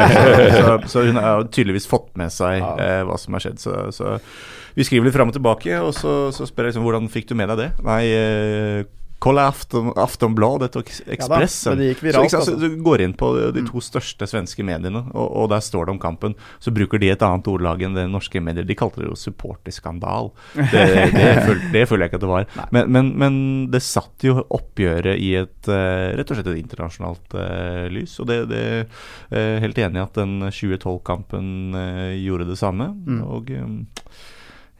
så, 0.58 0.78
så 0.92 1.06
hun 1.08 1.18
har 1.18 1.48
tydeligvis 1.48 1.88
fått 1.90 2.12
med 2.20 2.34
seg 2.34 2.60
uh, 2.62 3.02
hva 3.08 3.18
som 3.18 3.38
har 3.38 3.46
skjedd. 3.46 3.62
Så, 3.62 3.76
så 3.96 4.18
vi 4.76 4.86
skriver 4.86 5.08
litt 5.08 5.16
fram 5.16 5.32
og 5.32 5.36
tilbake, 5.36 5.74
og 5.82 5.92
så, 5.96 6.30
så 6.34 6.46
spør 6.46 6.68
jeg 6.68 6.74
liksom 6.74 6.86
hvordan 6.86 7.10
fikk 7.10 7.30
du 7.30 7.36
med 7.38 7.50
deg 7.50 7.58
det? 7.64 7.70
Nei, 7.86 8.02
eh, 8.14 8.84
Kolla 9.20 9.46
Afton, 9.50 9.90
Aftonbladet 10.00 10.78
og 10.80 10.88
Expressen. 10.88 11.74
men 11.74 11.82
det 11.82 11.88
gikk 11.90 12.00
så, 12.00 12.06
viralt, 12.06 12.32
så 12.32 12.38
altså. 12.40 12.54
du 12.56 12.78
går 12.84 13.04
inn 13.04 13.14
på 13.20 13.28
de 13.54 13.64
to 13.68 13.82
største 13.84 14.28
svenske 14.30 14.64
mediene, 14.64 15.02
og, 15.12 15.26
og 15.42 15.50
der 15.52 15.60
står 15.64 15.88
det 15.88 15.94
om 15.96 16.00
kampen. 16.00 16.36
Så 16.62 16.72
bruker 16.72 17.02
de 17.02 17.10
et 17.12 17.24
annet 17.26 17.50
ordlag 17.52 17.84
enn 17.84 17.98
det 17.98 18.06
norske 18.08 18.40
medier. 18.40 18.64
De 18.64 18.76
kalte 18.78 19.02
det 19.02 19.10
jo 19.10 19.18
supporterskandal. 19.18 20.32
Det, 20.56 20.86
det, 21.12 21.26
føl, 21.44 21.60
det 21.74 21.84
føler 21.90 22.06
jeg 22.06 22.12
ikke 22.12 22.20
at 22.20 22.24
det 22.24 22.32
var. 22.32 22.48
Men, 22.72 22.90
men, 22.96 23.12
men 23.20 23.38
det 23.72 23.82
satt 23.84 24.24
jo 24.24 24.38
oppgjøret 24.40 25.20
i 25.20 25.34
et 25.42 25.70
eh, 25.70 26.10
rett 26.16 26.32
og 26.32 26.40
slett 26.40 26.50
et 26.54 26.62
internasjonalt 26.62 27.36
uh, 27.36 27.86
lys. 27.92 28.16
Og 28.22 28.30
det, 28.30 28.42
det 28.50 28.64
eh, 28.80 29.56
Helt 29.60 29.78
enig 29.78 30.00
i 30.00 30.04
at 30.06 30.16
den 30.16 30.48
2012-kampen 30.48 31.76
uh, 31.76 32.12
gjorde 32.16 32.48
det 32.48 32.58
samme. 32.60 32.90
Mm. 33.06 33.20
Og 33.26 33.50
eh, 33.52 33.66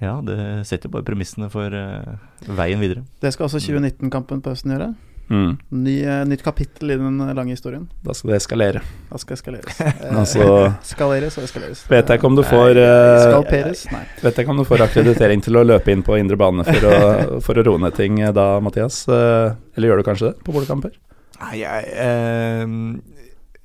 ja, 0.01 0.16
det 0.24 0.38
setter 0.68 0.92
bare 0.92 1.05
premissene 1.07 1.51
for 1.53 1.72
eh, 1.76 2.16
veien 2.48 2.80
videre. 2.80 3.05
Det 3.20 3.32
skal 3.34 3.48
også 3.48 3.61
2019-kampen 3.62 4.42
på 4.44 4.53
høsten 4.55 4.72
gjøre. 4.74 4.92
Mm. 5.30 5.51
Ny, 5.84 5.92
eh, 6.03 6.24
nytt 6.26 6.42
kapittel 6.42 6.90
i 6.90 6.96
den 6.98 7.20
lange 7.36 7.55
historien. 7.55 7.84
Da 8.03 8.14
skal 8.18 8.32
det 8.32 8.38
eskalere. 8.40 8.80
Da 9.12 9.20
skal 9.22 9.36
eskaleres. 9.38 9.76
Eh, 10.01 10.16
Altså 10.18 10.46
Skaleres 10.88 11.36
og 11.38 11.44
eskaleres. 11.46 11.84
vet 11.90 12.09
jeg 12.09 12.18
ikke 12.18 12.26
om 12.26 12.38
du 12.38 12.42
får 12.42 12.74
nei, 12.80 13.61
Nei. 13.92 14.03
Vet 14.24 14.34
jeg 14.34 14.42
ikke 14.42 14.55
om 14.57 14.59
du 14.62 14.66
får 14.66 14.82
akkreditering 14.88 15.44
til 15.44 15.61
å 15.61 15.62
løpe 15.66 15.92
inn 15.94 16.03
på 16.03 16.18
indre 16.18 16.38
bane 16.40 16.64
for 16.66 16.88
å, 16.90 16.96
for 17.46 17.61
å 17.61 17.66
roe 17.68 17.78
ned 17.84 17.94
ting 17.94 18.18
eh, 18.24 18.32
da, 18.34 18.57
Mathias? 18.64 19.05
Eh, 19.09 19.55
Eller 19.78 19.92
gjør 19.92 20.03
du 20.03 20.09
kanskje 20.11 20.32
det 20.32 20.44
på 20.46 20.57
boligkamper? 20.57 20.96
Nei, 21.40 21.61
jeg, 21.62 21.94
eh, 21.94 22.66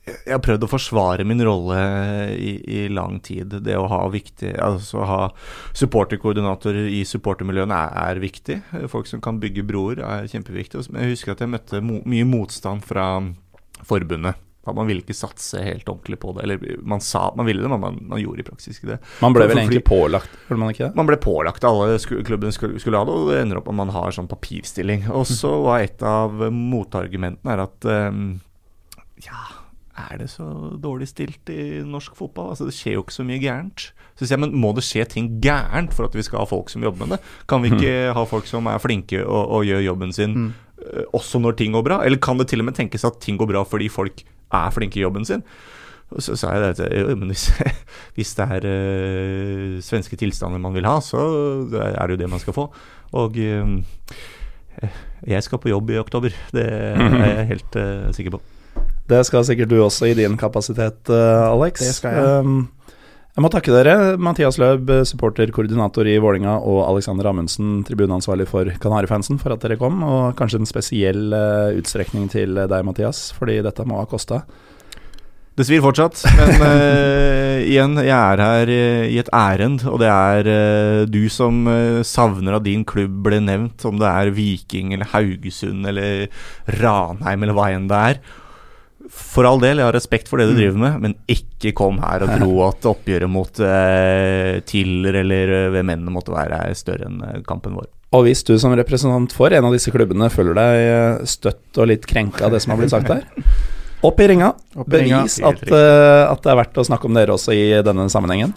jeg 0.06 0.36
har 0.36 0.42
prøvd 0.46 0.68
å 0.68 0.70
forsvare 0.70 1.26
min 1.26 1.42
rolle 1.42 1.78
i, 2.38 2.52
i 2.62 2.82
lang 2.94 3.18
tid. 3.26 3.58
Det 3.66 3.74
å 3.78 3.88
ha 3.90 4.04
viktig 4.14 4.52
Altså 4.62 5.02
ha 5.02 5.22
supporterkoordinatorer 5.74 6.92
i 6.94 7.02
supportermiljøene 7.10 7.80
er, 7.88 7.96
er 8.14 8.22
viktig. 8.22 8.60
Folk 8.92 9.10
som 9.10 9.24
kan 9.26 9.42
bygge 9.42 9.66
broer, 9.66 10.04
er 10.06 10.30
kjempeviktig. 10.30 10.86
Jeg 10.94 11.16
husker 11.16 11.34
at 11.34 11.42
jeg 11.42 11.54
møtte 11.56 11.82
mo 11.82 12.04
mye 12.06 12.28
motstand 12.30 12.86
fra 12.86 13.08
forbundet. 13.86 14.38
Man 14.66 14.88
ville 14.90 15.04
ikke 15.04 15.14
satse 15.14 15.62
helt 15.62 15.90
ordentlig 15.90 16.18
på 16.22 16.32
det. 16.38 16.46
Eller 16.46 16.80
man 16.86 17.02
sa 17.04 17.28
at 17.30 17.38
man 17.38 17.50
ville 17.50 17.62
det, 17.62 17.70
men 17.70 17.82
man, 17.82 18.00
man 18.14 18.22
gjorde 18.22 18.42
i 18.42 18.48
praksis 18.48 18.80
ikke 18.80 18.96
det. 18.96 19.02
Man 19.22 19.36
ble 19.36 19.50
vel 19.50 19.62
egentlig 19.62 19.84
pålagt, 19.86 20.32
føler 20.48 20.62
man 20.62 20.74
ikke 20.74 20.88
det? 20.88 20.94
Man 20.98 21.10
ble 21.10 21.20
pålagt, 21.22 21.68
alle 21.68 22.00
klubbene 22.02 22.54
skulle, 22.54 22.82
skulle 22.82 23.02
ha 23.02 23.06
det, 23.10 23.14
og 23.14 23.30
det 23.30 23.44
ender 23.44 23.62
opp 23.62 23.70
at 23.70 23.78
man 23.78 23.94
har 23.94 24.16
sånn 24.16 24.30
papirstilling. 24.30 25.06
Og 25.14 25.28
så 25.30 25.54
var 25.66 25.86
et 25.86 26.06
av 26.06 26.48
motargumentene 26.50 27.54
er 27.54 27.66
at 27.68 27.90
um, 28.10 28.26
ja, 29.22 29.44
er 29.96 30.18
det 30.20 30.28
så 30.30 30.46
dårlig 30.84 31.08
stilt 31.08 31.50
i 31.52 31.80
norsk 31.88 32.18
fotball? 32.18 32.52
Altså 32.52 32.68
Det 32.68 32.76
skjer 32.76 32.98
jo 32.98 33.04
ikke 33.06 33.16
så 33.16 33.26
mye 33.28 33.40
gærent. 33.40 33.88
Så 34.16 34.26
sier 34.26 34.36
jeg, 34.36 34.44
men 34.44 34.58
Må 34.60 34.74
det 34.76 34.84
skje 34.84 35.06
ting 35.12 35.30
gærent 35.44 35.96
for 35.96 36.10
at 36.10 36.16
vi 36.18 36.26
skal 36.26 36.42
ha 36.42 36.50
folk 36.50 36.72
som 36.72 36.84
jobber 36.84 37.06
med 37.06 37.16
det? 37.16 37.22
Kan 37.48 37.64
vi 37.64 37.72
ikke 37.72 38.12
ha 38.16 38.26
folk 38.28 38.50
som 38.50 38.68
er 38.72 38.82
flinke 38.84 39.24
og, 39.24 39.44
og 39.56 39.68
gjør 39.68 39.86
jobben 39.86 40.12
sin 40.16 40.36
mm. 40.36 40.52
også 41.16 41.40
når 41.40 41.56
ting 41.60 41.78
går 41.78 41.86
bra? 41.88 42.02
Eller 42.06 42.20
kan 42.20 42.40
det 42.40 42.50
til 42.52 42.64
og 42.64 42.70
med 42.70 42.76
tenkes 42.76 43.08
at 43.08 43.22
ting 43.24 43.40
går 43.40 43.52
bra 43.54 43.64
fordi 43.64 43.90
folk 43.90 44.26
er 44.52 44.76
flinke 44.76 45.00
i 45.00 45.06
jobben 45.06 45.26
sin? 45.26 45.46
Og 46.14 46.22
så 46.22 46.36
sa 46.38 46.52
jeg 46.54 46.76
det 46.78 46.86
at 46.86 47.18
men 47.18 47.32
hvis, 47.32 47.48
hvis 48.16 48.36
det 48.38 48.46
er 48.46 48.68
øh, 48.70 49.82
svenske 49.84 50.20
tilstander 50.20 50.62
man 50.62 50.76
vil 50.76 50.86
ha, 50.86 51.00
så 51.02 51.18
er 51.74 52.06
det 52.06 52.18
jo 52.18 52.22
det 52.24 52.30
man 52.30 52.44
skal 52.44 52.54
få. 52.54 52.68
Og 53.12 53.38
øh, 53.38 53.82
Jeg 55.28 55.44
skal 55.44 55.58
på 55.58 55.70
jobb 55.70 55.90
i 55.90 55.98
oktober. 55.98 56.30
Det 56.52 56.66
er 56.68 57.00
jeg 57.00 57.48
helt 57.54 57.76
øh, 57.76 58.14
sikker 58.14 58.32
på. 58.32 58.42
Det 59.10 59.22
skal 59.28 59.46
sikkert 59.46 59.70
du 59.70 59.78
også 59.84 60.10
i 60.10 60.16
din 60.18 60.38
kapasitet, 60.38 61.04
uh, 61.14 61.52
Alex. 61.52 61.84
Det 61.84 61.94
skal 62.00 62.16
jeg. 62.16 62.46
Um, 62.46 62.64
jeg 63.36 63.44
må 63.44 63.50
takke 63.52 63.74
dere, 63.76 64.16
Mathias 64.16 64.56
Løb, 64.58 64.88
supporterkoordinator 65.10 66.08
i 66.08 66.16
Vålinga, 66.24 66.54
og 66.64 66.86
Alexander 66.88 67.28
Amundsen, 67.28 67.82
tribuneansvarlig 67.84 68.48
for 68.48 68.70
Kanarifansen, 68.82 69.42
for 69.42 69.52
at 69.52 69.66
dere 69.66 69.76
kom. 69.78 70.00
Og 70.08 70.38
kanskje 70.40 70.62
en 70.62 70.70
spesiell 70.70 71.36
uh, 71.36 71.76
utstrekning 71.76 72.30
til 72.32 72.56
deg, 72.64 72.80
Mathias, 72.88 73.28
fordi 73.36 73.60
dette 73.66 73.86
må 73.86 74.00
ha 74.00 74.08
kosta. 74.10 74.46
Det 75.56 75.64
svir 75.64 75.84
fortsatt, 75.84 76.24
men 76.36 76.64
uh, 76.64 77.60
igjen, 77.72 77.94
jeg 78.02 78.16
er 78.16 78.42
her 78.44 78.72
uh, 78.72 79.04
i 79.08 79.20
et 79.22 79.30
ærend, 79.36 79.86
og 79.88 80.02
det 80.02 80.10
er 80.10 80.50
uh, 80.50 81.04
du 81.08 81.22
som 81.32 81.62
savner 82.04 82.58
at 82.58 82.66
din 82.66 82.84
klubb 82.88 83.22
ble 83.28 83.44
nevnt, 83.44 83.86
om 83.88 84.02
det 84.02 84.10
er 84.10 84.34
Viking 84.36 84.96
eller 84.96 85.14
Haugesund 85.14 85.88
eller 85.92 86.26
Ranheim 86.82 87.46
eller 87.46 87.56
hva 87.56 87.70
enn 87.76 87.88
det 87.92 88.02
er. 88.10 88.20
For 89.12 89.46
all 89.48 89.60
del, 89.62 89.80
jeg 89.80 89.88
har 89.88 89.96
respekt 89.96 90.30
for 90.32 90.42
det 90.42 90.48
du 90.50 90.56
mm. 90.56 90.60
driver 90.60 90.80
med, 90.82 90.96
men 91.04 91.16
ikke 91.32 91.74
kom 91.78 92.00
her 92.04 92.26
og 92.26 92.32
tro 92.40 92.52
at 92.70 92.88
oppgjøret 92.90 93.32
mot 93.32 93.62
Tiller 94.70 95.20
eller 95.22 95.54
hvem 95.76 95.94
enn 95.94 96.08
det 96.08 96.16
måtte 96.16 96.34
være, 96.34 96.64
er 96.66 96.78
større 96.78 97.10
enn 97.10 97.46
kampen 97.48 97.78
vår. 97.78 97.90
Og 98.16 98.28
hvis 98.28 98.46
du 98.48 98.54
som 98.62 98.74
representant 98.78 99.34
for 99.36 99.54
en 99.54 99.68
av 99.68 99.74
disse 99.76 99.92
klubbene 99.92 100.30
føler 100.32 100.56
deg 100.58 101.26
støtt 101.28 101.82
og 101.82 101.90
litt 101.92 102.06
krenka 102.08 102.46
av 102.48 102.56
det 102.56 102.62
som 102.64 102.74
har 102.74 102.80
blitt 102.80 102.94
sagt 102.94 103.12
her 103.12 103.26
opp 104.08 104.22
i 104.22 104.30
ringa. 104.30 104.52
Opp 104.78 104.88
i 104.88 105.00
Bevis 105.00 105.40
ringa. 105.42 105.52
At, 105.52 105.66
uh, 105.66 106.30
at, 106.30 106.44
det 106.46 106.54
er 106.54 106.60
verdt 106.62 106.78
å 106.78 106.86
snakke 106.86 107.10
om 107.10 107.18
dere 107.18 107.36
også 107.36 107.56
i 107.58 107.66
denne 107.86 108.06
sammenhengen. 108.14 108.54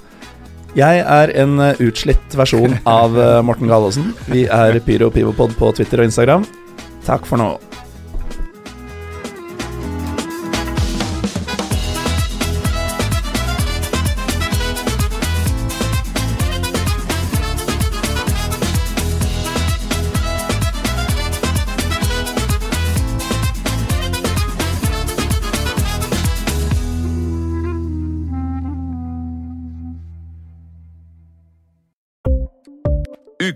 Jeg 0.77 1.01
er 1.01 1.33
en 1.41 1.57
utslitt 1.81 2.37
versjon 2.37 2.77
av 2.87 3.17
Morten 3.43 3.71
Galaasen. 3.71 4.13
Vi 4.29 4.45
er 4.53 4.77
Pyro 4.85 5.09
Pivopod 5.11 5.57
på 5.59 5.73
Twitter 5.75 6.05
og 6.05 6.11
Instagram. 6.11 6.45
Takk 7.09 7.25
for 7.27 7.41
nå. 7.41 7.55